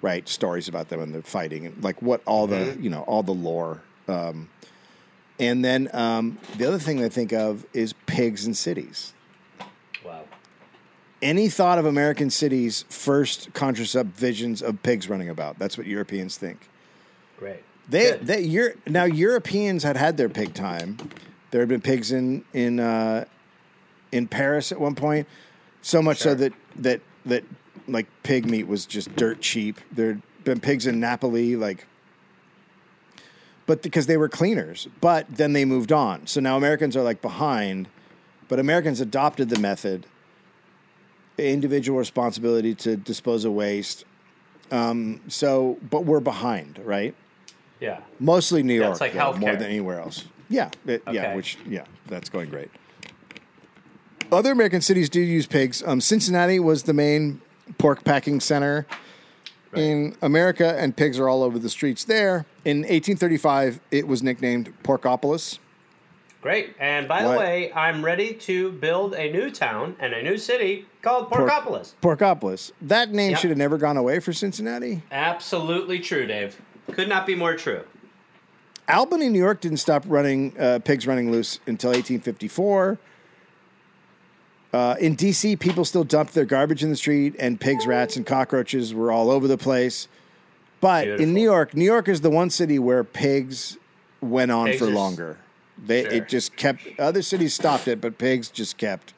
right 0.01 0.27
stories 0.27 0.67
about 0.67 0.89
them 0.89 0.99
and 1.01 1.13
they're 1.13 1.21
fighting 1.21 1.65
and 1.65 1.83
like 1.83 2.01
what 2.01 2.21
all 2.25 2.47
the 2.47 2.77
you 2.79 2.89
know 2.89 3.01
all 3.03 3.23
the 3.23 3.33
lore. 3.33 3.81
Um, 4.07 4.49
And 5.39 5.63
then 5.63 5.89
um, 5.93 6.37
the 6.57 6.65
other 6.67 6.79
thing 6.79 7.01
I 7.03 7.07
think 7.09 7.31
of 7.31 7.65
is 7.73 7.93
pigs 8.05 8.45
and 8.45 8.57
cities. 8.57 9.13
Wow. 10.05 10.23
Any 11.21 11.47
thought 11.49 11.77
of 11.79 11.85
American 11.85 12.29
cities 12.29 12.83
first 12.89 13.53
conjures 13.53 13.95
up 13.95 14.07
visions 14.07 14.61
of 14.61 14.83
pigs 14.83 15.07
running 15.07 15.29
about. 15.29 15.57
That's 15.57 15.77
what 15.77 15.87
Europeans 15.87 16.37
think. 16.37 16.67
Great. 17.37 17.63
They, 17.87 18.11
Good. 18.11 18.27
they, 18.27 18.41
Euro, 18.41 18.73
now 18.87 19.05
Europeans 19.05 19.83
had 19.83 19.95
had 19.97 20.17
their 20.17 20.29
pig 20.29 20.53
time. 20.53 20.97
There 21.51 21.61
had 21.61 21.69
been 21.69 21.81
pigs 21.81 22.11
in 22.11 22.43
in 22.53 22.79
uh, 22.79 23.23
in 24.11 24.27
Paris 24.27 24.71
at 24.71 24.79
one 24.79 24.95
point, 24.95 25.25
so 25.81 26.01
much 26.01 26.19
Sure. 26.19 26.31
so 26.33 26.35
that 26.35 26.53
that 26.75 27.01
that 27.25 27.43
like 27.91 28.07
pig 28.23 28.45
meat 28.45 28.67
was 28.67 28.85
just 28.85 29.15
dirt 29.15 29.41
cheap. 29.41 29.79
There'd 29.91 30.21
been 30.43 30.59
pigs 30.59 30.87
in 30.87 30.99
Napoli, 30.99 31.55
like, 31.55 31.85
but 33.65 33.81
because 33.81 34.07
they 34.07 34.17
were 34.17 34.29
cleaners. 34.29 34.87
But 35.01 35.27
then 35.29 35.53
they 35.53 35.65
moved 35.65 35.91
on. 35.91 36.27
So 36.27 36.39
now 36.39 36.57
Americans 36.57 36.95
are 36.97 37.03
like 37.03 37.21
behind, 37.21 37.87
but 38.47 38.59
Americans 38.59 38.99
adopted 39.01 39.49
the 39.49 39.59
method, 39.59 40.05
individual 41.37 41.99
responsibility 41.99 42.73
to 42.75 42.95
dispose 42.97 43.45
of 43.45 43.53
waste. 43.53 44.05
Um, 44.71 45.21
so, 45.27 45.77
but 45.89 46.05
we're 46.05 46.19
behind, 46.19 46.79
right? 46.83 47.15
yeah. 47.79 48.01
Mostly 48.19 48.61
New 48.61 48.73
York, 48.75 48.99
like 48.99 49.13
though, 49.13 49.33
more 49.33 49.55
than 49.55 49.63
anywhere 49.69 49.99
else. 49.99 50.25
Yeah, 50.49 50.69
it- 50.85 51.01
yeah, 51.11 51.33
which 51.35 51.57
yeah, 51.67 51.85
that's 52.07 52.29
going 52.29 52.49
great. 52.49 52.69
Other 54.31 54.51
American 54.51 54.81
cities 54.81 55.09
do 55.09 55.21
use 55.21 55.47
pigs. 55.47 55.81
Um, 55.83 56.01
Cincinnati 56.01 56.59
was 56.59 56.83
the 56.83 56.93
main 56.93 57.41
pork 57.77 58.03
packing 58.03 58.39
center 58.39 58.85
in 59.75 60.15
America, 60.21 60.75
and 60.79 60.95
pigs 60.97 61.19
are 61.19 61.29
all 61.29 61.43
over 61.43 61.59
the 61.59 61.69
streets 61.69 62.03
there. 62.03 62.45
In 62.65 62.79
1835, 62.79 63.79
it 63.91 64.07
was 64.07 64.23
nicknamed 64.23 64.73
Porkopolis. 64.83 65.59
Great. 66.41 66.73
And 66.79 67.07
by 67.07 67.23
What? 67.25 67.33
the 67.33 67.39
way, 67.39 67.71
I'm 67.73 68.03
ready 68.03 68.33
to 68.33 68.71
build 68.71 69.13
a 69.13 69.29
new 69.31 69.51
town 69.51 69.95
and 69.99 70.13
a 70.13 70.23
new 70.23 70.37
city 70.37 70.85
called 71.01 71.29
Pork- 71.29 71.49
Porkopolis. 71.51 71.93
Porkopolis. 72.01 72.71
That 72.81 73.11
name 73.11 73.31
Yep. 73.31 73.39
should 73.39 73.49
have 73.49 73.57
never 73.57 73.77
gone 73.77 73.97
away 73.97 74.19
for 74.19 74.31
Cincinnati. 74.31 75.03
Absolutely 75.11 75.99
true, 75.99 76.25
Dave. 76.25 76.61
Could 76.93 77.09
not 77.09 77.25
be 77.27 77.35
more 77.35 77.55
true. 77.55 77.81
Albany, 78.87 79.29
New 79.29 79.37
York 79.39 79.59
didn't 79.61 79.77
stop 79.77 80.03
running 80.07 80.53
uh, 80.57 80.79
pigs 80.83 81.05
running 81.05 81.29
loose 81.29 81.59
until 81.67 81.91
1854. 81.91 82.97
Uh, 84.71 84.95
in 84.99 85.15
D.C., 85.15 85.55
people 85.55 85.83
still 85.83 86.03
dumped 86.03 86.33
their 86.33 86.45
garbage 86.45 86.83
in 86.83 86.89
the 86.91 86.95
street, 86.95 87.35
and 87.39 87.59
pigs, 87.59 87.87
rats, 87.87 88.15
and 88.15 88.25
cockroaches 88.25 88.93
were 88.93 89.11
all 89.11 89.31
over 89.31 89.47
the 89.47 89.57
place. 89.57 90.07
But 90.79 91.07
in 91.07 91.33
New 91.33 91.41
York, 91.43 91.75
New 91.75 91.85
York 91.85 92.07
is 92.07 92.21
the 92.21 92.29
one 92.29 92.49
city 92.49 92.77
where 92.79 93.03
pigs 93.03 93.77
went 94.21 94.51
on 94.51 94.67
Pigs 94.67 94.79
for 94.79 94.85
longer. 94.87 95.37
They 95.77 96.03
Sure. 96.03 96.11
it 96.13 96.27
just 96.29 96.55
kept. 96.55 96.81
Other 96.99 97.21
cities 97.21 97.53
stopped 97.53 97.87
it, 97.87 97.99
but 97.99 98.17
pigs 98.17 98.49
just 98.49 98.77
kept. 98.77 99.13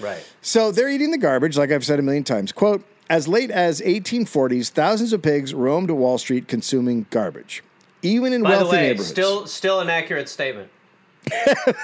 Right. 0.00 0.24
So 0.42 0.70
they're 0.70 0.88
eating 0.88 1.10
the 1.10 1.18
garbage, 1.18 1.56
like 1.58 1.72
I've 1.72 1.84
said 1.84 1.98
a 1.98 2.02
million 2.02 2.24
times. 2.24 2.52
Quote, 2.52 2.84
as 3.10 3.26
late 3.26 3.50
as 3.50 3.80
1840s, 3.80 4.70
thousands 4.70 5.12
of 5.12 5.22
pigs 5.22 5.52
roamed 5.54 5.90
Wall 5.90 6.18
Street 6.18 6.46
consuming 6.46 7.06
garbage. 7.10 7.62
Even 8.02 8.32
in 8.32 8.42
By 8.42 8.50
wealthy 8.50 8.64
the 8.64 8.70
way, 8.70 8.82
neighborhoods. 8.82 9.08
still 9.08 9.46
still 9.46 9.80
an 9.80 9.90
accurate 9.90 10.28
statement. 10.28 10.70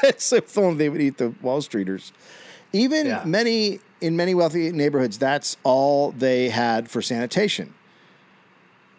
it's 0.04 0.32
if 0.32 0.56
only 0.56 0.76
they 0.78 0.88
would 0.88 1.00
eat 1.00 1.18
the 1.18 1.34
Wall 1.42 1.60
Streeters. 1.60 2.12
Even 2.74 3.06
Yeah. 3.06 3.22
many 3.24 3.80
in 4.00 4.16
many 4.16 4.34
wealthy 4.34 4.70
neighborhoods, 4.72 5.16
that's 5.16 5.56
all 5.62 6.10
they 6.10 6.50
had 6.50 6.90
for 6.90 7.00
sanitation. 7.00 7.72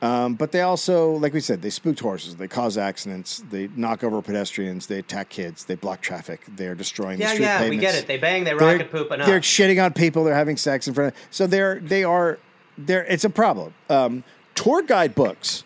Um, 0.02 0.36
but 0.36 0.52
they 0.52 0.62
also, 0.62 1.12
like 1.12 1.34
we 1.34 1.40
said, 1.40 1.62
they 1.62 1.70
spooked 1.70 2.00
horses. 2.00 2.36
They 2.38 2.48
cause 2.48 2.78
accidents. 2.78 3.44
They 3.52 3.70
knock 3.76 4.04
over 4.04 4.22
pedestrians. 4.22 4.88
They 4.88 5.00
attack 5.00 5.30
kids. 5.30 5.66
They 5.66 5.76
block 5.76 6.02
traffic. 6.02 6.42
They're 6.56 6.74
destroying 6.76 7.18
the 7.18 7.24
Yeah, 7.26 7.30
street 7.34 7.46
yeah, 7.46 7.70
we 7.70 7.78
get 7.78 7.96
it. 7.96 8.08
They 8.08 8.18
bang, 8.18 8.44
they 8.46 8.52
They're- 8.52 8.60
rocket 8.74 8.92
poop 8.92 9.12
enough. 9.12 9.28
They're 9.28 9.40
shitting 9.42 9.84
on 9.84 9.94
people. 9.94 10.24
They're 10.24 10.34
having 10.36 10.58
sex 10.58 10.88
in 10.88 10.94
front 10.94 11.14
of. 11.14 11.20
So 11.32 11.46
they're 11.48 11.80
they 11.80 12.04
are 12.04 12.40
they're. 12.78 13.06
It's 13.06 13.24
a 13.26 13.30
problem. 13.30 13.74
Um, 13.90 14.24
tour 14.56 14.82
guide 14.82 15.16
books. 15.16 15.64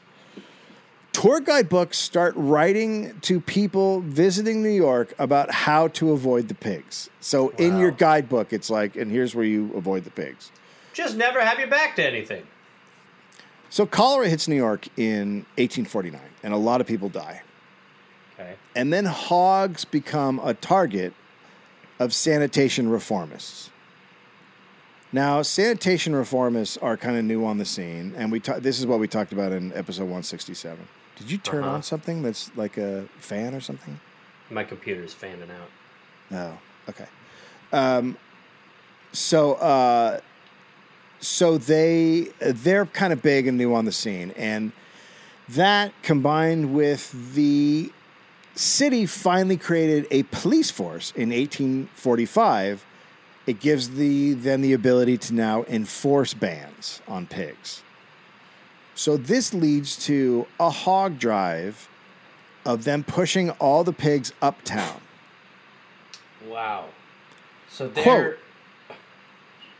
Tour 1.19 1.41
guide 1.41 1.67
books 1.67 1.97
start 1.97 2.33
writing 2.37 3.19
to 3.23 3.41
people 3.41 3.99
visiting 3.99 4.63
New 4.63 4.69
York 4.69 5.13
about 5.19 5.51
how 5.51 5.89
to 5.89 6.13
avoid 6.13 6.47
the 6.47 6.55
pigs. 6.55 7.09
So 7.19 7.49
in 7.57 7.77
your 7.77 7.91
guidebook, 7.91 8.53
it's 8.53 8.69
like, 8.69 8.95
and 8.95 9.11
here's 9.11 9.35
where 9.35 9.43
you 9.43 9.73
avoid 9.75 10.05
the 10.05 10.11
pigs. 10.11 10.49
Just 10.93 11.17
never 11.17 11.41
have 11.41 11.59
your 11.59 11.67
back 11.67 11.97
to 11.97 12.07
anything. 12.07 12.47
So 13.69 13.85
cholera 13.85 14.29
hits 14.29 14.47
New 14.47 14.55
York 14.55 14.87
in 14.95 15.45
1849, 15.57 16.21
and 16.41 16.53
a 16.53 16.57
lot 16.57 16.79
of 16.79 16.87
people 16.87 17.09
die. 17.09 17.41
Okay. 18.35 18.55
And 18.73 18.93
then 18.93 19.03
hogs 19.03 19.83
become 19.83 20.39
a 20.41 20.53
target 20.53 21.13
of 21.99 22.13
sanitation 22.13 22.87
reformists. 22.87 23.71
Now, 25.11 25.41
sanitation 25.41 26.13
reformists 26.13 26.77
are 26.81 26.95
kind 26.95 27.17
of 27.17 27.25
new 27.25 27.43
on 27.43 27.57
the 27.57 27.65
scene, 27.65 28.13
and 28.15 28.31
we 28.31 28.39
ta- 28.39 28.59
this 28.59 28.79
is 28.79 28.85
what 28.85 29.01
we 29.01 29.07
talked 29.09 29.33
about 29.33 29.51
in 29.51 29.73
episode 29.73 30.03
167. 30.03 30.87
Did 31.19 31.29
you 31.31 31.37
turn 31.37 31.63
Uh-huh. 31.63 31.75
on 31.75 31.83
something 31.83 32.23
that's 32.23 32.49
like 32.55 32.77
a 32.77 33.05
fan 33.19 33.53
or 33.53 33.61
something? 33.61 33.99
My 34.49 34.63
computer's 34.63 35.13
fanning 35.13 35.49
out. 35.51 35.69
Oh, 36.31 36.57
okay. 36.89 37.05
Um, 37.71 38.17
so, 39.11 39.53
uh, 39.55 40.19
so 41.19 41.57
they 41.57 42.29
they're 42.39 42.85
kind 42.87 43.11
of 43.13 43.21
big 43.21 43.45
and 43.47 43.57
new 43.57 43.73
on 43.75 43.85
the 43.85 43.91
scene, 43.91 44.31
and 44.37 44.71
that 45.49 45.91
combined 46.03 46.73
with 46.73 47.33
the 47.35 47.91
city 48.55 49.05
finally 49.05 49.57
created 49.57 50.07
a 50.11 50.23
police 50.23 50.71
force 50.71 51.11
in 51.15 51.29
1845. 51.29 52.85
It 53.45 53.59
gives 53.59 53.91
the 53.91 54.33
them 54.33 54.61
the 54.61 54.73
ability 54.73 55.17
to 55.17 55.33
now 55.33 55.63
enforce 55.67 56.33
bans 56.33 57.01
on 57.07 57.25
pigs. 57.27 57.81
So 58.99 59.15
this 59.15 59.53
leads 59.53 59.95
to 60.07 60.45
a 60.59 60.69
hog 60.69 61.19
drive 61.19 61.87
of 62.65 62.83
them 62.83 63.05
pushing 63.05 63.49
all 63.51 63.85
the 63.85 63.93
pigs 63.93 64.33
uptown. 64.41 64.99
Wow. 66.45 66.87
So 67.69 67.87
they're 67.87 68.39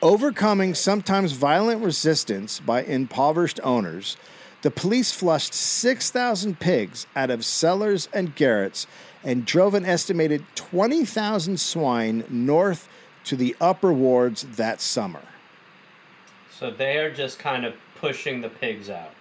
Overcoming 0.02 0.74
sometimes 0.74 1.34
violent 1.34 1.84
resistance 1.84 2.62
by 2.62 2.82
impoverished 2.82 3.60
owners, 3.62 4.16
the 4.62 4.72
police 4.72 5.12
flushed 5.12 5.54
6,000 5.54 6.58
pigs 6.58 7.06
out 7.14 7.30
of 7.30 7.44
cellars 7.44 8.08
and 8.14 8.34
garrets 8.36 8.88
and 9.22 9.46
drove 9.46 9.74
an 9.74 9.84
estimated 9.84 10.46
20,000 10.56 11.60
swine 11.60 12.24
north 12.30 12.88
to 13.26 13.36
the 13.36 13.54
upper 13.60 13.92
wards 13.92 14.44
that 14.56 14.80
summer. 14.80 15.24
so 16.50 16.72
they 16.72 16.98
are 17.00 17.12
just 17.12 17.38
kind 17.38 17.66
of 17.66 17.74
pushing 18.00 18.42
the 18.42 18.50
pigs 18.50 18.90
out. 18.90 19.12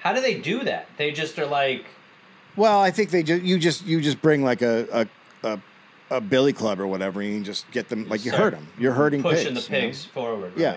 How 0.00 0.12
do 0.12 0.20
they 0.20 0.34
do 0.40 0.64
that? 0.64 0.86
They 0.96 1.12
just 1.12 1.38
are 1.38 1.46
like 1.46 1.86
Well, 2.56 2.80
I 2.80 2.90
think 2.90 3.10
they 3.10 3.22
just 3.22 3.42
you 3.42 3.58
just 3.58 3.84
you 3.86 4.00
just 4.00 4.20
bring 4.22 4.42
like 4.44 4.62
a 4.62 5.08
a, 5.42 5.48
a, 5.48 5.60
a 6.10 6.20
billy 6.20 6.52
club 6.52 6.78
or 6.80 6.86
whatever, 6.86 7.20
and 7.20 7.32
you 7.32 7.42
just 7.42 7.70
get 7.70 7.88
them 7.88 8.08
like 8.08 8.24
you 8.24 8.32
hurt 8.32 8.52
them. 8.52 8.68
You're 8.78 8.92
hurting 8.92 9.22
pushing 9.22 9.54
pigs, 9.54 9.66
the 9.66 9.72
you 9.76 9.82
know? 9.82 9.86
pigs 9.88 10.04
forward. 10.04 10.52
Yeah. 10.56 10.76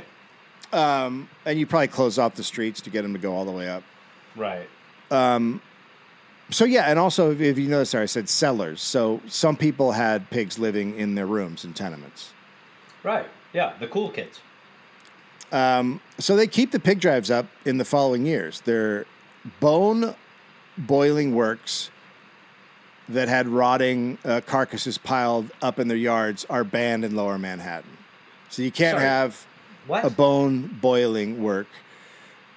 Um, 0.73 1.29
and 1.45 1.57
you 1.57 1.65
probably 1.65 1.87
close 1.87 2.17
off 2.17 2.35
the 2.35 2.43
streets 2.43 2.81
to 2.81 2.89
get 2.89 3.03
them 3.03 3.13
to 3.13 3.19
go 3.19 3.33
all 3.33 3.45
the 3.45 3.51
way 3.51 3.69
up. 3.69 3.83
Right. 4.35 4.67
Um, 5.11 5.61
So 6.49 6.65
yeah, 6.65 6.83
and 6.89 6.99
also 6.99 7.31
if, 7.31 7.41
if 7.41 7.57
you 7.57 7.67
notice, 7.69 7.91
there 7.91 8.01
I 8.01 8.05
said 8.05 8.27
cellars. 8.29 8.81
So 8.81 9.21
some 9.27 9.55
people 9.55 9.93
had 9.93 10.29
pigs 10.29 10.57
living 10.59 10.95
in 10.95 11.15
their 11.15 11.25
rooms 11.25 11.63
in 11.65 11.73
tenements. 11.73 12.33
Right. 13.03 13.27
Yeah. 13.53 13.73
The 13.79 13.87
cool 13.87 14.09
kids. 14.09 14.39
So 15.51 16.35
they 16.35 16.47
keep 16.47 16.71
the 16.71 16.79
pig 16.79 16.99
drives 16.99 17.29
up 17.31 17.47
in 17.65 17.77
the 17.77 17.85
following 17.85 18.25
years. 18.25 18.61
They're 18.61 19.05
bone 19.59 20.15
boiling 20.77 21.33
works 21.35 21.89
that 23.09 23.29
had 23.29 23.47
rotting 23.47 24.17
uh, 24.25 24.41
carcasses 24.45 24.97
piled 24.97 25.49
up 25.61 25.79
in 25.79 25.87
their 25.87 25.97
yards 25.97 26.45
are 26.49 26.63
banned 26.63 27.05
in 27.05 27.15
Lower 27.15 27.37
Manhattan. 27.37 27.97
So 28.49 28.61
you 28.61 28.71
can't 28.71 28.97
Sorry. 28.97 29.03
have 29.07 29.45
What? 29.87 30.03
a 30.03 30.09
bone 30.09 30.77
boiling 30.81 31.41
work 31.41 31.67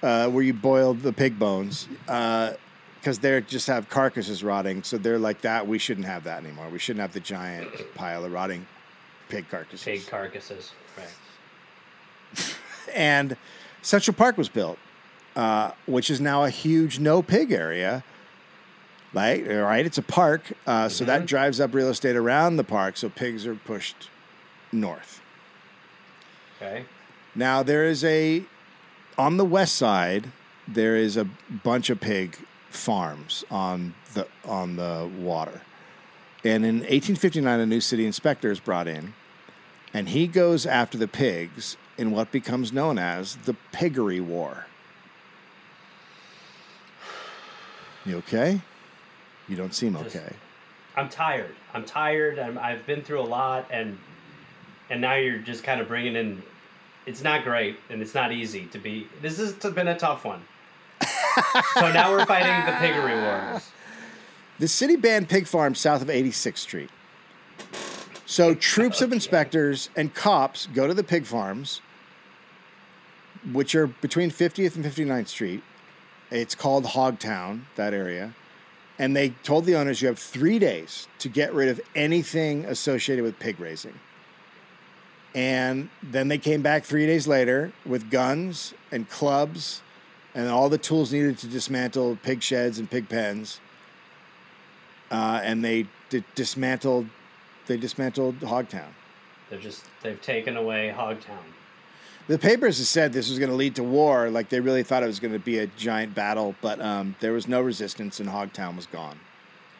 uh, 0.03 0.27
where 0.29 0.43
you 0.43 0.53
boil 0.53 0.93
the 0.93 1.13
pig 1.13 1.39
bones 1.39 1.87
because 2.05 3.19
they 3.19 3.39
just 3.41 3.67
have 3.67 3.89
carcasses 3.89 4.43
rotting. 4.43 4.83
So 4.83 4.97
they're 4.97 5.17
like 5.19 5.41
that. 5.41 5.67
We 5.67 5.77
shouldn't 5.79 6.05
have 6.07 6.25
that 6.25 6.43
anymore. 6.43 6.67
We 6.69 6.79
shouldn't 6.79 7.01
have 7.01 7.13
the 7.13 7.19
giant 7.21 7.69
pile 7.95 8.25
of 8.25 8.31
rotting 8.33 8.67
pig 9.29 9.47
carcasses. 9.49 9.83
Pig 9.85 10.07
carcasses. 10.07 10.73
Right. 10.97 11.07
And 12.93 13.37
Central 13.81 14.15
Park 14.15 14.37
was 14.37 14.49
built, 14.49 14.77
uh, 15.35 15.71
which 15.85 16.09
is 16.09 16.21
now 16.21 16.43
a 16.43 16.49
huge 16.49 16.99
no 16.99 17.21
pig 17.21 17.51
area. 17.51 18.03
Right, 19.13 19.45
all 19.49 19.63
right. 19.63 19.85
It's 19.85 19.97
a 19.97 20.03
park, 20.03 20.53
uh, 20.65 20.87
so 20.87 21.03
that 21.03 21.25
drives 21.25 21.59
up 21.59 21.73
real 21.73 21.89
estate 21.89 22.15
around 22.15 22.55
the 22.55 22.63
park. 22.63 22.95
So 22.95 23.09
pigs 23.09 23.45
are 23.45 23.55
pushed 23.55 24.09
north. 24.71 25.21
Okay. 26.55 26.85
Now 27.35 27.61
there 27.61 27.83
is 27.83 28.03
a 28.05 28.43
on 29.17 29.37
the 29.37 29.45
west 29.45 29.75
side. 29.75 30.31
There 30.67 30.95
is 30.95 31.17
a 31.17 31.25
bunch 31.25 31.89
of 31.89 31.99
pig 31.99 32.37
farms 32.69 33.43
on 33.51 33.95
the 34.13 34.27
on 34.45 34.77
the 34.77 35.09
water. 35.19 35.61
And 36.43 36.65
in 36.65 36.75
1859, 36.77 37.59
a 37.59 37.65
new 37.65 37.81
city 37.81 38.05
inspector 38.05 38.49
is 38.49 38.59
brought 38.59 38.87
in, 38.87 39.13
and 39.93 40.09
he 40.09 40.25
goes 40.25 40.65
after 40.65 40.97
the 40.97 41.07
pigs 41.07 41.77
in 42.01 42.09
what 42.11 42.31
becomes 42.31 42.73
known 42.73 42.97
as 42.97 43.35
the 43.35 43.53
Piggery 43.71 44.19
War. 44.19 44.65
You 48.03 48.17
okay? 48.17 48.61
You 49.47 49.55
don't 49.55 49.75
seem 49.75 49.93
Just- 49.93 50.15
okay. 50.15 50.33
I'm 50.95 51.07
tired. 51.07 51.55
I'm 51.73 51.85
tired. 51.85 52.39
I'm, 52.39 52.57
I've 52.57 52.85
been 52.85 53.01
through 53.01 53.21
a 53.21 53.29
lot, 53.29 53.67
and 53.71 53.97
and 54.89 54.99
now 54.99 55.15
you're 55.15 55.37
just 55.37 55.63
kind 55.63 55.79
of 55.79 55.87
bringing 55.87 56.15
in. 56.17 56.43
It's 57.05 57.23
not 57.23 57.43
great, 57.45 57.77
and 57.89 58.01
it's 58.01 58.13
not 58.13 58.33
easy 58.33 58.65
to 58.67 58.77
be. 58.77 59.07
This 59.21 59.37
has 59.37 59.53
been 59.53 59.87
a 59.87 59.97
tough 59.97 60.25
one. 60.25 60.41
so 61.75 61.91
now 61.93 62.11
we're 62.11 62.25
fighting 62.25 62.65
the 62.65 62.77
piggery 62.79 63.15
wars. 63.21 63.71
The 64.59 64.67
city 64.67 64.95
banned 64.97 65.29
pig 65.29 65.47
farms 65.47 65.79
south 65.79 66.01
of 66.01 66.09
86th 66.09 66.57
Street. 66.57 66.89
So 68.25 68.53
troops 68.71 69.01
of 69.01 69.13
inspectors 69.13 69.89
and 69.95 70.13
cops 70.13 70.67
go 70.67 70.87
to 70.87 70.93
the 70.93 71.03
pig 71.03 71.25
farms, 71.25 71.81
which 73.51 73.75
are 73.75 73.87
between 73.87 74.29
50th 74.29 74.75
and 74.75 74.85
59th 74.85 75.27
Street. 75.27 75.63
It's 76.29 76.55
called 76.55 76.85
Hogtown, 76.85 77.61
that 77.75 77.93
area. 77.93 78.33
And 78.99 79.15
they 79.15 79.29
told 79.43 79.65
the 79.65 79.75
owners 79.75 80.01
you 80.01 80.07
have 80.07 80.19
three 80.19 80.59
days 80.59 81.07
to 81.19 81.29
get 81.29 81.53
rid 81.53 81.69
of 81.69 81.81
anything 81.95 82.65
associated 82.65 83.23
with 83.23 83.39
pig 83.39 83.59
raising. 83.59 83.99
And 85.33 85.89
then 86.03 86.27
they 86.27 86.37
came 86.37 86.61
back 86.61 86.83
three 86.83 87.05
days 87.05 87.27
later 87.27 87.71
with 87.85 88.11
guns 88.11 88.73
and 88.91 89.09
clubs 89.09 89.81
and 90.35 90.49
all 90.49 90.69
the 90.69 90.77
tools 90.77 91.11
needed 91.11 91.37
to 91.39 91.47
dismantle 91.47 92.17
pig 92.21 92.43
sheds 92.43 92.79
and 92.79 92.89
pig 92.89 93.09
pens 93.09 93.59
uh, 95.11 95.41
and 95.43 95.63
they 95.63 95.85
di- 96.09 96.23
dismantled 96.35 97.07
they 97.67 97.77
dismantled 97.77 98.39
Hogtown. 98.39 98.89
They're 99.49 99.59
just 99.59 99.85
they've 100.01 100.21
taken 100.21 100.57
away 100.57 100.93
Hogtown. 100.95 101.43
The 102.27 102.37
papers 102.37 102.77
have 102.77 102.87
said 102.87 103.13
this 103.13 103.29
was 103.29 103.39
going 103.39 103.49
to 103.49 103.55
lead 103.55 103.75
to 103.75 103.83
war. 103.83 104.29
Like 104.29 104.49
they 104.49 104.59
really 104.59 104.83
thought 104.83 105.03
it 105.03 105.07
was 105.07 105.19
going 105.19 105.33
to 105.33 105.39
be 105.39 105.57
a 105.59 105.67
giant 105.67 106.15
battle, 106.15 106.55
but 106.61 106.79
um, 106.81 107.15
there 107.19 107.33
was 107.33 107.47
no 107.47 107.61
resistance, 107.61 108.19
and 108.19 108.29
Hogtown 108.29 108.75
was 108.75 108.85
gone. 108.85 109.19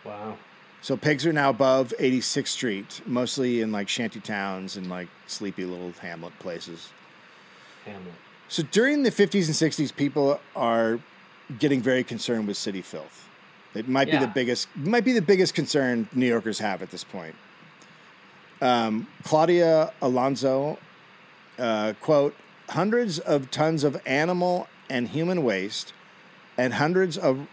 Wow. 0.03 0.37
So 0.81 0.97
pigs 0.97 1.25
are 1.27 1.33
now 1.33 1.51
above 1.51 1.93
86th 1.99 2.47
Street, 2.47 3.01
mostly 3.05 3.61
in 3.61 3.71
like 3.71 3.87
shanty 3.87 4.19
towns 4.19 4.75
and 4.75 4.89
like 4.89 5.09
sleepy 5.27 5.63
little 5.63 5.91
hamlet 6.01 6.37
places. 6.39 6.89
Hamlet. 7.85 8.13
So 8.47 8.63
during 8.63 9.03
the 9.03 9.11
50s 9.11 9.45
and 9.45 9.71
60s, 9.71 9.95
people 9.95 10.41
are 10.55 10.99
getting 11.59 11.81
very 11.81 12.03
concerned 12.03 12.47
with 12.47 12.57
city 12.57 12.81
filth. 12.81 13.29
It 13.73 13.87
might 13.87 14.11
be 14.11 14.17
the 14.17 14.27
biggest 14.27 14.67
might 14.75 15.05
be 15.05 15.13
the 15.13 15.21
biggest 15.21 15.53
concern 15.53 16.09
New 16.13 16.25
Yorkers 16.25 16.59
have 16.59 16.81
at 16.81 16.91
this 16.91 17.05
point. 17.05 17.35
Um, 18.61 19.07
Claudia 19.23 19.93
Alonso, 20.01 20.77
uh, 21.61 21.93
quote, 22.01 22.35
hundreds 22.69 23.19
of 23.19 23.51
tons 23.51 23.83
of 23.83 24.01
animal 24.05 24.67
and 24.89 25.09
human 25.09 25.43
waste 25.43 25.93
and 26.57 26.73
hundreds 26.73 27.17
of 27.17 27.47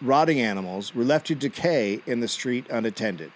rotting 0.00 0.40
animals 0.40 0.94
were 0.94 1.04
left 1.04 1.26
to 1.26 1.34
decay 1.34 2.00
in 2.06 2.20
the 2.20 2.28
street 2.28 2.66
unattended. 2.70 3.32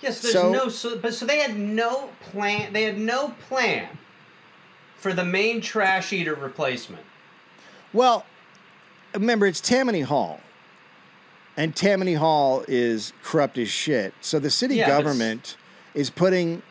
Yes, 0.00 0.20
there's 0.20 0.34
So- 0.34 0.52
no 0.52 0.68
so, 0.68 0.98
but 0.98 1.14
so 1.14 1.24
they 1.26 1.38
had 1.38 1.56
no 1.58 2.10
plan. 2.30 2.72
They 2.72 2.82
had 2.84 2.98
no 2.98 3.34
plan 3.48 3.88
for 4.96 5.12
the 5.12 5.24
main 5.24 5.60
trash 5.60 6.12
eater 6.12 6.34
replacement. 6.34 7.04
Well, 7.92 8.26
remember 9.14 9.46
it's 9.46 9.60
Tammany 9.60 10.00
Hall, 10.02 10.40
and 11.56 11.74
Tammany 11.74 12.14
Hall 12.14 12.64
is 12.68 13.12
corrupt 13.22 13.56
as 13.56 13.68
shit. 13.70 14.12
So 14.20 14.38
the 14.38 14.50
city 14.50 14.76
Yeah, 14.76 14.88
government 14.88 15.56
is 15.94 16.10
putting 16.10 16.62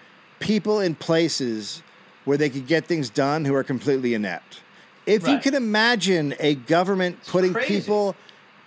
people 0.44 0.80
in 0.82 0.94
places 0.96 1.82
where 2.26 2.38
they 2.38 2.50
could 2.50 2.68
get 2.68 2.86
things 2.86 3.10
done 3.10 3.46
who 3.46 3.56
are 3.56 3.64
completely 3.64 4.14
inept. 4.14 4.62
If 5.06 5.28
you 5.28 5.36
Right. 5.36 5.44
can 5.44 5.54
imagine 5.56 6.36
a 6.40 6.56
government 6.56 7.20
putting 7.28 7.54
crazy. 7.54 7.68
people 7.76 8.16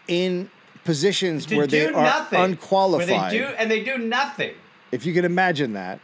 in 0.08 0.50
positions 0.84 1.46
To 1.46 1.56
where 1.56 1.66
they 1.66 1.86
are 1.86 1.92
nothing, 1.92 2.40
unqualified, 2.40 3.08
Where 3.08 3.30
they 3.30 3.38
do 3.38 3.44
and 3.58 3.70
they 3.70 3.82
do 3.82 3.98
nothing 3.98 4.54
if 4.92 5.04
you 5.04 5.12
can 5.12 5.24
imagine 5.24 5.72
that, 5.74 5.98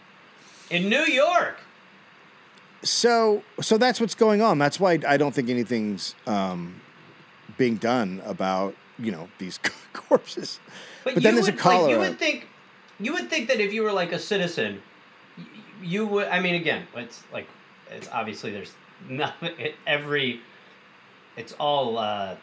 in 0.71 0.89
New 0.89 1.05
York. 1.05 1.59
So, 2.83 3.43
so 3.61 3.79
that's 3.79 4.01
what's 4.01 4.15
going 4.15 4.43
on. 4.43 4.59
That's 4.59 4.81
why 4.81 4.99
I 5.07 5.17
don't 5.17 5.35
think 5.35 5.49
anything's 5.49 6.15
um, 6.27 6.81
being 7.57 7.77
done 7.77 8.21
about 8.27 8.75
you 8.99 9.13
know 9.13 9.29
these 9.39 9.59
corpses. 9.93 10.59
But, 11.05 11.15
then 11.15 11.23
you 11.23 11.33
there's 11.33 11.49
a 11.49 11.53
would, 11.53 11.61
cholera. 11.61 11.83
Like, 11.83 11.91
you 11.93 11.99
would 11.99 12.19
think, 12.19 12.49
you 13.01 13.13
would 13.13 13.31
think 13.31 13.49
that 13.49 13.61
if 13.61 13.73
you 13.73 13.83
were 13.83 13.93
like 13.93 14.13
a 14.13 14.19
citizen, 14.19 14.83
you 15.83 16.07
would. 16.07 16.29
I 16.29 16.41
mean, 16.41 16.55
again, 16.55 16.87
it's 16.97 17.23
like 17.33 17.47
it's 17.91 18.09
obviously 18.13 18.51
there's 18.53 18.73
nothing. 19.09 19.51
It, 19.59 19.75
every, 19.87 20.41
it's 21.37 21.53
all 21.55 21.99
uh, 21.99 22.37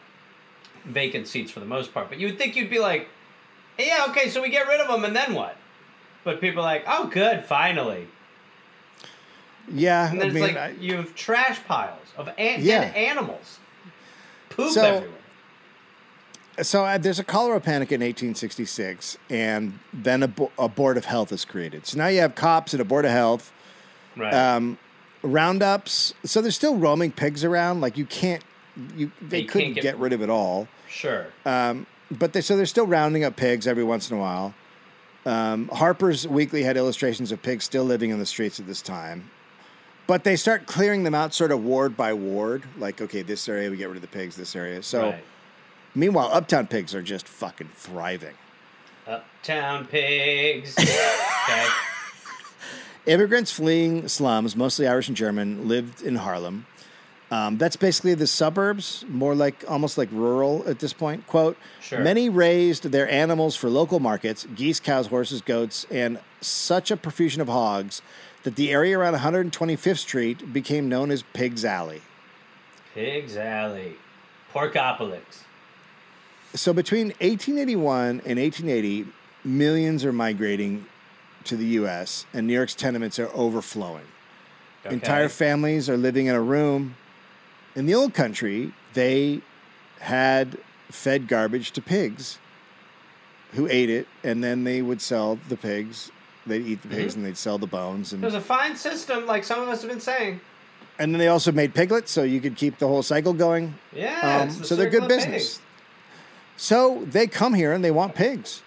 vacant 0.84 1.26
seats 1.28 1.50
for 1.50 1.60
the 1.60 1.66
most 1.66 1.92
part. 1.94 2.08
But 2.08 2.18
you 2.18 2.28
would 2.28 2.38
think 2.38 2.56
you'd 2.56 2.70
be 2.70 2.78
like, 2.78 3.08
yeah, 3.78 4.06
okay, 4.10 4.28
so 4.28 4.42
we 4.42 4.50
get 4.50 4.66
rid 4.68 4.80
of 4.80 4.88
them, 4.88 5.04
and 5.04 5.14
then 5.16 5.34
what? 5.34 5.56
But 6.24 6.40
people 6.40 6.62
are 6.62 6.66
like, 6.66 6.84
oh, 6.86 7.06
good, 7.06 7.44
finally. 7.44 8.06
yeah, 9.72 10.10
And 10.10 10.18
I 10.20 10.24
then 10.26 10.34
mean, 10.34 10.44
it's 10.44 10.54
like 10.54 10.62
I- 10.62 10.74
you 10.80 10.96
have 10.96 11.14
trash 11.14 11.62
piles 11.64 12.06
of 12.16 12.28
an- 12.36 12.62
Yeah. 12.62 12.80
dead 12.92 12.96
animals, 12.96 13.58
poop 14.50 14.72
So- 14.72 14.82
everywhere. 14.84 15.16
So 16.62 16.84
uh, 16.84 16.98
there's 16.98 17.18
a 17.18 17.24
cholera 17.24 17.60
panic 17.60 17.90
in 17.92 18.00
1866, 18.00 19.18
and 19.28 19.78
then 19.92 20.22
a, 20.22 20.28
bo- 20.28 20.52
a 20.58 20.68
board 20.68 20.96
of 20.96 21.04
health 21.06 21.32
is 21.32 21.44
created. 21.44 21.86
So 21.86 21.98
now 21.98 22.08
you 22.08 22.20
have 22.20 22.34
cops 22.34 22.72
and 22.74 22.80
a 22.80 22.84
board 22.84 23.04
of 23.04 23.10
health. 23.10 23.52
Right. 24.16 24.32
Um, 24.32 24.78
roundups. 25.22 26.14
So 26.24 26.40
there's 26.40 26.54
still 26.56 26.76
roaming 26.76 27.12
pigs 27.12 27.44
around. 27.44 27.80
Like 27.80 27.96
you 27.96 28.06
can't, 28.06 28.42
you 28.96 29.10
they 29.20 29.40
You 29.40 29.48
couldn't 29.48 29.74
get, 29.74 29.82
get- 29.82 29.98
rid 29.98 30.12
of 30.12 30.22
it 30.22 30.30
all. 30.30 30.68
sure. 30.88 31.26
Um, 31.44 31.86
but 32.10 32.32
they, 32.32 32.40
so 32.40 32.56
they're 32.56 32.66
still 32.66 32.86
rounding 32.86 33.22
up 33.22 33.36
pigs 33.36 33.66
every 33.66 33.84
once 33.84 34.10
in 34.10 34.16
a 34.16 34.20
while. 34.20 34.54
Um, 35.26 35.68
Harper's 35.68 36.26
Weekly 36.26 36.62
had 36.64 36.76
illustrations 36.76 37.30
of 37.30 37.42
pigs 37.42 37.64
still 37.64 37.84
living 37.84 38.10
in 38.10 38.18
the 38.18 38.26
streets 38.26 38.58
at 38.58 38.66
this 38.66 38.82
time. 38.82 39.30
But 40.06 40.24
they 40.24 40.34
start 40.34 40.66
clearing 40.66 41.04
them 41.04 41.14
out 41.14 41.34
sort 41.34 41.52
of 41.52 41.62
ward 41.62 41.96
by 41.96 42.12
ward. 42.14 42.64
Like, 42.78 43.00
okay, 43.00 43.22
this 43.22 43.48
area, 43.48 43.70
we 43.70 43.76
get 43.76 43.88
rid 43.88 43.96
of 43.96 44.02
the 44.02 44.08
pigs, 44.08 44.34
this 44.34 44.56
area. 44.56 44.82
So, 44.82 45.10
right. 45.10 45.24
Meanwhile, 45.94 46.30
uptown 46.32 46.66
pigs 46.66 46.94
are 46.94 47.02
just 47.02 47.26
fucking 47.26 47.70
thriving. 47.74 48.34
Uptown 49.06 49.86
pigs. 49.86 50.76
okay. 50.78 51.66
Immigrants 53.06 53.50
fleeing 53.50 54.08
slums, 54.08 54.54
mostly 54.54 54.86
Irish 54.86 55.08
and 55.08 55.16
German, 55.16 55.66
lived 55.66 56.02
in 56.02 56.16
Harlem. 56.16 56.66
Um, 57.30 57.58
that's 57.58 57.76
basically 57.76 58.14
the 58.14 58.26
suburbs, 58.26 59.04
more 59.08 59.36
like 59.36 59.64
almost 59.68 59.96
like 59.96 60.08
rural 60.10 60.64
at 60.66 60.80
this 60.80 60.92
point. 60.92 61.26
Quote: 61.26 61.56
Sure. 61.80 62.00
Many 62.00 62.28
raised 62.28 62.84
their 62.84 63.08
animals 63.08 63.54
for 63.54 63.70
local 63.70 64.00
markets: 64.00 64.46
geese, 64.54 64.80
cows, 64.80 65.06
horses, 65.06 65.40
goats, 65.40 65.86
and 65.90 66.18
such 66.40 66.90
a 66.90 66.96
profusion 66.96 67.40
of 67.40 67.48
hogs 67.48 68.02
that 68.42 68.56
the 68.56 68.72
area 68.72 68.98
around 68.98 69.14
125th 69.14 69.98
Street 69.98 70.52
became 70.52 70.88
known 70.88 71.10
as 71.10 71.22
Pigs 71.32 71.64
Alley. 71.64 72.02
Pigs 72.94 73.36
Alley. 73.36 73.94
Porkopolis. 74.52 75.44
So 76.54 76.72
between 76.72 77.08
1881 77.20 78.22
and 78.26 78.38
1880, 78.38 79.06
millions 79.44 80.04
are 80.04 80.12
migrating 80.12 80.86
to 81.44 81.56
the 81.56 81.64
U.S. 81.66 82.26
and 82.34 82.46
New 82.46 82.52
York's 82.54 82.74
tenements 82.74 83.18
are 83.18 83.30
overflowing. 83.34 84.04
Okay. 84.84 84.94
Entire 84.94 85.28
families 85.28 85.88
are 85.88 85.96
living 85.96 86.26
in 86.26 86.34
a 86.34 86.40
room. 86.40 86.96
In 87.76 87.86
the 87.86 87.94
old 87.94 88.14
country, 88.14 88.72
they 88.94 89.40
had 90.00 90.58
fed 90.90 91.28
garbage 91.28 91.70
to 91.72 91.82
pigs 91.82 92.38
who 93.52 93.66
ate 93.68 93.90
it, 93.90 94.06
and 94.24 94.42
then 94.44 94.64
they 94.64 94.80
would 94.82 95.00
sell 95.00 95.38
the 95.48 95.56
pigs. 95.56 96.10
They'd 96.46 96.66
eat 96.66 96.82
the 96.82 96.88
pigs 96.88 97.14
and 97.16 97.24
they'd 97.24 97.36
sell 97.36 97.58
the 97.58 97.66
bones. 97.66 98.12
It 98.12 98.16
And, 98.16 98.24
was 98.24 98.34
a 98.34 98.40
fine 98.40 98.74
system, 98.76 99.26
like 99.26 99.44
some 99.44 99.60
of 99.60 99.68
us 99.68 99.82
have 99.82 99.90
been 99.90 100.00
saying. 100.00 100.40
and 100.98 101.12
then 101.14 101.18
they 101.18 101.28
also 101.28 101.52
made 101.52 101.74
piglets, 101.74 102.10
so 102.10 102.22
you 102.22 102.40
could 102.40 102.56
keep 102.56 102.78
the 102.78 102.86
whole 102.88 103.02
cycle 103.02 103.32
going. 103.32 103.74
Yeah. 103.94 104.40
Um, 104.42 104.58
the 104.58 104.64
so 104.64 104.74
they're 104.76 104.88
good 104.90 105.06
business. 105.08 105.58
pigs. 105.58 105.60
So 106.60 107.06
they 107.06 107.26
come 107.26 107.54
here 107.54 107.72
and 107.72 107.82
they 107.82 107.90
want 107.90 108.14
pigs. 108.14 108.62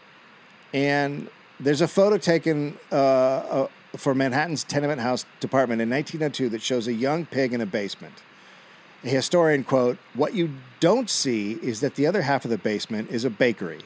And 0.73 1.29
there's 1.59 1.79
a 1.79 1.87
photo 1.87 2.17
taken 2.17 2.79
uh, 2.91 2.95
uh, 2.95 3.67
for 3.97 4.15
Manhattan's 4.15 4.63
tenement 4.63 4.99
house 4.99 5.25
department 5.39 5.79
in 5.79 5.91
1902 5.91 6.49
that 6.49 6.63
shows 6.63 6.87
a 6.87 6.93
young 6.93 7.27
pig 7.27 7.53
in 7.53 7.61
a 7.61 7.67
basement. 7.67 8.23
A 9.03 9.09
historian 9.09 9.63
quote, 9.63 9.99
"What 10.15 10.33
you 10.33 10.55
don't 10.79 11.07
see 11.07 11.59
is 11.61 11.81
that 11.81 11.93
the 11.93 12.07
other 12.07 12.23
half 12.23 12.45
of 12.45 12.49
the 12.49 12.57
basement 12.57 13.11
is 13.11 13.25
a 13.25 13.29
bakery." 13.29 13.81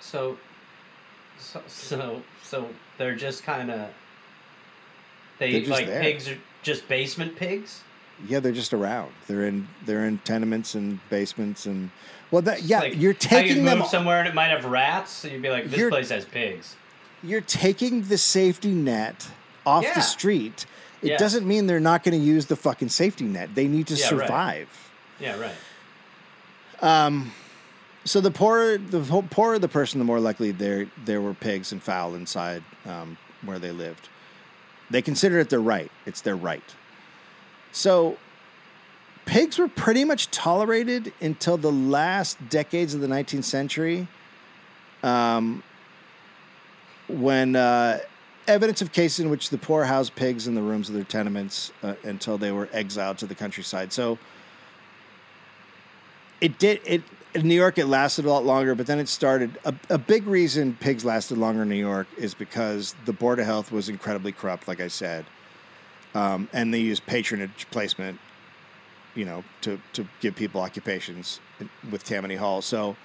So, 0.00 0.38
so, 1.38 1.60
so, 1.66 2.22
so 2.42 2.70
they're 2.96 3.14
just 3.14 3.42
kind 3.42 3.70
of. 3.70 3.90
They 5.38 5.66
like 5.66 5.86
there. 5.86 6.00
pigs 6.00 6.30
are 6.30 6.38
just 6.62 6.88
basement 6.88 7.36
pigs. 7.36 7.82
Yeah, 8.26 8.40
they're 8.40 8.52
just 8.52 8.72
around. 8.72 9.12
They're 9.26 9.44
in 9.44 9.68
they're 9.86 10.04
in 10.06 10.18
tenements 10.18 10.74
and 10.74 10.98
basements 11.10 11.66
and 11.66 11.90
well 12.30 12.42
that 12.42 12.62
yeah, 12.62 12.80
Like, 12.80 12.96
you're 12.96 13.12
taking 13.14 13.64
them 13.64 13.80
move 13.80 13.88
somewhere 13.88 14.18
and 14.20 14.28
it 14.28 14.34
might 14.34 14.48
have 14.48 14.64
rats, 14.64 15.10
so 15.12 15.28
you'd 15.28 15.42
be 15.42 15.50
like, 15.50 15.70
this 15.70 15.88
place 15.90 16.08
has 16.10 16.24
pigs. 16.24 16.76
you're 17.22 17.40
taking 17.40 18.02
the 18.02 18.18
safety 18.18 18.70
net 18.72 19.28
off 19.66 19.82
Yeah. 19.84 19.94
the 19.94 20.00
street. 20.02 20.66
It 21.02 21.10
Yeah. 21.10 21.16
doesn't 21.18 21.46
mean 21.46 21.66
they're 21.66 21.80
not 21.80 22.02
going 22.02 22.18
to 22.18 22.24
use 22.24 22.46
the 22.46 22.56
fucking 22.56 22.88
safety 22.90 23.24
net. 23.24 23.54
They 23.54 23.66
need 23.68 23.86
to 23.88 23.94
Yeah, 23.94 24.04
right. 24.04 24.08
survive. 24.08 24.68
Yeah, 25.20 25.38
right. 25.40 25.54
Um, 26.82 27.32
So 28.06 28.20
the 28.20 28.30
poorer 28.30 28.76
the 28.76 29.00
poorer 29.30 29.58
the 29.58 29.68
person, 29.68 29.98
the 29.98 30.04
more 30.04 30.20
likely 30.20 30.50
there 30.50 30.86
there 31.06 31.20
were 31.22 31.32
pigs 31.34 31.72
and 31.72 31.82
fowl 31.82 32.14
inside 32.14 32.62
um, 32.84 33.16
where 33.42 33.58
they 33.58 33.70
lived. 33.72 34.08
They 34.90 35.00
consider 35.00 35.38
it 35.38 35.48
their 35.48 35.60
right. 35.62 35.90
It's 36.04 36.20
their 36.20 36.36
right. 36.36 36.62
So 37.74 38.16
pigs 39.26 39.58
were 39.58 39.66
pretty 39.66 40.04
much 40.04 40.30
tolerated 40.30 41.12
until 41.20 41.56
the 41.56 41.72
last 41.72 42.48
decades 42.48 42.94
of 42.94 43.00
the 43.00 43.08
19th 43.08 43.42
century, 43.42 44.06
um, 45.02 45.64
when 47.08 47.56
uh, 47.56 47.98
evidence 48.46 48.80
of 48.80 48.92
cases 48.92 49.18
in 49.18 49.28
which 49.28 49.50
the 49.50 49.58
poor 49.58 49.86
housed 49.86 50.14
pigs 50.14 50.46
in 50.46 50.54
the 50.54 50.62
rooms 50.62 50.88
of 50.88 50.94
their 50.94 51.02
tenements 51.02 51.72
uh, 51.82 51.94
until 52.04 52.38
they 52.38 52.52
were 52.52 52.68
exiled 52.72 53.18
to 53.18 53.26
the 53.26 53.34
countryside. 53.34 53.92
So 53.92 54.20
it 56.40 56.60
did 56.60 56.80
it 56.84 57.02
in 57.34 57.48
New 57.48 57.56
York 57.56 57.76
it 57.76 57.86
lasted 57.86 58.24
a 58.24 58.30
lot 58.30 58.44
longer, 58.44 58.76
but 58.76 58.86
then 58.86 59.00
it 59.00 59.08
started 59.08 59.58
a, 59.64 59.74
a 59.90 59.98
big 59.98 60.28
reason 60.28 60.76
pigs 60.78 61.04
lasted 61.04 61.38
longer 61.38 61.62
in 61.62 61.70
New 61.70 61.74
York 61.74 62.06
is 62.16 62.34
because 62.34 62.94
the 63.04 63.12
Board 63.12 63.40
of 63.40 63.46
Health 63.46 63.72
was 63.72 63.88
incredibly 63.88 64.30
corrupt, 64.30 64.68
like 64.68 64.80
I 64.80 64.86
said. 64.86 65.26
Um, 66.14 66.48
and 66.52 66.72
they 66.72 66.78
use 66.78 67.00
patronage 67.00 67.66
placement, 67.70 68.20
you 69.14 69.24
know, 69.24 69.42
to, 69.62 69.80
to 69.94 70.06
give 70.20 70.36
people 70.36 70.60
occupations 70.60 71.40
with 71.90 72.04
Tammany 72.04 72.36
Hall. 72.36 72.62
So 72.62 72.96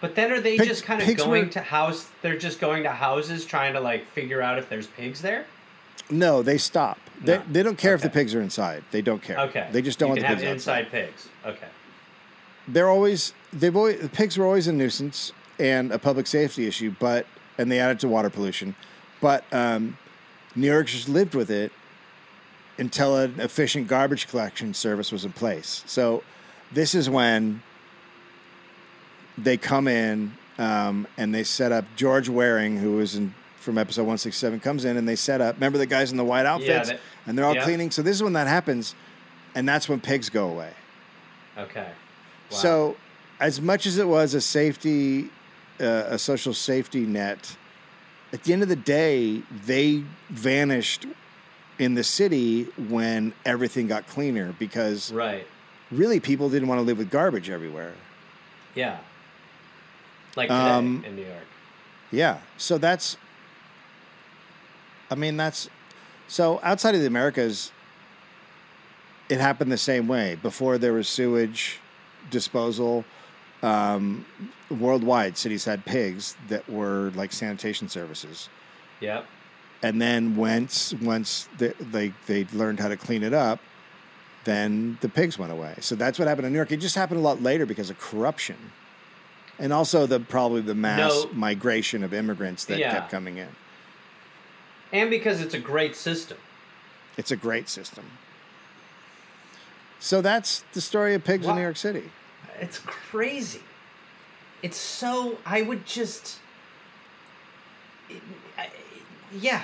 But 0.00 0.14
then 0.14 0.30
are 0.30 0.40
they 0.40 0.56
Pig- 0.56 0.68
just 0.68 0.84
kind 0.84 1.02
of 1.02 1.16
going 1.16 1.46
were- 1.46 1.50
to 1.52 1.60
house? 1.60 2.08
They're 2.22 2.38
just 2.38 2.60
going 2.60 2.84
to 2.84 2.90
houses 2.90 3.44
trying 3.44 3.72
to 3.74 3.80
like 3.80 4.06
figure 4.06 4.40
out 4.40 4.58
if 4.58 4.68
there's 4.68 4.86
pigs 4.86 5.20
there. 5.22 5.46
no, 6.10 6.42
they 6.42 6.58
stop. 6.58 6.98
They, 7.20 7.38
No. 7.38 7.44
they 7.50 7.62
don't 7.62 7.78
care 7.78 7.94
if 7.94 8.02
the 8.02 8.10
pigs 8.10 8.34
are 8.34 8.40
inside. 8.40 8.84
They 8.92 9.02
don't 9.02 9.22
care. 9.22 9.38
Okay. 9.40 9.68
They 9.72 9.82
just 9.82 9.98
don't 9.98 10.16
you 10.16 10.22
want 10.22 10.36
the 10.38 10.42
pigs 10.42 10.42
inside 10.42 10.90
pigs. 10.90 11.28
Okay. 11.44 11.68
they're 12.68 12.88
always 12.88 13.34
they've 13.52 13.74
always 13.76 14.00
the 14.00 14.08
pigs 14.08 14.38
were 14.38 14.44
always 14.46 14.68
a 14.68 14.72
nuisance 14.72 15.32
and 15.58 15.90
a 15.92 15.98
public 15.98 16.26
safety 16.28 16.66
issue, 16.68 16.94
but 17.00 17.26
and 17.58 17.70
they 17.70 17.78
added 17.80 17.98
to 18.00 18.08
water 18.08 18.30
pollution, 18.30 18.74
but 19.20 19.44
um, 19.52 19.98
New 20.54 20.68
York 20.68 20.86
just 20.86 21.08
lived 21.08 21.34
with 21.34 21.50
it 21.50 21.70
until 22.78 23.16
an 23.16 23.38
efficient 23.38 23.88
garbage 23.88 24.28
collection 24.28 24.74
service 24.74 25.12
was 25.12 25.24
in 25.24 25.32
place. 25.32 25.84
So 25.86 26.22
this 26.72 26.94
is 26.94 27.08
when 27.08 27.62
they 29.36 29.56
come 29.56 29.88
in 29.88 30.32
um, 30.58 31.06
and 31.16 31.34
they 31.34 31.44
set 31.44 31.72
up 31.72 31.84
George 31.96 32.28
Waring, 32.28 32.78
who 32.78 32.92
was 32.92 33.14
in 33.14 33.34
from 33.56 33.78
episode 33.78 34.04
one 34.06 34.18
sixty 34.18 34.40
seven, 34.40 34.58
comes 34.58 34.84
in 34.84 34.96
and 34.96 35.06
they 35.08 35.14
set 35.14 35.40
up. 35.40 35.54
Remember 35.54 35.78
the 35.78 35.86
guys 35.86 36.10
in 36.10 36.16
the 36.16 36.24
white 36.24 36.46
outfits, 36.46 36.88
that- 36.88 37.00
and 37.26 37.38
they're 37.38 37.44
all 37.44 37.54
yeah. 37.54 37.62
cleaning. 37.64 37.90
So 37.92 38.02
this 38.02 38.16
is 38.16 38.22
when 38.22 38.32
that 38.32 38.48
happens, 38.48 38.94
and 39.54 39.68
that's 39.68 39.88
when 39.88 40.00
pigs 40.00 40.28
go 40.28 40.48
away. 40.48 40.72
Okay. 41.56 41.86
Wow. 42.50 42.56
So, 42.56 42.96
as 43.38 43.60
much 43.60 43.86
as 43.86 43.98
it 43.98 44.08
was 44.08 44.34
a 44.34 44.40
safety, 44.40 45.30
uh, 45.80 46.04
a 46.08 46.18
social 46.18 46.54
safety 46.54 47.06
net, 47.06 47.56
at 48.32 48.42
the 48.42 48.52
end 48.52 48.62
of 48.62 48.68
the 48.68 48.76
day, 48.76 49.42
they 49.50 50.02
vanished 50.28 51.06
in 51.82 51.94
the 51.94 52.04
city 52.04 52.62
when 52.76 53.32
everything 53.44 53.88
got 53.88 54.06
cleaner 54.06 54.54
because 54.56 55.10
right. 55.12 55.44
really 55.90 56.20
people 56.20 56.48
didn't 56.48 56.68
want 56.68 56.78
to 56.78 56.82
live 56.82 56.96
with 56.96 57.10
garbage 57.10 57.50
everywhere. 57.50 57.94
Yeah. 58.76 58.98
Like 60.36 60.48
today 60.48 60.60
Um, 60.60 61.04
in 61.04 61.16
New 61.16 61.24
York. 61.24 61.46
Yeah. 62.12 62.38
So 62.56 62.78
that's, 62.78 63.16
I 65.10 65.16
mean, 65.16 65.36
that's, 65.36 65.68
so 66.28 66.60
outside 66.62 66.94
of 66.94 67.00
the 67.00 67.06
Americas, 67.08 67.72
it 69.28 69.40
happened 69.40 69.72
the 69.72 69.76
same 69.76 70.06
way. 70.06 70.36
Before 70.40 70.78
there 70.78 70.92
was 70.92 71.08
sewage 71.08 71.80
disposal, 72.30 73.04
um, 73.60 74.24
worldwide, 74.70 75.36
cities 75.36 75.64
had 75.64 75.84
pigs 75.84 76.36
that 76.48 76.70
were 76.70 77.10
like 77.16 77.32
sanitation 77.32 77.88
services. 77.88 78.48
Yep. 79.00 79.26
And 79.82 80.00
then 80.00 80.36
once 80.36 80.94
once 80.94 81.48
they, 81.58 81.72
they 81.80 82.12
they 82.26 82.46
learned 82.52 82.78
how 82.80 82.88
to 82.88 82.96
clean 82.96 83.22
it 83.22 83.34
up, 83.34 83.58
then 84.44 84.98
the 85.00 85.08
pigs 85.08 85.38
went 85.38 85.50
away. 85.52 85.74
So 85.80 85.94
that's 85.96 86.18
what 86.18 86.28
happened 86.28 86.46
in 86.46 86.52
New 86.52 86.58
York. 86.58 86.70
It 86.72 86.76
just 86.78 86.94
happened 86.94 87.18
a 87.18 87.22
lot 87.22 87.42
later 87.42 87.66
because 87.66 87.90
of 87.90 87.98
corruption, 87.98 88.56
and 89.58 89.72
also 89.72 90.06
the 90.06 90.20
probably 90.20 90.60
the 90.60 90.74
mass 90.76 91.24
No. 91.24 91.30
migration 91.32 92.04
of 92.04 92.14
immigrants 92.14 92.64
that 92.66 92.78
Yeah. 92.78 92.92
kept 92.92 93.10
coming 93.10 93.38
in. 93.38 93.48
And 94.92 95.10
because 95.10 95.40
it's 95.40 95.54
a 95.54 95.58
great 95.58 95.96
system. 95.96 96.38
It's 97.16 97.30
a 97.30 97.36
great 97.36 97.68
system. 97.68 98.04
So 99.98 100.20
that's 100.20 100.64
the 100.74 100.80
story 100.80 101.14
of 101.14 101.24
pigs 101.24 101.46
in 101.46 101.54
New 101.56 101.62
York 101.62 101.76
City. 101.76 102.10
It's 102.60 102.78
crazy. 102.78 103.62
It's 104.62 104.76
so. 104.76 105.38
I 105.44 105.62
would 105.62 105.86
just. 105.86 106.38
it- 108.08 108.22
yeah, 109.32 109.62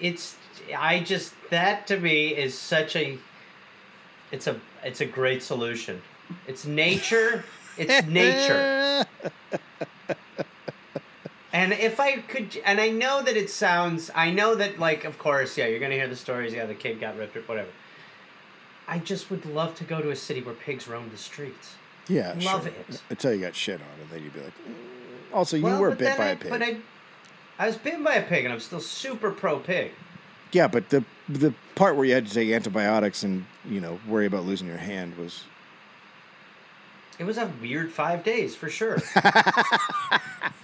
it's. 0.00 0.36
I 0.76 1.00
just 1.00 1.32
that 1.50 1.86
to 1.88 1.98
me 1.98 2.28
is 2.28 2.56
such 2.58 2.96
a. 2.96 3.18
It's 4.32 4.46
a. 4.46 4.60
It's 4.84 5.00
a 5.00 5.06
great 5.06 5.42
solution. 5.42 6.00
It's 6.46 6.64
nature. 6.66 7.44
It's 7.76 8.06
nature. 8.08 9.04
And 11.52 11.72
if 11.72 11.98
I 11.98 12.18
could, 12.18 12.56
and 12.64 12.80
I 12.80 12.90
know 12.90 13.22
that 13.22 13.36
it 13.36 13.50
sounds, 13.50 14.08
I 14.14 14.30
know 14.30 14.54
that, 14.54 14.78
like, 14.78 15.04
of 15.04 15.18
course, 15.18 15.58
yeah, 15.58 15.66
you're 15.66 15.80
gonna 15.80 15.96
hear 15.96 16.06
the 16.06 16.14
stories. 16.14 16.54
Yeah, 16.54 16.66
the 16.66 16.74
kid 16.76 17.00
got 17.00 17.16
ripped 17.18 17.36
or 17.36 17.40
whatever. 17.42 17.68
I 18.86 18.98
just 18.98 19.30
would 19.30 19.44
love 19.44 19.74
to 19.76 19.84
go 19.84 20.00
to 20.00 20.10
a 20.10 20.16
city 20.16 20.42
where 20.42 20.54
pigs 20.54 20.86
roam 20.86 21.10
the 21.10 21.16
streets. 21.18 21.74
Yeah, 22.08 22.34
Love 22.40 22.62
sure. 22.64 22.72
it. 22.88 23.02
Until 23.10 23.34
you 23.34 23.40
got 23.40 23.54
shit 23.56 23.80
on, 23.80 23.86
and 24.00 24.10
then 24.10 24.22
you'd 24.22 24.32
be 24.32 24.40
like, 24.40 24.52
"Mm." 24.68 25.34
also 25.34 25.56
you 25.56 25.64
Well, 25.64 25.80
were 25.80 25.94
bit 25.94 26.16
by 26.16 26.26
I- 26.26 26.30
a 26.30 26.36
pig. 26.36 26.50
But 26.50 26.62
I, 26.62 26.76
I 27.60 27.66
was 27.66 27.76
bitten 27.76 28.02
by 28.02 28.14
a 28.14 28.22
pig, 28.22 28.44
and 28.46 28.54
I'm 28.54 28.58
still 28.60 28.80
super 28.80 29.30
pro 29.30 29.58
pig. 29.58 29.92
Yeah, 30.52 30.66
but 30.66 30.88
the 30.88 31.04
the 31.28 31.52
part 31.74 31.94
where 31.94 32.06
you 32.06 32.14
had 32.14 32.26
to 32.26 32.32
take 32.32 32.50
antibiotics 32.50 33.22
and 33.22 33.44
you 33.68 33.80
know 33.82 34.00
worry 34.08 34.24
about 34.26 34.44
losing 34.46 34.66
your 34.66 34.78
hand 34.78 35.16
was 35.18 35.44
It 37.18 37.24
was 37.24 37.36
a 37.36 37.52
weird 37.60 37.92
five 37.92 38.24
days 38.24 38.56
for 38.56 38.70
sure. 38.70 38.96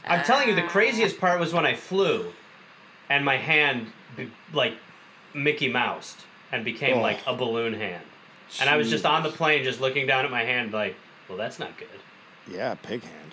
I'm 0.08 0.24
telling 0.24 0.48
you, 0.48 0.54
the 0.54 0.62
craziest 0.62 1.20
part 1.20 1.38
was 1.38 1.52
when 1.52 1.66
I 1.66 1.74
flew, 1.74 2.32
and 3.10 3.24
my 3.24 3.36
hand 3.36 3.92
be, 4.16 4.30
like 4.54 4.72
Mickey 5.34 5.68
Moused 5.68 6.24
and 6.50 6.64
became 6.64 6.98
Oh. 6.98 7.02
like 7.02 7.18
a 7.26 7.34
balloon 7.36 7.74
hand, 7.74 8.04
and 8.60 8.70
I 8.70 8.76
was 8.78 8.88
just 8.88 9.04
on 9.04 9.22
the 9.22 9.30
plane, 9.30 9.64
just 9.64 9.80
looking 9.82 10.06
down 10.06 10.24
at 10.24 10.30
my 10.30 10.44
hand, 10.44 10.72
like, 10.72 10.96
well, 11.28 11.36
that's 11.36 11.58
not 11.58 11.76
good. 11.76 12.00
yeah 12.50 12.74
pig 12.74 13.02
hand. 13.02 13.25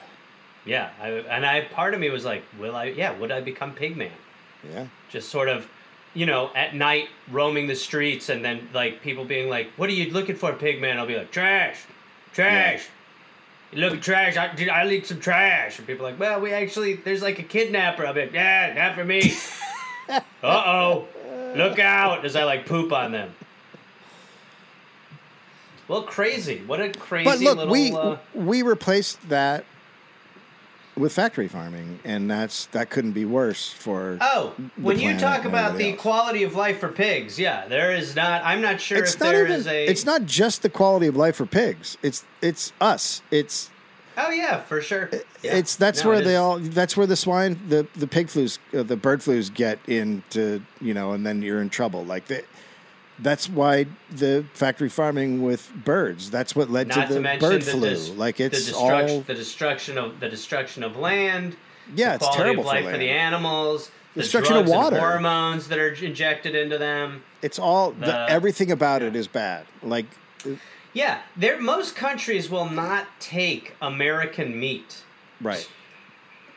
Yeah, 0.65 0.91
I, 1.01 1.09
and 1.09 1.45
I 1.45 1.61
part 1.61 1.93
of 1.93 1.99
me 1.99 2.09
was 2.09 2.23
like, 2.23 2.43
will 2.59 2.75
I? 2.75 2.85
Yeah, 2.85 3.17
would 3.19 3.31
I 3.31 3.41
become 3.41 3.75
Pigman? 3.75 4.11
Yeah, 4.71 4.87
just 5.09 5.29
sort 5.29 5.49
of 5.49 5.67
you 6.13 6.25
know 6.25 6.51
at 6.55 6.75
night 6.75 7.09
roaming 7.31 7.67
the 7.67 7.75
streets 7.75 8.29
and 8.29 8.43
then 8.45 8.67
like 8.73 9.01
people 9.01 9.25
being 9.25 9.49
like 9.49 9.67
what 9.77 9.89
are 9.89 9.93
you 9.93 10.11
looking 10.11 10.35
for 10.35 10.53
pigman? 10.53 10.97
I'll 10.97 11.07
be 11.07 11.17
like 11.17 11.31
trash 11.31 11.83
trash. 12.33 12.87
You 13.71 13.79
look 13.79 13.93
at 13.93 14.01
trash 14.01 14.37
I, 14.37 14.53
dude, 14.53 14.69
I 14.69 14.87
need 14.87 15.05
some 15.05 15.19
trash. 15.19 15.79
And 15.79 15.87
people 15.87 16.05
are 16.05 16.11
like 16.11 16.19
well 16.19 16.39
we 16.39 16.53
actually 16.53 16.95
there's 16.95 17.21
like 17.21 17.39
a 17.39 17.43
kidnapper 17.43 18.05
i'll 18.05 18.13
be 18.13 18.21
like 18.21 18.33
yeah 18.33 18.73
not 18.75 18.95
for 18.95 19.05
me. 19.05 19.33
Uh-oh 20.43 21.07
look 21.55 21.79
out 21.79 22.25
as 22.25 22.35
i 22.35 22.43
like 22.43 22.65
poop 22.65 22.91
on 22.91 23.11
them. 23.11 23.33
Well 25.87 26.03
crazy. 26.03 26.63
What 26.65 26.79
a 26.79 26.91
crazy 26.91 27.25
but 27.25 27.39
look, 27.39 27.57
little 27.57 27.73
we 27.73 27.91
uh, 27.91 28.17
we 28.33 28.61
replaced 28.61 29.29
that 29.29 29.65
with 30.95 31.13
factory 31.13 31.47
farming, 31.47 31.99
and 32.03 32.29
that's 32.29 32.65
that 32.67 32.89
couldn't 32.89 33.13
be 33.13 33.25
worse 33.25 33.69
for. 33.71 34.17
Oh, 34.21 34.53
when 34.77 34.99
you 34.99 35.17
talk 35.17 35.45
about 35.45 35.77
the 35.77 35.91
else. 35.91 36.01
quality 36.01 36.43
of 36.43 36.55
life 36.55 36.79
for 36.79 36.89
pigs, 36.89 37.39
yeah, 37.39 37.67
there 37.67 37.91
is 37.93 38.15
not. 38.15 38.43
I'm 38.45 38.61
not 38.61 38.79
sure 38.79 38.97
it's 38.99 39.13
if 39.15 39.19
not 39.19 39.31
there 39.31 39.45
even. 39.45 39.59
is 39.59 39.67
a. 39.67 39.85
It's 39.85 40.05
not 40.05 40.25
just 40.25 40.61
the 40.61 40.69
quality 40.69 41.07
of 41.07 41.15
life 41.15 41.35
for 41.37 41.45
pigs. 41.45 41.97
It's 42.03 42.23
it's 42.41 42.73
us. 42.79 43.21
It's 43.31 43.69
Oh 44.15 44.29
yeah, 44.29 44.61
for 44.61 44.79
sure. 44.79 45.09
Yeah. 45.41 45.55
it's 45.55 45.75
that's 45.75 46.03
No, 46.03 46.11
where 46.11 46.19
it 46.19 46.23
they 46.25 46.33
is. 46.35 46.39
all. 46.39 46.59
That's 46.59 46.95
where 46.95 47.07
the 47.07 47.15
swine, 47.15 47.59
the 47.67 47.87
the 47.95 48.05
pig 48.07 48.27
flus, 48.27 48.59
uh, 48.77 48.83
the 48.83 48.95
bird 48.95 49.21
flus 49.21 49.51
get 49.51 49.79
into 49.87 50.61
you 50.79 50.93
know, 50.93 51.13
and 51.13 51.25
then 51.25 51.41
you're 51.41 51.61
in 51.61 51.69
trouble. 51.69 52.05
Like 52.05 52.27
they, 52.27 52.43
that's 53.19 53.49
why 53.49 53.85
the 54.11 54.45
factory 54.53 54.89
farming 54.89 55.41
with 55.43 55.71
birds. 55.85 56.29
That's 56.31 56.55
what 56.55 56.69
led 56.69 56.87
Not 56.89 57.07
to 57.07 57.13
the 57.15 57.21
to 57.21 57.37
bird 57.39 57.61
the 57.61 57.71
flu. 57.71 57.89
dis- 57.89 58.09
like 58.09 58.37
the 58.37 58.45
it's 58.45 58.65
destruction, 58.65 59.15
all 59.17 59.21
the 59.21 59.33
destruction 59.33 59.97
of 59.97 60.19
the 60.19 60.29
destruction 60.29 60.83
of 60.83 60.95
land. 60.97 61.55
yeah, 61.95 62.09
the 62.09 62.15
it's 62.15 62.23
quality 62.25 62.43
terrible 62.43 62.61
of 62.61 62.67
life 62.67 62.85
for, 62.85 62.91
for 62.91 62.97
the 62.97 63.09
animals. 63.09 63.91
the 64.15 64.21
Destruction 64.21 64.57
of 64.57 64.67
water. 64.67 64.99
hormones 64.99 65.67
that 65.69 65.79
are 65.79 65.93
injected 65.93 66.55
into 66.55 66.77
them. 66.77 67.23
It's 67.41 67.59
all 67.59 67.91
the, 67.91 68.05
The- 68.05 68.29
everything 68.29 68.71
about 68.71 69.01
it 69.01 69.15
is 69.15 69.27
bad. 69.27 69.65
Like, 69.81 70.05
Yeah, 70.93 71.21
there. 71.35 71.59
Most 71.59 71.95
countries 71.95 72.49
will 72.49 72.69
not 72.69 73.07
take 73.19 73.75
American 73.81 74.59
meat. 74.59 75.03
right. 75.41 75.67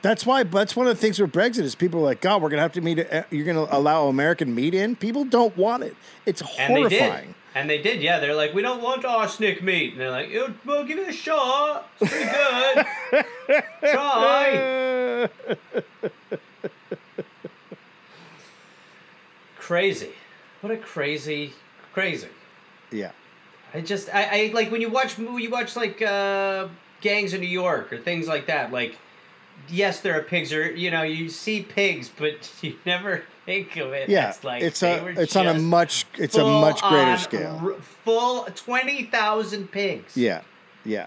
That's 0.02 0.24
why. 0.24 0.43
That's 0.44 0.77
one 0.77 0.86
of 0.86 0.94
the 0.94 1.01
things 1.01 1.18
with 1.18 1.32
Brexit 1.32 1.60
is 1.62 1.74
people 1.74 2.01
are 2.01 2.05
like, 2.05 2.20
God, 2.20 2.40
we're 2.43 2.48
gonna 2.51 2.62
have 2.62 2.73
to 2.74 2.81
meet. 2.81 3.05
You're 3.31 3.44
gonna 3.47 3.66
allow 3.70 4.06
American 4.09 4.55
meat 4.55 4.74
in. 4.74 4.94
People 4.97 5.24
don't 5.24 5.56
want 5.56 5.82
it. 5.82 5.97
It's 6.27 6.43
And 6.59 6.77
they 6.77 6.89
did. 6.89 7.01
horrifying. 7.01 7.35
And 7.55 7.70
they 7.70 7.81
did, 7.81 8.02
yeah. 8.02 8.20
They're 8.20 8.35
like, 8.35 8.52
we 8.52 8.60
don't 8.60 8.82
want 8.82 9.05
arsenic 9.06 9.62
meat. 9.62 9.93
And 9.93 10.01
they're 10.02 10.10
like, 10.10 10.28
"Yeah, 10.31 10.48
well, 10.66 10.85
give 10.85 10.98
it 10.98 11.09
a 11.09 11.12
shot. 11.12 11.89
It's 12.01 12.10
pretty 12.12 12.31
good. 13.51 13.64
Try. 13.81 15.28
Crazy. 19.59 20.10
What 20.60 20.73
a 20.73 20.77
crazy, 20.77 21.52
crazy. 21.93 22.28
yeah. 22.90 23.12
I 23.74 23.81
just, 23.81 24.09
I, 24.14 24.48
I 24.48 24.51
like 24.55 24.70
when 24.70 24.81
you 24.81 24.89
watch, 24.89 25.18
when 25.18 25.39
you 25.39 25.51
watch 25.51 25.77
like 25.77 26.01
uh, 26.01 26.68
Gangs 27.01 27.35
of 27.35 27.40
New 27.40 27.47
York 27.48 27.93
or 27.93 27.98
things 27.98 28.27
like 28.28 28.47
that. 28.47 28.73
Like, 28.73 28.97
yes, 29.68 30.01
there 30.01 30.18
are 30.18 30.22
pigs, 30.22 30.52
or 30.52 30.70
you 30.70 30.90
know, 30.90 31.02
you 31.02 31.28
see 31.28 31.62
pigs, 31.62 32.10
but 32.16 32.51
you 32.62 32.76
never 32.84 33.22
think 33.44 33.76
of 33.76 33.93
it. 33.93 34.09
Yeah. 34.09 34.28
as, 34.28 34.44
like 34.44 34.62
it's 34.62 34.82
a. 34.82 35.06
It's 35.20 35.36
on 35.36 35.47
a 35.47 35.55
much. 35.59 36.06
It's 36.18 36.36
a 36.36 36.44
much 36.44 36.82
greater 36.82 37.16
scale. 37.18 37.60
r- 37.62 37.74
full 38.05 38.44
twenty 38.55 39.05
thousand 39.05 39.70
pigs. 39.70 40.16
Yeah. 40.16 40.43
Yeah. 40.84 41.06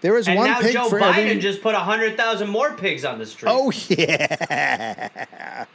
There 0.00 0.14
was 0.14 0.28
And 0.28 0.38
one 0.38 0.50
now 0.50 0.60
pig 0.60 0.72
Joe 0.72 0.88
for 0.88 0.98
Biden 0.98 1.16
every. 1.18 1.40
just 1.40 1.60
put 1.60 1.74
hundred 1.74 2.16
thousand 2.16 2.48
more 2.48 2.72
pigs 2.72 3.04
on 3.04 3.18
the 3.18 3.26
street. 3.26 3.50
Oh 3.52 3.70
yeah. 3.88 5.66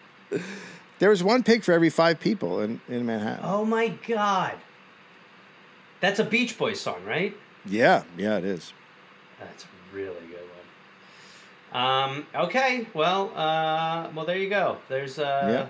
there 1.00 1.10
was 1.10 1.24
one 1.24 1.44
pig 1.44 1.64
for 1.64 1.74
every 1.74 1.90
five 1.92 2.20
people 2.20 2.60
in 2.60 2.82
in 2.90 3.06
Manhattan. 3.06 3.46
Oh 3.46 3.64
my 3.66 3.90
God. 4.08 4.54
That's 6.02 6.20
a 6.20 6.24
Beach 6.24 6.58
Boys 6.58 6.80
song, 6.80 7.04
right? 7.06 7.36
Yeah. 7.66 8.04
Yeah. 8.18 8.38
It 8.38 8.46
is. 8.46 8.74
That's 9.40 9.66
really 9.94 10.26
good. 10.30 10.35
Um, 11.76 12.26
okay, 12.34 12.88
well, 12.94 13.32
uh, 13.36 14.10
well, 14.16 14.26
there 14.26 14.38
you 14.38 14.50
go. 14.50 14.78
There's, 14.88 15.20
uh, 15.20 15.24
Yeah. 15.52 15.68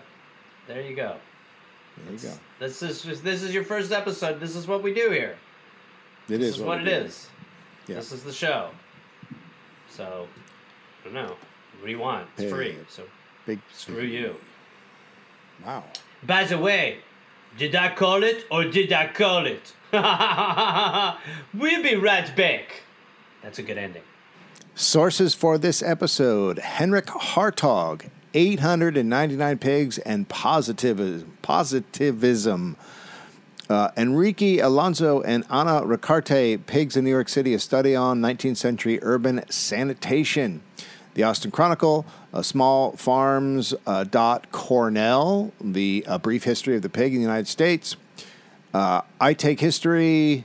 there 0.73 0.82
you 0.84 0.95
go. 0.95 1.15
There 1.98 2.14
you 2.14 2.19
go. 2.19 2.34
This 2.60 2.84
is 2.84 3.22
this 3.23 3.41
is 3.41 3.53
your 3.53 3.64
first 3.64 3.91
episode. 3.91 4.40
This 4.40 4.56
is 4.56 4.68
what 4.68 4.84
we 4.84 4.94
do 4.94 5.10
here. 5.10 5.36
It 6.30 6.38
This 6.38 6.49
is 6.49 6.56
is 6.57 6.61
what 6.61 6.77
we 6.84 6.84
it 6.84 6.99
do. 6.99 7.06
is. 7.07 7.30
Yeah. 7.88 7.95
This 7.95 8.11
is 8.11 8.23
the 8.23 8.34
show. 8.34 8.69
So, 9.90 10.27
I 11.02 11.06
don't 11.06 11.14
know. 11.14 11.36
What 11.80 11.86
do 11.86 11.91
you 11.91 11.99
want? 11.99 12.27
It's 12.38 12.52
free. 12.52 12.73
Hey. 12.73 12.77
So 12.90 13.03
Big. 13.48 13.60
screw 13.73 14.03
you. 14.03 14.36
Wow. 15.65 15.84
By 16.23 16.44
the 16.44 16.57
way, 16.57 16.99
did 17.57 17.73
I 17.76 17.95
call 17.95 18.23
it 18.23 18.45
or 18.52 18.65
did 18.65 18.91
I 18.94 19.07
call 19.07 19.45
it? 19.48 19.73
we'll 21.60 21.82
be 21.84 21.95
right 21.95 22.36
back. 22.36 22.84
That's 23.41 23.57
a 23.60 23.64
good 23.64 23.77
ending. 23.77 24.03
Sources 24.77 25.34
for 25.34 25.57
this 25.57 25.81
episode 25.81 26.60
Henrik 26.60 27.06
Hartog, 27.06 28.10
899 28.34 29.57
Pigs 29.57 29.99
and 29.99 30.27
Positivism. 30.27 31.38
positivism. 31.41 32.76
Uh, 33.69 33.91
Enrique 33.95 34.57
Alonso 34.57 35.22
and 35.22 35.45
Ana 35.49 35.81
Ricarte, 35.84 36.65
Pigs 36.65 36.97
in 36.97 37.06
New 37.06 37.10
York 37.10 37.30
City, 37.30 37.53
a 37.53 37.60
study 37.60 37.95
on 37.95 38.19
19th 38.19 38.57
century 38.57 38.99
urban 39.02 39.49
sanitation. 39.49 40.61
The 41.14 41.23
Austin 41.23 41.52
Chronicle, 41.52 42.06
Small 42.41 42.97
Farms 42.97 43.73
uh, 43.88 44.03
dot 44.03 44.52
Cornell, 44.52 45.53
the 45.61 46.03
uh, 46.06 46.18
brief 46.18 46.43
history 46.43 46.76
of 46.76 46.81
the 46.81 46.89
pig 46.89 47.14
in 47.14 47.19
the 47.19 47.26
United 47.26 47.47
States. 47.47 47.95
Uh, 48.73 49.03
I 49.22 49.34
Take 49.34 49.61
History, 49.61 50.43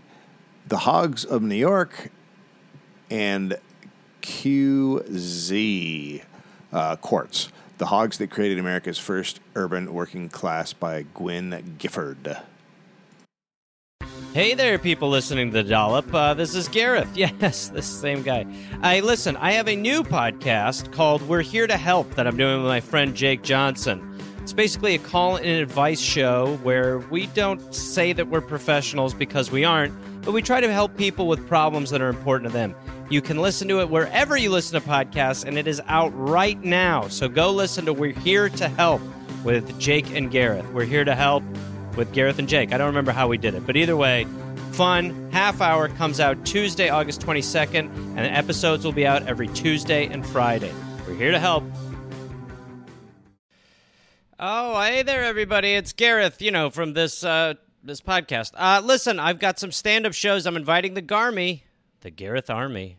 The 0.69 0.78
Hogs 0.78 1.24
of 1.24 1.43
New 1.43 1.57
York, 1.57 2.12
and 3.11 3.59
QZ 4.22 6.22
uh, 6.72 6.97
Quartz, 6.97 7.48
The 7.78 7.86
Hogs 7.86 8.18
That 8.18 8.30
Created 8.30 8.59
America's 8.59 8.98
First 8.98 9.40
Urban 9.55 9.92
Working 9.92 10.28
Class 10.28 10.72
by 10.72 11.05
Gwynn 11.14 11.76
Guilford. 11.78 12.38
Hey 14.32 14.55
there, 14.55 14.78
people 14.78 15.09
listening 15.09 15.51
to 15.51 15.62
the 15.62 15.68
Dollop. 15.68 16.14
Uh, 16.14 16.34
this 16.34 16.55
is 16.55 16.68
Gareth. 16.68 17.09
Yes, 17.16 17.68
this 17.68 17.86
same 17.86 18.22
guy. 18.22 18.47
I 18.80 19.01
listen. 19.01 19.36
I 19.36 19.52
have 19.52 19.66
a 19.66 19.74
new 19.74 20.05
podcast 20.05 20.92
called 20.92 21.20
"We're 21.22 21.42
Here 21.42 21.66
to 21.66 21.76
Help" 21.76 22.14
that 22.14 22.28
I'm 22.28 22.36
doing 22.36 22.62
with 22.62 22.68
my 22.68 22.80
friend 22.80 23.16
Jake 23.16 23.42
Johnson. 23.42 24.06
It's 24.40 24.52
basically 24.52 24.94
a 24.94 24.98
call 24.98 25.36
and 25.36 25.47
advice 25.47 26.01
show 26.01 26.59
where 26.62 26.98
we 26.98 27.26
don't 27.28 27.74
say 27.74 28.12
that 28.12 28.28
we're 28.28 28.40
professionals 28.40 29.14
because 29.14 29.51
we 29.51 29.64
aren't, 29.64 29.94
but 30.22 30.32
we 30.32 30.42
try 30.42 30.60
to 30.60 30.72
help 30.72 30.97
people 30.97 31.26
with 31.26 31.47
problems 31.47 31.90
that 31.90 32.01
are 32.01 32.09
important 32.09 32.51
to 32.51 32.52
them. 32.52 32.74
You 33.11 33.20
can 33.20 33.39
listen 33.39 33.66
to 33.66 33.81
it 33.81 33.91
wherever 33.91 34.37
you 34.37 34.51
listen 34.51 34.81
to 34.81 34.87
podcasts, 34.87 35.45
and 35.45 35.59
it 35.59 35.66
is 35.66 35.82
out 35.89 36.11
right 36.16 36.62
now. 36.62 37.09
So 37.09 37.28
go 37.28 37.51
listen 37.51 37.85
to 37.87 37.93
"We're 37.93 38.12
Here 38.12 38.49
to 38.51 38.69
Help" 38.69 39.03
with 39.43 39.77
Jake 39.81 40.15
and 40.15 40.31
Gareth. 40.31 40.70
We're 40.73 40.85
here 40.85 41.05
to 41.05 41.16
help 41.16 41.43
with 41.97 42.12
Gareth 42.12 42.39
and 42.39 42.49
Jake. 42.49 42.73
I 42.73 42.78
don't 42.78 42.87
remember 42.87 43.11
how 43.11 43.27
we 43.27 43.37
did 43.37 43.55
it, 43.57 43.66
but 43.66 43.77
either 43.77 43.97
way, 43.97 44.28
fun. 44.70 45.28
Half 45.32 45.61
hour 45.61 45.89
comes 45.89 46.20
out 46.20 46.47
Tuesday, 46.47 46.89
August 46.89 47.20
22nd, 47.20 47.91
and 47.93 48.19
the 48.19 48.32
episodes 48.32 48.85
will 48.85 48.93
be 48.93 49.09
out 49.09 49.27
every 49.27 49.49
Tuesday 49.49 50.07
and 50.07 50.24
Friday. 50.24 50.73
We're 51.05 51.15
here 51.15 51.32
to 51.32 51.41
help. 51.41 51.65
Oh, 54.39 54.81
hey 54.82 55.03
there, 55.03 55.24
everybody! 55.24 55.74
It's 55.74 55.93
Gareth. 55.93 56.41
You 56.41 56.53
know 56.53 56.70
from 56.70 56.93
this 56.93 57.24
uh, 57.24 57.55
this 57.82 58.01
podcast. 58.01 58.53
Uh, 58.55 58.81
listen, 58.85 59.19
I've 59.19 59.41
got 59.41 59.59
some 59.59 59.73
stand 59.73 60.07
up 60.07 60.12
shows. 60.12 60.47
I'm 60.47 60.57
inviting 60.57 60.95
the 60.95 61.03
Garmy, 61.03 61.62
the 62.03 62.11
Gareth 62.11 62.49
Army, 62.49 62.99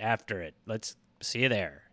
after 0.00 0.40
it. 0.40 0.54
Let's 0.66 0.96
see 1.20 1.40
you 1.40 1.48
there. 1.48 1.89